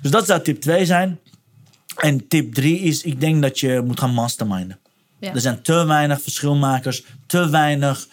Dus 0.02 0.10
dat 0.10 0.26
zou 0.26 0.42
tip 0.42 0.60
2 0.60 0.86
zijn. 0.86 1.18
En 1.96 2.28
tip 2.28 2.54
3 2.54 2.78
is, 2.80 3.02
ik 3.02 3.20
denk 3.20 3.42
dat 3.42 3.60
je 3.60 3.82
moet 3.84 4.00
gaan 4.00 4.14
masterminden. 4.14 4.78
Er 5.20 5.40
zijn 5.40 5.62
te 5.62 5.84
weinig 5.86 6.22
verschilmakers, 6.22 7.02
te 7.26 7.48
weinig 7.50 8.06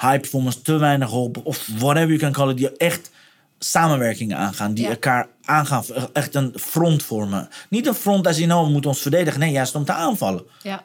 high 0.00 0.20
performance, 0.20 0.62
te 0.62 0.76
weinig 0.76 1.10
hulp, 1.10 1.40
of 1.44 1.66
whatever 1.78 2.08
you 2.08 2.18
can 2.18 2.32
call 2.32 2.50
it, 2.50 2.56
die 2.56 2.76
echt 2.76 3.10
samenwerkingen 3.58 4.36
aangaan, 4.36 4.74
die 4.74 4.86
elkaar 4.88 5.26
aangaan, 5.46 5.84
echt 6.12 6.34
een 6.34 6.52
front 6.56 7.02
vormen. 7.02 7.48
Niet 7.68 7.86
een 7.86 7.94
front 7.94 8.26
als 8.26 8.38
in, 8.38 8.52
oh, 8.52 8.64
we 8.64 8.70
moeten 8.70 8.90
ons 8.90 9.00
verdedigen. 9.00 9.40
Nee, 9.40 9.50
juist 9.50 9.74
om 9.74 9.84
te 9.84 9.92
aanvallen. 9.92 10.44
ja. 10.62 10.84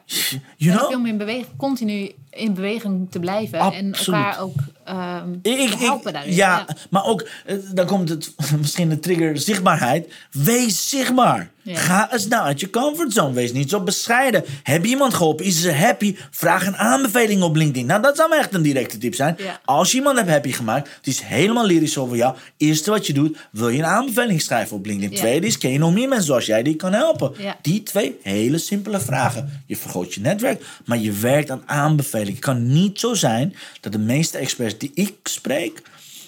You 0.56 0.76
know? 0.76 0.88
veel 0.88 1.00
meer 1.00 1.12
in 1.12 1.18
beweging, 1.18 1.46
continu 1.56 2.12
in 2.32 2.54
beweging 2.54 3.10
te 3.10 3.18
blijven. 3.18 3.58
En 3.58 3.92
elkaar 3.94 4.40
ook 4.40 4.54
ehm, 4.84 5.32
Ik, 5.32 5.42
te 5.42 5.50
ik- 5.50 5.72
helpen 5.78 6.12
daarin. 6.12 6.34
ja, 6.34 6.66
maar 6.90 7.04
ook, 7.04 7.28
eh, 7.46 7.56
dan 7.74 7.86
komt 7.86 8.08
het 8.08 8.34
misschien 8.60 8.88
de 8.88 8.98
trigger 9.00 9.38
zichtbaarheid. 9.38 10.12
Wees 10.30 10.88
zichtbaar. 10.88 11.50
Ja. 11.64 11.76
Ga 11.78 12.12
eens 12.12 12.26
nou 12.28 12.44
uit 12.44 12.60
je 12.60 12.70
comfortzone. 12.70 13.32
Wees 13.34 13.52
niet 13.52 13.70
zo 13.70 13.80
bescheiden. 13.80 14.44
Heb 14.62 14.84
je 14.84 14.90
iemand 14.90 15.14
geholpen? 15.14 15.44
Is 15.44 15.60
ze 15.60 15.72
happy? 15.72 16.16
Vraag 16.30 16.66
een 16.66 16.76
aanbeveling 16.76 17.42
op 17.42 17.56
LinkedIn. 17.56 17.86
Nou, 17.86 18.02
dat 18.02 18.16
zou 18.16 18.36
echt 18.36 18.54
een 18.54 18.62
directe 18.62 18.98
tip 18.98 19.14
zijn. 19.14 19.34
Ja. 19.38 19.60
Als 19.64 19.90
je 19.90 19.96
iemand 19.96 20.16
hebt 20.18 20.30
happy 20.30 20.52
gemaakt, 20.52 20.88
het 20.96 21.06
is 21.06 21.20
helemaal 21.20 21.66
lyrisch 21.66 21.98
over 21.98 22.16
jou. 22.16 22.36
Eerste 22.56 22.90
wat 22.90 23.06
je 23.06 23.12
doet, 23.12 23.38
wil 23.50 23.68
je 23.68 23.78
een 23.78 23.84
aanbeveling 23.84 24.42
schrijven 24.42 24.76
op 24.76 24.86
LinkedIn. 24.86 25.16
Tweede 25.18 25.46
is, 25.46 25.58
ken 25.58 25.70
je 25.72 25.78
nog 25.78 25.92
meer 25.92 26.08
mensen 26.08 26.26
zoals 26.26 26.46
jij 26.46 26.62
die 26.62 26.76
kan 26.76 26.92
helpen? 26.92 27.32
Die 27.62 27.82
twee 27.82 28.18
hele 28.22 28.58
simpele 28.58 29.00
vragen. 29.00 29.62
Je 29.66 29.76
vergroot 29.76 30.14
je 30.14 30.20
netwerk, 30.20 30.64
maar 30.84 30.98
je 30.98 31.12
werkt 31.12 31.50
aan 31.50 31.62
aanbevelingen. 31.66 32.20
Het 32.30 32.38
kan 32.38 32.66
niet 32.72 33.00
zo 33.00 33.14
zijn 33.14 33.54
dat 33.80 33.92
de 33.92 33.98
meeste 33.98 34.38
experts 34.38 34.78
die 34.78 34.90
ik 34.94 35.14
spreek... 35.22 35.82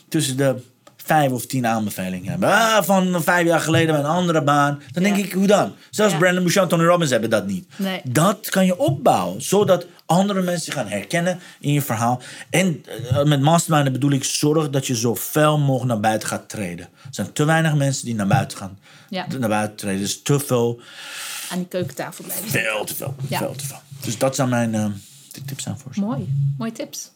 tussen 0.09 0.37
de 0.37 0.55
vijf 0.97 1.31
of 1.31 1.47
tien 1.47 1.67
aanbevelingen 1.67 2.31
hebben. 2.31 2.49
Ah, 2.49 2.83
van 2.83 3.23
vijf 3.23 3.47
jaar 3.47 3.61
geleden 3.61 3.87
bij 3.95 3.99
een 4.05 4.11
andere 4.11 4.43
baan. 4.43 4.83
Dan 4.93 5.03
Ja. 5.03 5.11
denk 5.13 5.25
ik, 5.27 5.33
hoe 5.33 5.47
dan? 5.47 5.75
Zelfs 5.91 6.13
Ja. 6.13 6.19
Brandon 6.19 6.43
Bouchard 6.43 6.71
en 6.73 6.77
Tony 6.79 6.89
Robbins 6.89 7.11
hebben 7.11 7.31
dat 7.31 7.47
niet. 7.47 7.67
Nee. 7.77 8.01
Dat 8.05 8.49
kan 8.51 8.67
je 8.67 8.79
opbouwen, 8.79 9.43
zodat 9.43 9.87
andere 10.07 10.43
mensen 10.43 10.73
gaan 10.73 10.89
herkennen 10.89 11.39
in 11.61 11.73
je 11.73 11.83
verhaal. 11.83 12.23
En 12.51 12.85
eh, 13.11 13.25
met 13.25 13.41
mastermind 13.41 13.93
bedoel 13.93 14.11
ik, 14.11 14.25
zorg 14.25 14.71
dat 14.71 14.87
je 14.87 14.95
zoveel 14.95 15.59
mogelijk 15.59 15.85
naar 15.93 16.01
buiten 16.01 16.29
gaat 16.29 16.49
treden. 16.49 16.87
Er 16.87 17.09
zijn 17.11 17.33
te 17.33 17.45
weinig 17.45 17.75
mensen 17.75 18.05
die 18.05 18.15
naar 18.15 18.27
buiten 18.27 18.59
gaan. 18.59 18.79
Ja. 19.09 19.27
Naar 19.39 19.49
buiten 19.49 19.77
treden. 19.77 20.01
Dus 20.01 20.23
te 20.23 20.39
veel, 20.41 20.81
Aan 21.51 21.59
die 21.59 21.69
keukentafel 21.69 22.25
blijven 22.25 22.49
veel 22.49 22.85
te 22.85 22.95
veel, 22.95 23.15
veel 23.31 23.55
te 23.57 23.67
veel. 23.67 23.81
Dus 24.05 24.19
dat 24.19 24.35
zijn 24.35 24.49
mijn 24.49 24.75
tips 25.43 25.69
aan 25.69 25.79
voor 25.79 25.95
ze. 25.95 26.01
Mooi, 26.01 26.29
mooie 26.59 26.73
tips. 26.73 27.11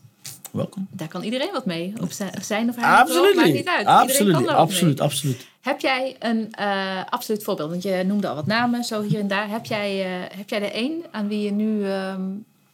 Welkom. 0.50 0.86
Daar 0.90 1.08
kan 1.08 1.22
iedereen 1.22 1.52
wat 1.52 1.66
mee. 1.66 1.92
Op 2.00 2.12
zijn, 2.40 2.68
of 2.68 2.76
haar 2.76 2.96
maakt 2.96 3.10
Absoluut. 3.10 3.52
niet 3.54 3.68
uit. 3.68 3.86
Absoluut. 3.86 4.46
Absoluut. 4.48 5.00
Absoluut. 5.00 5.46
Heb 5.60 5.80
jij 5.80 6.16
een 6.18 6.48
eh, 6.52 7.04
absoluut 7.10 7.42
voorbeeld? 7.44 7.70
Want 7.70 7.82
je 7.82 8.02
noemde 8.06 8.28
al 8.28 8.34
wat 8.34 8.46
namen, 8.46 8.84
zo 8.84 9.02
hier 9.02 9.18
en 9.20 9.28
daar. 9.28 9.48
Heb 9.50 9.64
jij, 9.66 10.04
eh, 10.04 10.36
heb 10.36 10.48
jij 10.48 10.62
er 10.62 10.72
één 10.72 11.02
aan 11.10 11.28
wie 11.28 11.40
je 11.40 11.50
nu, 11.52 11.84
ehm, 11.84 12.20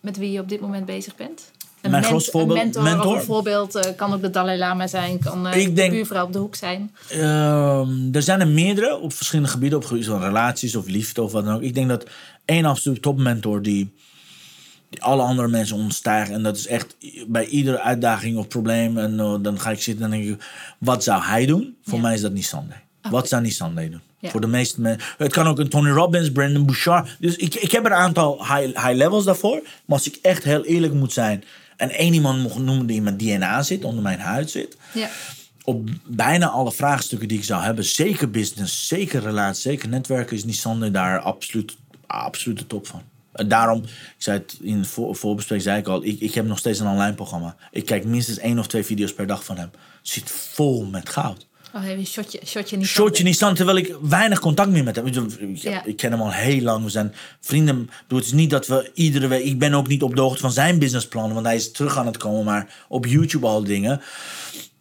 met 0.00 0.16
wie 0.16 0.32
je 0.32 0.40
op 0.40 0.48
dit 0.48 0.60
moment 0.60 0.86
bezig 0.86 1.16
bent? 1.16 1.50
Een, 1.80 1.90
Mijn 1.90 2.04
grootste 2.04 2.30
voorbeeld- 2.30 2.58
een 2.58 2.64
mentor, 2.64 2.82
mentor? 2.82 3.16
een 3.16 3.22
voorbeeld. 3.22 3.74
eh, 3.74 3.96
kan 3.96 4.12
ook 4.14 4.20
de 4.22 4.30
Dalai 4.30 4.58
Lama 4.58 4.86
zijn, 4.86 5.18
kan 5.18 5.46
Ik 5.46 5.76
denk- 5.76 5.90
de 5.90 5.96
buurvrouw 5.96 6.24
op 6.24 6.32
de 6.32 6.38
hoek 6.38 6.54
zijn. 6.54 6.94
Ehm, 7.08 7.88
er 8.12 8.22
zijn 8.22 8.40
er 8.40 8.48
meerdere 8.48 8.98
op 8.98 9.12
verschillende 9.12 9.50
gebieden, 9.50 9.78
op 9.78 9.84
gebied 9.84 10.06
van 10.06 10.20
relaties 10.22 10.76
of 10.76 10.86
liefde 10.86 11.22
of 11.22 11.32
wat 11.32 11.44
dan 11.44 11.54
ook. 11.54 11.62
Ik 11.62 11.74
denk 11.74 11.88
dat 11.88 12.06
één 12.44 12.64
absoluut 12.64 13.02
topmentor 13.02 13.62
die 13.62 13.94
alle 15.00 15.22
andere 15.22 15.48
mensen 15.48 15.76
ontstijgt. 15.76 16.30
En 16.30 16.42
dat 16.42 16.56
is 16.56 16.66
echt 16.66 16.96
bij 17.28 17.46
iedere 17.46 17.80
uitdaging 17.80 18.36
of 18.36 18.48
probleem. 18.48 18.98
En 18.98 19.20
eh, 19.20 19.34
dan 19.42 19.60
ga 19.60 19.70
ik 19.70 19.82
zitten 19.82 20.04
en 20.04 20.10
denk 20.10 20.24
ik, 20.24 20.44
wat 20.78 21.04
zou 21.04 21.22
hij 21.22 21.46
doen? 21.46 21.76
Voor 21.84 21.94
Ja. 21.96 22.00
mij 22.02 22.14
is 22.14 22.20
dat 22.20 22.32
niet 22.32 22.46
Sunday. 22.46 22.82
Wat 23.10 23.28
zou 23.28 23.42
niet 23.42 23.54
Sunday 23.54 23.90
doen? 23.90 24.00
Ja. 24.18 24.30
Voor 24.30 24.40
de 24.40 24.46
meeste 24.46 24.80
mensen. 24.80 25.08
Het 25.18 25.32
kan 25.32 25.46
ook 25.46 25.58
een 25.58 25.68
Tony 25.68 25.90
Robbins, 25.90 26.32
Brandon 26.32 26.66
Bouchard. 26.66 27.16
Dus 27.20 27.36
ik, 27.36 27.54
ik 27.54 27.70
heb 27.72 27.84
er 27.84 27.90
een 27.90 27.96
aantal 27.96 28.38
high, 28.38 28.64
high 28.64 28.92
levels 28.94 29.24
daarvoor. 29.24 29.60
Maar 29.62 29.98
als 29.98 30.06
ik 30.06 30.18
echt 30.22 30.44
heel 30.44 30.64
eerlijk 30.64 30.92
moet 30.92 31.12
zijn. 31.12 31.44
En 31.76 31.90
één 31.90 32.12
iemand 32.14 32.42
mocht 32.42 32.58
noemen 32.58 32.86
die 32.86 32.96
in 32.96 33.02
mijn 33.02 33.16
DNA 33.16 33.62
zit, 33.62 33.84
onder 33.84 34.02
mijn 34.02 34.18
huid 34.20 34.50
zit 34.50 34.76
Ja. 34.92 35.08
op 35.64 35.88
bijna 36.06 36.48
alle 36.48 36.72
vraagstukken 36.72 37.28
die 37.28 37.38
ik 37.38 37.44
zou 37.44 37.62
hebben, 37.62 37.84
zeker 37.84 38.30
business, 38.30 38.86
zeker 38.88 39.20
relatie, 39.20 39.62
zeker 39.62 39.88
netwerken, 39.88 40.36
is 40.36 40.44
Nissan 40.44 40.92
daar 40.92 41.18
absoluut, 41.20 41.76
absoluut 42.06 42.58
de 42.58 42.66
top 42.66 42.86
van. 42.86 43.02
Daarom, 43.46 43.82
ik 43.82 43.88
zei 44.18 44.38
het 44.38 44.56
in 44.62 44.78
het 44.78 44.86
voor, 44.86 45.16
voorbespreking, 45.16 45.68
zei 45.68 45.80
ik 45.80 45.86
al, 45.88 46.04
ik, 46.04 46.20
ik 46.20 46.34
heb 46.34 46.46
nog 46.46 46.58
steeds 46.58 46.78
een 46.80 46.86
online 46.86 47.14
programma. 47.14 47.56
Ik 47.70 47.86
kijk 47.86 48.04
minstens 48.04 48.38
één 48.38 48.58
of 48.58 48.66
twee 48.66 48.84
video's 48.84 49.14
per 49.14 49.26
dag 49.26 49.44
van 49.44 49.56
hem. 49.58 49.70
Zit 50.02 50.30
vol 50.30 50.84
met 50.84 51.08
goud. 51.08 51.46
Oh, 51.74 51.84
even 51.84 51.98
een 51.98 52.06
shotje, 52.06 52.40
shotje 52.46 52.76
niet. 52.76 52.86
Shortje 52.86 53.24
Nissan, 53.24 53.54
terwijl 53.54 53.76
ik 53.76 53.94
weinig 54.02 54.38
contact 54.40 54.70
meer 54.70 54.84
met 54.84 54.96
hem. 54.96 55.06
Ik, 55.06 55.14
ik- 55.16 55.56
Ja. 55.56 55.84
ik 55.84 55.96
ken 55.96 56.10
hem 56.10 56.20
al 56.20 56.32
heel 56.32 56.60
lang. 56.62 56.84
We 56.84 56.90
zijn 56.90 57.12
vrienden. 57.40 57.90
Bedoel, 58.02 58.18
Het 58.18 58.26
is 58.26 58.32
niet 58.32 58.50
dat 58.50 58.66
we 58.66 58.90
iedere 58.94 59.26
week. 59.26 59.44
Ik 59.44 59.58
ben 59.58 59.74
ook 59.74 59.88
niet 59.88 60.02
op 60.02 60.14
de 60.14 60.20
hoogte 60.20 60.40
van 60.40 60.52
zijn 60.52 60.78
businessplannen, 60.78 61.34
want 61.34 61.46
hij 61.46 61.54
is 61.56 61.72
terug 61.72 61.96
aan 61.98 62.06
het 62.06 62.16
komen. 62.16 62.44
Maar 62.44 62.84
op 62.88 63.06
YouTube 63.06 63.46
al 63.46 63.64
dingen. 63.64 64.00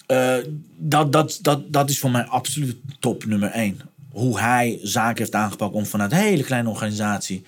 Eh, 0.06 0.36
dat, 0.78 1.12
dat, 1.12 1.40
dat, 1.42 1.62
dat 1.74 1.90
is 1.90 2.00
voor 2.00 2.12
mij 2.12 2.24
absoluut 2.24 2.76
top 3.00 3.26
nummer 3.26 3.50
één. 3.50 3.80
Hoe 4.12 4.40
hij 4.40 4.80
zaken 4.84 5.18
heeft 5.18 5.36
aangepakt 5.36 5.74
om 5.74 5.86
vanuit 5.86 6.12
een 6.12 6.18
hele 6.18 6.44
kleine 6.44 6.70
organisatie. 6.70 7.44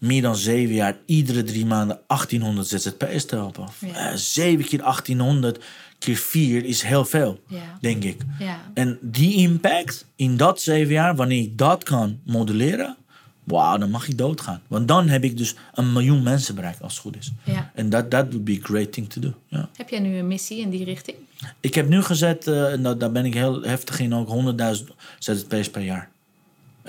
Meer 0.00 0.22
dan 0.22 0.36
zeven 0.36 0.74
jaar, 0.74 0.96
iedere 1.06 1.42
drie 1.42 1.66
maanden 1.66 2.00
1800 2.06 2.66
ZZP'ers 2.68 3.24
te 3.24 3.34
helpen. 3.36 3.66
Ja. 3.78 4.10
Eh, 4.10 4.16
zeven 4.16 4.64
keer 4.64 4.82
1800 4.82 5.64
keer 5.98 6.16
vier 6.16 6.64
is 6.64 6.82
heel 6.82 7.04
veel, 7.04 7.40
Ja. 7.46 7.78
denk 7.80 8.04
ik. 8.04 8.20
Ja. 8.38 8.60
En 8.74 8.98
die 9.02 9.34
impact 9.36 10.06
in 10.16 10.36
dat 10.36 10.60
zeven 10.60 10.92
jaar, 10.92 11.16
wanneer 11.16 11.42
ik 11.42 11.58
dat 11.58 11.82
kan 11.84 12.18
modelleren, 12.24 12.96
wauw, 13.44 13.78
dan 13.78 13.90
mag 13.90 14.08
ik 14.08 14.18
doodgaan. 14.18 14.62
Want 14.68 14.88
dan 14.88 15.08
heb 15.08 15.24
ik 15.24 15.36
dus 15.36 15.54
een 15.74 15.92
miljoen 15.92 16.22
mensen 16.22 16.54
bereikt, 16.54 16.82
als 16.82 16.92
het 16.92 17.02
goed 17.02 17.16
is. 17.16 17.32
Ja. 17.44 17.70
En 17.74 17.90
dat 17.90 18.10
that 18.10 18.26
would 18.28 18.44
be 18.44 18.58
a 18.62 18.64
great 18.66 18.92
thing 18.92 19.08
to 19.10 19.20
do. 19.20 19.34
Heb 19.76 19.88
jij 19.88 19.98
nu 20.00 20.16
een 20.16 20.26
missie 20.26 20.60
in 20.60 20.70
die 20.70 20.84
richting? 20.84 21.16
Ik 21.60 21.74
heb 21.74 21.88
nu 21.88 22.02
gezet, 22.02 22.46
eh, 22.46 22.72
en 22.72 22.82
dat, 22.82 23.00
daar 23.00 23.12
ben 23.12 23.24
ik 23.24 23.34
heel 23.34 23.62
heftig 23.62 24.00
in, 24.00 24.14
ook 24.14 24.28
100.000 24.28 24.94
ZZP's 25.18 25.70
per 25.70 25.82
jaar. 25.82 26.10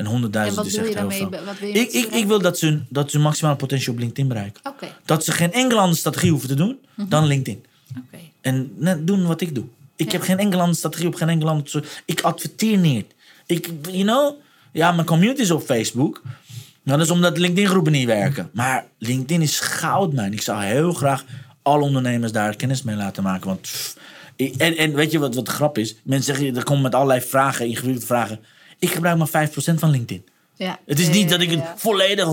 En 0.05 0.21
100.000 0.21 0.49
En 0.49 0.55
wat 0.55 0.65
is 0.65 0.75
wil 0.75 0.83
echt 0.85 0.93
je 0.93 0.99
heel 0.99 1.11
veel. 1.11 1.29
wat 1.45 1.59
wil 1.59 1.69
je 1.69 1.79
Ik, 1.79 1.91
ik, 1.91 2.05
ik 2.13 2.25
wil 2.27 2.39
dat 2.41 2.57
ze, 2.57 2.65
hun- 2.65 2.85
dat 2.89 3.09
ze 3.11 3.15
hun 3.17 3.25
maximale 3.25 3.55
potentie 3.55 3.91
op 3.91 3.97
LinkedIn 3.99 4.27
bereiken. 4.27 4.61
Oké, 4.71 4.87
Dat 5.05 5.23
ze 5.25 5.31
geen 5.31 5.53
enkele 5.53 5.79
andere 5.79 5.97
strategie 5.99 6.29
hoeven 6.31 6.49
te 6.49 6.55
doen 6.55 6.79
dan 7.07 7.25
LinkedIn. 7.25 7.65
oké. 7.97 8.17
En 8.41 8.71
net 8.75 9.07
doen 9.07 9.25
wat 9.27 9.41
ik 9.41 9.55
doe. 9.55 9.65
Ik 9.95 10.05
Ja. 10.05 10.11
heb 10.11 10.21
geen 10.21 10.37
enkele 10.39 10.59
andere 10.59 10.77
strategie 10.77 11.07
op 11.07 11.15
geen 11.15 11.29
enkele 11.29 11.49
andere... 11.49 11.83
Ik 12.05 12.21
adverteer 12.21 12.77
niet. 12.77 13.05
Ik, 13.45 13.69
you 13.89 14.03
know... 14.03 14.33
Ja, 14.73 14.91
mijn 14.91 15.05
community 15.07 15.41
is 15.41 15.51
op 15.51 15.61
Facebook. 15.63 16.21
Nou, 16.83 16.97
dat 16.97 17.07
is 17.07 17.13
omdat 17.13 17.37
LinkedIn-groepen 17.37 17.91
niet 17.91 18.05
werken. 18.05 18.49
Maar 18.53 18.85
LinkedIn 18.97 19.41
is 19.41 19.59
goud, 19.59 20.13
man. 20.13 20.33
Ik 20.33 20.41
zou 20.41 20.63
heel 20.63 20.93
graag 20.93 21.23
alle 21.61 21.83
ondernemers 21.83 22.31
daar 22.31 22.55
kennis 22.55 22.81
mee 22.83 22.95
laten 22.95 23.23
maken. 23.23 23.47
Want... 23.47 23.61
pff, 23.61 23.97
en, 24.57 24.77
en 24.77 24.93
weet 24.93 25.11
je 25.11 25.19
wat, 25.19 25.35
wat 25.35 25.45
de 25.45 25.51
grap 25.51 25.77
is? 25.77 25.95
Mensen 26.03 26.35
zeggen, 26.35 26.55
er 26.55 26.63
komen 26.63 26.83
met 26.83 26.95
allerlei 26.95 27.21
vragen, 27.21 27.67
ingewikkelde 27.67 28.05
vragen. 28.05 28.39
Ik 28.81 28.89
gebruik 28.91 29.17
maar 29.17 29.49
5% 29.49 29.53
van 29.73 29.89
LinkedIn. 29.89 30.23
Ja. 30.55 30.79
Het 30.85 30.99
is 30.99 31.09
niet 31.09 31.29
dat 31.29 31.41
ik 31.41 31.49
het 31.49 31.63
volledig... 31.75 32.25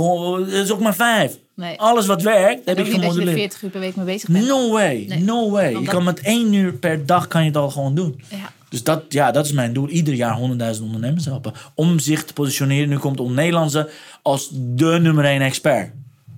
Het 0.53 0.65
is 0.65 0.73
ook 0.73 0.81
maar 0.81 0.95
5. 0.95 1.39
Nee. 1.57 1.79
Alles 1.81 2.07
wat 2.07 2.23
werkt, 2.23 2.67
heb 2.67 2.79
ik 2.79 2.85
niet 2.85 2.87
dat 2.87 2.87
je 2.87 2.93
er 2.93 3.01
gemodelleerd. 3.01 3.37
40 3.39 3.63
uur 3.63 3.71
per 3.71 3.81
week 3.81 3.97
mee 3.97 4.05
bezig 4.05 4.29
bent. 4.29 4.47
No 4.47 4.71
way, 4.71 5.05
Nee. 5.09 5.23
no 5.23 5.51
way. 5.51 5.73
Je 5.73 5.83
kan 5.87 6.05
met 6.05 6.21
één 6.21 6.53
uur 6.53 6.73
per 6.73 7.07
dag 7.07 7.27
kan 7.27 7.41
je 7.41 7.47
het 7.47 7.57
al 7.57 7.71
gewoon 7.71 7.95
doen. 7.95 8.21
Ja. 8.29 8.53
Dus 8.69 8.83
dat, 8.83 9.03
ja, 9.09 9.31
dat 9.31 9.45
is 9.45 9.53
mijn 9.53 9.73
doel. 9.73 9.89
Ieder 9.89 10.15
jaar 10.15 10.39
100.000 10.77 10.83
ondernemers 10.83 11.25
helpen. 11.25 11.53
Om 11.75 11.99
zich 11.99 12.25
te 12.25 12.33
positioneren. 12.33 12.89
Nu 12.89 12.99
komt 12.99 13.21
om 13.21 13.35
Nederlandse 13.35 13.91
als 14.23 14.49
de 14.53 14.99
nummer 15.01 15.25
één 15.25 15.41
expert. 15.41 15.93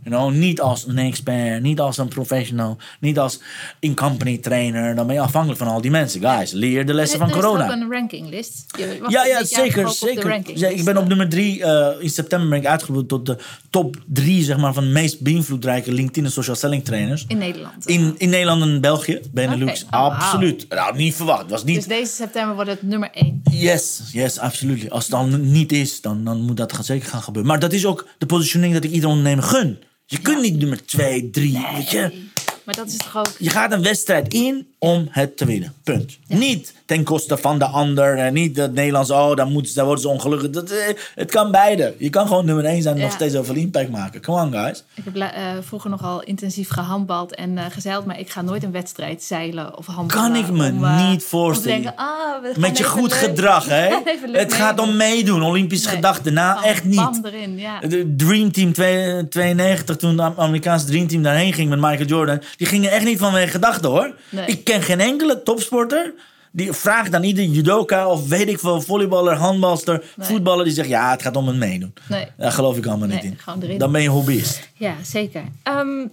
You 0.05 0.17
know, 0.17 0.33
niet 0.41 0.61
als 0.61 0.87
een 0.87 0.99
expert, 0.99 1.63
niet 1.63 1.81
als 1.81 1.99
een 1.99 2.09
professional, 2.09 2.77
niet 3.01 3.19
als 3.19 3.41
in-company 3.81 4.39
trainer. 4.39 4.95
Dan 4.95 5.07
ben 5.07 5.15
je 5.15 5.21
afhankelijk 5.21 5.59
van 5.59 5.69
al 5.69 5.81
die 5.81 5.91
mensen. 5.91 6.21
Guys, 6.21 6.53
leer 6.53 6.87
de 6.87 6.95
lessen 6.95 7.19
van 7.19 7.29
Er 7.29 7.35
is 7.37 7.41
corona. 7.43 7.65
ook 7.65 7.71
een 7.71 7.91
rankinglist. 7.91 8.65
Je 8.79 8.99
Ja, 9.09 9.25
ja, 9.25 9.45
zeker. 9.45 9.89
zeker. 9.91 10.59
Ja, 10.59 10.69
ik 10.69 10.85
ben 10.85 10.97
op 10.97 11.09
nummer 11.09 11.29
drie. 11.29 11.65
eh, 11.65 12.03
in 12.03 12.11
september 12.11 12.49
ben 12.49 12.59
ik 12.59 12.67
uitgeroepen 12.67 13.07
tot 13.07 13.27
de 13.27 13.39
top 13.71 13.97
drie 14.07 14.45
zeg 14.45 14.57
maar, 14.57 14.75
van 14.75 14.85
de 14.85 14.91
meest 14.91 15.21
beïnvloedrijke 15.21 15.93
LinkedIn 15.93 16.25
en 16.25 16.31
social 16.31 16.57
selling 16.57 16.85
trainers. 16.85 17.25
In 17.29 17.39
Nederland. 17.39 17.87
In, 17.87 18.15
in 18.19 18.29
Nederland 18.29 18.63
en 18.63 18.81
België, 18.81 19.21
Benelux. 19.33 19.85
Oh, 19.85 19.91
absoluut. 19.91 20.67
Nou, 20.69 20.97
niet 20.97 21.15
verwacht. 21.15 21.51
Was 21.51 21.65
niet 21.65 21.77
Dus 21.77 21.87
deze 21.87 22.13
september 22.13 22.55
wordt 22.55 22.71
het 22.71 22.83
nummer 22.83 23.11
1. 23.13 23.43
Yes, 23.51 24.01
yes, 24.13 24.39
absoluut. 24.39 24.91
Als 24.91 25.03
het 25.03 25.13
dan 25.13 25.51
niet 25.51 25.73
is, 25.73 26.01
dan, 26.01 26.25
dan 26.25 26.41
moet 26.41 26.57
dat 26.57 26.79
zeker 26.83 27.09
gaan 27.09 27.23
gebeuren. 27.23 27.51
Maar 27.51 27.61
dat 27.61 27.73
is 27.73 27.87
ook 27.87 28.09
de 28.19 28.27
positionering 28.27 28.75
dat 28.75 28.85
ik 28.85 28.91
ieder 28.91 29.09
ondernemer 29.09 29.45
gun. 29.45 29.79
Je 30.11 30.19
kunt 30.19 30.41
niet 30.41 30.59
nummer 30.59 30.87
2, 30.87 31.31
3, 31.31 31.67
weet 31.75 31.91
je. 31.91 32.29
Maar 32.65 32.75
dat 32.75 32.87
is 32.87 32.97
toch 32.97 33.17
ook... 33.17 33.31
Je 33.39 33.51
gaat 33.51 33.73
een 33.73 33.83
wedstrijd 33.83 34.35
in 34.35 34.67
om 34.79 35.09
het 35.11 35.37
te 35.37 35.45
winnen. 35.45 35.75
Punt. 35.83 36.19
Niet 36.27 36.75
ten 36.91 37.05
koste 37.05 37.37
van 37.37 37.59
de 37.59 37.65
ander. 37.65 38.17
En 38.19 38.33
niet 38.33 38.57
het 38.57 38.75
Nederlands, 38.75 39.11
oh, 39.11 39.35
dan, 39.37 39.53
moeten 39.53 39.69
ze, 39.71 39.77
dan 39.77 39.85
worden 39.85 40.03
ze 40.05 40.09
ongelukkig. 40.11 40.51
Dat, 40.51 40.71
eh, 40.71 40.79
het 41.15 41.31
kan 41.31 41.51
beide. 41.51 41.95
Je 41.99 42.11
kan 42.11 42.27
gewoon 42.27 42.45
nummer 42.45 42.65
1 42.65 42.83
zijn 42.83 42.95
en 42.97 43.01
nog 43.03 43.13
steeds 43.13 43.35
zoveel 43.35 43.55
impact 43.55 43.91
maken. 43.91 44.23
Come 44.23 44.43
on, 44.43 44.53
guys. 44.53 44.85
Ik 44.95 45.05
heb 45.05 45.17
eh, 45.17 45.29
vroeger 45.61 45.91
nogal 45.91 46.23
intensief 46.23 46.69
gehandbald 46.71 47.35
en 47.35 47.59
eh, 47.59 47.65
gezeild, 47.71 48.05
maar 48.07 48.19
ik 48.19 48.31
ga 48.31 48.43
nooit 48.43 48.63
een 48.63 48.73
wedstrijd 48.73 49.23
zeilen 49.23 49.79
of 49.79 49.87
handballen. 49.87 50.33
Kan 50.33 50.43
ik 50.45 50.51
me 50.51 50.71
om, 50.71 51.09
niet 51.11 51.25
voorstellen. 51.25 51.83
Denken, 51.83 51.97
ah, 51.97 52.57
Met 52.57 52.79
je 52.79 52.85
goed 52.85 53.11
leuk- 53.11 53.19
gedrag, 53.21 53.67
hè? 53.69 53.89
Het 54.33 54.53
gaat 54.53 54.81
om 54.81 54.97
meedoen. 54.97 55.43
Olympische 55.43 55.87
Nee. 55.87 55.95
gedachten. 55.95 56.33
Nou, 56.33 56.55
Bam, 56.55 56.65
echt 56.65 56.85
niet. 56.85 57.21
erin, 57.23 57.59
ja. 57.59 57.81
De 57.81 58.15
Dream 58.17 58.53
Team 58.53 58.73
2 58.73 59.29
92, 59.29 59.97
toen 59.97 60.17
de 60.17 60.23
Amerikaanse 60.37 60.87
Dream 60.87 61.07
Team 61.07 61.23
daarheen 61.23 61.53
ging 61.53 61.69
met 61.69 61.79
Michael 61.81 62.07
Jordan. 62.09 62.43
Die 62.57 62.67
gingen 62.67 62.91
echt 62.91 63.05
niet 63.05 63.19
vanwege 63.19 63.51
gedachten 63.51 63.91
hoor. 63.91 64.15
Nee. 64.29 64.47
Ik 64.47 64.65
ken 64.65 64.83
geen 64.83 65.01
enkele 65.01 65.43
topsporter. 65.43 66.13
Die 66.53 66.73
vraagt 66.73 67.15
aan 67.15 67.23
ieder 67.23 67.45
judoka 67.45 68.09
of 68.09 68.29
weet 68.29 68.49
ik 68.49 68.59
veel, 68.59 68.81
volleyballer, 68.81 69.35
handbalster, 69.37 70.05
Nee. 70.17 70.27
voetballer. 70.29 70.65
Die 70.65 70.75
zegt 70.75 70.89
ja, 70.89 71.11
het 71.11 71.23
gaat 71.23 71.37
om 71.37 71.47
het 71.47 71.57
meedoen. 71.57 71.95
Nee. 72.09 72.27
Daar 72.37 72.53
geloof 72.53 72.77
ik 72.77 72.87
allemaal 72.87 73.09
niet 73.09 73.25
in. 73.25 73.39
Dan 73.79 73.93
ben 73.93 74.03
je 74.03 74.09
hobbyist. 74.09 74.69
Ja, 74.75 74.95
zeker. 75.03 75.45
Ehm, 75.63 76.07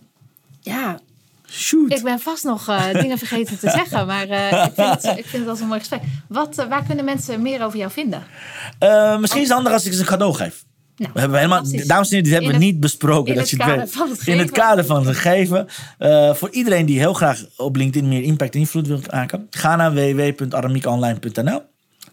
ja, 0.61 0.99
Shoot. 1.49 1.91
ik 1.93 2.03
ben 2.03 2.19
vast 2.19 2.43
nog 2.43 2.67
eh, 2.67 2.93
dingen 3.01 3.17
vergeten 3.17 3.59
te 3.59 3.69
zeggen, 3.69 4.07
maar 4.07 4.27
eh, 4.29 4.65
ik, 4.65 4.71
vind 4.75 5.01
het, 5.03 5.17
ik 5.17 5.25
vind 5.25 5.41
het 5.41 5.47
als 5.47 5.59
een 5.59 5.67
mooi 5.67 5.79
gesprek. 5.79 6.01
Wat, 6.27 6.57
eh, 6.57 6.67
waar 6.67 6.83
kunnen 6.83 7.05
mensen 7.05 7.41
meer 7.41 7.63
over 7.63 7.77
jou 7.79 7.91
vinden? 7.91 8.23
Misschien 9.19 9.41
is 9.41 9.47
het 9.47 9.55
handig 9.55 9.73
als 9.73 9.85
ik 9.85 9.93
ze 9.93 9.99
een 9.99 10.05
cadeau 10.05 10.33
geef. 10.33 10.63
Nou, 10.97 11.11
we 11.13 11.19
hebben 11.19 11.37
helemaal, 11.37 11.63
dames 11.63 12.09
en 12.09 12.15
heren, 12.15 12.23
dit 12.23 12.33
hebben 12.33 12.51
we 12.51 12.57
niet 12.57 12.79
besproken. 12.79 13.33
in 13.33 13.39
dat 13.39 13.49
het 13.49 13.49
je 13.49 13.55
het 13.55 13.65
kader 13.65 13.83
weet. 13.83 13.93
van 13.93 14.09
het 14.09 14.27
in 14.27 14.37
het 14.37 14.51
kader 14.51 14.85
van 14.85 15.07
het 15.07 15.15
geven. 15.15 15.67
Eh, 15.97 16.33
voor 16.33 16.49
iedereen 16.49 16.85
die 16.85 16.99
heel 16.99 17.13
graag 17.13 17.45
op 17.57 17.75
LinkedIn 17.75 18.07
meer 18.09 18.21
impact 18.21 18.53
en 18.53 18.59
invloed 18.59 18.87
wil 18.87 18.99
maken, 19.11 19.47
ga 19.49 19.75
naar 19.75 19.93
www.aramiekonline.nl. 19.93 21.61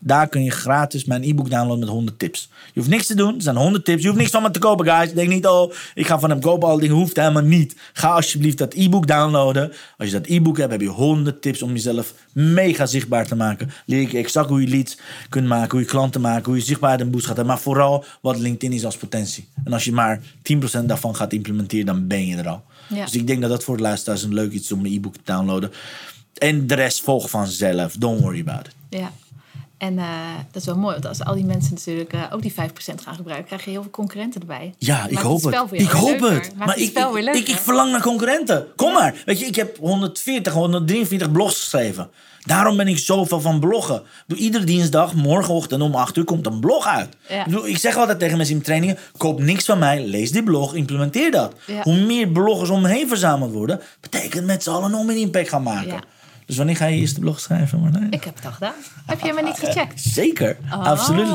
Daar 0.07 0.29
kun 0.29 0.45
je 0.45 0.51
gratis 0.51 1.05
mijn 1.05 1.23
e-book 1.23 1.51
downloaden 1.51 1.79
met 1.79 1.89
100 1.89 2.19
tips. 2.19 2.49
Je 2.73 2.81
hoeft 2.81 2.89
niks 2.91 3.07
te 3.07 3.15
doen. 3.15 3.35
Er 3.35 3.43
zijn 3.43 3.57
100 3.57 3.85
tips. 3.85 4.01
Je 4.01 4.07
hoeft 4.07 4.19
niks 4.21 4.31
van 4.31 4.43
me 4.43 4.51
te 4.51 4.59
kopen, 4.59 4.87
guys. 4.87 5.13
Denk 5.13 5.29
niet, 5.29 5.47
oh, 5.47 5.73
ik 5.95 6.07
ga 6.07 6.19
van 6.19 6.31
hem 6.31 6.41
kopen. 6.41 6.69
Al 6.69 6.75
die 6.75 6.83
dingen 6.83 7.03
hoeft 7.03 7.17
helemaal 7.17 7.43
niet. 7.43 7.77
Ga 7.93 8.09
alsjeblieft 8.09 8.59
dat 8.59 8.75
e-book 8.75 9.07
downloaden. 9.07 9.73
Als 9.99 10.09
je 10.09 10.15
dat 10.15 10.27
e-book 10.27 10.59
hebt, 10.59 10.71
heb 10.71 10.81
je 10.81 10.89
100 10.89 11.43
tips 11.43 11.63
om 11.63 11.73
jezelf 11.73 12.15
mega 12.33 12.87
zichtbaar 12.87 13.27
te 13.27 13.37
maken. 13.37 13.71
Leer 13.87 14.01
ik 14.01 14.13
je 14.13 14.19
exact 14.19 14.49
hoe 14.49 14.61
je 14.61 14.69
leads 14.69 14.99
kunt 15.29 15.47
maken, 15.47 15.71
hoe 15.71 15.81
je 15.81 15.87
klanten 15.87 16.21
maken, 16.21 16.45
hoe 16.45 16.57
je 16.57 16.65
zichtbaar 16.65 17.01
en 17.01 17.11
boost 17.11 17.27
gaat 17.27 17.37
hebben. 17.37 17.55
Maar 17.55 17.63
vooral 17.63 18.05
wat 18.21 18.39
LinkedIn 18.39 18.77
is 18.77 18.85
als 18.85 18.97
potentie. 18.97 19.49
En 19.65 19.73
als 19.73 19.85
je 19.85 19.93
maar 19.93 20.21
10% 20.83 20.85
daarvan 20.85 21.17
gaat 21.17 21.33
implementeren, 21.33 21.87
dan 21.87 22.07
ben 22.07 22.27
je 22.27 22.37
er 22.37 22.49
al. 22.49 22.65
Ja. 22.89 23.05
Dus 23.05 23.15
ik 23.15 23.27
denk 23.27 23.41
dat 23.41 23.51
dat 23.51 23.65
voor 23.65 23.77
de 23.77 23.83
luisteraars 23.83 24.23
een 24.23 24.35
leuk 24.35 24.53
iets 24.53 24.65
is 24.65 24.73
om 24.73 24.83
mijn 24.83 24.95
e-book 24.95 25.15
te 25.15 25.21
downloaden. 25.25 25.73
En 26.35 26.67
de 26.67 26.75
rest 26.75 27.01
volgt 27.01 27.31
vanzelf. 27.31 27.93
Don't 27.93 28.21
worry 28.21 28.41
about 28.41 28.67
it. 28.67 28.75
Ja. 28.89 29.13
En 29.85 29.95
uh, 29.95 30.35
dat 30.53 30.63
is 30.63 30.67
wel 30.67 30.77
mooi, 30.77 30.93
want 30.93 31.07
als 31.07 31.25
al 31.25 31.35
die 31.35 31.45
mensen 31.45 31.75
natuurlijk 31.75 32.13
uh, 32.13 32.23
ook 32.31 32.43
die 32.43 32.53
5% 32.53 32.55
gaan 33.03 33.15
gebruiken, 33.15 33.47
krijg 33.47 33.65
je 33.65 33.71
heel 33.71 33.83
veel 33.83 33.91
concurrenten 33.91 34.41
erbij. 34.41 34.75
Ja, 34.79 35.07
ik 35.07 35.19
hoop 35.19 35.43
het. 35.43 35.55
Ik 35.71 35.91
hoop 35.91 36.21
het. 36.21 36.53
Maar 36.57 36.79
ik, 36.79 36.99
ik, 37.33 37.49
ik, 37.49 37.57
verlang 37.57 37.91
naar 37.91 38.03
concurrenten. 38.03 38.67
Kom 38.77 38.93
maar. 38.93 39.15
Weet 39.25 39.39
je, 39.39 39.47
ik 39.47 39.55
heb 39.55 39.77
140, 39.79 40.53
143 40.53 41.33
blogs 41.33 41.61
geschreven. 41.61 42.11
Daarom 42.45 42.77
ben 42.77 42.89
ik 42.89 42.99
zoveel 42.99 43.41
van 43.41 43.61
bloggen. 43.61 44.03
Doe 44.27 44.39
iedere 44.39 44.65
dinsdag, 44.65 45.15
morgenochtend 45.15 45.83
om 45.83 45.95
8 45.95 46.17
uur 46.17 46.25
komt 46.25 46.47
een 46.47 46.61
blog 46.61 46.87
uit. 46.87 47.09
Ja. 47.29 47.47
Ik 47.65 47.79
zeg 47.79 47.97
altijd 47.97 48.19
tegen 48.19 48.37
mensen 48.37 48.57
in 48.57 48.63
trainingen: 48.63 48.99
koop 49.17 49.41
niks 49.41 49.65
van 49.65 49.79
mij, 49.79 50.07
lees 50.07 50.31
die 50.31 50.43
blog, 50.43 50.75
implementeer 50.75 51.31
dat. 51.31 51.55
Hoe 51.83 51.97
meer 51.97 52.29
bloggers 52.29 52.71
om 52.71 52.83
me 52.83 52.89
heen 52.89 53.09
verzameld 53.09 53.53
worden, 53.53 53.81
betekent 54.01 54.47
met 54.47 54.63
z'n 54.63 54.71
allen 54.71 54.91
nog 54.91 55.05
meer 55.05 55.17
impact 55.17 55.49
gaan 55.49 55.63
maken. 55.63 56.01
Dus 56.47 56.57
wanneer 56.57 56.77
ga 56.77 56.87
je 56.87 57.01
eerst 57.01 57.15
de 57.15 57.21
blog 57.21 57.41
schrijven, 57.41 57.81
Marlijn? 57.81 58.11
Ik 58.11 58.25
heb 58.25 58.35
het 58.35 58.45
al 58.45 58.53
gedaan. 58.53 58.75
Heb 59.07 59.21
je 59.21 59.33
me 59.33 59.43
niet 59.43 59.59
gecheckt? 59.59 60.01
Zeker, 60.21 60.57
oh. 60.73 60.87
absoluut. 60.87 61.29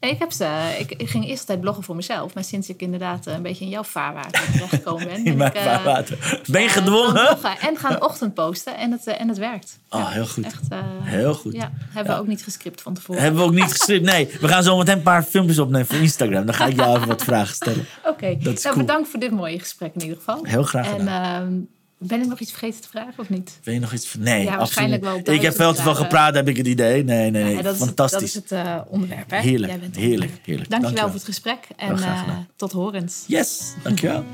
ik, 0.00 0.18
heb 0.18 0.32
ze, 0.32 0.76
ik, 0.78 0.90
ik, 0.90 1.08
ging 1.08 1.26
eerst 1.28 1.46
tijd 1.46 1.60
bloggen 1.60 1.84
voor 1.84 1.96
mezelf. 1.96 2.34
Maar 2.34 2.44
sinds 2.44 2.68
ik 2.68 2.80
inderdaad 2.80 3.26
een 3.26 3.42
beetje 3.42 3.64
in 3.64 3.70
jouw 3.70 3.82
vaarwater 3.82 4.44
terechtgekomen 4.52 5.06
ben... 5.06 5.24
in 5.24 5.36
mijn 5.36 5.54
ik, 5.54 5.60
vaarwater. 5.60 6.40
Ben 6.46 6.62
je 6.62 6.68
gedwongen? 6.68 7.38
en 7.60 7.76
gaan 7.76 8.02
ochtend 8.02 8.34
posten 8.34 8.76
en 8.76 8.90
het, 8.90 9.06
en 9.06 9.28
het 9.28 9.38
werkt. 9.38 9.78
Oh, 9.90 10.10
heel 10.10 10.26
goed. 10.26 10.44
Echt, 10.44 10.62
uh, 10.72 10.78
heel 11.00 11.34
goed. 11.34 11.52
Ja, 11.52 11.72
hebben 11.90 12.14
we 12.14 12.20
ook 12.20 12.26
niet 12.26 12.42
gescript 12.42 12.82
van 12.82 12.94
tevoren. 12.94 13.22
Hebben 13.22 13.40
we 13.40 13.46
ook 13.46 13.54
niet 13.54 13.72
gescript, 13.72 14.04
nee. 14.04 14.28
We 14.40 14.48
gaan 14.48 14.62
zo 14.62 14.76
meteen 14.76 14.96
een 14.96 15.02
paar 15.02 15.22
filmpjes 15.22 15.58
opnemen 15.58 15.86
voor 15.86 15.98
Instagram. 15.98 16.46
Dan 16.46 16.54
ga 16.54 16.66
ik 16.66 16.76
jou 16.76 16.96
even 16.96 17.08
wat 17.08 17.22
vragen 17.22 17.54
stellen. 17.54 17.86
Oké, 18.04 18.08
okay. 18.08 18.54
nou, 18.62 18.76
bedankt 18.76 19.08
voor 19.08 19.20
dit 19.20 19.30
mooie 19.30 19.58
gesprek 19.58 19.94
in 19.94 20.00
ieder 20.00 20.16
geval. 20.16 20.44
Heel 20.44 20.62
graag 20.62 20.90
gedaan. 20.90 21.42
En, 21.42 21.68
ben 22.06 22.20
ik 22.20 22.26
nog 22.26 22.40
iets 22.40 22.50
vergeten 22.50 22.80
te 22.80 22.88
vragen 22.88 23.18
of 23.18 23.28
niet? 23.28 23.60
Ben 23.64 23.74
je 23.74 23.80
nog 23.80 23.92
iets? 23.92 24.14
Nee, 24.14 24.44
ja, 24.44 24.56
waarschijnlijk 24.56 25.02
wel. 25.02 25.20
Ik 25.24 25.42
heb 25.42 25.54
veel 25.54 25.72
te 25.72 25.82
veel 25.82 25.94
gepraat, 25.94 26.34
heb 26.34 26.48
ik 26.48 26.56
het 26.56 26.66
idee. 26.66 27.04
Nee, 27.04 27.30
nee, 27.30 27.44
nee. 27.44 27.62
dat 27.62 27.76
Fantastisch. 27.76 28.22
Is, 28.22 28.32
dat 28.32 28.44
is 28.44 28.50
het 28.50 28.66
uh, 28.66 28.80
onderwerp. 28.88 29.30
Hè? 29.30 29.38
Heerlijk, 29.38 29.72
heerlijk, 29.72 29.96
heerlijk, 29.96 30.32
heerlijk. 30.42 30.70
Dankjewel, 30.70 30.80
dankjewel 30.80 31.04
voor 31.04 31.14
het 31.14 31.24
gesprek 31.24 31.68
en 31.76 31.98
uh, 31.98 32.38
tot 32.56 32.72
horens. 32.72 33.24
Yes, 33.26 33.74
dankjewel. 33.82 34.24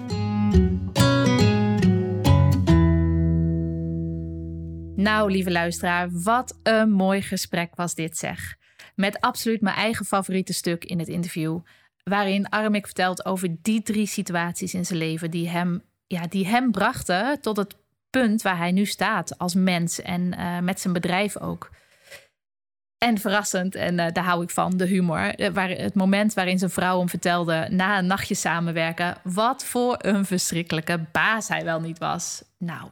nou, 5.08 5.30
lieve 5.30 5.50
luisteraar, 5.50 6.08
wat 6.22 6.58
een 6.62 6.90
mooi 6.90 7.22
gesprek 7.22 7.74
was 7.74 7.94
dit 7.94 8.16
zeg. 8.16 8.56
Met 8.94 9.20
absoluut 9.20 9.60
mijn 9.60 9.76
eigen 9.76 10.04
favoriete 10.04 10.52
stuk 10.52 10.84
in 10.84 10.98
het 10.98 11.08
interview 11.08 11.58
waarin 12.08 12.48
Armik 12.48 12.84
vertelt 12.84 13.24
over 13.24 13.56
die 13.62 13.82
drie 13.82 14.06
situaties 14.06 14.74
in 14.74 14.86
zijn 14.86 14.98
leven 14.98 15.30
die 15.30 15.48
hem 15.48 15.82
ja, 16.08 16.26
die 16.26 16.46
hem 16.46 16.70
brachten 16.70 17.40
tot 17.40 17.56
het 17.56 17.76
punt 18.10 18.42
waar 18.42 18.56
hij 18.56 18.72
nu 18.72 18.84
staat 18.84 19.38
als 19.38 19.54
mens 19.54 20.02
en 20.02 20.34
uh, 20.38 20.58
met 20.58 20.80
zijn 20.80 20.92
bedrijf 20.92 21.36
ook. 21.36 21.70
En 22.98 23.18
verrassend, 23.18 23.74
en 23.74 23.98
uh, 23.98 24.06
daar 24.12 24.24
hou 24.24 24.42
ik 24.42 24.50
van, 24.50 24.76
de 24.76 24.86
humor. 24.86 25.40
Uh, 25.40 25.48
waar, 25.48 25.68
het 25.68 25.94
moment 25.94 26.34
waarin 26.34 26.58
zijn 26.58 26.70
vrouw 26.70 26.98
hem 26.98 27.08
vertelde 27.08 27.66
na 27.70 27.98
een 27.98 28.06
nachtje 28.06 28.34
samenwerken. 28.34 29.16
wat 29.22 29.64
voor 29.64 29.96
een 29.98 30.24
verschrikkelijke 30.24 31.04
baas 31.12 31.48
hij 31.48 31.64
wel 31.64 31.80
niet 31.80 31.98
was. 31.98 32.42
Nou, 32.58 32.90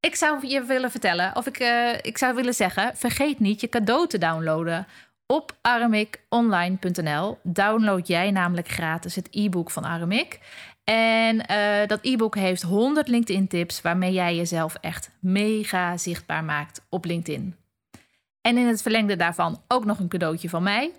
ik 0.00 0.14
zou 0.14 0.46
je 0.46 0.62
willen 0.62 0.90
vertellen, 0.90 1.36
of 1.36 1.46
ik, 1.46 1.58
ik 2.02 2.18
zou 2.18 2.34
willen 2.34 2.54
zeggen: 2.54 2.96
vergeet 2.96 3.40
niet 3.40 3.60
je 3.60 3.68
cadeau 3.68 4.06
te 4.06 4.18
downloaden. 4.18 4.86
Op 5.26 5.56
aramikonline.nl 5.60 7.38
download 7.42 8.06
jij 8.06 8.30
namelijk 8.30 8.68
gratis 8.68 9.14
het 9.14 9.28
e-book 9.30 9.70
van 9.70 9.84
Aramik. 9.84 10.40
En 10.90 11.42
uh, 11.50 11.86
dat 11.86 11.98
e-book 12.02 12.34
heeft 12.34 12.62
100 12.62 13.08
LinkedIn-tips 13.08 13.80
waarmee 13.80 14.12
jij 14.12 14.36
jezelf 14.36 14.74
echt 14.74 15.10
mega 15.18 15.96
zichtbaar 15.96 16.44
maakt 16.44 16.86
op 16.88 17.04
LinkedIn. 17.04 17.56
En 18.40 18.56
in 18.56 18.66
het 18.66 18.82
verlengde 18.82 19.16
daarvan 19.16 19.62
ook 19.68 19.84
nog 19.84 19.98
een 19.98 20.08
cadeautje 20.08 20.48
van 20.48 20.62
mij. 20.62 20.92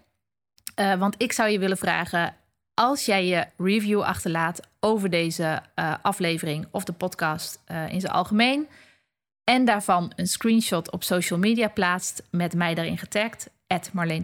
Uh, 0.79 0.93
want 0.95 1.15
ik 1.17 1.31
zou 1.31 1.49
je 1.49 1.59
willen 1.59 1.77
vragen: 1.77 2.35
als 2.73 3.05
jij 3.05 3.25
je 3.25 3.45
review 3.57 4.01
achterlaat 4.01 4.59
over 4.79 5.09
deze 5.09 5.61
uh, 5.75 5.93
aflevering 6.01 6.67
of 6.71 6.83
de 6.83 6.93
podcast 6.93 7.59
in 7.89 8.01
zijn 8.01 8.13
algemeen. 8.13 8.67
En 9.43 9.65
daarvan 9.65 10.11
een 10.15 10.27
screenshot 10.27 10.91
op 10.91 11.03
social 11.03 11.39
media 11.39 11.67
plaatst 11.67 12.23
met 12.29 12.53
mij 12.53 12.73
daarin 12.73 12.97
getagd, 12.97 13.49
Marleen 13.93 14.23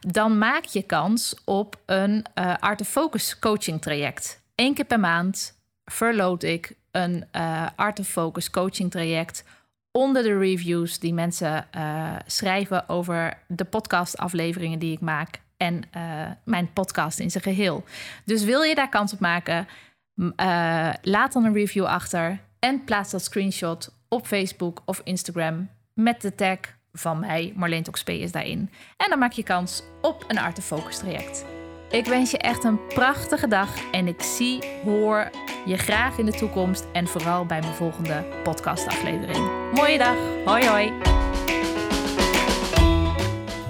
dan 0.00 0.38
maak 0.38 0.64
je 0.64 0.82
kans 0.82 1.34
op 1.44 1.80
een 1.86 2.24
uh, 2.34 2.54
Art 2.58 2.80
of 2.80 2.88
Focus 2.88 3.38
coaching 3.38 3.80
traject. 3.82 4.37
Eén 4.60 4.74
keer 4.74 4.84
per 4.84 5.00
maand 5.00 5.58
verloot 5.84 6.42
ik 6.42 6.76
een 6.90 7.24
uh, 7.32 7.66
Art 7.76 7.98
of 7.98 8.08
Focus 8.08 8.50
coaching 8.50 8.90
traject 8.90 9.44
onder 9.90 10.22
de 10.22 10.38
reviews 10.38 10.98
die 10.98 11.14
mensen 11.14 11.66
uh, 11.76 12.16
schrijven 12.26 12.88
over 12.88 13.42
de 13.46 13.64
podcastafleveringen 13.64 14.78
die 14.78 14.92
ik 14.92 15.00
maak 15.00 15.40
en 15.56 15.82
mijn 16.44 16.72
podcast 16.72 17.18
in 17.18 17.30
zijn 17.30 17.42
geheel. 17.42 17.84
Dus 18.24 18.44
wil 18.44 18.62
je 18.62 18.74
daar 18.74 18.88
kans 18.88 19.12
op 19.12 19.20
maken, 19.20 19.68
laat 21.02 21.32
dan 21.32 21.44
een 21.44 21.54
review 21.54 21.84
achter 21.84 22.40
en 22.58 22.84
plaats 22.84 23.10
dat 23.10 23.24
screenshot 23.24 23.94
op 24.08 24.26
Facebook 24.26 24.82
of 24.84 25.00
Instagram 25.04 25.70
met 25.94 26.20
de 26.20 26.34
tag 26.34 26.58
van 26.92 27.18
mij, 27.18 27.52
Marleen 27.56 27.82
Toxp 27.82 28.08
is 28.08 28.32
daarin. 28.32 28.70
En 28.96 29.10
dan 29.10 29.18
maak 29.18 29.32
je 29.32 29.42
kans 29.42 29.82
op 30.00 30.24
een 30.28 30.38
Art 30.38 30.58
of 30.58 30.64
Focus 30.64 30.98
traject. 30.98 31.57
Ik 31.90 32.06
wens 32.06 32.30
je 32.30 32.38
echt 32.38 32.64
een 32.64 32.86
prachtige 32.86 33.48
dag 33.48 33.90
en 33.90 34.08
ik 34.08 34.22
zie, 34.22 34.62
hoor 34.84 35.30
je 35.64 35.76
graag 35.76 36.18
in 36.18 36.24
de 36.26 36.32
toekomst 36.32 36.86
en 36.92 37.06
vooral 37.06 37.46
bij 37.46 37.60
mijn 37.60 37.74
volgende 37.74 38.24
podcastaflevering. 38.42 39.72
Mooie 39.74 39.98
dag. 39.98 40.16
Hoi 40.44 40.66
hoi. 40.66 40.92